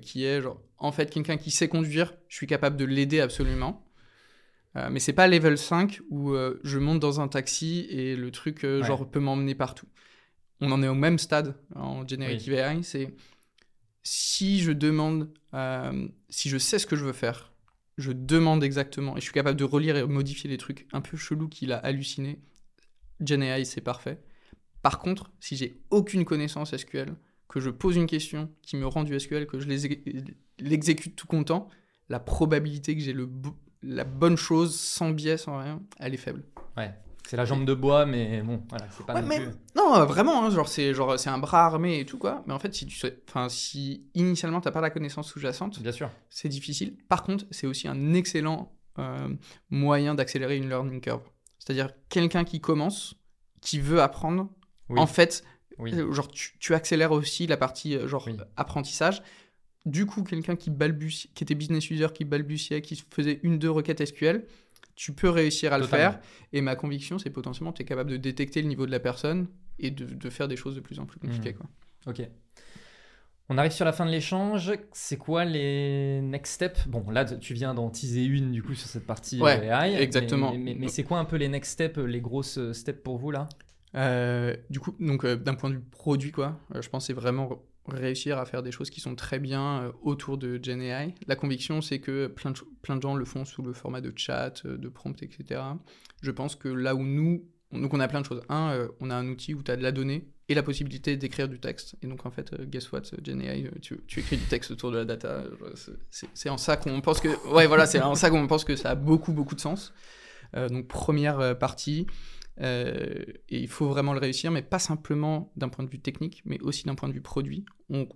qui 0.00 0.24
est 0.24 0.40
genre, 0.40 0.60
en 0.78 0.92
fait, 0.92 1.10
quelqu'un 1.10 1.36
qui 1.36 1.50
sait 1.50 1.66
conduire, 1.68 2.14
je 2.28 2.36
suis 2.36 2.46
capable 2.46 2.76
de 2.76 2.84
l'aider 2.84 3.20
absolument. 3.20 3.84
Mais 4.90 5.00
c'est 5.00 5.12
pas 5.12 5.26
Level 5.26 5.58
5 5.58 6.00
où 6.08 6.36
je 6.62 6.78
monte 6.78 7.00
dans 7.00 7.20
un 7.20 7.26
taxi 7.26 7.88
et 7.90 8.14
le 8.14 8.30
truc, 8.30 8.60
Ouais. 8.62 8.84
genre, 8.84 9.10
peut 9.10 9.18
m'emmener 9.18 9.56
partout. 9.56 9.88
On 10.60 10.70
en 10.70 10.84
est 10.84 10.88
au 10.88 10.94
même 10.94 11.18
stade 11.18 11.56
en 11.74 12.06
Generative 12.06 12.52
AI, 12.52 12.84
c'est 12.84 13.12
si 14.04 14.60
je 14.60 14.70
demande, 14.70 15.30
si 16.28 16.48
je 16.48 16.58
sais 16.58 16.78
ce 16.78 16.86
que 16.86 16.94
je 16.94 17.04
veux 17.04 17.12
faire, 17.12 17.52
je 17.98 18.12
demande 18.12 18.62
exactement, 18.62 19.16
et 19.16 19.20
je 19.20 19.24
suis 19.24 19.32
capable 19.32 19.58
de 19.58 19.64
relire 19.64 19.96
et 19.96 20.06
modifier 20.06 20.48
les 20.48 20.58
trucs 20.58 20.86
un 20.92 21.00
peu 21.00 21.16
chelous 21.16 21.48
qu'il 21.48 21.72
a 21.72 21.78
halluciné, 21.78 22.38
Gen 23.24 23.42
AI, 23.42 23.64
c'est 23.64 23.80
parfait. 23.80 24.18
Par 24.82 24.98
contre, 24.98 25.30
si 25.40 25.56
j'ai 25.56 25.80
aucune 25.90 26.24
connaissance 26.24 26.76
SQL, 26.76 27.14
que 27.48 27.60
je 27.60 27.70
pose 27.70 27.96
une 27.96 28.06
question 28.06 28.50
qui 28.62 28.76
me 28.76 28.86
rend 28.86 29.04
du 29.04 29.18
SQL, 29.18 29.46
que 29.46 29.60
je 29.60 29.68
l'exécute 30.58 31.16
tout 31.16 31.26
content, 31.26 31.68
la 32.08 32.18
probabilité 32.18 32.96
que 32.96 33.02
j'ai 33.02 33.14
la 33.82 34.04
bonne 34.04 34.36
chose 34.36 34.78
sans 34.78 35.10
biais, 35.10 35.36
sans 35.36 35.58
rien, 35.58 35.82
elle 35.98 36.14
est 36.14 36.18
faible. 36.18 36.42
Ouais. 36.76 36.92
C'est 37.26 37.36
la 37.36 37.44
jambe 37.44 37.64
de 37.64 37.74
bois, 37.74 38.04
mais 38.04 38.42
bon, 38.42 38.62
voilà, 38.68 38.86
c'est 38.90 39.06
pas 39.06 39.20
non 39.20 39.28
plus... 39.28 39.48
Non, 39.76 40.04
vraiment, 40.06 40.44
hein, 40.44 40.50
genre 40.50 40.68
c'est 40.68 40.92
genre 40.92 41.18
c'est 41.18 41.30
un 41.30 41.38
bras 41.38 41.64
armé 41.66 42.00
et 42.00 42.04
tout 42.04 42.18
quoi. 42.18 42.42
Mais 42.46 42.52
en 42.52 42.58
fait, 42.58 42.74
si 42.74 42.84
tu, 42.86 43.06
enfin, 43.28 43.48
si 43.48 44.04
initialement 44.14 44.60
t'as 44.60 44.72
pas 44.72 44.80
la 44.80 44.90
connaissance 44.90 45.28
sous-jacente, 45.28 45.80
bien 45.80 45.92
sûr, 45.92 46.10
c'est 46.30 46.48
difficile. 46.48 46.96
Par 47.08 47.22
contre, 47.22 47.44
c'est 47.50 47.66
aussi 47.66 47.86
un 47.86 48.12
excellent 48.12 48.72
euh, 48.98 49.28
moyen 49.70 50.14
d'accélérer 50.14 50.56
une 50.56 50.68
learning 50.68 51.00
curve. 51.00 51.22
C'est-à-dire 51.62 51.90
quelqu'un 52.08 52.42
qui 52.42 52.60
commence, 52.60 53.14
qui 53.60 53.78
veut 53.78 54.02
apprendre, 54.02 54.50
en 54.88 55.06
fait, 55.06 55.44
euh, 55.78 56.12
genre 56.12 56.28
tu, 56.28 56.74
accélères 56.74 57.12
aussi 57.12 57.46
la 57.46 57.56
partie 57.56 57.96
euh, 57.96 58.08
genre 58.08 58.28
apprentissage. 58.56 59.22
Du 59.86 60.04
coup, 60.04 60.24
quelqu'un 60.24 60.56
qui 60.56 60.70
balbutie, 60.70 61.30
qui 61.34 61.44
était 61.44 61.54
business 61.54 61.88
user, 61.88 62.08
qui 62.12 62.24
balbutiait, 62.24 62.82
qui 62.82 63.04
faisait 63.10 63.38
une 63.44 63.60
deux 63.60 63.70
requêtes 63.70 64.04
SQL, 64.04 64.44
tu 64.96 65.12
peux 65.12 65.28
réussir 65.28 65.72
à 65.72 65.78
le 65.78 65.86
faire. 65.86 66.18
Et 66.52 66.60
ma 66.62 66.74
conviction, 66.74 67.20
c'est 67.20 67.30
potentiellement 67.30 67.72
tu 67.72 67.82
es 67.82 67.84
capable 67.84 68.10
de 68.10 68.16
détecter 68.16 68.60
le 68.60 68.66
niveau 68.66 68.84
de 68.84 68.90
la 68.90 69.00
personne 69.00 69.46
et 69.78 69.92
de, 69.92 70.30
faire 70.30 70.48
des 70.48 70.56
choses 70.56 70.74
de 70.74 70.80
plus 70.80 70.98
en 70.98 71.06
plus 71.06 71.20
compliquées. 71.20 71.52
Mmh. 71.52 71.58
Quoi. 71.58 71.66
Ok. 72.06 72.28
On 73.48 73.58
arrive 73.58 73.72
sur 73.72 73.84
la 73.84 73.92
fin 73.92 74.06
de 74.06 74.10
l'échange. 74.10 74.72
C'est 74.92 75.16
quoi 75.18 75.44
les 75.44 76.20
next 76.22 76.54
steps? 76.54 76.86
Bon, 76.88 77.08
là, 77.10 77.24
tu 77.24 77.54
viens 77.54 77.74
d'en 77.74 77.90
teaser 77.90 78.24
une 78.24 78.52
du 78.52 78.62
coup 78.62 78.74
sur 78.74 78.88
cette 78.88 79.06
partie 79.06 79.40
ouais, 79.40 79.66
AI. 79.66 80.00
Exactement. 80.00 80.54
Mais, 80.56 80.88
c'est 80.88 81.02
quoi 81.02 81.18
un 81.18 81.24
peu 81.24 81.36
les 81.36 81.48
next 81.48 81.72
steps, 81.72 81.98
les 81.98 82.20
grosses 82.20 82.72
steps 82.72 83.02
pour 83.02 83.18
vous 83.18 83.30
là? 83.30 83.48
Euh, 83.94 84.56
Du 84.70 84.80
coup, 84.80 84.94
donc 85.00 85.24
euh, 85.24 85.36
d'un 85.36 85.54
point 85.54 85.68
de 85.68 85.74
vue 85.74 85.82
produit, 85.82 86.32
quoi, 86.32 86.58
euh, 86.74 86.80
je 86.80 86.88
pense 86.88 87.06
c'est 87.06 87.12
vraiment 87.12 87.62
réussir 87.88 88.38
à 88.38 88.46
faire 88.46 88.62
des 88.62 88.70
choses 88.70 88.90
qui 88.90 89.00
sont 89.00 89.14
très 89.14 89.38
bien 89.38 89.82
euh, 89.82 89.92
autour 90.02 90.38
de 90.38 90.58
GenAI. 90.62 91.14
La 91.26 91.36
conviction, 91.36 91.80
c'est 91.80 91.98
que 91.98 92.28
plein 92.28 92.52
de, 92.52 92.58
plein 92.82 92.96
de 92.96 93.02
gens 93.02 93.14
le 93.14 93.24
font 93.24 93.44
sous 93.44 93.62
le 93.62 93.72
format 93.72 94.00
de 94.00 94.12
chat, 94.14 94.64
euh, 94.64 94.76
de 94.78 94.88
prompt, 94.88 95.20
etc. 95.22 95.60
Je 96.20 96.30
pense 96.30 96.54
que 96.54 96.68
là 96.68 96.94
où 96.94 97.02
nous, 97.02 97.44
donc 97.72 97.92
on 97.92 98.00
a 98.00 98.08
plein 98.08 98.20
de 98.20 98.26
choses. 98.26 98.42
Un, 98.48 98.70
euh, 98.70 98.88
on 99.00 99.10
a 99.10 99.14
un 99.14 99.26
outil 99.28 99.54
où 99.54 99.62
tu 99.62 99.70
as 99.70 99.76
de 99.76 99.82
la 99.82 99.92
donnée 99.92 100.28
et 100.52 100.54
la 100.54 100.62
possibilité 100.62 101.16
d'écrire 101.16 101.48
du 101.48 101.58
texte. 101.58 101.96
Et 102.02 102.06
donc 102.06 102.24
en 102.26 102.30
fait, 102.30 102.54
guess 102.70 102.92
what, 102.92 103.02
GenAI, 103.22 103.70
tu, 103.80 104.00
tu, 104.06 104.20
écris 104.20 104.36
du 104.36 104.44
texte 104.44 104.70
autour 104.70 104.92
de 104.92 104.98
la 104.98 105.04
data. 105.04 105.44
C'est 106.10 106.48
en 106.48 106.58
ça 106.58 106.76
qu'on 106.76 107.00
pense 107.00 107.20
que, 107.20 107.28
ouais, 107.52 107.66
voilà, 107.66 107.86
c'est 107.86 108.00
en 108.00 108.14
ça 108.14 108.30
qu'on 108.30 108.46
pense 108.46 108.64
que 108.64 108.76
ça 108.76 108.90
a 108.90 108.94
beaucoup, 108.94 109.32
beaucoup 109.32 109.54
de 109.54 109.60
sens. 109.60 109.92
donc 110.54 110.86
première 110.88 111.58
partie. 111.58 112.06
Euh, 112.60 113.24
et 113.48 113.60
il 113.60 113.68
faut 113.68 113.88
vraiment 113.88 114.12
le 114.12 114.18
réussir, 114.18 114.50
mais 114.50 114.62
pas 114.62 114.78
simplement 114.78 115.52
d'un 115.56 115.68
point 115.68 115.84
de 115.84 115.90
vue 115.90 116.00
technique, 116.00 116.42
mais 116.44 116.60
aussi 116.60 116.84
d'un 116.84 116.94
point 116.94 117.08
de 117.08 117.14
vue 117.14 117.22
produit. 117.22 117.64
On, 117.88 118.06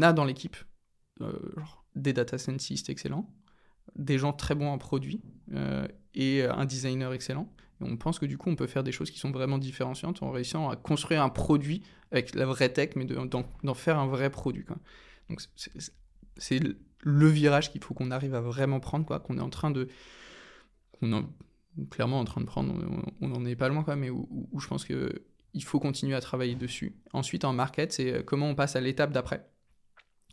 a 0.00 0.12
dans 0.12 0.24
l'équipe 0.24 0.56
euh, 1.20 1.32
des 1.94 2.12
data 2.12 2.38
scientists 2.38 2.88
excellents, 2.88 3.34
des 3.94 4.18
gens 4.18 4.32
très 4.32 4.54
bons 4.54 4.68
en 4.68 4.78
produit 4.78 5.20
euh, 5.52 5.86
et 6.14 6.44
un 6.44 6.64
designer 6.64 7.12
excellent. 7.12 7.52
On 7.80 7.96
pense 7.96 8.18
que 8.18 8.26
du 8.26 8.38
coup, 8.38 8.48
on 8.50 8.56
peut 8.56 8.66
faire 8.66 8.84
des 8.84 8.92
choses 8.92 9.10
qui 9.10 9.18
sont 9.18 9.30
vraiment 9.30 9.58
différenciantes 9.58 10.22
en 10.22 10.30
réussissant 10.30 10.70
à 10.70 10.76
construire 10.76 11.22
un 11.22 11.28
produit 11.28 11.82
avec 12.10 12.34
la 12.34 12.46
vraie 12.46 12.70
tech, 12.70 12.90
mais 12.96 13.04
d'en 13.04 13.74
faire 13.74 13.98
un 13.98 14.06
vrai 14.06 14.30
produit. 14.30 14.64
Donc 15.28 15.42
c'est 16.36 16.60
le 17.00 17.28
virage 17.28 17.70
qu'il 17.70 17.82
faut 17.82 17.94
qu'on 17.94 18.10
arrive 18.10 18.34
à 18.34 18.40
vraiment 18.40 18.80
prendre, 18.80 19.04
quoi, 19.04 19.20
qu'on 19.20 19.38
est 19.38 19.42
en 19.42 19.50
train 19.50 19.70
de 19.70 19.88
clairement 21.90 22.20
en 22.20 22.24
train 22.24 22.40
de 22.40 22.46
prendre, 22.46 22.74
on 23.20 23.28
n'en 23.28 23.44
est 23.44 23.56
pas 23.56 23.68
loin, 23.68 23.82
quoi, 23.82 23.96
mais 23.96 24.10
où, 24.10 24.48
je 24.58 24.66
pense 24.66 24.84
qu'il 24.84 25.64
faut 25.64 25.80
continuer 25.80 26.14
à 26.14 26.20
travailler 26.20 26.54
dessus. 26.54 26.96
Ensuite, 27.12 27.44
en 27.44 27.52
market, 27.52 27.92
c'est 27.92 28.12
euh, 28.12 28.22
comment 28.22 28.48
on 28.48 28.54
passe 28.54 28.76
à 28.76 28.80
l'étape 28.80 29.12
d'après. 29.12 29.48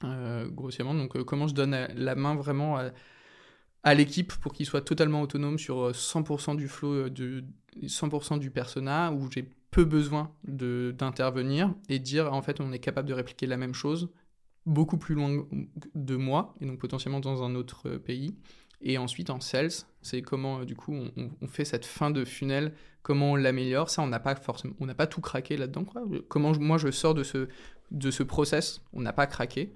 Euh, 0.04 0.48
grossièrement, 0.50 0.94
donc 0.94 1.16
euh, 1.16 1.24
comment 1.24 1.48
je 1.48 1.54
donne 1.54 1.88
la 1.96 2.16
main 2.16 2.36
vraiment 2.36 2.78
à, 2.78 2.92
l'équipe 3.94 4.34
pour 4.34 4.54
qu'il 4.54 4.66
soit 4.66 4.82
totalement 4.82 5.22
autonome 5.22 5.60
sur 5.60 5.92
100% 5.92 6.56
du 6.56 6.68
flow, 6.68 7.10
de 7.10 7.44
100% 7.82 8.40
du 8.40 8.50
persona, 8.50 9.12
où 9.12 9.30
j'ai 9.30 9.50
peu 9.72 9.84
besoin 9.84 10.32
d'intervenir 10.44 11.74
et 11.90 12.00
dire 12.00 12.32
en 12.32 12.42
fait 12.42 12.62
on 12.62 12.72
est 12.72 12.80
capable 12.80 13.08
de 13.08 13.14
répliquer 13.14 13.48
la 13.48 13.58
même 13.58 13.74
chose 13.74 14.10
beaucoup 14.66 14.98
plus 14.98 15.16
loin 15.16 15.46
de 15.96 16.16
moi 16.16 16.56
et 16.62 16.66
donc 16.66 16.80
potentiellement 16.80 17.20
dans 17.20 17.44
un 17.44 17.56
autre 17.56 17.98
pays 17.98 18.36
et 18.84 18.98
ensuite, 18.98 19.30
en 19.30 19.40
sales, 19.40 19.72
c'est 20.02 20.22
comment, 20.22 20.60
euh, 20.60 20.66
du 20.66 20.76
coup, 20.76 20.94
on, 20.94 21.48
fait 21.48 21.64
cette 21.64 21.86
fin 21.86 22.12
de 22.12 22.26
funnel, 22.26 22.74
comment 23.02 23.32
on 23.32 23.36
l'améliore. 23.36 23.90
Ça, 23.90 24.02
on 24.02 24.08
n'a 24.08 24.20
pas 24.20 24.36
forcément, 24.36 24.74
on 24.80 24.86
n'a 24.86 24.94
pas 24.94 25.08
tout 25.08 25.22
craqué 25.22 25.56
là-dedans. 25.56 25.86
Comment 26.28 26.52
moi, 26.60 26.78
je 26.78 26.92
sors 26.92 27.14
de 27.14 27.24
ce, 27.24 27.48
de 27.92 28.12
ce 28.12 28.24
process, 28.24 28.82
on 28.92 29.02
n'a 29.02 29.14
pas 29.14 29.26
craqué. 29.26 29.74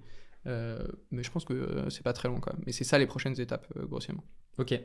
Euh, 0.48 0.80
mais 1.11 1.24
je 1.24 1.32
pense 1.32 1.45
que 1.45 1.53
euh, 1.53 1.90
c'est 1.90 2.03
pas 2.03 2.14
très 2.14 2.30
long. 2.30 2.40
Mais 2.65 2.72
c'est 2.72 2.84
ça 2.84 2.98
les 2.98 3.07
prochaines 3.07 3.40
étapes, 3.40 3.68
grossièrement. 3.88 4.24
Ok. 4.57 4.80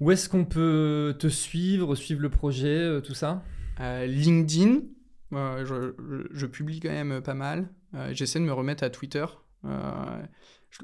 Où 0.00 0.10
est-ce 0.10 0.28
qu'on 0.28 0.44
peut 0.44 1.16
te 1.18 1.28
suivre, 1.28 1.94
suivre 1.94 2.20
le 2.20 2.30
projet, 2.30 3.00
tout 3.02 3.14
ça? 3.14 3.42
LinkedIn. 3.78 4.80
Je, 5.32 5.94
je, 6.30 6.46
publie 6.46 6.80
quand 6.80 6.90
même 6.90 7.22
pas 7.22 7.34
mal. 7.34 7.68
J'essaie 8.10 8.38
de 8.38 8.44
me 8.44 8.52
remettre 8.52 8.84
à 8.84 8.90
Twitter 8.90 9.24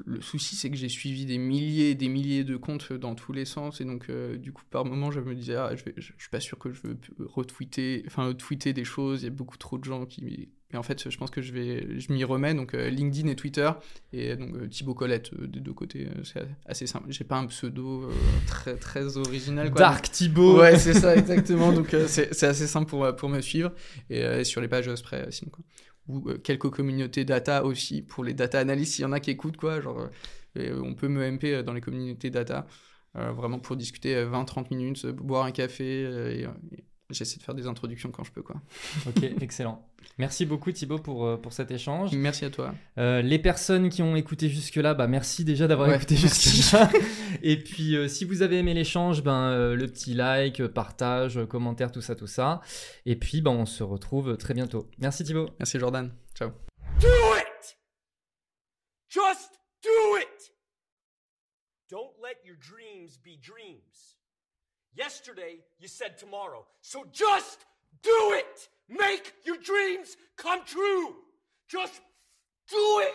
le 0.05 0.21
souci, 0.21 0.55
c'est 0.55 0.69
que 0.69 0.77
j'ai 0.77 0.89
suivi 0.89 1.25
des 1.25 1.37
milliers 1.37 1.91
et 1.91 1.95
des 1.95 2.09
milliers 2.09 2.43
de 2.43 2.57
comptes 2.57 2.93
dans 2.93 3.15
tous 3.15 3.33
les 3.33 3.45
sens. 3.45 3.81
Et 3.81 3.85
donc, 3.85 4.09
euh, 4.09 4.37
du 4.37 4.51
coup, 4.51 4.63
par 4.69 4.85
moment, 4.85 5.11
je 5.11 5.19
me 5.19 5.33
disais, 5.33 5.55
ah, 5.55 5.75
je, 5.75 5.83
je, 5.97 6.13
suis 6.17 6.29
pas 6.29 6.39
sûr 6.39 6.59
que 6.59 6.71
je 6.71 6.81
veux 6.83 6.97
retweeter, 7.19 8.03
enfin, 8.07 8.33
tweeter 8.33 8.73
des 8.73 8.83
choses. 8.83 9.21
Il 9.21 9.25
y 9.25 9.27
a 9.27 9.31
beaucoup 9.31 9.57
trop 9.57 9.77
de 9.77 9.83
gens 9.83 10.05
qui. 10.05 10.49
Et 10.71 10.77
en 10.77 10.83
fait, 10.83 11.09
je 11.09 11.17
pense 11.17 11.31
que 11.31 11.41
je 11.41 11.51
vais, 11.51 11.99
je 11.99 12.13
m'y 12.13 12.23
remets. 12.23 12.53
Donc, 12.53 12.75
euh, 12.75 12.89
LinkedIn 12.89 13.27
et 13.27 13.35
Twitter. 13.35 13.71
Et 14.13 14.35
donc, 14.35 14.55
euh, 14.55 14.67
Thibaut 14.67 14.93
Colette 14.93 15.33
des 15.33 15.59
deux 15.59 15.73
côtés. 15.73 16.07
c'est 16.23 16.47
assez 16.65 16.85
simple. 16.85 17.07
J'ai 17.09 17.23
pas 17.23 17.37
un 17.37 17.47
pseudo 17.47 18.09
très, 18.45 18.75
très 18.75 19.17
original. 19.17 19.71
Quoi. 19.71 19.79
Dark 19.79 20.11
Thibaut. 20.11 20.59
Ouais, 20.59 20.77
c'est 20.77 20.93
ça, 20.93 21.15
exactement. 21.15 21.71
donc, 21.71 21.95
c'est 22.07 22.43
assez 22.43 22.67
simple 22.67 22.87
pour, 22.87 23.15
pour 23.15 23.29
me 23.29 23.41
suivre. 23.41 23.71
Et 24.09 24.43
sur 24.43 24.61
les 24.61 24.67
pages 24.67 24.87
Osprey, 24.87 25.25
sinon, 25.31 25.49
quoi 25.51 25.63
ou 26.09 26.27
euh, 26.27 26.37
quelques 26.37 26.69
communautés 26.69 27.23
data 27.23 27.63
aussi 27.63 28.01
pour 28.01 28.23
les 28.23 28.33
data 28.33 28.59
analystes, 28.59 28.95
s'il 28.95 29.03
y 29.03 29.05
en 29.05 29.13
a 29.13 29.21
qui 29.21 29.31
écoutent, 29.31 29.57
quoi. 29.57 29.79
Genre, 29.79 29.99
euh, 29.99 30.09
euh, 30.57 30.81
on 30.83 30.95
peut 30.95 31.07
me 31.07 31.23
MP 31.31 31.63
dans 31.63 31.73
les 31.73 31.81
communautés 31.81 32.29
data, 32.29 32.67
vraiment 33.13 33.59
pour 33.59 33.75
discuter 33.75 34.15
20-30 34.23 34.67
minutes, 34.71 35.05
boire 35.07 35.45
un 35.45 35.51
café 35.51 36.01
et, 36.41 36.47
j'essaie 37.09 37.37
de 37.37 37.43
faire 37.43 37.55
des 37.55 37.67
introductions 37.67 38.11
quand 38.11 38.23
je 38.23 38.31
peux. 38.31 38.41
Quoi. 38.41 38.55
Ok, 39.07 39.23
excellent. 39.41 39.85
Merci 40.17 40.45
beaucoup 40.45 40.71
Thibaut 40.71 40.99
pour, 40.99 41.39
pour 41.41 41.53
cet 41.53 41.71
échange. 41.71 42.13
Merci 42.13 42.45
à 42.45 42.49
toi. 42.49 42.73
les 42.97 43.39
personnes 43.39 43.89
qui 43.89 44.01
ont 44.01 44.15
écouté 44.15 44.49
jusque-là, 44.49 44.93
bah, 44.93 45.07
merci 45.07 45.43
déjà 45.43 45.67
d'avoir 45.67 45.93
écouté 45.93 46.15
jusque-là. 46.15 46.89
Et 47.41 47.57
puis 47.57 47.95
si 48.09 48.25
vous 48.25 48.41
avez 48.41 48.57
aimé 48.59 48.73
l'échange, 48.73 49.23
ben, 49.23 49.73
le 49.73 49.87
petit 49.87 50.13
like, 50.13 50.65
partage, 50.67 51.39
commentaire, 51.47 51.91
tout 51.91 52.01
ça, 52.01 52.15
tout 52.15 52.27
ça. 52.27 52.61
Et 53.05 53.15
puis 53.15 53.41
ben, 53.41 53.51
on 53.51 53.65
se 53.65 53.83
retrouve 53.83 54.37
très 54.37 54.53
bientôt. 54.53 54.89
Merci 54.99 55.23
Thibaut. 55.23 55.49
Merci 55.59 55.79
Jordan. 55.79 56.11
Ciao. 56.35 56.51
Do 56.99 57.07
it! 57.07 57.77
Just 59.09 59.59
do 59.81 60.17
it! 60.17 60.51
Don't 61.89 62.13
let 62.21 62.45
your 62.45 62.55
dreams 62.55 63.17
be 63.17 63.35
dreams. 63.35 64.18
Yesterday, 64.95 65.57
you 65.79 65.87
said 65.87 66.17
tomorrow. 66.17 66.65
So 66.81 67.05
just 67.11 67.65
do 68.01 68.33
it! 68.33 68.67
Make 68.89 69.33
your 69.45 69.57
dreams 69.57 70.17
come 70.37 70.61
true! 70.65 71.15
Just 71.67 72.01
do 72.69 72.99
it! 73.03 73.13